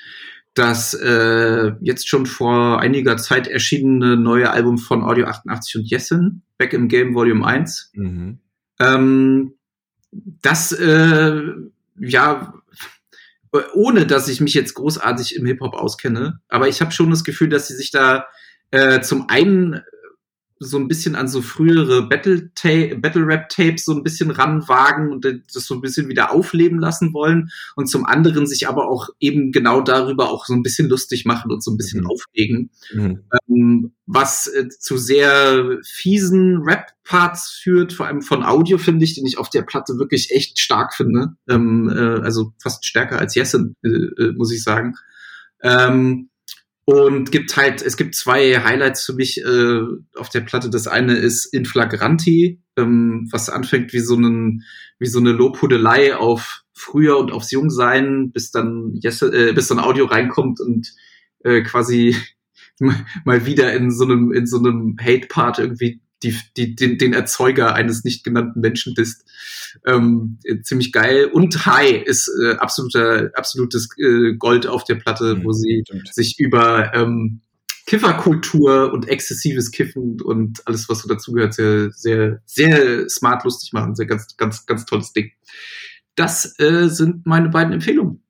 das 0.53 0.93
äh, 0.93 1.71
jetzt 1.79 2.09
schon 2.09 2.25
vor 2.25 2.79
einiger 2.79 3.15
Zeit 3.17 3.47
erschienene 3.47 4.17
neue 4.17 4.51
Album 4.51 4.77
von 4.77 5.03
Audio 5.03 5.25
88 5.25 5.77
und 5.77 5.89
Jessen, 5.89 6.43
Back 6.57 6.73
im 6.73 6.89
Game 6.89 7.15
Volume 7.15 7.45
1. 7.45 7.91
Mhm. 7.93 8.39
Ähm, 8.79 9.53
das, 10.11 10.71
äh, 10.71 11.41
ja, 11.99 12.53
ohne 13.73 14.05
dass 14.05 14.27
ich 14.27 14.41
mich 14.41 14.53
jetzt 14.53 14.73
großartig 14.75 15.35
im 15.35 15.45
Hip-Hop 15.45 15.73
auskenne, 15.73 16.39
aber 16.49 16.67
ich 16.67 16.81
habe 16.81 16.91
schon 16.91 17.09
das 17.09 17.23
Gefühl, 17.23 17.49
dass 17.49 17.67
sie 17.67 17.75
sich 17.75 17.91
da 17.91 18.27
äh, 18.71 19.01
zum 19.01 19.27
einen 19.29 19.81
so 20.59 20.77
ein 20.77 20.89
bisschen 20.89 21.15
an 21.15 21.29
so 21.29 21.41
frühere 21.41 22.07
Battle, 22.09 22.51
Battle 22.97 23.25
Rap 23.25 23.47
Tapes 23.47 23.85
so 23.85 23.93
ein 23.93 24.03
bisschen 24.03 24.29
ranwagen 24.29 25.11
und 25.11 25.25
das 25.25 25.65
so 25.65 25.73
ein 25.73 25.81
bisschen 25.81 26.09
wieder 26.09 26.31
aufleben 26.31 26.79
lassen 26.79 27.13
wollen 27.13 27.49
und 27.75 27.87
zum 27.87 28.05
anderen 28.05 28.45
sich 28.45 28.67
aber 28.67 28.89
auch 28.89 29.09
eben 29.21 29.53
genau 29.53 29.81
darüber 29.81 30.29
auch 30.29 30.45
so 30.45 30.53
ein 30.53 30.61
bisschen 30.61 30.89
lustig 30.89 31.25
machen 31.25 31.51
und 31.51 31.63
so 31.63 31.71
ein 31.71 31.77
bisschen 31.77 32.01
mhm. 32.01 32.07
aufregen, 32.07 32.71
mhm. 32.93 33.23
Ähm, 33.47 33.93
was 34.05 34.47
äh, 34.47 34.67
zu 34.67 34.97
sehr 34.97 35.77
fiesen 35.85 36.61
Rap 36.63 36.87
Parts 37.05 37.59
führt, 37.63 37.93
vor 37.93 38.07
allem 38.07 38.21
von 38.21 38.43
Audio 38.43 38.77
finde 38.77 39.05
ich, 39.05 39.15
den 39.15 39.25
ich 39.25 39.37
auf 39.37 39.49
der 39.49 39.61
Platte 39.61 39.97
wirklich 39.97 40.31
echt 40.31 40.59
stark 40.59 40.93
finde, 40.93 41.35
ähm, 41.47 41.89
äh, 41.89 42.21
also 42.21 42.53
fast 42.61 42.85
stärker 42.85 43.17
als 43.17 43.33
Jessen, 43.33 43.75
äh, 43.83 43.87
äh, 43.87 44.33
muss 44.33 44.51
ich 44.51 44.61
sagen. 44.61 44.95
Ähm, 45.61 46.29
und 46.89 47.31
gibt 47.31 47.55
halt, 47.55 47.83
es 47.83 47.97
gibt 47.97 48.15
zwei 48.15 48.63
Highlights 48.63 49.05
für 49.05 49.13
mich 49.13 49.45
äh, 49.45 49.81
auf 50.15 50.29
der 50.29 50.41
Platte. 50.41 50.71
Das 50.71 50.87
eine 50.87 51.13
ist 51.13 51.45
In 51.45 51.65
Flagranti, 51.65 52.63
ähm, 52.77 53.27
was 53.31 53.47
anfängt 53.47 53.93
wie 53.93 53.99
so, 53.99 54.15
einen, 54.15 54.63
wie 54.97 55.05
so 55.05 55.19
eine 55.19 55.31
Lobhudelei 55.31 56.15
auf 56.15 56.63
früher 56.73 57.19
und 57.19 57.31
aufs 57.31 57.51
Jungsein, 57.51 58.31
bis 58.31 58.49
dann, 58.49 58.95
yes, 58.95 59.21
äh, 59.21 59.53
bis 59.53 59.67
dann 59.67 59.77
Audio 59.77 60.05
reinkommt 60.05 60.59
und 60.61 60.91
äh, 61.43 61.61
quasi 61.61 62.15
mal 63.23 63.45
wieder 63.45 63.71
in 63.73 63.91
so 63.91 64.05
einem, 64.05 64.33
in 64.33 64.47
so 64.47 64.57
einem 64.57 64.97
Hate-Part 64.99 65.59
irgendwie 65.59 66.01
die, 66.23 66.37
die, 66.57 66.75
den, 66.75 66.97
den 66.97 67.13
Erzeuger 67.13 67.75
eines 67.75 68.03
nicht 68.03 68.23
genannten 68.23 68.59
Menschen 68.59 68.93
bist. 68.93 69.25
Ähm, 69.85 70.39
ziemlich 70.63 70.91
geil. 70.91 71.25
Und 71.31 71.65
High 71.65 72.03
ist 72.03 72.29
äh, 72.43 72.55
absoluter, 72.55 73.31
absolutes 73.35 73.89
äh, 73.97 74.33
Gold 74.33 74.67
auf 74.67 74.83
der 74.83 74.95
Platte, 74.95 75.35
mhm, 75.35 75.43
wo 75.45 75.51
sie 75.51 75.83
stimmt. 75.85 76.13
sich 76.13 76.39
über 76.39 76.93
ähm, 76.93 77.41
Kifferkultur 77.85 78.93
und 78.93 79.07
exzessives 79.07 79.71
Kiffen 79.71 80.21
und 80.21 80.61
alles, 80.67 80.87
was 80.89 80.99
so 80.99 81.09
dazugehört, 81.09 81.53
sehr, 81.53 81.91
sehr, 81.91 82.41
sehr 82.45 83.09
smart 83.09 83.43
lustig 83.43 83.73
machen. 83.73 83.95
Sehr 83.95 84.05
ganz, 84.05 84.37
ganz, 84.37 84.65
ganz 84.65 84.85
tolles 84.85 85.13
Ding. 85.13 85.31
Das 86.15 86.59
äh, 86.59 86.87
sind 86.89 87.25
meine 87.25 87.49
beiden 87.49 87.73
Empfehlungen. 87.73 88.21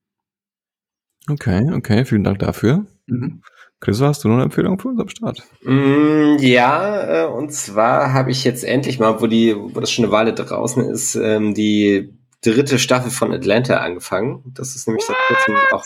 Okay, 1.28 1.70
okay, 1.74 2.06
vielen 2.06 2.24
Dank 2.24 2.40
dafür. 2.40 2.88
Mhm. 3.08 3.42
Chris, 3.82 4.02
hast 4.02 4.24
du 4.24 4.28
noch 4.28 4.36
eine 4.36 4.44
Empfehlung 4.44 4.78
für 4.78 4.90
uns 4.90 5.00
am 5.00 5.08
Start? 5.08 5.44
Mm, 5.64 6.36
ja, 6.40 7.24
äh, 7.24 7.28
und 7.28 7.54
zwar 7.54 8.14
habe 8.14 8.32
ich 8.32 8.44
jetzt 8.44 8.66
endlich 8.66 9.00
mal, 9.00 9.22
wo 9.22 9.28
die, 9.28 9.56
wo 9.56 9.80
das 9.80 9.92
schon 9.92 10.06
eine 10.06 10.12
Weile 10.12 10.34
draußen 10.34 10.84
ist, 10.90 11.16
ähm, 11.16 11.54
die 11.54 12.14
dritte 12.42 12.78
Staffel 12.78 13.10
von 13.10 13.34
Atlanta 13.34 13.78
angefangen. 13.78 14.44
Das 14.54 14.76
ist 14.76 14.88
nämlich 14.88 15.06
seit 15.06 15.16
kurzem 15.28 15.56
auch, 15.72 15.86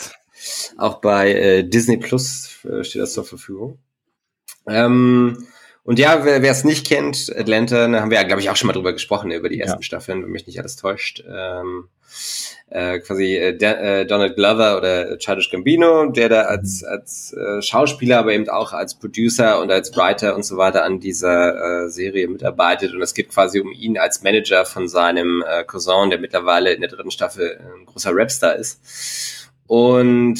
auch 0.77 1.01
bei 1.01 1.33
äh, 1.33 1.63
Disney 1.63 1.97
Plus 1.97 2.59
äh, 2.65 2.83
steht 2.83 3.01
das 3.01 3.13
zur 3.13 3.25
Verfügung. 3.25 3.77
Ähm, 4.67 5.45
und 5.83 5.99
ja, 5.99 6.23
wer 6.23 6.41
es 6.43 6.63
nicht 6.63 6.87
kennt, 6.87 7.31
Atlanta, 7.35 7.87
da 7.87 8.01
haben 8.01 8.09
wir 8.09 8.17
ja, 8.17 8.23
glaube 8.23 8.41
ich, 8.41 8.49
auch 8.49 8.55
schon 8.55 8.67
mal 8.67 8.73
drüber 8.73 8.93
gesprochen, 8.93 9.31
über 9.31 9.49
die 9.49 9.59
ersten 9.59 9.79
ja. 9.79 9.83
Staffeln, 9.83 10.23
wenn 10.23 10.31
mich 10.31 10.47
nicht 10.47 10.59
alles 10.59 10.77
täuscht. 10.77 11.23
Ähm, 11.27 11.89
äh, 12.69 12.99
quasi 12.99 13.35
äh, 13.35 13.49
äh, 13.49 14.05
Donald 14.05 14.35
Glover 14.35 14.77
oder 14.77 15.17
Childish 15.17 15.51
Gambino, 15.51 16.07
der 16.07 16.29
da 16.29 16.41
als, 16.43 16.81
mhm. 16.81 16.87
als 16.87 17.33
äh, 17.33 17.61
Schauspieler, 17.61 18.19
aber 18.19 18.33
eben 18.33 18.49
auch 18.49 18.73
als 18.73 18.95
Producer 18.95 19.61
und 19.61 19.71
als 19.71 19.95
Writer 19.95 20.35
und 20.35 20.43
so 20.43 20.57
weiter 20.57 20.83
an 20.83 20.99
dieser 20.99 21.85
äh, 21.85 21.89
Serie 21.89 22.27
mitarbeitet. 22.27 22.93
Und 22.93 23.01
es 23.01 23.13
geht 23.13 23.29
quasi 23.29 23.59
um 23.59 23.71
ihn 23.71 23.97
als 23.97 24.23
Manager 24.23 24.65
von 24.65 24.87
seinem 24.87 25.43
äh, 25.47 25.63
Cousin, 25.65 26.09
der 26.09 26.19
mittlerweile 26.19 26.73
in 26.73 26.81
der 26.81 26.89
dritten 26.89 27.11
Staffel 27.11 27.59
ein 27.59 27.85
großer 27.85 28.11
Rapstar 28.13 28.55
ist. 28.55 29.51
Und 29.67 30.39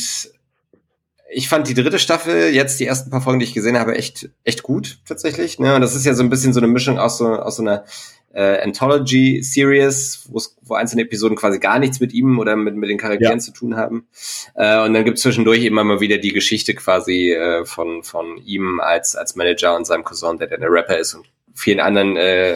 ich 1.33 1.49
fand 1.49 1.67
die 1.67 1.73
dritte 1.73 1.99
Staffel, 1.99 2.53
jetzt 2.53 2.79
die 2.79 2.85
ersten 2.85 3.09
paar 3.09 3.21
Folgen, 3.21 3.39
die 3.39 3.45
ich 3.45 3.53
gesehen 3.53 3.77
habe, 3.77 3.95
echt, 3.95 4.29
echt 4.43 4.63
gut 4.63 4.99
tatsächlich. 5.07 5.59
Ne? 5.59 5.75
Und 5.75 5.81
das 5.81 5.95
ist 5.95 6.05
ja 6.05 6.13
so 6.13 6.23
ein 6.23 6.29
bisschen 6.29 6.53
so 6.53 6.59
eine 6.59 6.67
Mischung 6.67 6.99
aus 6.99 7.17
so, 7.17 7.27
aus 7.27 7.57
so 7.57 7.63
einer 7.63 7.85
äh, 8.33 8.61
Anthology-Series, 8.61 10.29
wo 10.31 10.73
einzelne 10.73 11.03
Episoden 11.03 11.37
quasi 11.37 11.59
gar 11.59 11.79
nichts 11.79 11.99
mit 11.99 12.13
ihm 12.13 12.39
oder 12.39 12.55
mit, 12.55 12.75
mit 12.75 12.89
den 12.89 12.97
Charakteren 12.97 13.37
ja. 13.37 13.39
zu 13.39 13.51
tun 13.51 13.75
haben. 13.75 14.07
Äh, 14.55 14.83
und 14.83 14.93
dann 14.93 15.05
gibt 15.05 15.17
es 15.17 15.23
zwischendurch 15.23 15.63
immer 15.63 15.83
mal 15.83 15.99
wieder 15.99 16.17
die 16.17 16.33
Geschichte 16.33 16.73
quasi 16.73 17.31
äh, 17.31 17.65
von, 17.65 18.03
von 18.03 18.37
ihm 18.37 18.79
als, 18.79 19.15
als 19.15 19.35
Manager 19.35 19.75
und 19.75 19.85
seinem 19.85 20.03
Cousin, 20.03 20.37
der 20.37 20.47
der 20.47 20.71
Rapper 20.71 20.97
ist 20.97 21.13
und 21.13 21.27
vielen 21.53 21.79
anderen 21.79 22.17
äh, 22.17 22.55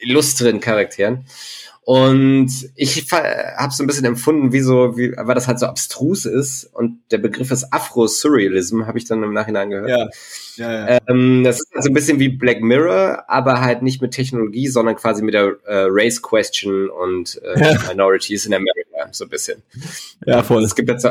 illustren 0.00 0.60
Charakteren. 0.60 1.26
Und 1.84 2.70
ich 2.76 3.10
habe 3.10 3.72
so 3.72 3.82
ein 3.82 3.86
bisschen 3.88 4.04
empfunden, 4.04 4.52
wie 4.52 4.60
so, 4.60 4.96
wie, 4.96 5.12
weil 5.16 5.34
das 5.34 5.48
halt 5.48 5.58
so 5.58 5.66
abstrus 5.66 6.26
ist 6.26 6.64
und 6.72 7.00
der 7.10 7.18
Begriff 7.18 7.50
ist 7.50 7.72
Afro-Surrealism, 7.72 8.86
habe 8.86 8.98
ich 8.98 9.04
dann 9.04 9.24
im 9.24 9.32
Nachhinein 9.32 9.70
gehört. 9.70 9.90
Ja. 9.90 10.08
Ja, 10.56 10.90
ja. 10.90 10.98
Ähm, 11.08 11.42
das 11.42 11.56
ist 11.56 11.72
halt 11.74 11.84
so 11.84 11.90
ein 11.90 11.94
bisschen 11.94 12.20
wie 12.20 12.28
Black 12.28 12.60
Mirror, 12.60 13.24
aber 13.26 13.60
halt 13.60 13.82
nicht 13.82 14.00
mit 14.00 14.12
Technologie, 14.12 14.68
sondern 14.68 14.94
quasi 14.94 15.22
mit 15.22 15.34
der 15.34 15.56
äh, 15.66 15.86
Race 15.88 16.22
Question 16.22 16.88
und 16.88 17.40
äh, 17.42 17.58
ja. 17.58 17.80
Minorities 17.88 18.46
in 18.46 18.54
America, 18.54 19.08
so 19.10 19.24
ein 19.24 19.30
bisschen. 19.30 19.62
Ja, 20.24 20.42
voll. 20.42 20.62
Es 20.62 20.76
gibt 20.76 20.88
jetzt 20.88 21.02
so, 21.02 21.10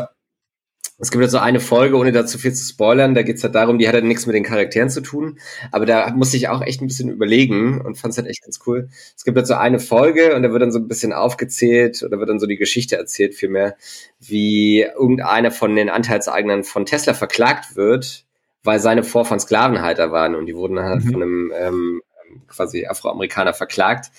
es 1.02 1.10
gibt 1.10 1.24
jetzt 1.24 1.32
so 1.32 1.40
eine 1.40 1.60
Folge, 1.60 1.98
ohne 1.98 2.12
dazu 2.12 2.38
viel 2.38 2.54
zu 2.54 2.64
spoilern, 2.64 3.16
da 3.16 3.24
geht's 3.24 3.44
halt 3.44 3.56
darum, 3.56 3.80
die 3.80 3.88
hat 3.88 3.96
halt 3.96 4.06
nichts 4.06 4.28
mit 4.28 4.36
den 4.36 4.44
Charakteren 4.44 4.90
zu 4.90 5.02
tun, 5.02 5.40
aber 5.72 5.88
da 5.88 6.12
musste 6.12 6.38
ich 6.38 6.48
auch 6.48 6.62
echt 6.62 6.80
ein 6.80 6.88
bisschen 6.88 7.10
überlegen 7.10 7.82
und 7.82 7.98
fand 7.98 8.12
es 8.12 8.20
halt 8.20 8.28
echt 8.28 8.44
ganz 8.44 8.60
cool. 8.68 8.88
Es 9.18 9.24
gibt 9.24 9.36
jetzt 9.36 9.48
so 9.48 9.56
eine 9.56 9.80
Folge 9.80 10.36
und 10.36 10.44
da 10.44 10.52
wird 10.52 10.62
dann 10.62 10.72
so 10.72 10.78
ein 10.78 10.88
bisschen 10.88 11.12
aufgezählt 11.12 12.04
oder 12.04 12.20
wird 12.20 12.30
dann 12.30 12.40
so 12.40 12.46
die 12.46 12.58
Geschichte 12.58 12.98
erzählt 12.98 13.34
vielmehr, 13.34 13.76
wie 14.20 14.82
irgendeiner 14.82 15.50
von 15.50 15.76
den 15.76 15.90
Anteilseignern 15.90 16.64
von 16.64 16.86
Tesla 16.86 17.16
verklagt 17.16 17.76
wird, 17.76 18.26
weil 18.64 18.80
seine 18.80 19.04
Vorfahren 19.04 19.40
Sklavenhalter 19.40 20.12
waren 20.12 20.36
und 20.36 20.46
die 20.46 20.56
wurden 20.56 20.80
halt 20.80 21.04
mhm. 21.04 21.12
von 21.12 21.22
einem 21.24 21.54
ähm, 21.58 22.02
quasi 22.48 22.86
Afroamerikaner 22.86 23.56
verklagt 23.56 24.12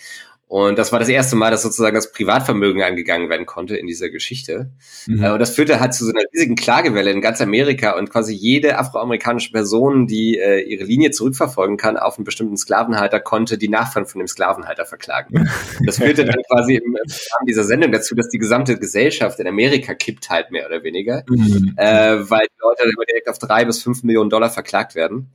und 0.52 0.78
das 0.78 0.92
war 0.92 0.98
das 0.98 1.08
erste 1.08 1.34
Mal, 1.34 1.50
dass 1.50 1.62
sozusagen 1.62 1.94
das 1.94 2.12
Privatvermögen 2.12 2.82
angegangen 2.82 3.30
werden 3.30 3.46
konnte 3.46 3.74
in 3.78 3.86
dieser 3.86 4.10
Geschichte. 4.10 4.70
Mhm. 5.06 5.24
Äh, 5.24 5.30
und 5.30 5.38
das 5.38 5.54
führte 5.54 5.80
halt 5.80 5.94
zu 5.94 6.04
so 6.04 6.10
einer 6.10 6.20
riesigen 6.30 6.56
Klagewelle 6.56 7.10
in 7.10 7.22
ganz 7.22 7.40
Amerika 7.40 7.96
und 7.96 8.10
quasi 8.10 8.34
jede 8.34 8.78
afroamerikanische 8.78 9.50
Person, 9.50 10.06
die 10.06 10.36
äh, 10.36 10.60
ihre 10.60 10.84
Linie 10.84 11.10
zurückverfolgen 11.10 11.78
kann 11.78 11.96
auf 11.96 12.18
einen 12.18 12.26
bestimmten 12.26 12.58
Sklavenhalter, 12.58 13.18
konnte 13.18 13.56
die 13.56 13.70
Nachfahren 13.70 14.04
von 14.04 14.18
dem 14.18 14.28
Sklavenhalter 14.28 14.84
verklagen. 14.84 15.48
Das 15.86 15.96
führte 15.96 16.26
dann 16.26 16.42
quasi 16.50 16.74
im 16.74 16.96
Rahmen 16.96 17.46
dieser 17.48 17.64
Sendung 17.64 17.90
dazu, 17.90 18.14
dass 18.14 18.28
die 18.28 18.38
gesamte 18.38 18.78
Gesellschaft 18.78 19.40
in 19.40 19.46
Amerika 19.46 19.94
kippt 19.94 20.28
halt 20.28 20.50
mehr 20.50 20.66
oder 20.66 20.82
weniger, 20.82 21.24
mhm. 21.30 21.72
äh, 21.78 22.28
weil 22.28 22.42
die 22.42 22.60
Leute 22.60 22.82
immer 22.82 23.06
direkt 23.08 23.30
auf 23.30 23.38
drei 23.38 23.64
bis 23.64 23.82
fünf 23.82 24.02
Millionen 24.02 24.28
Dollar 24.28 24.50
verklagt 24.50 24.96
werden. 24.96 25.32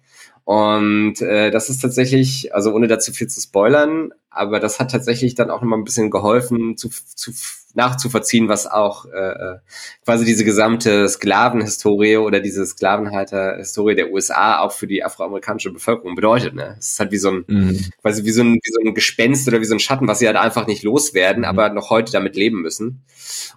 Und 0.48 1.20
äh, 1.20 1.52
das 1.52 1.70
ist 1.70 1.82
tatsächlich, 1.82 2.56
also 2.56 2.72
ohne 2.72 2.88
dazu 2.88 3.12
viel 3.12 3.28
zu 3.28 3.42
spoilern, 3.42 4.14
aber 4.30 4.62
das 4.62 4.80
hat 4.80 4.92
tatsächlich 4.92 5.36
dann 5.36 5.50
auch 5.50 5.60
nochmal 5.60 5.78
ein 5.78 5.84
bisschen 5.84 6.10
geholfen, 6.10 6.78
zu, 6.78 6.88
zu 6.88 7.34
nachzuvollziehen, 7.78 8.50
was 8.50 8.68
auch 8.68 9.06
äh, 9.06 9.18
äh, 9.18 9.56
quasi 10.04 10.26
diese 10.26 10.44
gesamte 10.44 11.08
Sklavenhistorie 11.08 12.18
oder 12.18 12.40
diese 12.42 12.66
Sklavenhalterhistorie 12.66 13.96
der 13.96 14.12
USA 14.12 14.60
auch 14.60 14.74
für 14.74 14.88
die 14.88 15.04
afroamerikanische 15.04 15.72
Bevölkerung 15.72 16.16
bedeutet. 16.16 16.56
Ne? 16.56 16.76
Es 16.80 16.94
ist 16.94 17.00
halt 17.00 17.12
wie 17.12 17.18
so 17.18 17.30
ein, 17.30 17.46
mhm. 17.48 17.86
quasi 18.02 18.26
wie 18.26 18.32
so 18.32 18.42
ein, 18.42 18.56
wie 18.56 18.72
so 18.72 18.82
ein 18.84 18.94
Gespenst 18.94 19.48
oder 19.48 19.62
wie 19.62 19.66
so 19.66 19.76
ein 19.76 19.80
Schatten, 19.80 20.08
was 20.08 20.20
sie 20.20 20.28
halt 20.28 20.38
einfach 20.38 20.68
nicht 20.68 20.84
loswerden, 20.84 21.42
mhm. 21.42 21.50
aber 21.50 21.70
noch 21.70 21.90
heute 21.90 22.12
damit 22.12 22.36
leben 22.36 22.62
müssen. 22.62 23.04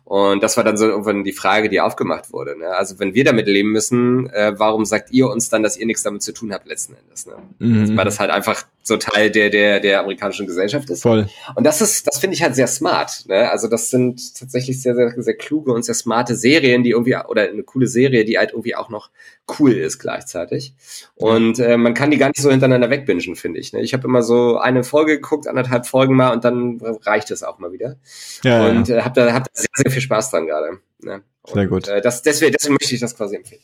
Und 0.05 0.43
das 0.43 0.57
war 0.57 0.65
dann 0.65 0.77
so 0.77 0.87
irgendwann 0.87 1.25
die 1.25 1.33
Frage, 1.33 1.69
die 1.69 1.81
aufgemacht 1.81 2.33
wurde. 2.33 2.59
Ne? 2.59 2.69
Also 2.69 2.99
wenn 2.99 3.15
wir 3.15 3.25
damit 3.25 3.47
leben 3.47 3.73
müssen, 3.73 4.29
äh, 4.31 4.53
warum 4.57 4.85
sagt 4.85 5.13
ihr 5.13 5.29
uns 5.29 5.49
dann, 5.49 5.63
dass 5.63 5.77
ihr 5.77 5.87
nichts 5.87 6.03
damit 6.03 6.23
zu 6.23 6.33
tun 6.33 6.53
habt 6.53 6.67
letzten 6.67 6.95
Endes? 6.95 7.27
Ne? 7.27 7.35
Mhm. 7.59 7.97
Weil 7.97 8.05
das 8.05 8.21
halt 8.21 8.31
einfach 8.31 8.65
so 8.83 8.97
Teil 8.97 9.31
der, 9.31 9.51
der, 9.51 9.81
der 9.81 10.01
amerikanischen 10.01 10.47
Gesellschaft 10.47 10.89
ist. 10.91 11.03
Voll. 11.03 11.29
Und 11.55 11.65
das 11.65 11.81
ist, 11.81 12.07
das 12.07 12.19
finde 12.19 12.35
ich 12.35 12.43
halt 12.43 12.55
sehr 12.55 12.67
smart. 12.67 13.25
Ne? 13.29 13.51
Also 13.51 13.69
das 13.69 13.91
sind 13.91 14.39
tatsächlich 14.39 14.81
sehr, 14.81 14.95
sehr, 14.95 15.13
sehr 15.17 15.35
kluge 15.35 15.73
und 15.73 15.85
sehr 15.85 15.95
smarte 15.95 16.35
Serien, 16.35 16.83
die 16.83 16.91
irgendwie, 16.91 17.17
oder 17.17 17.43
eine 17.43 17.63
coole 17.63 17.87
Serie, 17.87 18.25
die 18.25 18.39
halt 18.39 18.51
irgendwie 18.51 18.75
auch 18.75 18.89
noch 18.89 19.11
cool 19.59 19.73
ist 19.73 19.99
gleichzeitig. 19.99 20.75
Und 21.15 21.59
äh, 21.59 21.77
man 21.77 21.95
kann 21.95 22.11
die 22.11 22.17
gar 22.17 22.29
nicht 22.29 22.41
so 22.41 22.51
hintereinander 22.51 22.91
wegbingen, 22.91 23.37
finde 23.37 23.61
ich. 23.61 23.73
Ne? 23.73 23.81
Ich 23.83 23.93
habe 23.93 24.07
immer 24.07 24.23
so 24.23 24.59
eine 24.59 24.83
Folge 24.83 25.17
geguckt, 25.17 25.47
anderthalb 25.47 25.87
Folgen 25.87 26.17
mal 26.17 26.33
und 26.33 26.45
dann 26.45 26.81
reicht 27.03 27.31
es 27.31 27.43
auch 27.43 27.59
mal 27.59 27.73
wieder. 27.73 27.97
Ja, 28.45 28.67
und 28.67 28.89
ja. 28.89 28.99
Äh, 28.99 29.03
habe 29.03 29.21
da, 29.21 29.33
hab 29.33 29.45
da 29.45 29.51
sehr, 29.53 29.69
sehr 29.75 29.91
viel 29.91 30.03
Spaß 30.03 30.31
dran 30.31 30.47
gerade. 30.47 30.79
Ne? 31.01 31.23
Sehr 31.53 31.67
gut. 31.67 31.89
Äh, 31.89 32.01
das, 32.01 32.23
deswegen, 32.23 32.53
deswegen 32.53 32.75
möchte 32.81 32.95
ich 32.95 33.01
das 33.01 33.17
quasi 33.17 33.37
empfehlen. 33.37 33.63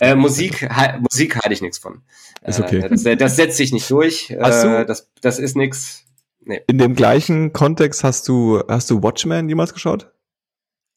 Äh, 0.00 0.14
Musik, 0.14 0.68
ha, 0.68 0.98
Musik 0.98 1.36
halte 1.36 1.52
ich 1.52 1.62
nichts 1.62 1.78
von. 1.78 2.02
Ist 2.42 2.60
okay. 2.60 2.78
Äh, 2.78 2.88
das, 2.88 3.02
das, 3.02 3.36
setzt 3.36 3.56
sich 3.56 3.72
nicht 3.72 3.90
durch. 3.90 4.34
Hast 4.40 4.64
du? 4.64 4.68
Äh, 4.68 4.86
das, 4.86 5.10
das 5.20 5.38
ist 5.38 5.56
nix. 5.56 6.04
Nee. 6.40 6.60
In 6.68 6.78
dem 6.78 6.94
gleichen 6.94 7.52
Kontext 7.52 8.04
hast 8.04 8.28
du, 8.28 8.62
hast 8.68 8.90
du 8.90 9.02
Watchmen 9.02 9.48
jemals 9.48 9.72
geschaut? 9.74 10.12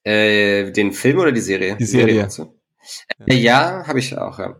Äh, 0.03 0.71
den 0.71 0.91
Film 0.91 1.19
oder 1.19 1.31
die 1.31 1.41
Serie? 1.41 1.75
Die 1.77 1.85
Serie. 1.85 2.25
Die 2.25 2.29
Serie 2.29 2.53
äh, 3.25 3.35
ja, 3.35 3.83
habe 3.85 3.99
ich 3.99 4.17
auch, 4.17 4.39
ja. 4.39 4.55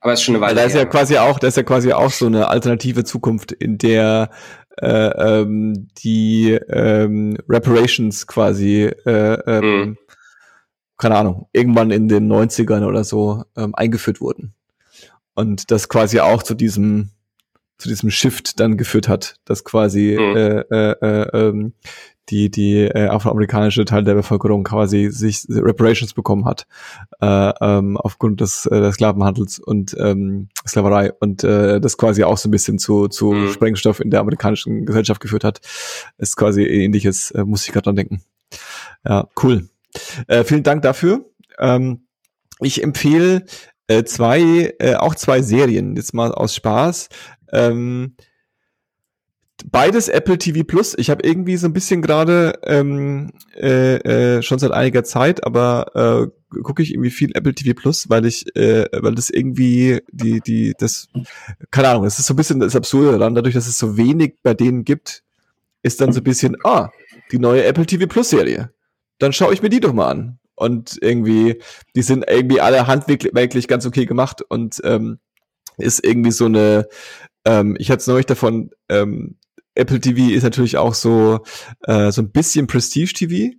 Aber 0.00 0.12
ist 0.12 0.22
schon 0.22 0.34
eine 0.34 0.42
Weile. 0.42 0.56
Da 0.56 0.64
ist 0.64 0.74
ja 0.74 0.84
quasi 0.84 1.16
auch, 1.18 1.38
da 1.38 1.46
ist 1.46 1.56
ja 1.56 1.62
quasi 1.62 1.92
auch 1.92 2.10
so 2.10 2.26
eine 2.26 2.48
alternative 2.48 3.04
Zukunft, 3.04 3.52
in 3.52 3.78
der 3.78 4.30
äh, 4.80 4.88
ähm, 4.88 5.88
die 6.02 6.58
ähm, 6.68 7.36
Reparations 7.48 8.26
quasi 8.26 8.90
äh, 9.06 9.38
ähm, 9.46 9.64
mhm 9.64 9.98
keine 11.02 11.16
Ahnung, 11.16 11.48
irgendwann 11.52 11.90
in 11.90 12.08
den 12.08 12.32
90ern 12.32 12.86
oder 12.86 13.04
so 13.04 13.42
ähm, 13.56 13.74
eingeführt 13.74 14.20
wurden. 14.20 14.54
Und 15.34 15.70
das 15.70 15.88
quasi 15.88 16.20
auch 16.20 16.42
zu 16.42 16.54
diesem 16.54 17.10
zu 17.78 17.88
diesem 17.88 18.10
Shift 18.10 18.60
dann 18.60 18.76
geführt 18.76 19.08
hat, 19.08 19.34
dass 19.44 19.64
quasi 19.64 20.16
mhm. 20.16 20.36
äh, 20.36 20.60
äh, 20.60 20.94
äh, 21.02 21.48
ähm, 21.48 21.72
die 22.28 22.48
die 22.48 22.82
äh, 22.82 23.08
afroamerikanische 23.08 23.84
Teil 23.84 24.04
der 24.04 24.14
Bevölkerung 24.14 24.62
quasi 24.62 25.08
sich 25.10 25.44
Reparations 25.48 26.14
bekommen 26.14 26.44
hat 26.44 26.68
äh, 27.20 27.52
ähm, 27.60 27.96
aufgrund 27.96 28.40
des, 28.40 28.66
äh, 28.66 28.80
des 28.80 28.94
Sklavenhandels 28.94 29.58
und 29.58 29.96
ähm, 29.98 30.48
Sklaverei 30.64 31.12
und 31.14 31.42
äh, 31.42 31.80
das 31.80 31.98
quasi 31.98 32.22
auch 32.22 32.38
so 32.38 32.48
ein 32.48 32.52
bisschen 32.52 32.78
zu 32.78 33.08
zu 33.08 33.32
mhm. 33.32 33.48
Sprengstoff 33.50 33.98
in 33.98 34.10
der 34.10 34.20
amerikanischen 34.20 34.86
Gesellschaft 34.86 35.20
geführt 35.20 35.42
hat, 35.42 35.60
ist 36.18 36.36
quasi 36.36 36.62
ähnliches, 36.62 37.32
äh, 37.32 37.42
muss 37.42 37.66
ich 37.66 37.72
gerade 37.72 37.84
dran 37.84 37.96
denken. 37.96 38.22
Ja, 39.04 39.26
cool. 39.42 39.68
Äh, 40.26 40.44
vielen 40.44 40.62
Dank 40.62 40.82
dafür. 40.82 41.30
Ähm, 41.58 42.06
ich 42.60 42.82
empfehle 42.82 43.44
äh, 43.88 44.04
zwei, 44.04 44.74
äh, 44.78 44.94
auch 44.94 45.14
zwei 45.14 45.42
Serien, 45.42 45.96
jetzt 45.96 46.14
mal 46.14 46.32
aus 46.32 46.54
Spaß. 46.54 47.08
Ähm, 47.52 48.16
beides 49.70 50.08
Apple 50.08 50.38
TV 50.38 50.64
Plus. 50.64 50.94
Ich 50.96 51.10
habe 51.10 51.24
irgendwie 51.24 51.56
so 51.56 51.66
ein 51.66 51.72
bisschen 51.72 52.02
gerade 52.02 52.58
ähm, 52.64 53.32
äh, 53.56 53.96
äh, 53.96 54.42
schon 54.42 54.58
seit 54.58 54.72
einiger 54.72 55.04
Zeit, 55.04 55.44
aber 55.44 56.30
äh, 56.30 56.60
gucke 56.62 56.82
ich 56.82 56.92
irgendwie 56.92 57.10
viel 57.10 57.32
Apple 57.34 57.54
TV 57.54 57.74
Plus, 57.74 58.08
weil 58.08 58.26
ich, 58.26 58.54
äh, 58.56 58.86
weil 58.92 59.14
das 59.14 59.30
irgendwie 59.30 60.00
die 60.10 60.40
die 60.40 60.74
das 60.78 61.08
keine 61.70 61.88
Ahnung, 61.88 62.04
das 62.04 62.18
ist 62.18 62.26
so 62.26 62.34
ein 62.34 62.36
bisschen 62.36 62.60
das 62.60 62.76
Absurde 62.76 63.18
dann, 63.18 63.34
dadurch, 63.34 63.54
dass 63.54 63.66
es 63.66 63.78
so 63.78 63.96
wenig 63.96 64.36
bei 64.42 64.54
denen 64.54 64.84
gibt, 64.84 65.22
ist 65.82 66.00
dann 66.00 66.12
so 66.12 66.20
ein 66.20 66.24
bisschen 66.24 66.56
ah 66.64 66.90
die 67.30 67.38
neue 67.38 67.64
Apple 67.64 67.86
TV 67.86 68.06
Plus 68.06 68.30
Serie 68.30 68.70
dann 69.22 69.32
schaue 69.32 69.54
ich 69.54 69.62
mir 69.62 69.68
die 69.68 69.80
doch 69.80 69.92
mal 69.92 70.08
an. 70.08 70.38
Und 70.54 70.98
irgendwie, 71.00 71.60
die 71.96 72.02
sind 72.02 72.24
irgendwie 72.28 72.60
alle 72.60 72.86
handwerklich 72.86 73.68
ganz 73.68 73.86
okay 73.86 74.04
gemacht 74.04 74.42
und 74.42 74.80
ähm, 74.84 75.18
ist 75.78 76.04
irgendwie 76.04 76.30
so 76.30 76.44
eine, 76.44 76.88
ähm, 77.44 77.76
ich 77.78 77.90
hatte 77.90 78.00
es 78.00 78.06
neulich 78.06 78.26
davon, 78.26 78.70
ähm, 78.88 79.38
Apple 79.74 80.00
TV 80.00 80.34
ist 80.34 80.42
natürlich 80.42 80.76
auch 80.76 80.94
so, 80.94 81.40
äh, 81.84 82.12
so 82.12 82.20
ein 82.22 82.30
bisschen 82.30 82.66
Prestige 82.66 83.12
TV. 83.14 83.56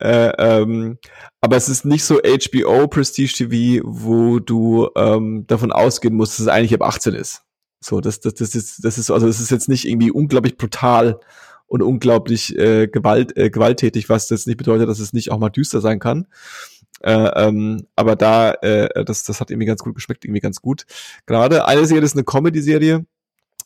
Äh, 0.00 0.32
ähm, 0.38 0.98
aber 1.40 1.56
es 1.56 1.68
ist 1.68 1.84
nicht 1.84 2.04
so 2.04 2.20
HBO 2.20 2.88
Prestige 2.88 3.32
TV, 3.32 3.82
wo 3.86 4.40
du 4.40 4.90
ähm, 4.96 5.46
davon 5.46 5.70
ausgehen 5.70 6.14
musst, 6.14 6.34
dass 6.34 6.40
es 6.40 6.48
eigentlich 6.48 6.74
ab 6.74 6.82
18 6.82 7.14
ist. 7.14 7.44
So, 7.80 8.00
das, 8.00 8.20
das, 8.20 8.34
das 8.34 8.54
ist, 8.54 8.84
das 8.84 8.98
ist, 8.98 9.10
also 9.10 9.26
das 9.26 9.40
ist 9.40 9.50
jetzt 9.50 9.68
nicht 9.68 9.86
irgendwie 9.86 10.10
unglaublich 10.10 10.56
brutal 10.56 11.20
und 11.72 11.80
unglaublich 11.80 12.54
äh, 12.58 12.86
Gewalt, 12.86 13.34
äh, 13.34 13.48
gewalttätig, 13.48 14.10
was 14.10 14.28
das 14.28 14.44
nicht 14.44 14.58
bedeutet, 14.58 14.90
dass 14.90 14.98
es 14.98 15.14
nicht 15.14 15.32
auch 15.32 15.38
mal 15.38 15.48
düster 15.48 15.80
sein 15.80 16.00
kann. 16.00 16.26
Äh, 17.00 17.12
ähm, 17.12 17.86
aber 17.96 18.14
da, 18.14 18.52
äh, 18.60 19.02
das, 19.06 19.24
das 19.24 19.40
hat 19.40 19.50
irgendwie 19.50 19.64
ganz 19.64 19.82
gut 19.82 19.94
geschmeckt, 19.94 20.26
irgendwie 20.26 20.42
ganz 20.42 20.60
gut. 20.60 20.84
Gerade 21.24 21.66
eine 21.66 21.86
Serie 21.86 22.04
ist 22.04 22.14
eine 22.14 22.24
Comedy-Serie. 22.24 23.06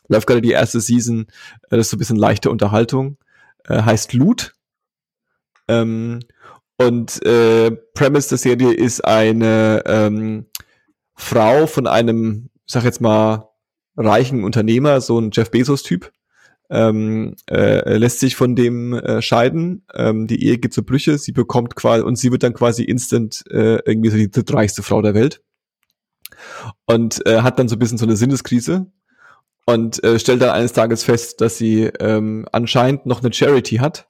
Läuft 0.06 0.28
gerade 0.28 0.40
die 0.40 0.52
erste 0.52 0.80
Season, 0.80 1.26
äh, 1.64 1.76
das 1.76 1.80
ist 1.80 1.90
so 1.90 1.96
ein 1.96 1.98
bisschen 1.98 2.16
leichte 2.16 2.48
Unterhaltung. 2.48 3.16
Äh, 3.64 3.82
heißt 3.82 4.12
Loot. 4.12 4.54
Ähm, 5.66 6.20
und 6.78 7.26
äh, 7.26 7.72
Premise 7.72 8.28
der 8.28 8.38
Serie 8.38 8.72
ist 8.72 9.04
eine 9.04 9.82
ähm, 9.84 10.46
Frau 11.16 11.66
von 11.66 11.88
einem, 11.88 12.50
sag 12.66 12.84
jetzt 12.84 13.00
mal, 13.00 13.48
reichen 13.96 14.44
Unternehmer, 14.44 15.00
so 15.00 15.18
ein 15.18 15.30
Jeff 15.32 15.50
Bezos-Typ, 15.50 16.12
ähm, 16.70 17.34
äh, 17.50 17.96
lässt 17.96 18.20
sich 18.20 18.36
von 18.36 18.56
dem 18.56 18.94
äh, 18.94 19.22
scheiden. 19.22 19.84
Ähm, 19.94 20.26
die 20.26 20.44
Ehe 20.44 20.58
geht 20.58 20.72
zu 20.72 20.84
Brüche, 20.84 21.18
sie 21.18 21.32
bekommt 21.32 21.76
quasi 21.76 22.02
und 22.02 22.16
sie 22.16 22.32
wird 22.32 22.42
dann 22.42 22.54
quasi 22.54 22.84
instant 22.84 23.44
äh, 23.50 23.78
irgendwie 23.84 24.10
so 24.10 24.16
die 24.16 24.30
drittreichste 24.30 24.82
Frau 24.82 25.02
der 25.02 25.14
Welt. 25.14 25.42
Und 26.86 27.24
äh, 27.26 27.42
hat 27.42 27.58
dann 27.58 27.68
so 27.68 27.76
ein 27.76 27.78
bisschen 27.78 27.98
so 27.98 28.04
eine 28.04 28.16
Sinneskrise 28.16 28.86
und 29.66 30.02
äh, 30.04 30.18
stellt 30.18 30.42
dann 30.42 30.50
eines 30.50 30.72
Tages 30.72 31.04
fest, 31.04 31.40
dass 31.40 31.58
sie 31.58 31.84
ähm, 32.00 32.46
anscheinend 32.52 33.06
noch 33.06 33.22
eine 33.22 33.32
Charity 33.32 33.76
hat, 33.76 34.08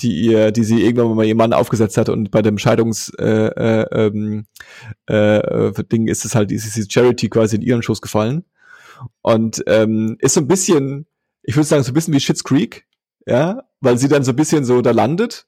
die 0.00 0.20
ihr, 0.20 0.50
die 0.52 0.64
sie 0.64 0.82
irgendwann 0.82 1.16
mal 1.16 1.26
ihr 1.26 1.34
Mann 1.34 1.52
aufgesetzt 1.52 1.96
hat. 1.96 2.08
Und 2.08 2.30
bei 2.30 2.42
dem 2.42 2.58
Scheidungs 2.58 3.10
äh, 3.18 3.24
äh, 3.24 3.86
ähm, 3.92 4.46
äh, 5.06 5.72
Ding 5.84 6.08
ist 6.08 6.24
es 6.24 6.34
halt 6.34 6.52
ist 6.52 6.76
diese 6.76 6.90
Charity 6.90 7.28
quasi 7.28 7.56
in 7.56 7.62
ihren 7.62 7.82
Schoß 7.82 8.00
gefallen. 8.00 8.44
Und 9.22 9.64
ähm, 9.66 10.16
ist 10.20 10.34
so 10.34 10.40
ein 10.40 10.46
bisschen 10.46 11.06
ich 11.42 11.56
würde 11.56 11.66
sagen, 11.66 11.82
so 11.82 11.90
ein 11.90 11.94
bisschen 11.94 12.14
wie 12.14 12.20
Shits 12.20 12.44
Creek, 12.44 12.86
ja, 13.26 13.64
weil 13.80 13.98
sie 13.98 14.08
dann 14.08 14.24
so 14.24 14.32
ein 14.32 14.36
bisschen 14.36 14.64
so 14.64 14.80
da 14.80 14.90
landet 14.90 15.46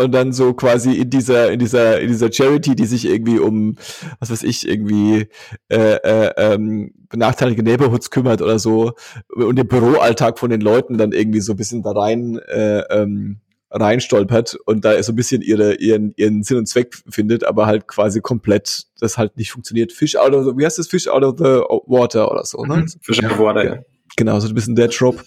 und 0.00 0.12
dann 0.12 0.32
so 0.32 0.54
quasi 0.54 0.94
in 0.94 1.10
dieser 1.10 1.50
in 1.50 1.58
dieser 1.58 2.00
in 2.00 2.08
dieser 2.08 2.32
Charity, 2.32 2.76
die 2.76 2.86
sich 2.86 3.04
irgendwie 3.04 3.38
um 3.38 3.76
was 4.20 4.30
weiß 4.30 4.42
ich 4.44 4.66
irgendwie 4.66 5.28
äh, 5.68 5.94
äh, 5.96 6.32
ähm, 6.36 6.92
benachteiligte 7.08 7.62
Neighborhoods 7.62 8.10
kümmert 8.10 8.40
oder 8.40 8.58
so 8.58 8.92
und 9.34 9.56
den 9.56 9.66
Büroalltag 9.66 10.38
von 10.38 10.50
den 10.50 10.60
Leuten 10.60 10.98
dann 10.98 11.12
irgendwie 11.12 11.40
so 11.40 11.52
ein 11.52 11.56
bisschen 11.56 11.82
da 11.82 11.90
rein 11.92 12.38
äh, 12.38 12.80
ähm, 12.90 13.40
reinstolpert 13.70 14.56
und 14.66 14.84
da 14.84 15.02
so 15.02 15.12
ein 15.12 15.16
bisschen 15.16 15.42
ihre 15.42 15.74
ihren 15.74 16.14
ihren 16.16 16.42
Sinn 16.42 16.58
und 16.58 16.66
Zweck 16.66 16.94
findet, 17.10 17.44
aber 17.44 17.66
halt 17.66 17.88
quasi 17.88 18.20
komplett 18.20 18.86
das 19.00 19.18
halt 19.18 19.36
nicht 19.36 19.50
funktioniert. 19.50 19.92
Fish 19.92 20.16
out 20.16 20.32
of 20.32 20.44
the, 20.46 20.52
wie 20.56 20.64
heißt 20.64 20.78
das 20.78 20.86
Fish 20.86 21.08
out 21.08 21.24
of 21.24 21.36
the 21.38 21.60
water 21.86 22.30
oder 22.30 22.44
so, 22.44 22.64
ne? 22.64 22.78
Mhm. 22.78 22.88
Fish 23.02 23.22
out 23.24 23.32
of 23.32 23.38
water, 23.38 23.64
ja. 23.64 23.78
Genau, 24.18 24.40
so 24.40 24.48
ein 24.48 24.54
bisschen 24.54 24.74
der 24.74 24.90
Trope. 24.90 25.22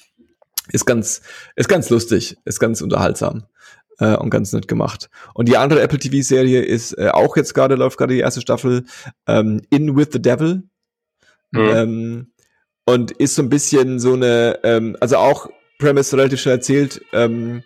Ist 0.73 0.85
ganz, 0.85 1.21
ist 1.55 1.69
ganz 1.69 1.89
lustig, 1.89 2.35
ist 2.43 2.59
ganz 2.59 2.81
unterhaltsam 2.81 3.45
äh, 3.99 4.17
und 4.17 4.29
ganz 4.29 4.51
nett 4.51 4.67
gemacht. 4.67 5.09
Und 5.33 5.47
die 5.47 5.55
andere 5.55 5.81
Apple 5.81 5.97
TV-Serie 5.97 6.61
ist 6.61 6.97
äh, 6.97 7.07
auch 7.07 7.37
jetzt 7.37 7.53
gerade, 7.53 7.75
läuft 7.75 7.97
gerade 7.97 8.13
die 8.13 8.19
erste 8.19 8.41
Staffel, 8.41 8.83
ähm, 9.27 9.61
In 9.69 9.95
with 9.95 10.09
the 10.11 10.21
Devil. 10.21 10.63
Mhm. 11.51 11.59
Ähm, 11.59 12.31
und 12.83 13.11
ist 13.11 13.35
so 13.35 13.43
ein 13.43 13.49
bisschen 13.49 14.01
so 14.01 14.13
eine, 14.13 14.59
ähm, 14.63 14.97
also 14.99 15.15
auch 15.17 15.49
Premise 15.79 16.17
relativ 16.17 16.41
schnell 16.41 16.55
erzählt, 16.55 17.01
ähm, 17.13 17.63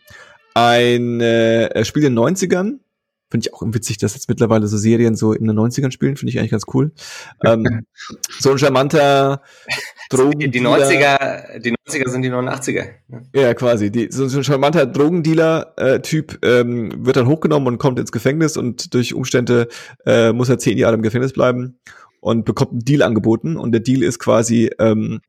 ein 0.53 1.21
äh, 1.21 1.83
Spiel 1.85 2.03
in 2.03 2.15
den 2.15 2.23
90ern. 2.23 2.79
Finde 3.31 3.47
ich 3.47 3.53
auch 3.53 3.63
witzig, 3.65 3.97
dass 3.97 4.13
jetzt 4.13 4.29
mittlerweile 4.29 4.67
so 4.67 4.77
Serien 4.77 5.15
so 5.15 5.33
in 5.33 5.47
den 5.47 5.57
90ern 5.57 5.89
spielen, 5.89 6.17
finde 6.17 6.29
ich 6.29 6.37
eigentlich 6.37 6.51
ganz 6.51 6.65
cool. 6.71 6.91
Ähm, 7.43 7.87
so 8.39 8.51
ein 8.51 8.59
charmanter 8.59 9.41
Drogen. 10.09 10.39
Die, 10.39 10.49
die 10.49 10.61
90er, 10.61 11.59
die 11.59 11.73
90er 11.73 12.09
sind 12.09 12.21
die 12.21 12.31
89er. 12.31 12.85
Ne? 13.07 13.23
Ja, 13.33 13.53
quasi. 13.53 13.91
Die, 13.91 14.09
so, 14.11 14.27
so 14.27 14.39
ein 14.39 14.43
charmanter 14.43 14.85
Drogendealer-Typ 14.85 16.45
ähm, 16.45 17.05
wird 17.05 17.17
dann 17.17 17.27
hochgenommen 17.27 17.67
und 17.67 17.77
kommt 17.77 17.99
ins 17.99 18.11
Gefängnis 18.11 18.57
und 18.57 18.93
durch 18.93 19.13
Umstände 19.13 19.67
äh, 20.05 20.31
muss 20.31 20.49
er 20.49 20.57
zehn 20.57 20.77
Jahre 20.77 20.95
im 20.95 21.01
Gefängnis 21.01 21.33
bleiben 21.33 21.79
und 22.19 22.45
bekommt 22.45 22.71
einen 22.71 22.85
Deal 22.85 23.01
angeboten. 23.01 23.57
Und 23.57 23.71
der 23.71 23.81
Deal 23.81 24.03
ist 24.03 24.19
quasi, 24.19 24.69
ähm, 24.79 25.21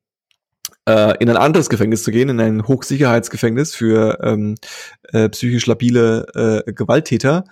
äh, 0.87 1.14
in 1.18 1.29
ein 1.29 1.37
anderes 1.37 1.68
Gefängnis 1.68 2.03
zu 2.05 2.11
gehen, 2.11 2.29
in 2.29 2.41
ein 2.41 2.66
Hochsicherheitsgefängnis 2.66 3.74
für 3.74 4.18
ähm, 4.22 4.55
äh, 5.12 5.29
psychisch 5.29 5.66
labile 5.66 6.64
äh, 6.66 6.72
Gewalttäter 6.72 7.45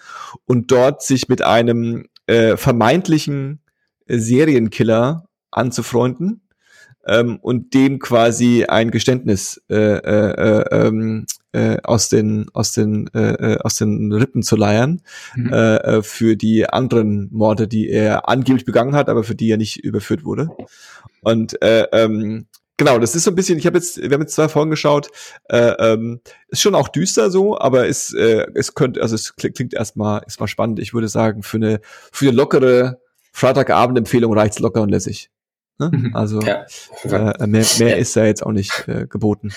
und 0.47 0.71
dort 0.71 1.03
sich 1.03 1.29
mit 1.29 1.43
einem 1.43 2.07
äh, 2.27 2.57
vermeintlichen 2.57 3.61
Serienkiller 4.07 5.29
anzufreunden 5.51 6.44
ähm, 7.07 7.39
und 7.41 7.75
dem 7.75 7.99
quasi 7.99 8.65
ein 8.65 8.91
Geständnis 8.91 9.63
äh, 9.71 9.75
äh, 9.75 10.61
äh, 10.61 10.87
ähm, 10.87 11.27
äh, 11.53 11.79
aus 11.83 12.09
den 12.09 12.47
aus 12.53 12.73
den 12.73 13.09
äh, 13.15 13.55
äh, 13.55 13.59
aus 13.59 13.77
den 13.77 14.13
Rippen 14.13 14.43
zu 14.43 14.57
leiern 14.57 15.03
mhm. 15.37 15.53
äh, 15.53 15.77
äh, 15.77 16.03
für 16.03 16.37
die 16.37 16.69
anderen 16.69 17.29
Morde, 17.33 17.69
die 17.69 17.89
er 17.89 18.29
angeblich 18.29 18.65
begangen 18.65 18.95
hat, 18.95 19.09
aber 19.09 19.25
für 19.25 19.35
die 19.35 19.51
er 19.51 19.57
nicht 19.57 19.79
überführt 19.85 20.25
wurde. 20.25 20.49
Und 21.23 21.61
äh, 21.63 21.87
ähm, 21.93 22.47
genau, 22.77 22.99
das 22.99 23.15
ist 23.15 23.25
so 23.25 23.31
ein 23.31 23.37
bisschen. 23.37 23.59
Ich 23.59 23.67
habe 23.67 23.79
jetzt, 23.79 24.01
wir 24.01 24.11
haben 24.11 24.23
jetzt 24.23 24.35
zwei 24.35 24.49
Folgen 24.49 24.71
geschaut. 24.71 25.11
Äh, 25.49 25.75
ähm, 25.79 26.21
ist 26.49 26.63
schon 26.63 26.75
auch 26.75 26.89
düster 26.89 27.31
so, 27.31 27.59
aber 27.59 27.89
es 27.89 28.13
äh, 28.13 28.47
es 28.55 28.75
könnte, 28.75 29.01
also 29.01 29.15
es 29.15 29.37
klingt 29.37 29.75
erstmal 29.75 30.23
erstmal 30.25 30.49
spannend. 30.49 30.81
Ich 30.81 30.95
würde 30.95 31.09
sagen, 31.09 31.43
für 31.43 31.59
eine 31.59 31.81
für 32.13 32.27
eine 32.27 32.37
lockere 32.37 33.01
Freitagabend-Empfehlung 33.33 34.33
reicht's 34.33 34.61
locker 34.61 34.83
und 34.83 34.91
lässig. 34.91 35.31
Ne? 35.79 35.91
Mhm. 35.93 36.17
Also 36.17 36.41
ja. 36.41 36.65
äh, 37.05 37.47
mehr, 37.47 37.65
mehr 37.79 37.89
ja. 37.89 37.97
ist 37.97 38.17
da 38.17 38.25
jetzt 38.25 38.45
auch 38.45 38.53
nicht 38.53 38.87
äh, 38.87 39.07
geboten. 39.07 39.53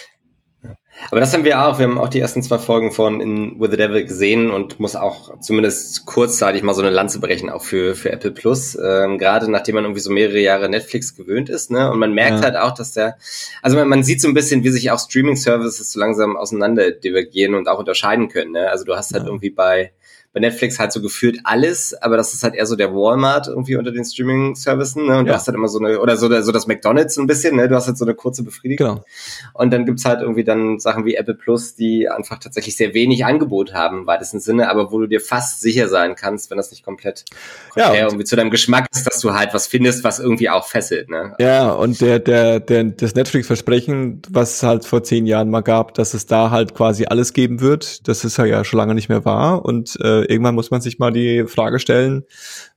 Aber 1.12 1.20
das 1.20 1.34
haben 1.34 1.44
wir 1.44 1.62
auch. 1.62 1.78
Wir 1.78 1.88
haben 1.88 2.00
auch 2.00 2.10
die 2.10 2.20
ersten 2.20 2.42
zwei 2.42 2.58
Folgen 2.58 2.92
von 2.92 3.22
In 3.22 3.60
With 3.60 3.72
the 3.72 3.78
Devil 3.78 4.04
gesehen 4.04 4.50
und 4.50 4.80
muss 4.80 4.96
auch 4.96 5.40
zumindest 5.40 6.06
kurzzeitig 6.06 6.64
mal 6.64 6.74
so 6.74 6.82
eine 6.82 6.90
Lanze 6.90 7.20
brechen, 7.20 7.50
auch 7.50 7.64
für, 7.64 7.96
für 7.96 8.12
Apple 8.12 8.32
Plus. 8.32 8.76
Ähm, 8.76 9.18
Gerade 9.18 9.50
nachdem 9.50 9.76
man 9.76 9.84
irgendwie 9.84 10.02
so 10.02 10.12
mehrere 10.12 10.40
Jahre 10.40 10.70
Netflix 10.70 11.16
gewöhnt 11.16 11.50
ist, 11.50 11.72
ne? 11.72 11.92
Und 11.92 12.00
man 12.00 12.14
merkt 12.14 12.40
ja. 12.40 12.44
halt 12.46 12.56
auch, 12.56 12.74
dass 12.74 12.94
der, 12.94 13.18
also 13.62 13.78
man, 13.78 13.88
man 13.88 14.04
sieht 14.04 14.22
so 14.22 14.28
ein 14.28 14.34
bisschen, 14.34 14.64
wie 14.64 14.70
sich 14.70 14.90
auch 14.92 15.00
Streaming-Services 15.00 15.92
so 15.92 16.00
langsam 16.00 16.36
auseinander 16.36 16.92
divergieren 16.92 17.54
und 17.54 17.68
auch 17.68 17.80
unterscheiden 17.80 18.28
können. 18.28 18.54
Ne? 18.54 18.70
Also 18.70 18.84
du 18.84 18.96
hast 18.96 19.14
halt 19.14 19.24
ja. 19.24 19.30
irgendwie 19.30 19.52
bei 19.52 19.92
bei 20.38 20.42
Netflix 20.42 20.78
halt 20.78 20.92
so 20.92 21.02
gefühlt 21.02 21.40
alles, 21.46 21.96
aber 22.00 22.16
das 22.16 22.34
ist 22.36 22.44
halt 22.44 22.54
eher 22.54 22.68
so 22.68 22.76
der 22.76 22.94
Walmart 22.94 23.48
irgendwie 23.48 23.76
unter 23.76 23.92
den 23.92 24.06
Streaming-Services, 24.06 24.96
ne? 24.98 25.18
Und 25.18 25.26
ja. 25.26 25.32
du 25.32 25.34
hast 25.34 25.48
halt 25.48 25.56
immer 25.56 25.68
so 25.68 25.80
eine, 25.80 26.00
oder 26.00 26.16
so, 26.16 26.30
so 26.42 26.52
das 26.52 26.68
McDonalds 26.68 27.18
ein 27.18 27.26
bisschen, 27.26 27.56
ne? 27.56 27.68
Du 27.68 27.76
hast 27.76 27.88
halt 27.88 27.98
so 27.98 28.06
eine 28.06 28.14
kurze 28.14 28.44
Befriedigung. 28.44 28.88
Genau. 28.88 29.06
Und 29.54 29.74
dann 29.74 29.88
gibt's 29.88 30.06
halt 30.06 30.22
irgendwie 30.22 30.44
dann 30.44 30.80
Sachen 30.80 31.06
wie 31.06 31.16
Apple 31.16 31.34
Plus, 31.34 31.74
die 31.74 32.08
einfach 32.08 32.38
tatsächlich 32.38 32.78
sehr 32.78 32.94
wenig 32.94 33.26
Angebot 33.26 33.74
haben, 33.74 34.02
im 34.02 34.08
weitesten 34.08 34.40
Sinne, 34.40 34.70
aber 34.70 34.92
wo 34.92 35.00
du 35.00 35.08
dir 35.08 35.22
fast 35.22 35.62
sicher 35.62 35.88
sein 35.88 36.14
kannst, 36.16 36.52
wenn 36.52 36.58
das 36.58 36.70
nicht 36.70 36.86
komplett 36.86 37.26
ja, 37.76 37.96
irgendwie 37.96 38.24
zu 38.24 38.36
deinem 38.36 38.52
Geschmack 38.52 38.86
ist, 38.94 39.08
dass 39.08 39.20
du 39.20 39.34
halt 39.34 39.56
was 39.56 39.66
findest, 39.66 40.04
was 40.04 40.20
irgendwie 40.20 40.52
auch 40.52 40.68
fesselt, 40.68 41.10
ne? 41.10 41.34
Ja, 41.40 41.72
und 41.72 42.00
der, 42.00 42.20
der, 42.20 42.60
der, 42.60 42.84
das 42.84 43.16
Netflix-Versprechen, 43.16 44.22
was 44.30 44.62
halt 44.62 44.86
vor 44.86 45.02
zehn 45.02 45.26
Jahren 45.26 45.50
mal 45.50 45.62
gab, 45.62 45.96
dass 45.96 46.14
es 46.14 46.28
da 46.28 46.52
halt 46.52 46.76
quasi 46.76 47.06
alles 47.06 47.34
geben 47.34 47.60
wird, 47.60 48.08
das 48.08 48.24
ist 48.24 48.38
ja 48.38 48.64
schon 48.64 48.78
lange 48.78 48.94
nicht 48.94 49.10
mehr 49.10 49.26
wahr 49.26 49.66
und 49.66 49.98
äh, 50.02 50.27
irgendwann 50.28 50.56
muss 50.56 50.72
man 50.72 50.82
sich 50.82 51.00
mal 51.00 51.12
die 51.12 51.46
Frage 51.48 51.80
stellen, 51.80 52.24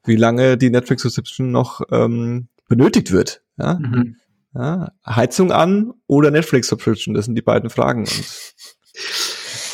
wie 0.05 0.17
lange 0.17 0.57
die 0.57 0.71
Netflix 0.71 1.03
Subscription 1.03 1.51
noch 1.51 1.83
ähm, 1.91 2.49
benötigt 2.69 3.13
wird. 3.13 3.43
Ja? 3.59 3.75
Mhm. 3.75 4.17
ja? 4.55 4.93
Heizung 5.07 5.53
an 5.53 5.93
oder 6.07 6.31
Netflix 6.31 6.69
Subscription, 6.69 7.15
das 7.15 7.27
sind 7.27 7.35
die 7.35 7.43
beiden 7.43 7.71
Fragen. 7.71 8.01
Und 8.01 8.33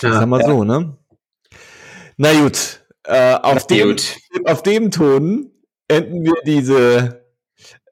ja, 0.03 0.13
sagen 0.13 0.31
wir 0.31 0.41
ja. 0.41 0.47
so, 0.47 0.65
ne? 0.65 0.97
Na 2.17 2.33
gut, 2.33 2.85
äh, 3.05 3.35
auf, 3.35 3.67
dem, 3.67 3.91
gut. 3.91 4.17
auf 4.45 4.63
dem 4.63 4.91
Ton 4.91 5.51
enden 5.89 6.25
wir 6.25 6.35
diese 6.47 7.23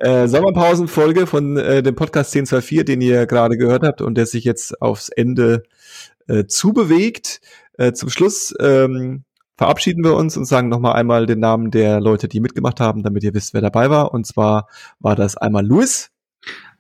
äh, 0.01 0.26
Sommerpausenfolge 0.26 1.26
von 1.26 1.57
äh, 1.57 1.82
dem 1.82 1.95
Podcast 1.95 2.35
1024, 2.35 2.85
den 2.85 3.01
ihr 3.01 3.26
gerade 3.26 3.57
gehört 3.57 3.85
habt 3.85 4.01
und 4.01 4.16
der 4.16 4.26
sich 4.26 4.45
jetzt 4.45 4.80
aufs 4.82 5.09
Ende 5.09 5.62
äh, 6.26 6.47
zubewegt. 6.47 7.41
Äh, 7.76 7.93
zum 7.93 8.09
Schluss 8.09 8.55
ähm, 8.61 9.24
verabschieden 9.57 10.05
wir 10.05 10.15
uns 10.15 10.37
und 10.37 10.45
sagen 10.45 10.69
nochmal 10.69 10.95
einmal 10.95 11.27
den 11.27 11.41
Namen 11.41 11.71
der 11.71 12.01
Leute, 12.01 12.29
die 12.29 12.41
mitgemacht 12.41 12.81
haben, 12.81 13.03
damit 13.03 13.23
ihr 13.23 13.35
wisst, 13.35 13.55
wer 13.55 13.61
dabei 13.61 13.91
war. 13.91 14.13
Und 14.13 14.27
zwar 14.27 14.69
war 14.99 15.17
das 15.17 15.37
einmal 15.37 15.67
Louis. 15.67 16.11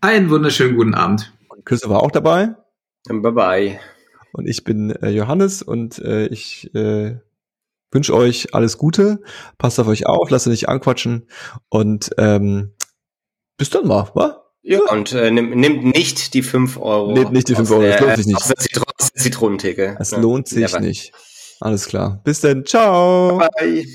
Einen 0.00 0.30
wunderschönen 0.30 0.76
guten 0.76 0.94
Abend. 0.94 1.32
Und 1.48 1.64
Chris 1.64 1.88
war 1.88 2.02
auch 2.02 2.10
dabei. 2.10 2.54
Bye 3.08 3.32
bye. 3.32 3.80
Und 4.32 4.48
ich 4.48 4.64
bin 4.64 4.90
äh, 4.90 5.10
Johannes 5.10 5.62
und 5.62 5.98
äh, 6.00 6.26
ich 6.26 6.74
äh, 6.74 7.16
wünsche 7.92 8.14
euch 8.14 8.54
alles 8.54 8.78
Gute. 8.78 9.22
Passt 9.58 9.78
auf 9.78 9.86
euch 9.86 10.06
auf, 10.06 10.28
lasst 10.30 10.46
euch 10.46 10.52
nicht 10.52 10.68
anquatschen 10.68 11.28
und 11.68 12.10
ähm, 12.18 12.72
bis 13.56 13.70
dann 13.70 13.86
mal, 13.86 14.10
wa? 14.14 14.42
Ja, 14.62 14.80
und 14.90 15.12
äh, 15.12 15.30
nimmt 15.30 15.54
nimm 15.54 15.90
nicht 15.90 16.34
die 16.34 16.42
5 16.42 16.78
Euro. 16.78 17.12
Nehmt 17.12 17.32
nicht 17.32 17.48
die 17.48 17.54
5 17.54 17.70
Euro, 17.70 17.82
das 17.82 18.00
lohnt 18.00 18.16
sich 18.16 18.26
nicht. 18.26 18.36
Aus 18.36 18.48
der 18.48 19.22
Zitronentheke. 19.22 19.94
Das 19.98 20.10
lohnt 20.16 20.48
sich 20.48 20.80
nicht. 20.80 21.12
Alles 21.60 21.86
klar. 21.86 22.20
Bis 22.24 22.40
dann. 22.40 22.64
Ciao. 22.64 23.38
Bye. 23.38 23.86